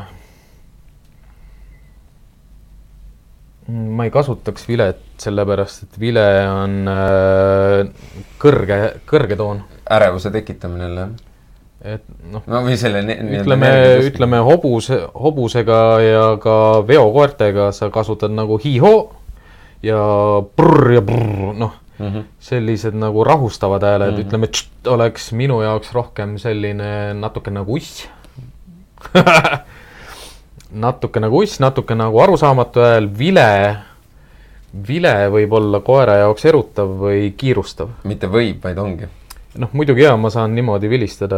Mm, 3.68 3.86
ma 3.94 4.08
ei 4.08 4.12
kasutaks 4.18 4.66
vilet, 4.66 5.06
sellepärast 5.22 5.86
et 5.86 6.02
vile 6.02 6.26
on 6.50 6.76
äh, 6.96 8.10
kõrge, 8.42 8.82
kõrge 9.06 9.38
toon. 9.38 9.62
Ärevuse 9.94 10.34
tekitamine 10.34 10.88
jälle, 10.90 11.06
jah? 11.06 11.94
et 11.94 12.04
noh 12.34 12.42
no 12.50 12.66
või 12.66 12.74
selle 12.78 13.06
ütleme, 13.06 13.72
ütleme 14.10 14.42
hobuse, 14.42 15.04
hobusega 15.14 15.82
ja 16.02 16.28
ka 16.42 16.54
veokoertega 16.86 17.70
sa 17.74 17.94
kasutad 17.94 18.34
nagu 18.34 18.58
hi-ho 18.62 18.94
ja 19.82 20.02
prr 20.56 20.92
ja 20.96 21.02
prr, 21.02 21.54
noh 21.54 21.78
mm 21.98 22.08
-hmm. 22.08 22.24
sellised 22.40 22.94
nagu 22.94 23.24
rahustavad 23.24 23.82
hääled 23.82 24.10
mm, 24.10 24.16
-hmm. 24.16 24.26
ütleme, 24.26 24.48
oleks 24.86 25.32
minu 25.32 25.62
jaoks 25.62 25.92
rohkem 25.92 26.38
selline 26.38 27.14
natuke 27.14 27.50
nagu 27.50 27.74
uss 27.74 28.08
natuke 30.84 31.20
nagu 31.20 31.38
uss, 31.38 31.60
natuke 31.60 31.94
nagu 31.94 32.18
arusaamatu 32.18 32.80
hääl, 32.80 33.08
vile, 33.18 33.76
vile 34.88 35.28
võib 35.30 35.52
olla 35.52 35.80
koera 35.80 36.14
jaoks 36.16 36.44
erutav 36.44 36.88
või 36.88 37.34
kiirustav. 37.36 37.88
mitte 38.04 38.26
võib, 38.26 38.62
vaid 38.62 38.78
ongi 38.78 39.08
noh, 39.54 39.68
muidugi 39.72 40.02
jaa, 40.02 40.16
ma 40.16 40.30
saan 40.30 40.54
niimoodi 40.54 40.90
vilistada 40.90 41.36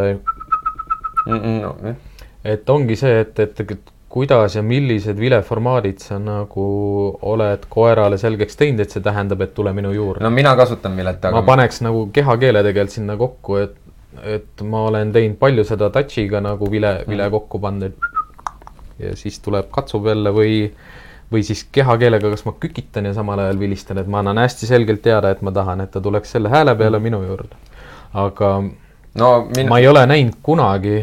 mm. 1.27 1.39
-mm, 1.39 1.61
no, 1.63 1.77
eh. 1.85 1.97
et 2.45 2.71
ongi 2.71 2.97
see, 2.97 3.21
et, 3.21 3.39
et, 3.39 3.61
et 3.61 3.94
kuidas 4.15 4.55
ja 4.55 4.63
millised 4.63 5.19
vileformaadid 5.19 6.03
sa 6.03 6.19
nagu 6.23 6.67
oled 7.35 7.67
koerale 7.69 8.19
selgeks 8.21 8.59
teinud, 8.61 8.85
et 8.85 8.95
see 8.95 9.03
tähendab, 9.05 9.43
et 9.43 9.55
tule 9.55 9.73
minu 9.77 9.93
juurde. 9.95 10.23
no 10.25 10.31
mina 10.31 10.55
kasutan 10.57 10.97
vilet, 10.97 11.19
aga 11.25 11.41
ma 11.41 11.47
paneks 11.47 11.83
nagu 11.87 12.07
kehakeele 12.15 12.63
tegelikult 12.67 12.95
sinna 12.95 13.19
kokku, 13.21 13.59
et, 13.65 13.79
et 14.37 14.67
ma 14.71 14.85
olen 14.91 15.13
teinud 15.15 15.39
palju 15.41 15.67
seda 15.67 15.91
touch'iga 15.95 16.43
nagu 16.45 16.71
vile, 16.71 16.97
vile 17.09 17.27
mm. 17.27 17.35
kokku 17.39 17.63
pannud, 17.63 17.91
et 17.91 19.09
ja 19.09 19.17
siis 19.19 19.41
tuleb, 19.43 19.71
katsub 19.75 20.07
jälle 20.11 20.33
või 20.35 20.59
või 21.35 21.43
siis 21.43 21.65
kehakeelega, 21.73 22.31
kas 22.31 22.45
ma 22.47 22.53
kükitan 22.61 23.09
ja 23.09 23.15
samal 23.17 23.41
ajal 23.43 23.59
vilistan, 23.59 23.99
et 23.99 24.07
ma 24.07 24.21
annan 24.21 24.39
hästi 24.45 24.69
selgelt 24.71 25.03
teada, 25.03 25.33
et 25.35 25.41
ma 25.43 25.51
tahan, 25.53 25.83
et 25.83 25.91
ta 25.91 26.03
tuleks 26.05 26.37
selle 26.37 26.53
hääle 26.53 26.77
peale 26.79 27.01
minu 27.03 27.25
juurde 27.25 27.57
aga 28.15 28.51
no, 29.19 29.29
min... 29.57 29.69
ma 29.69 29.81
ei 29.83 29.89
ole 29.91 30.07
näinud 30.07 30.39
kunagi. 30.43 31.03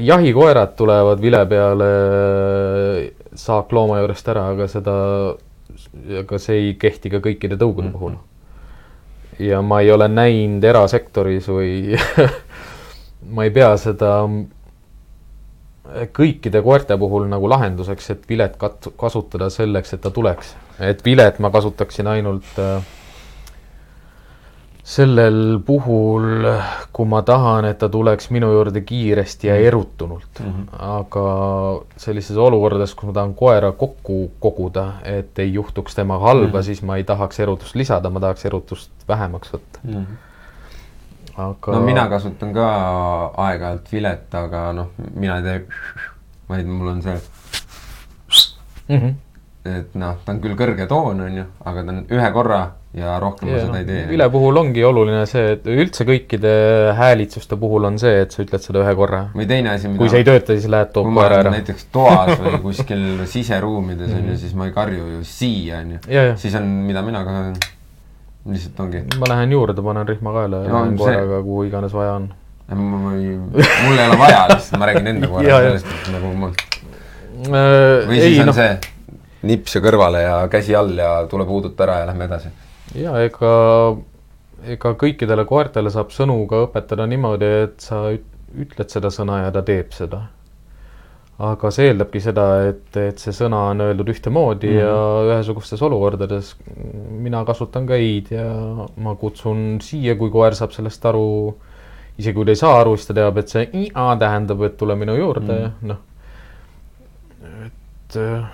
Jahikoerad 0.00 0.74
tulevad 0.76 1.20
vile 1.22 1.40
peale 1.46 1.88
saaklooma 3.34 3.98
juurest 4.00 4.28
ära, 4.28 4.46
aga 4.54 4.68
seda, 4.70 4.94
aga 6.20 6.38
see 6.42 6.60
ei 6.60 6.74
kehti 6.80 7.12
ka 7.12 7.22
kõikide 7.24 7.58
tõugude 7.60 7.88
mm 7.88 7.92
-hmm. 7.92 7.98
puhul. 7.98 8.16
ja 9.38 9.62
ma 9.62 9.80
ei 9.80 9.90
ole 9.90 10.08
näinud 10.08 10.64
erasektoris 10.64 11.48
või 11.48 11.96
ma 13.34 13.44
ei 13.44 13.50
pea 13.50 13.76
seda 13.76 14.12
kõikide 16.16 16.62
koerte 16.62 16.96
puhul 16.98 17.26
nagu 17.28 17.48
lahenduseks, 17.48 18.10
et 18.10 18.28
vilet 18.28 18.56
kat-, 18.56 18.92
kasutada 18.96 19.50
selleks, 19.50 19.92
et 19.92 20.00
ta 20.00 20.10
tuleks. 20.10 20.54
et 20.80 21.04
vilet 21.04 21.38
ma 21.38 21.50
kasutaksin 21.50 22.06
ainult 22.06 22.58
äh, 22.58 22.82
sellel 24.84 25.60
puhul, 25.64 26.44
kui 26.92 27.08
ma 27.08 27.22
tahan, 27.24 27.64
et 27.70 27.78
ta 27.80 27.88
tuleks 27.88 28.28
minu 28.34 28.50
juurde 28.52 28.82
kiiresti 28.84 29.48
ja 29.48 29.54
mhm. 29.54 29.66
erutunult 29.68 30.40
mm, 30.40 30.50
-hmm. 30.50 30.76
aga 30.78 31.24
sellises 31.96 32.36
olukordades, 32.36 32.94
kus 32.94 33.08
ma 33.08 33.12
tahan 33.12 33.34
koera 33.34 33.72
kokku 33.72 34.30
koguda, 34.40 34.92
et 35.04 35.38
ei 35.38 35.54
juhtuks 35.54 35.94
temaga 35.94 36.26
halba 36.26 36.46
mm, 36.46 36.52
-hmm. 36.52 36.62
siis 36.62 36.82
ma 36.82 36.96
ei 36.96 37.04
tahaks 37.04 37.40
erutust 37.40 37.74
lisada, 37.74 38.10
ma 38.10 38.20
tahaks 38.20 38.44
erutust 38.44 38.90
vähemaks 39.08 39.52
võtta 39.54 39.78
mm. 39.84 39.94
-hmm. 39.94 40.16
aga. 41.36 41.72
no 41.72 41.80
mina 41.80 42.08
kasutan 42.08 42.54
ka 42.54 42.68
aeg-ajalt 43.36 43.92
vilet, 43.92 44.34
aga 44.34 44.72
noh, 44.72 44.90
mina 45.14 45.36
ei 45.36 45.42
tee, 45.42 45.66
vaid 46.48 46.66
mul 46.66 46.88
on 46.88 47.02
see 47.02 47.20
mm. 48.88 48.96
-hmm. 49.00 49.14
et 49.78 49.94
noh, 49.94 50.16
ta 50.24 50.32
on 50.32 50.40
küll 50.40 50.56
kõrge 50.56 50.86
toon, 50.86 51.20
on 51.20 51.36
ju, 51.36 51.44
aga 51.64 51.84
ta 51.84 51.92
on 51.92 52.06
ühe 52.10 52.32
korra 52.32 52.64
ja 52.94 53.16
rohkem 53.18 53.48
ja, 53.50 53.56
ma 53.56 53.62
seda 53.64 53.80
ei 53.80 53.86
tee. 53.88 54.02
vile 54.06 54.26
puhul 54.30 54.58
ongi 54.60 54.84
oluline 54.86 55.24
see, 55.26 55.56
et 55.56 55.64
üldse 55.70 56.06
kõikide 56.06 56.52
häälitsuste 56.94 57.58
puhul 57.58 57.88
on 57.88 57.98
see, 57.98 58.20
et 58.22 58.34
sa 58.34 58.44
ütled 58.44 58.62
seda 58.62 58.84
ühe 58.84 58.94
korra. 58.98 59.24
või 59.34 59.48
teine 59.50 59.72
asi, 59.74 59.90
mida 59.90 60.02
kui 60.02 60.12
see 60.12 60.22
ei 60.22 60.28
tööta, 60.28 60.54
siis 60.54 60.70
lähed 60.70 60.92
toob 60.94 61.10
koera 61.16 61.40
ära. 61.42 61.54
näiteks 61.56 61.88
toas 61.94 62.38
või 62.38 62.60
kuskil 62.68 63.04
siseruumides 63.30 64.12
on 64.12 64.20
ju, 64.20 64.28
mhm. 64.28 64.40
siis 64.44 64.54
ma 64.58 64.70
ei 64.70 64.76
karju 64.78 65.10
ju 65.16 65.24
siia, 65.26 65.82
on 65.82 65.96
ju. 65.96 66.24
siis 66.44 66.54
on, 66.60 66.70
mida 66.86 67.02
mina 67.06 67.26
ka 67.26 67.36
lihtsalt 68.54 68.86
ongi. 68.86 69.04
ma 69.18 69.34
lähen 69.34 69.58
juurde, 69.58 69.82
panen 69.82 70.08
rihma 70.14 70.38
kaela 70.38 70.64
ja 70.64 70.72
lähen 70.78 70.98
koeraga 71.02 71.38
see... 71.40 71.46
kuhu 71.50 71.68
iganes 71.72 71.98
vaja 71.98 72.16
on. 72.22 72.32
mul 72.78 73.20
ei 73.20 74.06
ole 74.06 74.18
vaja 74.22 74.48
lihtsalt, 74.54 74.78
ma 74.78 74.92
räägin 74.92 75.14
enda 75.16 75.34
koeraga 75.34 75.62
sellest, 75.68 75.94
et 75.98 76.12
nagu 76.14 76.34
mul 76.44 76.54
äh, 76.54 78.04
või 78.06 78.20
siis 78.20 78.36
ei, 78.36 78.42
on 78.44 78.54
no. 78.54 78.60
see 78.62 78.76
nips 79.50 79.74
ja 79.74 79.82
kõrvale 79.84 80.22
ja 80.22 80.44
käsi 80.52 80.78
all 80.78 80.94
ja 80.94 81.24
tuleb 81.28 81.50
uuduta 81.50 81.88
ära 81.88 82.04
ja 82.04 82.12
lähme 82.12 82.30
edasi 82.30 82.60
ja 82.98 83.16
ega, 83.24 83.54
ega 84.74 84.94
kõikidele 85.00 85.44
koertele 85.48 85.92
saab 85.92 86.14
sõnu 86.14 86.38
ka 86.50 86.64
õpetada 86.68 87.06
niimoodi, 87.10 87.50
et 87.66 87.84
sa 87.84 88.06
ütled 88.14 88.90
seda 88.92 89.10
sõna 89.12 89.44
ja 89.44 89.52
ta 89.54 89.62
teeb 89.66 89.92
seda. 89.94 90.28
aga 91.44 91.70
see 91.74 91.88
eeldabki 91.90 92.20
seda, 92.22 92.44
et, 92.68 92.96
et 92.96 93.18
see 93.18 93.32
sõna 93.34 93.64
on 93.72 93.80
öeldud 93.82 94.12
ühtemoodi 94.12 94.68
mm 94.70 94.76
-hmm. 94.76 94.84
ja 94.84 95.34
ühesugustes 95.34 95.82
olukordades. 95.82 96.56
mina 97.26 97.44
kasutan 97.44 97.86
ka 97.86 97.94
ei-d 97.94 98.30
ja 98.30 98.86
ma 98.96 99.14
kutsun 99.14 99.80
siia, 99.80 100.14
kui 100.16 100.30
koer 100.30 100.54
saab 100.54 100.70
sellest 100.70 101.06
aru. 101.06 101.56
isegi 102.18 102.34
kui 102.34 102.44
ta 102.44 102.50
ei 102.50 102.56
saa 102.56 102.80
aru, 102.80 102.96
siis 102.96 103.06
ta 103.06 103.14
teab, 103.14 103.38
et 103.38 103.48
see 103.48 103.68
i-a 103.72 104.16
tähendab, 104.16 104.62
et 104.62 104.76
tule 104.76 104.94
minu 104.94 105.16
juurde 105.16 105.52
mm 105.52 105.58
-hmm. 105.58 105.62
ja 105.62 105.70
noh. 105.88 105.98
et 107.66 108.16
äh, 108.16 108.44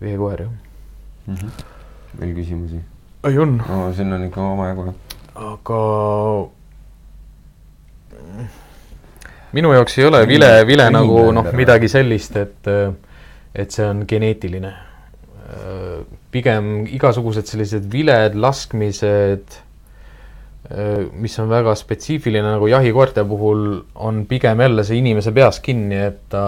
veekoer 0.00 0.40
jah 0.40 0.50
mm. 1.26 1.34
-hmm. 1.34 1.64
veel 2.20 2.34
küsimusi? 2.34 2.93
Ei 3.28 3.38
on 3.38 3.56
no,. 3.58 3.92
siin 3.96 4.12
on 4.12 4.24
ikka 4.26 4.42
omajagu. 4.42 4.94
aga 5.34 5.80
minu 9.54 9.72
jaoks 9.74 9.98
ei 9.98 10.08
ole 10.08 10.24
vile, 10.28 10.50
vile 10.66 10.88
nagu 10.92 11.28
noh, 11.34 11.50
midagi 11.56 11.88
sellist, 11.90 12.36
et, 12.36 12.70
et 13.54 13.70
see 13.70 13.86
on 13.86 14.02
geneetiline. 14.08 14.72
pigem 16.34 16.86
igasugused 16.90 17.46
sellised 17.46 17.84
viled, 17.92 18.34
laskmised, 18.42 19.58
mis 21.20 21.38
on 21.38 21.50
väga 21.52 21.74
spetsiifiline 21.78 22.56
nagu 22.56 22.66
jahikoerte 22.72 23.22
puhul, 23.28 23.66
on 23.94 24.24
pigem 24.26 24.64
jälle 24.64 24.84
see 24.84 24.98
inimese 24.98 25.32
peas 25.36 25.60
kinni, 25.62 26.00
et 26.08 26.24
ta, 26.32 26.44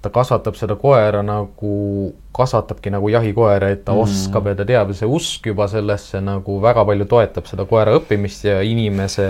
ta 0.00 0.10
kasvatab 0.12 0.56
seda 0.56 0.76
koera 0.80 1.20
nagu, 1.22 2.12
kasvatabki 2.36 2.92
nagu 2.94 3.10
jahikoera, 3.12 3.68
et 3.74 3.84
ta 3.84 3.92
mm. 3.92 4.04
oskab 4.06 4.48
ja 4.48 4.54
ta 4.56 4.64
teab 4.68 4.92
ja 4.92 5.00
see 5.02 5.08
usk 5.08 5.50
juba 5.50 5.68
sellesse 5.68 6.22
nagu 6.24 6.56
väga 6.62 6.84
palju 6.88 7.08
toetab 7.10 7.50
seda 7.50 7.66
koera 7.68 7.96
õppimist 7.98 8.46
ja 8.48 8.60
inimese 8.64 9.28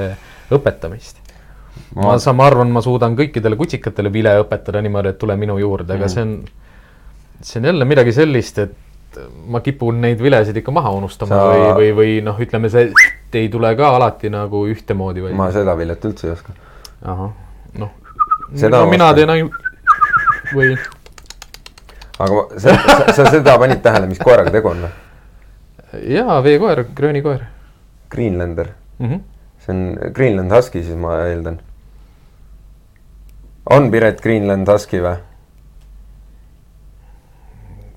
õpetamist 0.54 1.18
ma 1.94 2.18
saan, 2.22 2.36
ma 2.38 2.46
arvan, 2.46 2.70
ma 2.74 2.82
suudan 2.84 3.16
kõikidele 3.18 3.58
kutsikatele 3.58 4.12
vile 4.12 4.36
õpetada 4.42 4.82
niimoodi, 4.84 5.14
et 5.14 5.18
tule 5.18 5.36
minu 5.38 5.56
juurde, 5.58 5.96
aga 5.96 6.06
mm. 6.06 6.12
see 6.14 6.22
on, 6.22 7.42
see 7.42 7.60
on 7.60 7.70
jälle 7.70 7.88
midagi 7.88 8.14
sellist, 8.14 8.60
et 8.62 9.18
ma 9.50 9.62
kipun 9.64 9.98
neid 10.04 10.20
vilesid 10.22 10.60
ikka 10.60 10.74
maha 10.74 10.92
unustama 10.94 11.34
Sa... 11.34 11.46
või, 11.50 11.64
või, 11.80 11.90
või 11.98 12.12
noh, 12.26 12.38
ütleme 12.38 12.70
see 12.70 12.92
ei 13.40 13.48
tule 13.50 13.72
ka 13.78 13.94
alati 13.96 14.30
nagu 14.30 14.62
ühtemoodi 14.70 15.24
või. 15.24 15.34
ma 15.38 15.50
seda 15.54 15.74
vilet 15.78 16.06
üldse 16.06 16.28
ei 16.28 16.34
oska. 16.36 16.54
ahah, 17.02 17.34
noh. 17.80 17.96
no 18.70 18.84
mina 18.90 19.10
teen 19.18 19.34
ainult 19.34 19.69
või. 20.54 20.74
aga 22.18 22.42
sa, 22.58 22.74
sa, 22.74 22.98
sa 23.16 23.30
seda 23.30 23.56
panid 23.58 23.82
tähele, 23.84 24.10
mis 24.10 24.20
koeraga 24.22 24.52
tegu 24.54 24.72
on 24.72 24.84
või? 24.86 24.92
jaa, 26.16 26.38
veekoer, 26.44 26.84
gröönikoer. 26.94 27.48
Greenlander 28.10 28.72
mm. 28.98 29.08
-hmm. 29.08 29.20
see 29.64 29.74
on 29.74 30.12
Greenland 30.12 30.52
Husky 30.52 30.82
siis 30.82 30.96
ma 30.96 31.16
eeldan 31.26 31.60
on 33.70 33.90
Piret 33.90 34.22
Greenland 34.22 34.68
Husky 34.68 35.02
või? 35.02 35.18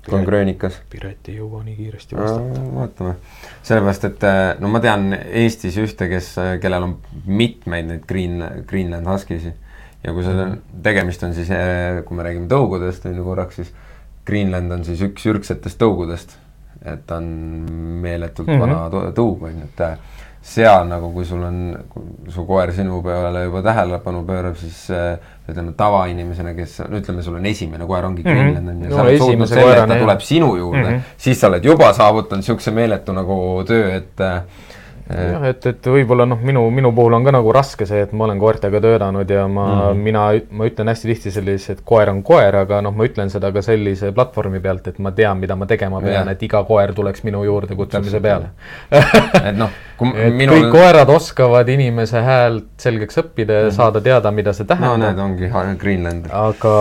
kui 0.04 0.18
on 0.18 0.24
Gröönikas. 0.24 0.76
Piret 0.92 1.28
ei 1.32 1.38
jõua 1.38 1.62
nii 1.64 1.74
kiiresti 1.78 2.16
vastata 2.18 2.62
vaatame, 2.74 3.14
sellepärast 3.64 4.04
et 4.10 4.26
äh, 4.28 4.40
no 4.60 4.68
ma 4.68 4.80
tean 4.84 5.14
Eestis 5.16 5.78
ühte, 5.80 6.08
kes, 6.10 6.34
äh, 6.42 6.50
kellel 6.60 6.90
on 6.90 6.96
mitmeid 7.24 7.88
neid 7.88 8.04
Green, 8.08 8.42
Greenland 8.68 9.08
Huskiesi 9.08 9.54
ja 10.04 10.12
kui 10.12 10.22
mhm. 10.22 10.58
tegemist 10.84 11.22
on 11.26 11.34
siis, 11.34 11.50
äh, 11.50 12.02
kui 12.04 12.16
me 12.16 12.26
räägime 12.26 12.48
tõugudest 12.50 13.06
on 13.08 13.16
ju 13.16 13.24
korraks, 13.24 13.60
siis 13.60 13.74
Greenland 14.24 14.72
on 14.72 14.84
siis 14.84 15.02
üks 15.04 15.26
ürgsetest 15.30 15.80
tõugudest. 15.80 16.40
et 16.84 17.06
ta 17.06 17.16
on 17.16 17.28
meeletult 18.02 18.48
mm 18.48 18.54
-hmm. 18.54 18.60
vana 18.60 19.12
tõug 19.16 19.42
on 19.42 19.50
ju, 19.50 19.64
et 19.64 19.80
seal 20.44 20.84
nagu, 20.88 21.08
kui 21.14 21.24
sul 21.24 21.40
on, 21.42 21.60
su 22.28 22.44
koer 22.44 22.72
sinu 22.76 22.98
peale 23.02 23.46
juba 23.46 23.62
tähelepanu 23.64 24.24
pöörab, 24.28 24.58
siis 24.60 24.90
äh, 24.92 25.16
ütleme 25.48 25.72
tavainimesena, 25.72 26.52
kes 26.54 26.82
no 26.84 27.00
ütleme, 27.00 27.22
sul 27.24 27.38
on 27.38 27.46
esimene 27.46 27.86
koer 27.86 28.04
ongi 28.04 28.22
-hmm. 28.22 28.30
Greenland 28.30 28.68
on 28.68 28.84
ju, 28.84 28.90
sa 28.90 29.02
oled 29.02 29.18
suutnud 29.18 29.48
selle, 29.48 29.78
et 29.78 29.88
ta 29.88 29.98
tuleb 29.98 30.20
sinu 30.20 30.56
juurde 30.56 30.82
mm, 30.82 30.94
-hmm. 30.96 31.00
siis 31.16 31.40
sa 31.40 31.48
oled 31.48 31.64
juba 31.64 31.92
saavutanud 31.92 32.42
niisuguse 32.42 32.70
meeletu 32.70 33.12
nagu 33.12 33.64
töö, 33.66 33.96
et 33.96 34.20
äh, 34.20 34.42
jah, 35.08 35.42
et, 35.50 35.66
et 35.68 35.86
võib-olla 35.92 36.24
noh, 36.28 36.40
minu, 36.40 36.62
minu 36.72 36.90
puhul 36.96 37.12
on 37.18 37.26
ka 37.26 37.32
nagu 37.34 37.52
raske 37.52 37.84
see, 37.88 38.00
et 38.06 38.12
ma 38.16 38.24
olen 38.24 38.38
koertega 38.40 38.80
töötanud 38.80 39.30
ja 39.30 39.44
ma 39.50 39.66
mm., 39.90 40.04
mina, 40.06 40.22
ma 40.56 40.68
ütlen 40.68 40.88
hästi 40.88 41.10
tihti 41.10 41.32
sellise, 41.34 41.76
et 41.76 41.82
koer 41.84 42.08
on 42.12 42.22
koer, 42.24 42.56
aga 42.62 42.80
noh, 42.84 42.94
ma 42.96 43.04
ütlen 43.08 43.32
seda 43.32 43.50
ka 43.52 43.62
sellise 43.64 44.14
platvormi 44.16 44.62
pealt, 44.64 44.88
et 44.88 45.00
ma 45.04 45.12
tean, 45.16 45.42
mida 45.42 45.58
ma 45.60 45.68
tegema 45.68 46.00
pean, 46.04 46.30
et 46.32 46.46
iga 46.48 46.62
koer 46.64 46.94
tuleks 46.96 47.24
minu 47.28 47.44
juurde 47.44 47.76
kutsumise 47.76 48.22
peale 48.24 48.54
et 49.48 49.58
noh, 49.58 49.76
kui 50.00 50.14
minul... 50.40 50.56
kõik 50.56 50.72
koerad 50.72 51.12
oskavad 51.12 51.68
inimese 51.74 52.24
häält 52.24 52.72
selgeks 52.80 53.20
õppida 53.20 53.60
ja 53.60 53.68
mm. 53.68 53.76
saada 53.76 54.00
teada, 54.04 54.32
mida 54.32 54.56
see 54.56 54.68
tähendab. 54.68 54.96
no 54.96 55.04
need 55.04 55.22
ongi 55.28 55.78
Greenland. 55.84 56.32
aga, 56.32 56.74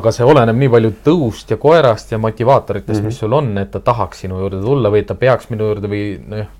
aga 0.00 0.16
see 0.16 0.24
oleneb 0.32 0.64
nii 0.64 0.72
palju 0.78 0.96
tõust 1.04 1.52
ja 1.52 1.60
koerast 1.60 2.16
ja 2.16 2.24
motivaatoritest 2.24 2.96
mm, 2.96 3.04
-hmm. 3.04 3.12
mis 3.12 3.20
sul 3.20 3.36
on, 3.36 3.52
et 3.60 3.70
ta 3.70 3.84
tahaks 3.84 4.24
sinu 4.24 4.40
juurde 4.40 4.64
tulla 4.64 4.88
või 4.88 5.04
ta 5.04 5.14
peaks 5.18 5.52
minu 5.52 5.68
juurde 5.68 5.92
või 5.92 6.04
noh 6.24 6.52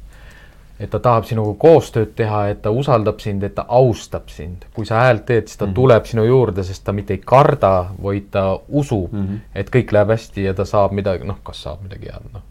et 0.80 0.90
ta 0.90 0.98
tahab 0.98 1.26
sinuga 1.28 1.54
koostööd 1.60 2.14
teha, 2.18 2.40
et 2.50 2.62
ta 2.62 2.72
usaldab 2.74 3.20
sind, 3.22 3.44
et 3.46 3.54
ta 3.54 3.66
austab 3.68 4.30
sind. 4.32 4.64
kui 4.74 4.86
sa 4.86 5.04
häält 5.04 5.26
teed, 5.26 5.46
siis 5.46 5.56
ta 5.58 5.66
mm 5.66 5.70
-hmm. 5.70 5.74
tuleb 5.74 6.04
sinu 6.04 6.24
juurde, 6.24 6.62
sest 6.64 6.84
ta 6.84 6.92
mitte 6.92 7.14
ei 7.14 7.22
karda, 7.24 7.90
vaid 8.02 8.30
ta 8.30 8.58
usub 8.68 9.12
mm, 9.12 9.26
-hmm. 9.26 9.38
et 9.54 9.70
kõik 9.70 9.92
läheb 9.92 10.08
hästi 10.08 10.44
ja 10.44 10.54
ta 10.54 10.64
saab 10.64 10.92
midagi, 10.92 11.24
noh, 11.24 11.38
kas 11.42 11.62
saab 11.62 11.82
midagi 11.82 12.06
head, 12.06 12.26
noh. 12.32 12.42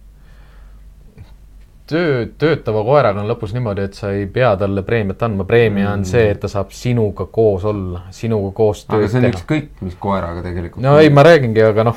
töö, 1.88 2.26
töötava 2.38 2.84
koeraga 2.84 3.22
on 3.22 3.28
lõpus 3.28 3.54
niimoodi, 3.54 3.82
et 3.82 3.94
sa 3.94 4.12
ei 4.12 4.26
pea 4.26 4.56
talle 4.56 4.82
preemiat 4.82 5.24
andma, 5.24 5.44
preemia 5.44 5.91
on 5.91 6.00
mm 6.00 6.04
-hmm. 6.04 6.08
see, 6.08 6.30
et 6.30 6.40
ta 6.40 6.48
saab 6.48 6.72
sinuga 6.72 7.26
koos 7.26 7.66
olla, 7.66 8.02
sinuga 8.10 8.52
koos 8.52 8.86
tööd 8.86 8.88
teha. 8.88 9.00
aga 9.00 9.12
see 9.12 9.20
on 9.20 9.34
ükskõik, 9.34 9.70
mis 9.82 9.95
koeraga 10.00 10.41
tegelikult. 10.41 10.84
no 10.84 10.98
ei, 10.98 11.10
ma 11.10 11.24
räägingi, 11.24 11.62
aga 11.64 11.84
noh, 11.84 11.95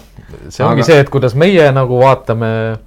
see 0.49 0.65
aga... 0.65 0.73
ongi 0.73 0.83
see, 0.83 1.01
et 1.01 1.11
kuidas 1.11 1.35
meie 1.35 1.73
nagu 1.73 1.99
vaatame 1.99 2.79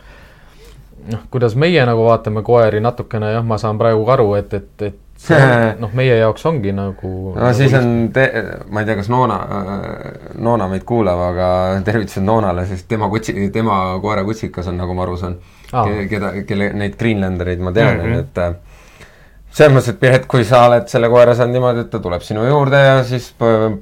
noh, 1.12 1.28
kuidas 1.32 1.56
meie 1.60 1.84
nagu 1.88 2.06
vaatame 2.08 2.44
koeri 2.46 2.82
natukene 2.84 3.34
jah, 3.34 3.46
ma 3.46 3.58
saan 3.62 3.78
praegu 3.78 4.06
aru, 4.14 4.34
et, 4.40 4.54
et, 4.54 4.88
et 4.88 5.00
noh, 5.84 5.92
meie 5.98 6.16
jaoks 6.22 6.46
ongi 6.48 6.72
nagu. 6.76 7.12
no 7.36 7.42
nagu 7.42 7.58
siis 7.58 7.74
on, 7.78 7.90
ma 8.70 8.84
ei 8.84 8.88
tea, 8.88 8.98
kas 9.00 9.12
Noona, 9.12 9.40
Noona 10.40 10.70
meid 10.72 10.86
kuulab, 10.88 11.22
aga 11.32 11.50
tervitused 11.86 12.24
Noonale, 12.26 12.66
sest 12.70 12.88
tema 12.92 13.10
kutsi, 13.12 13.36
tema 13.56 13.82
koera 14.04 14.24
kutsikas 14.28 14.72
on, 14.72 14.80
nagu 14.80 14.96
ma 14.96 15.06
aru 15.08 15.20
saan 15.20 15.38
ah., 15.74 15.92
keda, 16.10 16.34
kelle 16.48 16.72
neid 16.80 16.98
Greenlandereid 17.00 17.64
ma 17.64 17.76
tean 17.76 17.98
mm, 17.98 18.14
-hmm. 18.14 18.56
et 18.56 18.69
selles 19.50 19.74
mõttes, 19.74 19.90
et 19.90 19.98
Piret, 20.00 20.26
kui 20.30 20.44
sa 20.46 20.62
oled 20.68 20.86
selle 20.92 21.10
koera 21.10 21.34
saanud 21.38 21.56
niimoodi, 21.56 21.82
et 21.86 21.90
ta 21.90 22.00
tuleb 22.04 22.22
sinu 22.24 22.44
juurde 22.46 22.80
ja 22.80 22.98
siis 23.08 23.32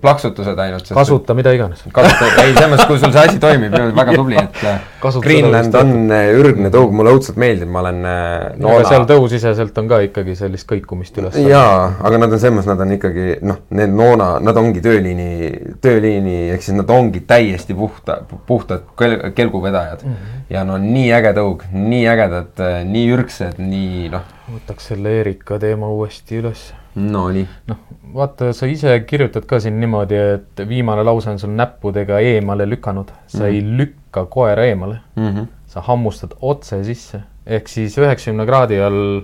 plaksutused 0.02 0.60
ainult. 0.64 0.88
kasuta 0.96 1.36
mida 1.36 1.52
iganes. 1.56 1.82
kasuta, 1.94 2.30
ei 2.44 2.54
selles 2.54 2.72
mõttes, 2.72 2.88
kui 2.88 3.02
sul 3.02 3.12
see 3.12 3.24
asi 3.28 3.42
toimib, 3.44 3.76
väga 3.98 4.16
tubli, 4.16 4.38
et 4.40 4.62
äh, 4.64 4.78
kasuta 5.04 5.28
Greenland 5.28 5.76
on 5.76 5.92
äh, 6.16 6.30
ürgne 6.40 6.72
tõug, 6.74 6.94
mulle 6.96 7.12
õudselt 7.18 7.40
meeldib, 7.42 7.72
ma 7.74 7.84
olen 7.84 8.00
äh, 8.08 8.46
noola. 8.64 8.88
seal 8.88 9.08
tõusiseselt 9.10 9.82
on 9.84 9.92
ka 9.92 10.00
ikkagi 10.08 10.38
sellist 10.40 10.70
kõikumist 10.72 11.20
üles. 11.20 11.36
jaa, 11.44 11.92
aga 12.00 12.24
nad 12.24 12.32
on 12.32 12.42
selles 12.44 12.56
mõttes, 12.62 12.72
nad 12.72 12.86
on 12.88 12.96
ikkagi 12.96 13.28
noh, 13.52 13.60
need 13.76 13.94
noona, 14.00 14.30
nad 14.48 14.62
ongi 14.64 14.84
tööliini, 14.86 15.52
tööliini, 15.84 16.38
ehk 16.56 16.64
siis 16.64 16.80
nad 16.80 16.96
ongi 16.96 17.26
täiesti 17.28 17.76
puhta, 17.76 18.22
puhtad 18.48 18.88
kel, 18.98 19.20
kelguvedajad 19.36 20.08
mm. 20.08 20.16
-hmm. 20.16 20.42
ja 20.56 20.64
no 20.64 20.80
nii 20.80 21.12
äge 21.20 21.36
tõug, 21.38 21.68
nii 21.76 22.08
ägedad, 22.16 22.66
nii 22.88 23.06
ürgsed, 23.18 23.60
nii 23.60 24.10
noh 24.16 24.34
võtaks 24.48 24.92
selle 24.92 25.12
Erika 25.22 25.58
teema 25.60 25.90
uuesti 25.92 26.40
üles. 26.42 26.70
Nonii. 26.98 27.46
noh, 27.70 27.78
vaata, 28.16 28.50
sa 28.58 28.66
ise 28.70 28.96
kirjutad 29.06 29.46
ka 29.46 29.60
siin 29.62 29.76
niimoodi, 29.80 30.18
et 30.18 30.62
viimane 30.70 31.04
lause 31.06 31.30
on 31.30 31.38
sul 31.40 31.54
näppudega 31.54 32.20
eemale 32.26 32.66
lükanud. 32.70 33.12
sa 33.28 33.38
mm 33.38 33.44
-hmm. 33.44 33.48
ei 33.48 33.78
lükka 33.78 34.26
koera 34.26 34.66
eemale 34.66 35.00
mm. 35.16 35.28
-hmm. 35.28 35.46
sa 35.68 35.82
hammustad 35.82 36.32
otse 36.42 36.84
sisse, 36.84 37.22
ehk 37.46 37.68
siis 37.68 37.98
üheksakümne 37.98 38.46
kraadi 38.46 38.82
all 38.82 39.22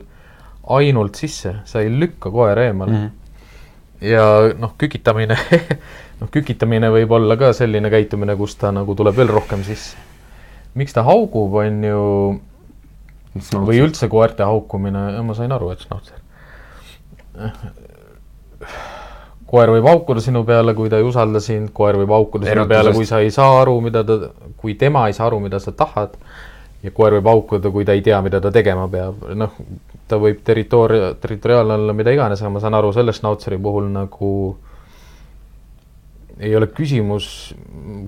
ainult 0.63 1.15
sisse, 1.15 1.55
sa 1.65 1.81
ei 1.81 1.99
lükka 1.99 2.31
koera 2.31 2.63
eemale 2.63 2.91
mm. 2.91 2.97
-hmm. 2.97 4.07
ja 4.07 4.53
noh, 4.59 4.73
kükitamine 4.77 5.37
noh, 6.19 6.29
kükitamine 6.31 6.89
võib 6.89 7.11
olla 7.11 7.37
ka 7.37 7.53
selline 7.53 7.89
käitumine, 7.89 8.35
kus 8.35 8.55
ta 8.55 8.71
nagu 8.71 8.95
tuleb 8.95 9.17
veel 9.17 9.27
rohkem 9.27 9.63
sisse. 9.63 9.97
miks 10.75 10.93
ta 10.93 11.03
haugub, 11.03 11.53
on 11.53 11.83
ju. 11.83 12.41
Või 13.35 13.81
üldse 13.81 14.09
koerte 14.11 14.45
haukumine, 14.45 15.21
ma 15.25 15.35
sain 15.37 15.51
aru, 15.51 15.71
et 15.73 15.83
snautser. 15.83 16.19
koer 19.53 19.69
võib 19.69 19.85
haukuda 19.89 20.21
sinu 20.21 20.43
peale, 20.45 20.73
kui 20.77 20.89
ta 20.89 20.97
ei 21.01 21.05
usalda 21.05 21.41
sind, 21.43 21.71
koer 21.73 21.97
võib 22.01 22.13
haukuda 22.13 22.49
sinu 22.49 22.65
peale, 22.69 22.93
kui 22.93 23.05
sa 23.09 23.21
ei 23.21 23.31
saa 23.33 23.61
aru, 23.61 23.79
mida 23.85 24.03
ta, 24.05 24.19
kui 24.57 24.75
tema 24.79 25.07
ei 25.07 25.13
saa 25.17 25.27
aru, 25.29 25.39
mida 25.43 25.59
sa 25.59 25.71
tahad. 25.77 26.17
ja 26.83 26.91
koer 26.91 27.13
võib 27.15 27.27
haukuda, 27.31 27.69
kui 27.71 27.85
ta 27.87 27.93
ei 27.95 28.01
tea, 28.03 28.17
mida 28.21 28.41
ta 28.43 28.51
tegema 28.51 28.89
peab, 28.91 29.21
noh, 29.39 29.53
ta 30.07 30.17
võib 30.19 30.41
territoor-, 30.43 31.15
territoriaalne 31.21 31.77
olla 31.79 31.93
mida 31.95 32.11
iganes, 32.11 32.41
aga 32.41 32.51
ma 32.51 32.59
saan 32.59 32.75
aru 32.75 32.91
selle 32.91 33.13
snautseri 33.15 33.57
puhul 33.57 33.87
nagu 33.93 34.31
ei 36.39 36.55
ole 36.55 36.67
küsimus, 36.73 37.25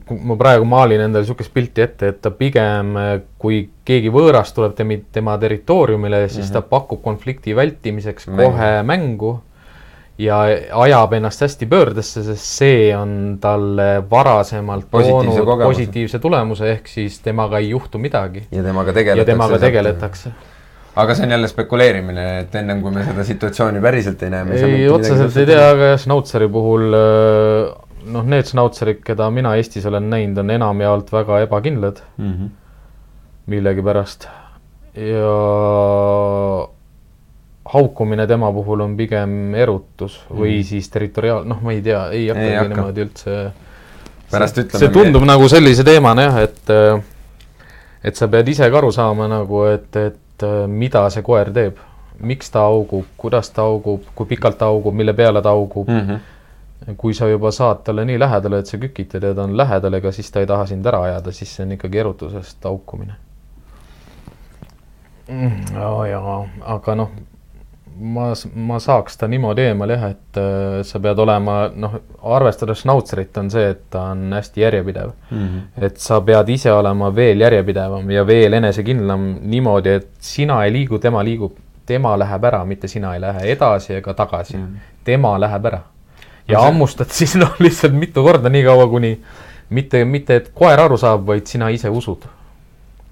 ma 0.09 0.37
praegu 0.39 0.65
maalin 0.65 1.03
endale 1.05 1.25
niisugust 1.25 1.53
pilti 1.53 1.83
ette, 1.85 2.09
et 2.13 2.21
ta 2.21 2.31
pigem, 2.33 2.95
kui 3.41 3.59
keegi 3.85 4.09
võõras 4.13 4.53
tuleb 4.55 4.73
tema, 4.77 4.97
tema 5.13 5.37
territooriumile, 5.41 6.25
siis 6.27 6.47
mm 6.47 6.49
-hmm. 6.49 6.53
ta 6.53 6.61
pakub 6.61 7.03
konflikti 7.03 7.55
vältimiseks 7.55 8.25
kohe 8.25 8.49
mm 8.49 8.57
-hmm. 8.57 8.83
mängu 8.83 9.35
ja 10.17 10.39
ajab 10.71 11.13
ennast 11.13 11.41
hästi 11.41 11.65
pöördesse, 11.65 12.23
sest 12.23 12.43
see 12.59 12.95
on 12.95 13.37
talle 13.41 14.03
varasemalt 14.09 14.87
Positiivse 14.91 15.27
toonud 15.27 15.45
kogemuse. 15.45 15.67
positiivse 15.67 16.19
tulemuse, 16.19 16.71
ehk 16.71 16.87
siis 16.87 17.19
temaga 17.19 17.57
ei 17.57 17.69
juhtu 17.69 17.97
midagi. 17.97 18.45
ja 18.51 18.63
temaga 18.63 18.89
ja 18.89 18.93
tegeletakse. 18.93 19.31
temaga 19.31 19.59
tegeletakse. 19.59 20.31
aga 20.95 21.15
see 21.15 21.25
on 21.25 21.31
jälle 21.31 21.47
spekuleerimine, 21.47 22.27
et 22.39 22.55
ennem 22.55 22.81
kui 22.81 22.91
me 22.91 23.03
seda 23.03 23.23
situatsiooni 23.23 23.81
päriselt 23.81 24.23
ei 24.23 24.29
näe, 24.29 24.43
me 24.43 24.55
ei, 24.55 24.89
otseselt 24.89 25.37
ei 25.37 25.45
tea, 25.45 25.69
aga 25.69 25.91
jah, 25.91 25.99
Schnautzeri 25.99 26.47
puhul 26.47 26.95
äh, 26.95 27.84
noh, 28.05 28.23
need 28.23 28.45
Schnautzerid, 28.45 29.01
keda 29.05 29.29
mina 29.31 29.55
Eestis 29.55 29.85
olen 29.85 30.09
näinud, 30.09 30.37
on 30.37 30.49
enamjaolt 30.49 31.11
väga 31.11 31.39
ebakindlad 31.45 32.01
mm. 32.17 32.31
-hmm. 32.31 32.49
millegipärast 33.47 34.27
ja 34.95 35.31
haukumine 37.65 38.27
tema 38.27 38.51
puhul 38.53 38.79
on 38.85 38.97
pigem 38.97 39.55
erutus 39.55 40.19
või 40.29 40.57
Mhm. 40.59 40.63
siis 40.63 40.89
territoriaal-, 40.89 41.45
noh, 41.45 41.61
ma 41.61 41.71
ei 41.71 41.81
tea, 41.81 42.09
ei 42.11 42.27
hakkagi 42.27 42.55
hakka. 42.55 42.75
niimoodi 42.75 43.01
üldse. 43.01 43.51
Pärast 44.31 44.57
ütleme 44.57 44.79
see 44.79 44.89
tundub 44.93 45.23
nagu 45.25 45.47
sellise 45.49 45.83
teemana 45.83 46.21
jah, 46.21 46.37
et, 46.43 46.71
et 48.03 48.15
sa 48.15 48.27
pead 48.27 48.47
ise 48.47 48.69
ka 48.69 48.77
aru 48.77 48.91
saama 48.91 49.27
nagu, 49.27 49.63
et, 49.65 49.95
et 49.95 50.45
mida 50.67 51.09
see 51.09 51.21
koer 51.25 51.51
teeb. 51.53 51.77
miks 52.19 52.47
ta 52.49 52.61
augub, 52.63 53.03
kuidas 53.17 53.49
ta 53.51 53.61
augub, 53.61 54.03
kui 54.15 54.25
pikalt 54.25 54.57
ta 54.57 54.65
augub, 54.71 54.93
mille 54.95 55.13
peale 55.13 55.41
ta 55.41 55.49
augub 55.49 55.87
Mm 55.89 55.99
-hmm. 55.99 56.19
Kui 56.97 57.13
sa 57.13 57.27
juba 57.27 57.51
saad 57.51 57.83
talle 57.83 58.05
nii 58.05 58.19
lähedale, 58.19 58.59
et 58.59 58.67
sa 58.67 58.77
kükitad 58.77 59.23
ja 59.23 59.33
ta 59.33 59.43
on 59.43 59.57
lähedal, 59.57 59.93
ega 59.93 60.11
siis 60.11 60.31
ta 60.31 60.39
ei 60.39 60.47
taha 60.47 60.65
sind 60.65 60.85
ära 60.85 61.01
ajada, 61.03 61.31
siis 61.31 61.55
see 61.55 61.65
on 61.65 61.71
ikkagi 61.71 61.97
erutusest 61.97 62.63
haukumine 62.63 63.15
mm,. 65.29 65.51
ja, 65.73 66.07
ja, 66.07 66.21
aga 66.75 66.95
noh, 66.95 67.09
ma, 67.99 68.27
ma 68.55 68.79
saaks 68.79 69.17
ta 69.17 69.27
niimoodi 69.31 69.65
eemal 69.69 69.89
jah, 69.95 70.05
et 70.11 70.39
äh, 70.41 70.83
sa 70.83 70.99
pead 70.99 71.19
olema, 71.19 71.57
noh, 71.75 71.97
arvestades 72.35 72.83
Schnautzerit 72.83 73.37
on 73.41 73.49
see, 73.53 73.69
et 73.71 73.85
ta 73.89 74.09
on 74.13 74.33
hästi 74.33 74.61
järjepidev 74.61 75.11
Mm 75.31 75.47
-hmm. 75.47 75.83
et 75.85 75.97
sa 75.97 76.21
pead 76.21 76.49
ise 76.49 76.71
olema 76.73 77.15
veel 77.15 77.41
järjepidevam 77.41 78.11
ja 78.11 78.27
veel 78.27 78.53
enesekindlam 78.53 79.35
niimoodi, 79.41 79.89
et 79.89 80.09
sina 80.19 80.63
ei 80.65 80.71
liigu, 80.73 80.99
tema 80.99 81.23
liigub, 81.23 81.57
tema 81.85 82.17
läheb 82.19 82.43
ära, 82.43 82.65
mitte 82.65 82.87
sina 82.87 83.13
ei 83.15 83.21
lähe 83.21 83.39
edasi 83.51 83.93
ega 83.93 84.13
tagasi 84.13 84.57
Mhm. 84.57 84.75
tema 85.03 85.39
läheb 85.39 85.65
ära. 85.65 85.81
Ja 86.47 86.59
see- 86.59 86.65
hammustad 86.65 87.11
siis 87.19 87.35
noh, 87.41 87.55
lihtsalt 87.59 87.93
mitu 87.93 88.23
korda 88.23 88.49
nii 88.49 88.63
kaua, 88.67 88.87
kuni 88.91 89.17
mitte, 89.69 90.05
mitte 90.05 90.35
et 90.41 90.51
koer 90.53 90.79
aru 90.79 90.97
saab, 90.97 91.25
vaid 91.27 91.47
sina 91.49 91.69
ise 91.73 91.89
usud, 91.89 92.27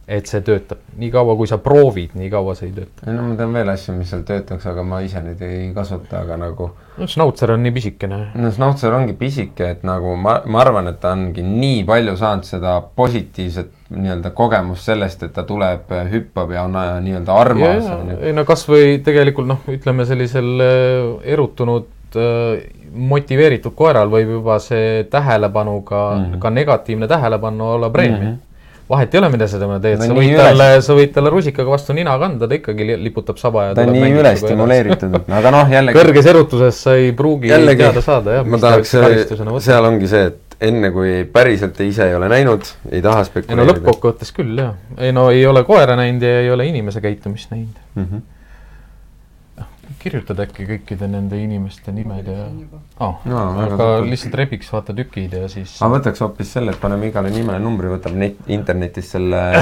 et 0.08 0.28
see 0.30 0.42
töötab. 0.46 0.82
nii 1.00 1.10
kaua, 1.12 1.34
kui 1.40 1.48
sa 1.48 1.58
proovid, 1.64 2.12
nii 2.20 2.30
kaua 2.30 2.54
see 2.56 2.68
ei 2.70 2.74
tööta. 2.76 3.08
no 3.10 3.30
ma 3.30 3.36
tean 3.40 3.54
veel 3.56 3.70
asju, 3.74 3.96
mis 3.98 4.10
seal 4.12 4.22
töötaks, 4.28 4.66
aga 4.70 4.84
ma 4.86 5.00
ise 5.02 5.22
neid 5.24 5.42
ei 5.42 5.72
kasuta, 5.74 6.20
aga 6.22 6.38
nagu 6.38 6.70
no 6.98 7.08
Schnauzer 7.10 7.56
on 7.56 7.64
nii 7.64 7.72
pisikene. 7.74 8.20
no 8.36 8.52
Schnauzer 8.52 8.94
ongi 8.94 9.16
pisike, 9.18 9.70
et 9.78 9.88
nagu 9.88 10.14
ma, 10.20 10.42
ma 10.46 10.62
arvan, 10.62 10.92
et 10.92 11.00
ta 11.02 11.16
ongi 11.18 11.42
nii 11.48 11.82
palju 11.90 12.14
saanud 12.20 12.46
seda 12.46 12.76
positiivset 12.96 13.72
nii-öelda 13.94 14.34
kogemust 14.38 14.86
sellest, 14.92 15.24
et 15.24 15.34
ta 15.34 15.44
tuleb, 15.48 15.90
hüppab 16.12 16.54
ja 16.54 16.68
on 16.68 16.78
äh, 16.78 16.94
nii-öelda 17.08 17.40
armas, 17.40 17.90
ei 18.22 18.34
no 18.36 18.46
kasvõi 18.46 19.00
tegelikult 19.06 19.50
noh, 19.50 19.66
ütleme 19.74 20.06
sellisel 20.10 20.54
äh, 20.68 21.34
erutunud 21.34 21.90
äh, 22.20 22.64
motiveeritud 22.94 23.76
koeral 23.76 24.12
võib 24.14 24.38
juba 24.38 24.60
see 24.62 25.04
tähelepanu 25.12 25.82
ka 25.82 26.02
mm. 26.16 26.26
-hmm. 26.26 26.40
ka 26.40 26.50
negatiivne 26.50 27.08
tähelepanu 27.08 27.70
olla 27.76 27.90
preemia 27.90 28.20
mm. 28.20 28.26
-hmm. 28.26 28.90
vahet 28.90 29.14
ei 29.16 29.20
ole, 29.20 29.30
mida 29.30 29.48
sa 29.48 29.60
temaga 29.60 29.80
teed 29.80 30.00
No 30.00 30.06
sa 30.06 30.14
võid 30.14 30.38
talle, 30.38 30.70
sa 30.82 30.94
võid 30.94 31.14
talle 31.16 31.30
rusikaga 31.30 31.70
vastu 31.70 31.94
nina 31.94 32.18
kanda, 32.20 32.48
ta 32.48 32.56
ikkagi 32.56 32.88
li- 32.88 33.00
liputab 33.04 33.38
saba 33.38 33.66
ja 33.66 33.76
ta 33.76 33.82
on 33.82 33.94
nii 33.94 34.20
edasi. 34.20 34.46
stimuleeritud, 34.46 35.16
et 35.16 35.30
aga 35.40 35.52
noh, 35.52 35.76
jällegi 35.78 36.00
kõrges 36.00 36.30
erutuses 36.30 36.84
sa 36.84 36.96
ei 36.96 37.12
pruugi 37.12 37.50
jällegi 37.50 37.84
teada 37.84 38.02
saada 38.02 38.40
jah, 38.40 38.46
ma 38.46 38.58
tahaks, 38.58 38.96
võtab. 38.96 39.60
seal 39.60 39.86
ongi 39.86 40.08
see, 40.08 40.26
et 40.26 40.44
enne 40.64 40.92
kui 40.92 41.24
päriselt 41.32 41.80
ise 41.84 42.08
ei 42.10 42.16
ole 42.16 42.30
näinud, 42.32 42.68
ei 42.92 43.02
taha 43.02 43.24
ei 43.24 43.26
no 43.26 43.30
spekuleerida 43.30 43.72
lõppkokkuvõttes 43.72 44.34
küll 44.36 44.60
jah, 44.60 44.76
ei 44.98 45.12
no 45.16 45.30
ei 45.34 45.46
ole 45.50 45.64
koera 45.68 45.98
näinud 46.00 46.24
ja 46.24 46.40
ei 46.44 46.52
ole 46.52 46.68
inimese 46.70 47.02
käitumist 47.04 47.52
näinud. 47.52 47.76
mm. 47.96 48.06
-hmm. 48.06 48.22
Kirjutad 50.04 50.40
äkki 50.46 50.68
kõikide 50.68 51.08
nende 51.12 51.40
inimeste 51.40 51.94
nimed 51.96 52.28
ja 52.30 52.48
oh, 53.00 53.20
Jaa, 53.28 53.46
väga 53.58 53.76
aga 53.76 53.90
lihtsalt 54.08 54.38
rebiks 54.42 54.72
vaata 54.74 54.96
tükid 54.98 55.36
ja 55.40 55.50
siis 55.52 55.76
aga 55.82 55.98
võtaks 55.98 56.24
hoopis 56.26 56.56
selle, 56.58 56.76
et 56.76 56.82
paneme 56.82 57.10
igale 57.12 57.32
nimele 57.34 57.62
numbri, 57.64 57.92
võtab 57.94 58.18
net, 58.20 58.42
internetis 58.52 59.14
selle 59.16 59.44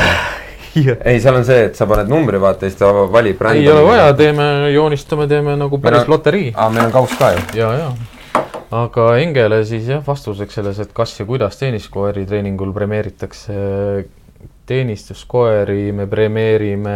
ei, 0.76 1.19
seal 1.19 1.35
on 1.41 1.45
see, 1.47 1.68
et 1.68 1.77
sa 1.77 1.88
paned 1.89 2.09
numbri, 2.11 2.39
vaata 2.41 2.68
ja 2.68 2.72
siis 2.72 2.80
ta 2.80 2.91
valib 3.11 3.43
ei 3.51 3.68
ole 3.72 3.84
vaja, 3.85 4.07
teeme, 4.18 4.47
joonistame, 4.76 5.27
teeme 5.31 5.57
nagu 5.59 5.81
päris 5.84 6.05
on- 6.05 6.15
loterii. 6.15 6.49
aa, 6.55 6.69
meil 6.73 6.88
on 6.88 6.95
kauss 6.95 7.18
ka 7.19 7.34
ju. 7.35 7.43
ja, 7.59 7.73
ja. 7.81 8.41
aga 8.81 9.09
Engele 9.22 9.61
siis 9.68 9.89
jah, 9.91 10.03
vastuseks 10.05 10.59
selles, 10.59 10.80
et 10.80 10.95
kas 10.95 11.18
ja 11.19 11.27
kuidas 11.30 11.59
teeniskoeri 11.59 12.26
treeningul 12.30 12.73
premeeritakse 12.76 13.57
teenistuskoeri 14.69 15.91
me 15.95 16.05
premeerime 16.07 16.95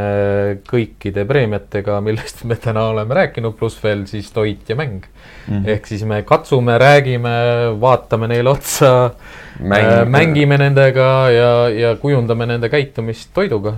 kõikide 0.68 1.26
preemiatega, 1.28 1.98
millest 2.06 2.44
me 2.50 2.58
täna 2.62 2.86
oleme 2.92 3.18
rääkinud, 3.18 3.56
pluss 3.58 3.82
veel 3.84 4.06
siis 4.10 4.30
toit 4.36 4.70
ja 4.70 4.78
mäng 4.80 5.02
mm. 5.02 5.50
-hmm. 5.50 5.68
ehk 5.74 5.88
siis 5.88 6.06
me 6.06 6.22
katsume, 6.24 6.78
räägime, 6.78 7.36
vaatame 7.82 8.28
neile 8.28 8.50
otsa 8.50 9.12
Mäng- 9.60 10.06
Mäng..., 10.06 10.10
mängime 10.10 10.58
nendega 10.58 11.30
ja, 11.32 11.70
ja 11.70 11.96
kujundame 11.96 12.46
nende 12.46 12.70
käitumist 12.70 13.30
toiduga. 13.34 13.78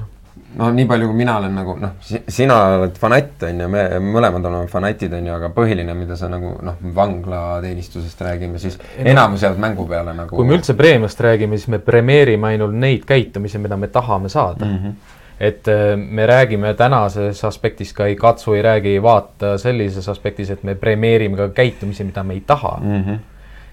No 0.58 0.70
nii 0.74 0.86
palju, 0.90 1.08
kui 1.10 1.18
mina 1.18 1.38
olen 1.40 1.54
nagu 1.56 1.76
noh, 1.80 1.96
sina 2.04 2.58
oled 2.78 2.96
fanatt, 3.00 3.44
on 3.48 3.62
ju, 3.64 3.68
me 3.72 3.84
mõlemad 4.04 4.46
oleme 4.50 4.70
fanatid, 4.72 5.14
on 5.18 5.30
ju, 5.30 5.34
aga 5.36 5.52
põhiline, 5.54 5.94
mida 5.98 6.18
sa 6.20 6.30
nagu 6.32 6.56
noh, 6.66 6.80
vanglateenistusest 6.96 8.24
räägime, 8.26 8.62
siis 8.62 8.80
enamus 8.98 9.46
jäävad 9.46 9.62
mängu 9.68 9.88
peale 9.90 10.16
nagu 10.18 10.36
kui 10.36 10.48
me 10.48 10.58
üldse 10.58 10.78
preemiast 10.78 11.22
räägime, 11.24 11.60
siis 11.60 11.72
me 11.74 11.82
premeerime 11.84 12.54
ainult 12.54 12.78
neid 12.78 13.06
käitumisi, 13.08 13.62
mida 13.62 13.78
me 13.78 13.92
tahame 13.94 14.32
saada 14.34 14.66
mm. 14.66 14.74
Mhm. 14.78 14.98
et 15.40 15.68
äh, 15.70 15.94
me 15.98 16.26
räägime 16.26 16.74
tänases 16.74 17.44
aspektis 17.46 17.94
ka 17.94 18.06
ei 18.10 18.16
katsu, 18.16 18.54
ei 18.58 18.62
räägi, 18.66 18.96
ei 18.98 19.02
vaata 19.04 19.58
sellises 19.62 20.10
aspektis, 20.10 20.50
et 20.50 20.64
me 20.64 20.76
premeerime 20.76 21.38
ka 21.38 21.50
käitumisi, 21.50 22.04
mida 22.04 22.24
me 22.24 22.34
ei 22.34 22.42
taha 22.42 22.80
mm. 22.82 22.92
mm. 22.92 23.04
-hmm. 23.04 23.20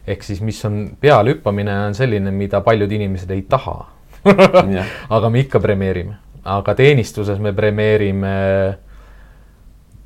ehk 0.06 0.22
siis, 0.22 0.40
mis 0.40 0.64
on 0.64 0.90
pealehüppamine, 1.00 1.80
on 1.86 1.94
selline, 1.94 2.30
mida 2.30 2.60
paljud 2.60 2.92
inimesed 2.92 3.30
ei 3.30 3.42
taha 3.42 3.86
aga 5.16 5.30
me 5.30 5.40
ikka 5.40 5.60
premeerime, 5.60 6.14
aga 6.44 6.74
teenistuses 6.76 7.38
me 7.40 7.52
premeerime 7.56 8.34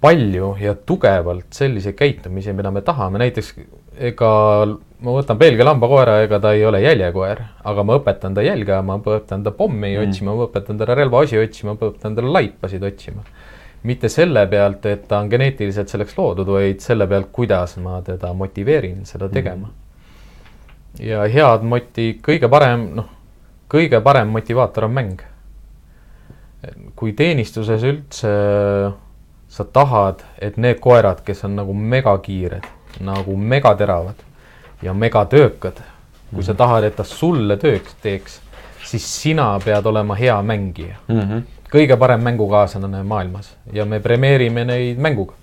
palju 0.01 0.53
ja 0.63 0.75
tugevalt 0.87 1.51
selliseid 1.55 1.97
käitumisi, 1.99 2.53
mida 2.55 2.71
me 2.71 2.85
tahame, 2.87 3.19
näiteks 3.19 3.55
ega 4.11 4.31
ma 5.03 5.15
võtan 5.15 5.39
Belgia 5.41 5.67
lambakoera, 5.67 6.21
ega 6.23 6.39
ta 6.43 6.53
ei 6.55 6.63
ole 6.67 6.81
jäljekoer, 6.85 7.43
aga 7.67 7.85
ma 7.87 7.97
õpetan 7.99 8.35
ta 8.35 8.45
jälge 8.47 8.73
ajama, 8.75 8.99
ma 8.99 9.17
õpetan 9.17 9.43
ta 9.47 9.53
pommi 9.55 9.91
mm. 9.97 10.05
otsima, 10.07 10.35
ma 10.35 10.47
õpetan 10.47 10.79
talle 10.79 10.97
relvaosi 10.99 11.41
otsima, 11.41 11.75
ma 11.75 11.91
õpetan 11.91 12.15
talle 12.19 12.35
laipasid 12.35 12.87
otsima. 12.87 13.27
mitte 13.83 14.09
selle 14.11 14.43
pealt, 14.51 14.87
et 14.91 15.05
ta 15.09 15.21
on 15.23 15.29
geneetiliselt 15.31 15.89
selleks 15.89 16.17
loodud, 16.19 16.49
vaid 16.51 16.81
selle 16.83 17.07
pealt, 17.07 17.29
kuidas 17.33 17.77
ma 17.79 18.01
teda 18.03 18.33
motiveerin 18.35 19.05
seda 19.07 19.29
tegema 19.31 19.69
mm.. 19.69 21.03
ja 21.07 21.27
head 21.31 21.63
moti, 21.63 22.13
kõige 22.23 22.51
parem, 22.51 22.89
noh, 22.99 23.11
kõige 23.71 24.01
parem 24.03 24.31
motivaator 24.35 24.89
on 24.89 24.95
mäng 24.95 25.27
kui 26.99 27.13
teenistuses 27.13 27.85
üldse 27.87 28.31
sa 29.49 29.65
tahad, 29.65 30.25
et 30.43 30.59
need 30.61 30.81
koerad, 30.83 31.23
kes 31.25 31.45
on 31.49 31.57
nagu 31.57 31.75
megakiired, 31.75 32.67
nagu 33.05 33.37
megateravad 33.37 34.19
ja 34.83 34.95
megatöökad, 34.95 35.81
kui 36.35 36.45
sa 36.45 36.55
tahad, 36.55 36.85
et 36.85 36.97
ta 36.97 37.07
sulle 37.07 37.57
tööks 37.57 37.95
teeks, 38.03 38.41
siis 38.85 39.07
sina 39.23 39.53
pead 39.65 39.87
olema 39.87 40.15
hea 40.19 40.37
mängija. 40.43 40.97
mm 41.09 41.21
-hmm. 41.21 41.43
kõige 41.73 41.97
parem 41.97 42.21
mängukaaslane 42.21 43.03
maailmas 43.03 43.57
ja 43.73 43.85
me 43.85 44.01
premeerime 44.01 44.65
neid 44.65 44.99
mänguga. 44.99 45.35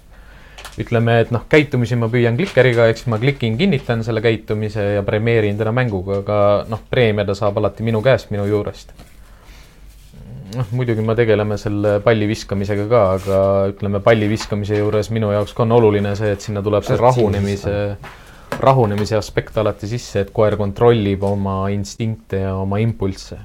ütleme, 0.78 1.20
et 1.20 1.32
noh, 1.32 1.42
käitumisi 1.50 1.96
ma 1.96 2.08
püüan 2.08 2.36
klikeriga, 2.36 2.88
eks 2.88 3.06
ma 3.06 3.18
klikin, 3.18 3.58
kinnitan 3.58 4.04
selle 4.04 4.22
käitumise 4.22 4.84
ja 4.94 5.04
premeerin 5.04 5.58
teda 5.58 5.72
mänguga, 5.72 6.18
aga 6.18 6.66
noh, 6.68 6.80
preemia 6.90 7.26
ta 7.26 7.34
saab 7.34 7.58
alati 7.58 7.84
minu 7.84 8.02
käest, 8.02 8.32
minu 8.32 8.46
juurest 8.46 8.92
noh, 10.54 10.68
muidugi 10.76 11.04
me 11.06 11.16
tegeleme 11.18 11.58
selle 11.62 11.98
palli 12.06 12.28
viskamisega 12.30 12.86
ka, 12.92 13.02
aga 13.18 13.40
ütleme, 13.72 14.02
palli 14.04 14.30
viskamise 14.30 14.80
juures 14.80 15.10
minu 15.16 15.32
jaoks 15.34 15.56
ka 15.56 15.66
on 15.66 15.76
oluline 15.78 16.14
see, 16.20 16.34
et 16.36 16.46
sinna 16.46 16.64
tuleb 16.66 16.86
see 16.86 16.98
rahunemise, 17.00 17.76
rahunemise 18.62 19.18
aspekt 19.18 19.58
alati 19.62 19.90
sisse, 19.90 20.26
et 20.26 20.34
koer 20.36 20.58
kontrollib 20.60 21.24
oma 21.26 21.64
instinkte 21.74 22.46
ja 22.46 22.56
oma 22.62 22.82
impulsse. 22.84 23.40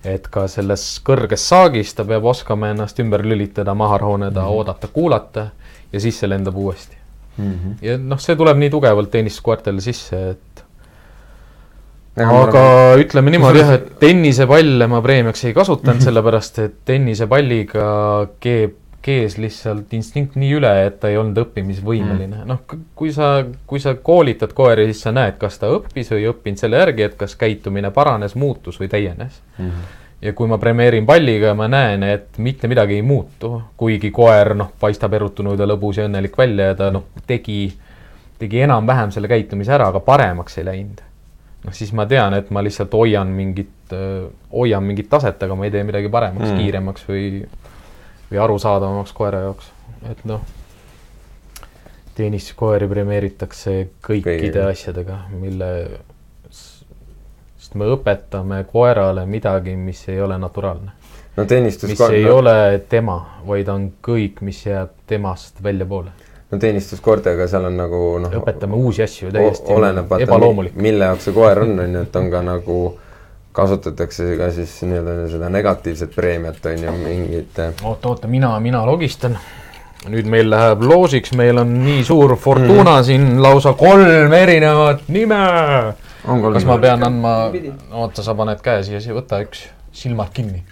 et 0.00 0.24
ka 0.32 0.46
selles 0.48 0.82
kõrges 1.04 1.42
saagis 1.44 1.90
ta 1.92 2.06
peab 2.08 2.24
oskama 2.24 2.70
ennast 2.72 2.96
ümber 3.02 3.20
lülitada, 3.20 3.74
maha 3.76 3.98
rahuneda 4.00 4.40
mm, 4.40 4.46
-hmm. 4.46 4.56
oodata, 4.56 4.88
kuulata 4.88 5.50
ja 5.92 6.00
siis 6.00 6.20
see 6.20 6.28
lendab 6.28 6.56
uuesti. 6.56 6.96
Mm 7.36 7.52
-hmm. 7.52 7.74
ja 7.82 7.98
noh, 7.98 8.18
see 8.18 8.36
tuleb 8.36 8.56
nii 8.56 8.70
tugevalt 8.70 9.10
teenistuskoertele 9.10 9.80
sisse, 9.80 10.30
et 10.30 10.40
aga 12.18 12.64
ütleme 13.00 13.30
niimoodi 13.30 13.62
jah, 13.62 13.72
et 13.78 13.88
tennisepalle 14.02 14.88
ma 14.90 15.00
preemiaks 15.04 15.44
ei 15.48 15.54
kasutanud, 15.56 16.02
sellepärast 16.02 16.62
et 16.64 16.78
tennisepalliga 16.88 17.90
keeb 18.42 18.78
kees 19.00 19.38
lihtsalt 19.40 19.94
instinkt 19.96 20.34
nii 20.36 20.50
üle, 20.58 20.70
et 20.84 20.98
ta 21.00 21.08
ei 21.08 21.16
olnud 21.16 21.38
õppimisvõimeline 21.40 22.42
mm.. 22.42 22.48
noh, 22.50 22.82
kui 22.98 23.14
sa, 23.16 23.46
kui 23.66 23.80
sa 23.80 23.94
koolitad 23.96 24.52
koeri, 24.56 24.90
siis 24.90 25.06
sa 25.06 25.14
näed, 25.16 25.38
kas 25.40 25.56
ta 25.62 25.70
õppis 25.72 26.12
või 26.12 26.20
ei 26.20 26.28
õppinud 26.28 26.60
selle 26.60 26.82
järgi, 26.82 27.06
et 27.08 27.16
kas 27.20 27.32
käitumine 27.40 27.94
paranes, 27.96 28.36
muutus 28.36 28.76
või 28.80 28.90
täienes 28.92 29.40
mm. 29.56 29.64
-hmm 29.64 29.96
ja 30.20 30.32
kui 30.36 30.48
ma 30.48 30.58
premeerin 30.60 31.06
palliga, 31.08 31.54
ma 31.56 31.64
näen, 31.68 32.02
et 32.04 32.38
mitte 32.38 32.68
midagi 32.68 32.98
ei 32.98 33.02
muutu, 33.02 33.54
kuigi 33.80 34.10
koer 34.12 34.52
noh, 34.52 34.72
paistab 34.80 35.14
erutunud 35.16 35.56
ja 35.56 35.68
lõbus 35.68 35.96
ja 35.96 36.04
õnnelik 36.08 36.36
välja 36.36 36.66
ja 36.72 36.74
ta 36.76 36.90
noh, 36.92 37.06
tegi, 37.26 37.72
tegi 38.38 38.60
enam-vähem 38.66 39.14
selle 39.14 39.30
käitumise 39.32 39.72
ära, 39.72 39.88
aga 39.88 40.02
paremaks 40.04 40.60
ei 40.60 40.66
läinud. 40.68 41.00
Noh, 41.64 41.74
siis 41.76 41.92
ma 41.96 42.06
tean, 42.10 42.34
et 42.38 42.50
ma 42.54 42.62
lihtsalt 42.64 42.94
hoian 42.96 43.32
mingit, 43.34 43.94
hoian 44.52 44.84
mingit 44.86 45.10
taset, 45.10 45.42
aga 45.42 45.56
ma 45.58 45.66
ei 45.68 45.74
tee 45.74 45.84
midagi 45.86 46.12
paremaks 46.12 46.48
mm., 46.48 46.62
kiiremaks 46.62 47.08
või 47.08 47.26
või 48.30 48.38
arusaadavamaks 48.38 49.12
koera 49.12 49.40
jaoks, 49.46 49.70
et 50.10 50.22
noh, 50.30 50.44
teenistuskoeri 52.14 52.88
premeeritakse 52.90 53.74
kõikide 54.06 54.52
Kõige. 54.52 54.68
asjadega, 54.70 55.18
mille, 55.34 55.70
sest 56.50 57.74
me 57.80 57.90
õpetame 57.96 58.62
koerale 58.70 59.26
midagi, 59.26 59.74
mis 59.76 60.04
ei 60.12 60.20
ole 60.22 60.38
naturaalne. 60.38 60.94
no 61.36 61.44
teenistus 61.44 61.90
mis 61.90 62.00
ei 62.06 62.24
no. 62.24 62.38
ole 62.38 62.82
tema, 62.88 63.18
vaid 63.46 63.68
on 63.68 63.90
kõik, 64.02 64.42
mis 64.46 64.62
jääb 64.66 64.94
temast 65.10 65.62
väljapoole 65.62 66.14
no 66.50 66.58
teenistuskoertega 66.58 67.46
seal 67.50 67.68
on 67.68 67.78
nagu 67.78 68.00
noh. 68.24 68.34
õpetame 68.40 68.78
uusi 68.78 69.04
asju 69.04 69.30
täiesti 69.34 69.72
oleneb, 69.74 70.10
ebaloomulik. 70.26 70.74
mille 70.74 71.06
jaoks 71.12 71.28
see 71.28 71.36
koer 71.36 71.62
on, 71.62 71.78
on 71.84 71.94
ju, 71.98 72.02
et 72.08 72.20
on 72.20 72.30
ka 72.32 72.42
nagu 72.46 72.80
kasutatakse 73.52 74.36
ka 74.38 74.50
siis 74.54 74.76
nii-öelda 74.86 75.26
seda 75.30 75.48
negatiivset 75.50 76.14
preemiat, 76.14 76.66
on 76.66 76.84
ju, 76.84 76.94
mingit. 77.02 77.58
oota, 77.82 78.08
oota, 78.08 78.28
mina, 78.30 78.52
mina 78.60 78.84
logistan. 78.86 79.38
nüüd 80.08 80.28
meil 80.32 80.48
läheb 80.48 80.80
loosiks, 80.88 81.34
meil 81.36 81.60
on 81.60 81.74
nii 81.84 82.04
suur 82.08 82.32
Fortuna 82.40 82.94
mm. 82.94 83.04
siin 83.04 83.42
lausa 83.42 83.74
kolm 83.76 84.32
erinevat 84.32 85.02
nime. 85.08 85.40
kas 86.24 86.64
ma 86.64 86.78
pean 86.80 87.04
andma, 87.04 87.34
oota, 87.92 88.24
sa 88.24 88.34
paned 88.34 88.62
käe 88.64 88.82
siia, 88.86 89.00
siia, 89.00 89.14
võta 89.18 89.42
üks, 89.44 89.66
silmad 89.92 90.32
kinni. 90.32 90.64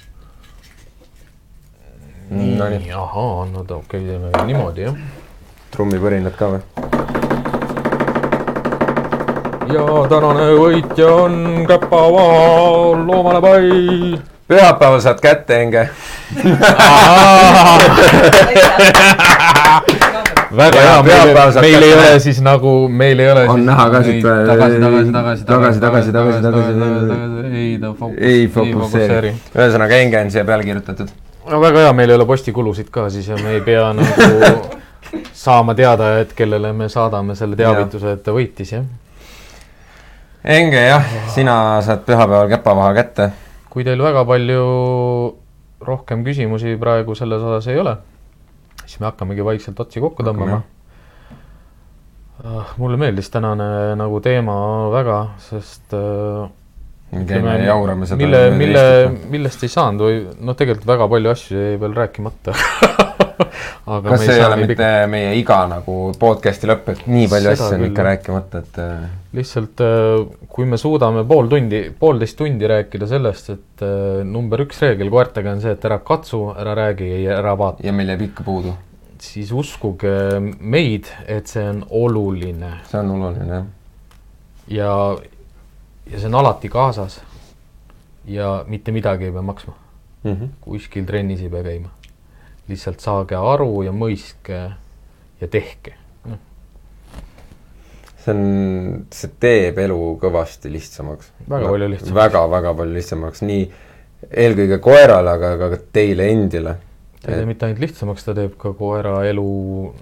nii 2.31 2.57
no,, 2.57 2.73
ahaa, 3.03 3.47
no 3.53 3.65
okei 3.65 3.77
okay,, 3.77 4.05
teeme 4.07 4.47
niimoodi, 4.47 4.87
jah. 4.89 5.27
Trummipõrinad 5.75 6.35
ka 6.39 6.47
või? 6.55 6.63
ja 9.73 9.85
tänane 10.09 10.47
võitja 10.57 11.09
on 11.27 11.35
Käpavaa 11.69 12.97
loomane 13.05 13.41
pall. 13.45 14.17
pühapäeval 14.49 15.01
saad 15.05 15.21
kätte, 15.21 15.61
Enge 15.63 15.83
väga 20.57 20.81
hea, 20.81 21.03
meil, 21.03 21.35
meil 21.61 21.83
ei 21.83 21.95
ole 21.95 22.21
siis 22.25 22.41
nagu, 22.45 22.89
meil 22.89 23.19
ei 23.21 23.31
ole. 23.33 23.49
on 23.53 23.67
näha 23.67 23.91
ka 23.93 24.03
siit. 24.07 24.23
tagasi, 24.25 24.81
tagasi, 24.81 25.13
tagasi, 25.13 25.45
tagasi, 25.45 25.81
tagasi, 25.81 26.13
tagasi, 26.13 26.43
tagasi. 26.49 26.75
ei, 27.53 27.79
ta 27.83 27.89
ei 28.17 28.49
fokusseeri. 28.55 29.31
ühesõnaga, 29.57 29.93
Enge 30.01 30.17
on 30.25 30.31
siia 30.33 30.45
peale 30.49 30.65
kirjutatud. 30.65 31.09
no 31.51 31.57
väga 31.61 31.79
hea, 31.87 31.93
meil 32.01 32.11
ei 32.11 32.17
ole 32.21 32.27
postikulusid 32.29 32.89
ka 32.91 33.01
siis 33.13 33.27
ja 33.29 33.37
me 33.43 33.49
ei 33.59 33.63
pea 33.65 33.85
nagu 34.01 34.13
saama 35.33 35.75
teada, 35.75 36.19
et 36.21 36.33
kellele 36.37 36.73
me 36.77 36.89
saadame 36.93 37.37
selle 37.39 37.57
teavituse, 37.57 38.17
et 38.19 38.25
ta 38.25 38.35
võitis, 38.37 38.73
jah 38.77 38.87
Enge 40.49 40.81
jah, 40.81 41.05
sina 41.35 41.55
saad 41.83 42.05
pühapäeval 42.07 42.49
käpavaha 42.53 42.93
kätte. 42.95 43.31
kui 43.69 43.85
teil 43.85 44.01
väga 44.03 44.23
palju 44.25 44.63
rohkem 45.85 46.23
küsimusi 46.25 46.77
praegu 46.81 47.15
selles 47.19 47.43
osas 47.43 47.67
ei 47.69 47.79
ole, 47.79 47.97
siis 48.85 49.01
me 49.01 49.11
hakkamegi 49.11 49.45
vaikselt 49.45 49.81
otsi 49.81 50.01
kokku 50.01 50.25
tõmbama. 50.27 50.63
Ah, 52.39 52.71
mulle 52.79 52.97
meeldis 52.97 53.31
tänane 53.35 53.97
nagu 53.99 54.21
teema 54.23 54.55
väga, 54.95 55.19
sest 55.43 55.95
äh, 55.99 56.47
me 57.11 57.25
käime 57.27 57.59
ja 57.59 57.73
jaurame 57.73 58.07
seda. 58.07 58.21
mille, 58.23 58.43
mille, 58.55 58.85
millest 59.31 59.67
ei 59.67 59.75
saanud 59.75 60.07
või 60.07 60.21
noh, 60.39 60.55
tegelikult 60.55 60.87
väga 60.87 61.11
palju 61.11 61.35
asju 61.35 61.59
jäi 61.59 61.81
veel 61.83 61.99
rääkimata 61.99 62.55
kas 64.09 64.23
see 64.25 64.35
ei 64.37 64.45
ole 64.45 64.57
mitte 64.61 64.75
pik... 64.77 65.11
meie 65.13 65.31
iga 65.39 65.59
nagu 65.71 65.97
podcast'i 66.21 66.69
lõpp, 66.71 66.91
et 66.93 67.07
nii 67.11 67.29
palju 67.31 67.53
asju 67.53 67.69
on 67.77 67.87
ikka 67.89 68.05
rääkimata, 68.07 68.63
et 68.65 68.81
äh, 68.83 69.07
lihtsalt 69.39 69.83
äh, 69.85 70.27
kui 70.53 70.69
me 70.69 70.79
suudame 70.81 71.25
pool 71.29 71.51
tundi, 71.51 71.83
poolteist 72.01 72.39
tundi 72.39 72.69
rääkida 72.71 73.09
sellest, 73.11 73.51
et 73.55 73.87
äh, 73.87 74.21
number 74.27 74.63
üks 74.67 74.83
reegel 74.85 75.11
koertega 75.15 75.55
on 75.55 75.65
see, 75.65 75.75
et 75.77 75.89
ära 75.89 76.01
katsu, 76.11 76.43
ära 76.57 76.77
räägi, 76.79 77.11
ära 77.35 77.57
vaata. 77.59 77.87
ja 77.87 77.95
meil 77.97 78.15
jääb 78.15 78.29
ikka 78.29 78.47
puudu. 78.47 78.77
siis 79.23 79.51
uskuge 79.53 80.15
meid, 80.61 81.11
et 81.27 81.51
see 81.51 81.67
on 81.67 81.83
oluline. 82.05 82.77
see 82.91 83.03
on 83.03 83.13
oluline, 83.17 83.51
jah. 83.55 83.67
ja, 84.79 84.95
ja 86.13 86.23
see 86.23 86.31
on 86.31 86.41
alati 86.43 86.71
kaasas. 86.73 87.21
ja 88.29 88.59
mitte 88.69 88.93
midagi 88.93 89.31
ei 89.31 89.33
pea 89.33 89.43
maksma 89.43 89.73
mm. 90.25 90.33
-hmm. 90.33 90.49
kuskil 90.61 91.07
trennis 91.09 91.41
ei 91.41 91.49
pea 91.49 91.63
käima 91.63 91.98
lihtsalt 92.69 93.01
saage 93.05 93.39
aru 93.39 93.83
ja 93.87 93.95
mõistke 93.97 94.61
ja 95.41 95.49
tehke 95.51 95.95
no.. 96.29 96.39
see 98.23 98.35
on, 98.35 98.43
see 99.15 99.35
teeb 99.41 99.79
elu 99.87 100.01
kõvasti 100.23 100.73
lihtsamaks. 100.73 101.33
väga 101.49 101.71
palju 101.71 101.93
lihtsamaks. 101.95 102.19
väga-väga 102.19 102.75
palju 102.81 102.99
lihtsamaks, 102.99 103.45
nii 103.49 103.65
eelkõige 104.29 104.81
koerale, 104.83 105.35
aga 105.39 105.57
ka 105.61 105.81
teile 105.95 106.29
endile. 106.33 106.75
ta 107.23 107.33
ei 107.33 107.41
tee 107.41 107.49
mitte 107.49 107.67
ainult 107.67 107.83
lihtsamaks, 107.83 108.27
ta 108.27 108.35
teeb 108.37 108.57
ka 108.61 108.73
koera 108.79 109.21
elu 109.29 109.47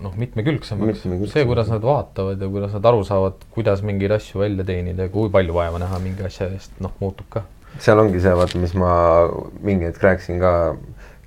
noh, 0.05 0.17
mitmekülgsemaks. 0.21 1.05
see, 1.33 1.45
kuidas 1.49 1.71
nad 1.73 1.85
vaatavad 1.85 2.41
ja 2.41 2.49
kuidas 2.53 2.77
nad 2.77 2.89
aru 2.93 3.05
saavad, 3.09 3.45
kuidas 3.55 3.85
mingeid 3.87 4.17
asju 4.17 4.41
välja 4.43 4.67
teenida 4.69 5.09
ja 5.09 5.13
kui 5.13 5.31
palju 5.33 5.57
vaeva 5.57 5.81
näha 5.83 6.01
mingi 6.03 6.27
asja 6.27 6.49
eest, 6.53 6.75
noh, 6.81 6.97
muutub 7.01 7.29
ka. 7.37 7.45
seal 7.83 8.01
ongi 8.01 8.21
see, 8.25 8.37
vaata, 8.37 8.61
mis 8.61 8.75
ma 8.79 8.93
mingi 9.61 9.91
hetk 9.91 10.03
rääkisin 10.09 10.41
ka 10.41 10.53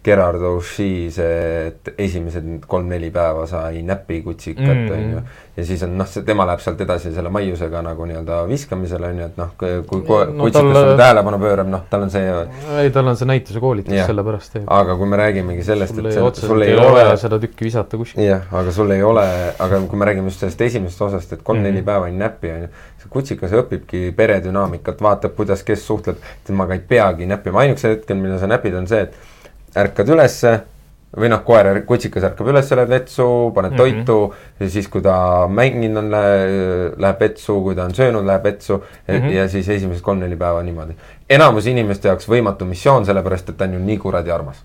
Gerard 0.04 0.42
O'Shea 0.42 1.10
see, 1.12 1.40
et 1.68 1.90
esimesed 2.00 2.46
kolm-neli 2.72 3.10
päeva 3.12 3.44
sa 3.50 3.66
ei 3.68 3.82
näpi 3.84 4.22
kutsikat, 4.24 4.64
mm. 4.64 4.92
on 4.96 5.10
ju. 5.12 5.24
ja 5.58 5.66
siis 5.68 5.82
on 5.84 5.98
noh, 6.00 6.08
see, 6.08 6.24
tema 6.24 6.46
läheb 6.48 6.62
sealt 6.64 6.80
edasi 6.86 7.12
selle 7.12 7.28
maiusega 7.36 7.82
nagu 7.84 8.06
nii-öelda 8.08 8.38
viskamisele, 8.48 9.10
on 9.12 9.18
ju, 9.20 9.26
et 9.28 9.42
noh, 9.42 9.50
kui 9.60 9.74
no, 10.00 10.06
kutsikas 10.06 10.56
tal... 10.56 10.70
sulle 10.70 10.94
tähelepanu 11.02 11.40
pöörab, 11.42 11.72
noh, 11.74 11.82
tal 11.92 12.06
on 12.06 12.14
see. 12.14 12.30
ei, 12.80 12.94
tal 12.96 13.12
on 13.12 13.20
see 13.20 13.28
näituse 13.28 13.60
koolitus, 13.64 13.98
sellepärast 14.08 14.56
aga 14.80 14.96
kui 15.02 15.10
me 15.12 15.20
räägimegi 15.20 15.66
sellest, 15.68 16.00
et 16.00 16.16
sul, 16.16 16.30
sul 16.46 16.64
ei 16.64 16.78
ole 16.80 17.04
seda 17.20 17.42
tükki 17.44 17.68
visata 17.68 18.00
kuskil. 18.00 18.24
jah, 18.24 18.46
aga 18.62 18.72
sul 18.76 18.96
ei 18.96 19.04
ole, 19.04 19.26
aga 19.60 19.82
kui 19.84 20.00
me 20.00 20.08
räägime 20.08 20.32
just 20.32 20.46
sellest 20.46 20.64
esimesest 20.70 21.04
osast, 21.10 21.34
et 21.36 21.44
kolm-neli 21.44 21.82
mm. 21.82 21.90
päeva 21.92 22.08
ei 22.08 22.16
näpi, 22.16 22.54
on 22.56 22.64
ju. 22.70 22.72
see 23.04 23.12
kutsikas 23.18 23.58
õpibki 23.66 24.14
peredünaamikat, 24.16 25.04
vaatab, 25.04 25.36
kuidas 25.36 25.66
kes 25.68 25.84
suhtleb, 25.92 26.24
temaga 26.48 26.80
ei 26.80 26.86
peagi 26.88 27.28
näppima, 27.28 27.66
ainukesel 27.66 27.98
hetkel, 27.98 28.20
mida 28.24 28.40
sa 28.40 28.48
näpid, 28.48 28.80
on 28.80 28.88
see, 28.88 29.04
et 29.10 29.29
ärkad 29.78 30.10
ülesse 30.10 30.60
või 31.18 31.30
noh, 31.32 31.42
koer, 31.46 31.82
kutsikas 31.90 32.28
ärkab 32.28 32.52
üles, 32.52 32.70
lähed 32.78 32.92
vetsu, 32.92 33.26
paned 33.56 33.74
mm 33.74 33.78
-hmm. 33.80 34.06
toitu 34.06 34.70
siis, 34.70 34.88
kui 34.88 35.02
ta 35.02 35.48
mänginud 35.50 36.04
on, 36.04 36.12
läheb 36.12 37.20
vetsu, 37.20 37.62
kui 37.66 37.76
ta 37.76 37.86
on 37.86 37.96
söönud, 37.96 38.26
läheb 38.26 38.44
vetsu 38.44 38.78
mm 38.78 39.16
-hmm. 39.16 39.30
ja 39.34 39.48
siis 39.50 39.70
esimesed 39.70 40.02
kolm-neli 40.02 40.36
päeva 40.36 40.64
niimoodi. 40.64 40.94
enamus 41.30 41.66
inimeste 41.66 42.08
jaoks 42.08 42.30
võimatu 42.30 42.66
missioon, 42.66 43.06
sellepärast 43.06 43.50
et 43.50 43.58
ta 43.58 43.64
on 43.66 43.74
ju 43.74 43.80
nii 43.80 43.98
kuradi 43.98 44.32
armas. 44.32 44.64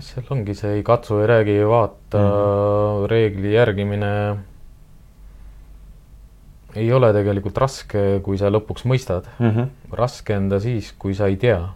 seal 0.00 0.26
ongi 0.30 0.54
see 0.54 0.74
ei 0.74 0.82
katsu, 0.82 1.20
ei 1.20 1.26
räägi, 1.26 1.50
ei 1.50 1.66
vaata 1.66 2.18
mm 2.18 2.24
-hmm. 2.24 3.06
reegli 3.06 3.54
järgimine 3.54 4.36
ei 6.74 6.92
ole 6.92 7.12
tegelikult 7.12 7.58
raske, 7.58 8.20
kui 8.22 8.38
sa 8.38 8.50
lõpuks 8.50 8.84
mõistad 8.84 9.22
mm. 9.38 9.50
-hmm. 9.50 9.66
raske 9.92 10.36
on 10.36 10.48
ta 10.48 10.60
siis, 10.60 10.92
kui 10.98 11.14
sa 11.14 11.26
ei 11.26 11.36
tea 11.36 11.68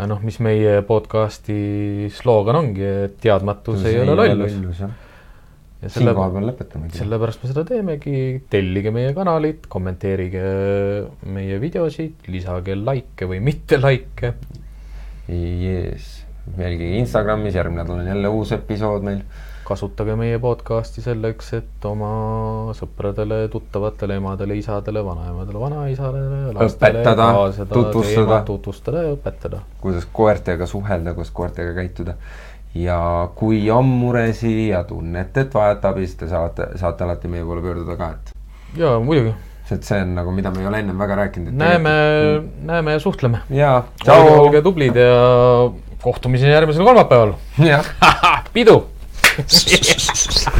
noh, 0.00 0.20
mis 0.24 0.38
meie 0.42 0.80
podcasti 0.88 2.08
sloogan 2.12 2.58
ongi, 2.62 2.84
et 3.06 3.16
teadmatus 3.22 3.84
ei 3.90 4.00
ole 4.02 4.16
lollus. 4.16 4.80
ja 5.82 5.90
selle, 5.90 6.14
sellepärast 6.96 7.42
me 7.42 7.50
seda 7.50 7.64
teemegi, 7.68 8.16
tellige 8.50 8.92
meie 8.94 9.12
kanalit, 9.16 9.66
kommenteerige 9.72 10.42
meie 11.34 11.60
videosid, 11.62 12.28
lisage 12.32 12.76
likee 12.78 13.28
või 13.28 13.42
mitte 13.44 13.80
likee. 13.82 14.34
Jees, 15.32 16.12
jälgige 16.58 16.98
Instagramis, 16.98 17.54
järgmine 17.58 17.84
nädal 17.84 18.00
on 18.00 18.12
jälle 18.12 18.30
uus 18.32 18.52
episood 18.56 19.04
meil 19.06 19.22
kasutage 19.72 20.14
meie 20.18 20.38
podcasti 20.42 21.02
selleks, 21.04 21.52
et 21.56 21.86
oma 21.88 22.72
sõpradele, 22.76 23.46
tuttavatele, 23.52 24.18
emadele, 24.20 24.56
isadele, 24.60 25.02
vanaemadele, 25.06 25.60
vanaisadele, 25.62 26.40
lastele 26.56 27.02
õpetada, 27.02 27.28
tutvustada, 27.72 28.40
tutvustada 28.48 29.04
ja 29.06 29.14
õpetada. 29.16 29.62
kuidas 29.80 30.08
koertega 30.12 30.68
suhelda, 30.68 31.14
kuidas 31.16 31.32
koertega 31.34 31.72
käituda. 31.78 32.16
ja 32.74 32.98
kui 33.36 33.64
on 33.70 33.88
muresid 33.88 34.68
ja 34.70 34.84
tunnete, 34.88 35.46
et 35.46 35.54
vajate 35.54 35.88
abi, 35.88 36.06
siis 36.06 36.20
te 36.20 36.28
saate, 36.28 36.72
saate 36.80 37.04
alati 37.04 37.32
meie 37.32 37.44
poole 37.44 37.64
pöörduda 37.64 37.96
ka, 37.96 38.12
et. 38.16 38.36
jaa, 38.76 38.98
muidugi. 39.00 39.34
sest 39.68 39.88
see 39.88 40.04
on 40.04 40.16
nagu, 40.18 40.32
mida 40.36 40.52
me 40.52 40.64
ei 40.64 40.68
ole 40.68 40.84
ennem 40.84 40.98
väga 40.98 41.20
rääkinud. 41.24 41.56
näeme, 41.64 41.92
näeme 42.68 42.98
ja 42.98 43.00
suhtleme. 43.00 43.44
jaa, 43.50 43.84
tšau. 44.04 44.38
olge 44.38 44.62
tublid 44.62 44.96
ja 45.00 45.12
kohtumiseni 46.02 46.52
järgmisel 46.52 46.84
kolmapäeval. 46.84 47.38
pidu 48.56 48.82
yeah. 49.66 50.42